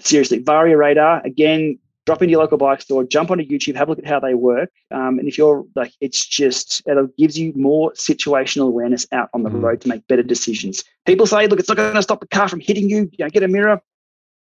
seriously, 0.00 0.38
Varia 0.38 0.76
Radar, 0.76 1.22
again, 1.24 1.78
drop 2.06 2.20
into 2.20 2.32
your 2.32 2.40
local 2.40 2.58
bike 2.58 2.80
store, 2.80 3.04
jump 3.04 3.30
onto 3.30 3.44
YouTube, 3.44 3.76
have 3.76 3.88
a 3.88 3.92
look 3.92 3.98
at 3.98 4.06
how 4.06 4.18
they 4.18 4.34
work. 4.34 4.70
Um, 4.90 5.18
and 5.18 5.28
if 5.28 5.38
you're 5.38 5.64
like, 5.76 5.92
it's 6.00 6.26
just, 6.26 6.82
it 6.86 7.16
gives 7.16 7.38
you 7.38 7.52
more 7.54 7.92
situational 7.92 8.66
awareness 8.66 9.06
out 9.12 9.28
on 9.34 9.42
the 9.42 9.50
mm. 9.50 9.62
road 9.62 9.80
to 9.82 9.88
make 9.88 10.06
better 10.08 10.22
decisions. 10.22 10.84
People 11.06 11.26
say, 11.26 11.46
look, 11.46 11.60
it's 11.60 11.68
not 11.68 11.76
going 11.76 11.94
to 11.94 12.02
stop 12.02 12.20
the 12.20 12.26
car 12.26 12.48
from 12.48 12.60
hitting 12.60 12.90
you. 12.90 13.08
You 13.12 13.24
know, 13.24 13.28
get 13.28 13.42
a 13.42 13.48
mirror. 13.48 13.80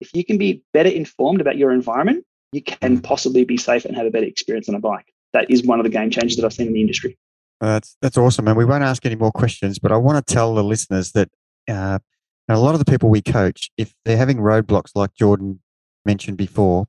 If 0.01 0.15
you 0.15 0.25
can 0.25 0.39
be 0.39 0.63
better 0.73 0.91
informed 0.91 1.41
about 1.41 1.57
your 1.57 1.73
environment, 1.73 2.25
you 2.53 2.63
can 2.63 2.99
mm. 2.99 3.03
possibly 3.03 3.45
be 3.45 3.57
safe 3.57 3.85
and 3.85 3.97
have 3.97 4.07
a 4.07 4.11
better 4.11 4.27
experience 4.27 4.69
on 4.69 4.75
a 4.75 4.81
bike. 4.81 5.13
That 5.33 5.51
is 5.51 5.65
one 5.65 5.79
of 5.79 5.85
the 5.85 5.91
game 5.91 6.11
changers 6.11 6.37
that 6.37 6.45
I've 6.45 6.53
seen 6.53 6.69
in 6.69 6.73
the 6.73 6.81
industry. 6.81 7.19
that's 7.61 7.97
that's 8.01 8.17
awesome, 8.17 8.49
and 8.49 8.57
we 8.57 8.65
won't 8.65 8.85
ask 8.85 9.05
any 9.05 9.17
more 9.17 9.33
questions. 9.33 9.79
But 9.79 9.93
I 9.93 9.97
want 9.97 10.25
to 10.25 10.35
tell 10.35 10.55
the 10.55 10.65
listeners 10.65 11.13
that 11.13 11.29
uh, 11.69 11.99
and 12.49 12.57
a 12.57 12.61
lot 12.61 12.75
of 12.75 12.79
the 12.79 12.91
people 12.91 13.11
we 13.11 13.21
coach, 13.21 13.71
if 13.77 13.95
they're 14.05 14.17
having 14.17 14.39
roadblocks 14.39 14.93
like 14.95 15.15
Jordan 15.15 15.61
mentioned 16.07 16.39
before, 16.39 16.87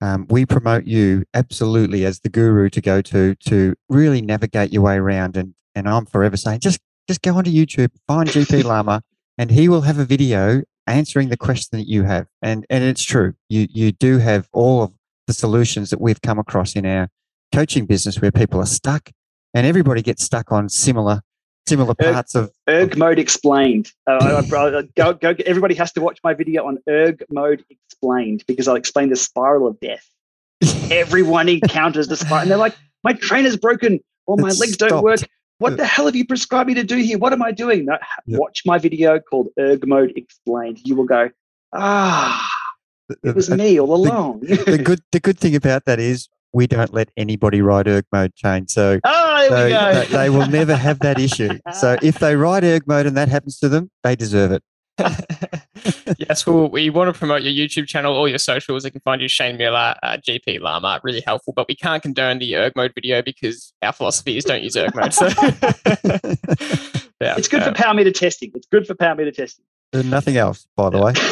um, 0.00 0.26
we 0.30 0.46
promote 0.46 0.84
you 0.84 1.24
absolutely 1.34 2.04
as 2.04 2.20
the 2.20 2.30
guru 2.30 2.70
to 2.70 2.80
go 2.80 3.02
to 3.02 3.34
to 3.34 3.74
really 3.88 4.22
navigate 4.22 4.72
your 4.72 4.82
way 4.82 4.96
around. 4.96 5.36
And 5.36 5.54
and 5.74 5.88
I'm 5.88 6.06
forever 6.06 6.36
saying 6.36 6.60
just 6.60 6.80
just 7.08 7.22
go 7.22 7.36
onto 7.36 7.50
YouTube, 7.50 7.90
find 8.06 8.28
GP 8.28 8.64
Lama, 8.72 9.02
and 9.38 9.50
he 9.50 9.68
will 9.68 9.82
have 9.82 9.98
a 9.98 10.04
video 10.04 10.62
answering 10.86 11.28
the 11.28 11.36
question 11.36 11.78
that 11.78 11.88
you 11.88 12.04
have. 12.04 12.26
And 12.40 12.66
and 12.70 12.82
it's 12.82 13.02
true, 13.02 13.34
you 13.48 13.68
you 13.70 13.92
do 13.92 14.18
have 14.18 14.48
all 14.52 14.82
of 14.82 14.92
the 15.26 15.34
solutions 15.34 15.90
that 15.90 16.00
we've 16.00 16.22
come 16.22 16.38
across 16.38 16.74
in 16.74 16.86
our 16.86 17.08
coaching 17.56 17.86
business 17.86 18.20
where 18.20 18.30
people 18.30 18.60
are 18.60 18.66
stuck, 18.66 19.10
and 19.54 19.66
everybody 19.66 20.02
gets 20.02 20.22
stuck 20.22 20.52
on 20.52 20.68
similar 20.68 21.22
similar 21.66 21.94
parts 21.94 22.36
erg, 22.36 22.44
of 22.44 22.50
erg 22.68 22.98
mode 22.98 23.18
explained. 23.18 23.90
Uh, 24.06 24.18
I, 24.20 24.38
I, 24.38 24.82
go, 24.94 25.14
go, 25.14 25.34
everybody 25.46 25.74
has 25.74 25.90
to 25.94 26.02
watch 26.02 26.20
my 26.22 26.34
video 26.34 26.66
on 26.66 26.78
erg 26.86 27.24
mode 27.30 27.64
explained 27.70 28.44
because 28.46 28.68
I'll 28.68 28.76
explain 28.76 29.08
the 29.08 29.16
spiral 29.16 29.66
of 29.66 29.80
death. 29.80 30.06
Everyone 30.90 31.48
encounters 31.48 32.08
the 32.08 32.18
spiral, 32.18 32.42
and 32.42 32.50
they're 32.50 32.58
like, 32.58 32.76
"My 33.02 33.14
trainer's 33.14 33.56
broken, 33.56 34.00
or 34.26 34.36
my 34.36 34.48
legs 34.48 34.74
stopped. 34.74 34.90
don't 34.90 35.02
work. 35.02 35.20
What 35.58 35.78
the 35.78 35.86
hell 35.86 36.04
have 36.04 36.14
you 36.14 36.26
prescribed 36.26 36.68
me 36.68 36.74
to 36.74 36.84
do 36.84 36.96
here? 36.96 37.16
What 37.16 37.32
am 37.32 37.40
I 37.42 37.52
doing?" 37.52 37.86
No, 37.86 37.96
yep. 38.26 38.38
Watch 38.38 38.64
my 38.66 38.76
video 38.76 39.18
called 39.18 39.48
erg 39.58 39.88
mode 39.88 40.12
explained. 40.14 40.80
You 40.84 40.94
will 40.94 41.06
go, 41.06 41.30
"Ah." 41.74 42.52
It 43.22 43.36
was 43.36 43.48
me 43.48 43.78
all 43.78 43.94
along. 43.94 44.40
The, 44.40 44.56
the 44.56 44.78
good, 44.78 45.00
the 45.12 45.20
good 45.20 45.38
thing 45.38 45.54
about 45.54 45.84
that 45.84 46.00
is 46.00 46.28
we 46.52 46.66
don't 46.66 46.92
let 46.92 47.10
anybody 47.16 47.60
ride 47.60 47.88
erg 47.88 48.04
mode 48.12 48.34
chain. 48.34 48.66
So, 48.68 48.98
oh, 49.04 49.46
so 49.48 49.68
they, 49.68 50.06
they 50.06 50.30
will 50.30 50.48
never 50.48 50.74
have 50.74 50.98
that 51.00 51.18
issue. 51.18 51.58
So 51.74 51.96
if 52.02 52.18
they 52.18 52.36
ride 52.36 52.64
erg 52.64 52.86
mode 52.86 53.06
and 53.06 53.16
that 53.16 53.28
happens 53.28 53.58
to 53.58 53.68
them, 53.68 53.90
they 54.02 54.16
deserve 54.16 54.52
it. 54.52 54.62
yes, 56.18 56.46
well, 56.46 56.70
we 56.70 56.88
want 56.88 57.12
to 57.12 57.18
promote 57.18 57.42
your 57.42 57.52
YouTube 57.52 57.86
channel, 57.86 58.14
all 58.14 58.26
your 58.26 58.38
socials. 58.38 58.82
They 58.82 58.90
can 58.90 59.02
find 59.02 59.20
you 59.20 59.28
Shane 59.28 59.58
Miller, 59.58 59.94
uh, 60.02 60.16
GP 60.16 60.60
Lama, 60.60 61.00
really 61.02 61.22
helpful. 61.26 61.52
But 61.52 61.68
we 61.68 61.74
can't 61.74 62.02
condone 62.02 62.38
the 62.38 62.56
erg 62.56 62.72
mode 62.76 62.92
video 62.94 63.20
because 63.20 63.74
our 63.82 63.92
philosophy 63.92 64.38
is 64.38 64.44
don't 64.44 64.62
use 64.62 64.76
erg 64.76 64.94
mode. 64.94 65.12
So, 65.12 65.26
yeah, 67.20 67.36
it's 67.36 67.48
good 67.48 67.62
uh, 67.62 67.66
for 67.66 67.72
power 67.72 67.92
meter 67.92 68.12
testing. 68.12 68.52
It's 68.54 68.66
good 68.66 68.86
for 68.86 68.94
power 68.94 69.14
meter 69.14 69.32
testing. 69.32 69.64
There's 69.92 70.04
nothing 70.04 70.36
else, 70.36 70.66
by 70.76 70.90
the 70.90 70.98
way. 70.98 71.12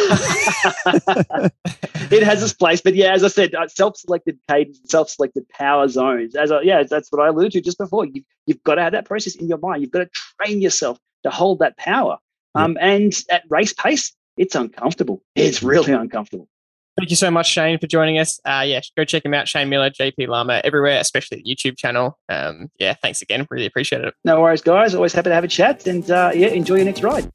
it 2.10 2.22
has 2.22 2.42
its 2.42 2.52
place, 2.52 2.80
but 2.80 2.94
yeah, 2.94 3.12
as 3.12 3.24
I 3.24 3.28
said, 3.28 3.54
uh, 3.54 3.68
self-selected 3.68 4.38
cadence, 4.48 4.80
self-selected 4.84 5.48
power 5.48 5.88
zones. 5.88 6.34
As 6.34 6.50
I, 6.50 6.60
yeah, 6.62 6.82
that's 6.82 7.10
what 7.10 7.22
I 7.22 7.28
alluded 7.28 7.52
to 7.52 7.60
just 7.60 7.78
before. 7.78 8.06
You, 8.06 8.22
you've 8.46 8.62
got 8.64 8.76
to 8.76 8.82
have 8.82 8.92
that 8.92 9.06
process 9.06 9.34
in 9.34 9.48
your 9.48 9.58
mind. 9.58 9.82
You've 9.82 9.90
got 9.90 10.00
to 10.00 10.10
train 10.40 10.62
yourself 10.62 10.98
to 11.24 11.30
hold 11.30 11.58
that 11.58 11.76
power. 11.76 12.18
Um, 12.54 12.78
and 12.80 13.12
at 13.30 13.42
race 13.48 13.72
pace, 13.72 14.12
it's 14.36 14.54
uncomfortable. 14.54 15.22
It's 15.34 15.62
really 15.62 15.92
uncomfortable. 15.92 16.48
Thank 16.96 17.10
you 17.10 17.16
so 17.16 17.28
much, 17.30 17.48
Shane, 17.48 17.78
for 17.78 17.88
joining 17.88 18.20
us. 18.20 18.38
Uh, 18.44 18.62
yeah, 18.64 18.80
go 18.96 19.04
check 19.04 19.24
him 19.24 19.34
out, 19.34 19.48
Shane 19.48 19.68
Miller, 19.68 19.90
GPLama, 19.90 20.60
everywhere, 20.62 21.00
especially 21.00 21.42
the 21.42 21.54
YouTube 21.54 21.76
channel. 21.76 22.16
Um, 22.28 22.70
yeah, 22.78 22.94
thanks 23.02 23.20
again. 23.20 23.48
Really 23.50 23.66
appreciate 23.66 24.04
it. 24.04 24.14
No 24.24 24.40
worries, 24.40 24.62
guys. 24.62 24.94
Always 24.94 25.12
happy 25.12 25.30
to 25.30 25.34
have 25.34 25.42
a 25.42 25.48
chat 25.48 25.88
and 25.88 26.08
uh, 26.08 26.30
yeah, 26.32 26.48
enjoy 26.48 26.76
your 26.76 26.84
next 26.84 27.02
ride. 27.02 27.28